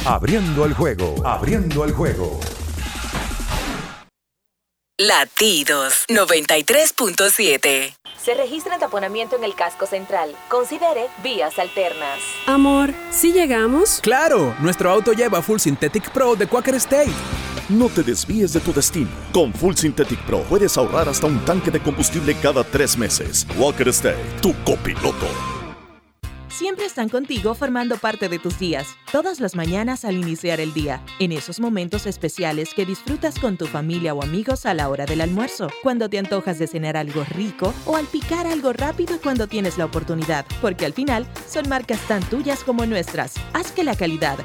Abriendo 0.05 0.67
el 0.67 0.75
juego, 0.75 1.27
abriendo 1.27 1.85
el 1.87 1.93
juego. 1.93 2.41
Latidos 5.01 6.05
93.7. 6.11 7.95
Se 8.23 8.35
registra 8.35 8.79
taponamiento 8.79 9.35
en 9.35 9.45
el 9.45 9.55
casco 9.55 9.87
central. 9.87 10.37
Considere 10.51 11.07
vías 11.23 11.59
alternas. 11.59 12.19
Amor, 12.45 12.93
¿sí 13.11 13.33
llegamos? 13.33 14.01
Claro, 14.03 14.55
nuestro 14.61 14.91
auto 14.91 15.15
lleva 15.15 15.41
Full 15.41 15.59
Synthetic 15.59 16.11
Pro 16.11 16.37
de 16.37 16.47
Quaker 16.47 16.75
State. 16.75 17.15
No 17.71 17.89
te 17.89 18.03
desvíes 18.03 18.53
de 18.53 18.61
tu 18.61 18.75
destino. 18.75 19.09
Con 19.33 19.55
Full 19.55 19.77
Synthetic 19.77 20.21
Pro 20.27 20.43
puedes 20.43 20.77
ahorrar 20.77 21.09
hasta 21.09 21.27
un 21.29 21.43
tanque 21.47 21.71
de 21.71 21.81
combustible 21.81 22.37
cada 22.43 22.63
tres 22.63 22.99
meses. 22.99 23.47
Walker 23.57 23.89
State, 23.89 24.23
tu 24.43 24.55
copiloto. 24.65 25.60
Siempre 26.61 26.85
están 26.85 27.09
contigo 27.09 27.55
formando 27.55 27.97
parte 27.97 28.29
de 28.29 28.39
tus 28.39 28.59
días, 28.59 28.87
todas 29.11 29.41
las 29.41 29.57
mañanas 29.57 30.05
al 30.05 30.19
iniciar 30.19 30.61
el 30.61 30.75
día, 30.75 31.03
en 31.19 31.33
esos 31.33 31.59
momentos 31.59 32.05
especiales 32.05 32.75
que 32.75 32.85
disfrutas 32.85 33.39
con 33.39 33.57
tu 33.57 33.67
familia 33.67 34.13
o 34.13 34.23
amigos 34.23 34.67
a 34.67 34.75
la 34.75 34.91
hora 34.91 35.07
del 35.07 35.23
almuerzo, 35.23 35.71
cuando 35.83 36.11
te 36.11 36.19
antojas 36.19 36.59
de 36.59 36.67
cenar 36.67 36.99
algo 36.99 37.25
rico 37.31 37.73
o 37.87 37.97
al 37.97 38.05
picar 38.05 38.47
algo 38.47 38.75
rápido 38.75 39.19
cuando 39.23 39.47
tienes 39.47 39.79
la 39.79 39.87
oportunidad, 39.87 40.45
porque 40.61 40.85
al 40.85 40.93
final 40.93 41.27
son 41.49 41.67
marcas 41.67 42.07
tan 42.07 42.23
tuyas 42.25 42.63
como 42.63 42.85
nuestras. 42.85 43.37
Haz 43.55 43.73
que 43.73 43.83
la 43.83 43.97
calidad 43.97 44.37